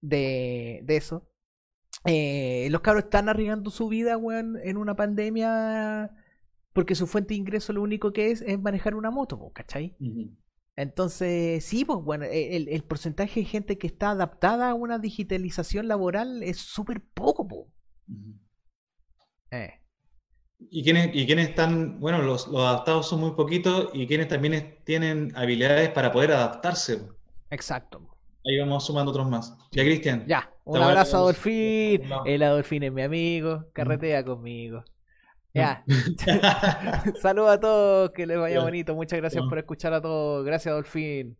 de, 0.00 0.80
de 0.84 0.96
eso. 0.96 1.28
Eh, 2.04 2.68
los 2.70 2.80
cabros 2.80 3.04
están 3.04 3.28
arriesgando 3.28 3.70
su 3.70 3.88
vida, 3.88 4.16
weón, 4.16 4.58
en 4.62 4.76
una 4.76 4.96
pandemia 4.96 6.10
porque 6.72 6.94
su 6.94 7.06
fuente 7.06 7.34
de 7.34 7.38
ingreso 7.38 7.72
lo 7.72 7.82
único 7.82 8.12
que 8.12 8.30
es 8.30 8.42
es 8.42 8.60
manejar 8.60 8.94
una 8.94 9.10
moto, 9.10 9.50
¿cachai? 9.52 9.94
Entonces, 10.74 11.64
sí, 11.64 11.84
pues 11.84 11.98
bueno, 12.02 12.24
e, 12.24 12.56
el, 12.56 12.82
porcentaje 12.84 13.40
de 13.40 13.46
gente 13.46 13.78
que 13.78 13.86
está 13.86 14.10
adaptada 14.10 14.70
a 14.70 14.74
una 14.74 14.98
digitalización 14.98 15.86
laboral 15.86 16.42
es 16.42 16.58
súper 16.58 17.02
poco, 17.02 17.46
po. 17.46 17.68
eh. 19.50 19.78
¿Y 20.70 20.84
quienes, 20.84 21.10
y 21.12 21.26
quienes 21.26 21.48
están, 21.48 21.98
bueno, 21.98 22.22
los, 22.22 22.46
los, 22.46 22.62
adaptados 22.62 23.08
son 23.08 23.20
muy 23.20 23.32
poquitos 23.32 23.90
y 23.92 24.06
quienes 24.06 24.28
también 24.28 24.78
tienen 24.84 25.32
habilidades 25.34 25.90
para 25.90 26.12
poder 26.12 26.32
adaptarse. 26.32 27.02
Exacto. 27.50 28.16
Ahí 28.46 28.58
vamos 28.58 28.86
sumando 28.86 29.10
otros 29.10 29.28
más. 29.28 29.56
Ya, 29.72 29.82
Cristian. 29.82 30.24
Ya, 30.26 30.51
un 30.64 30.80
abrazo 30.80 31.16
a 31.16 31.20
Adolfín. 31.20 32.02
El 32.24 32.42
Adolfín 32.42 32.82
es 32.82 32.92
mi 32.92 33.02
amigo. 33.02 33.64
Carretea 33.72 34.24
conmigo. 34.24 34.84
Ya. 35.54 35.84
Saludos 37.20 37.50
a 37.50 37.60
todos, 37.60 38.10
que 38.10 38.26
les 38.26 38.38
vaya 38.38 38.60
bonito. 38.60 38.94
Muchas 38.94 39.18
gracias 39.18 39.44
por 39.48 39.58
escuchar 39.58 39.92
a 39.92 40.00
todos. 40.00 40.44
Gracias, 40.44 40.72
Adolfín. 40.72 41.36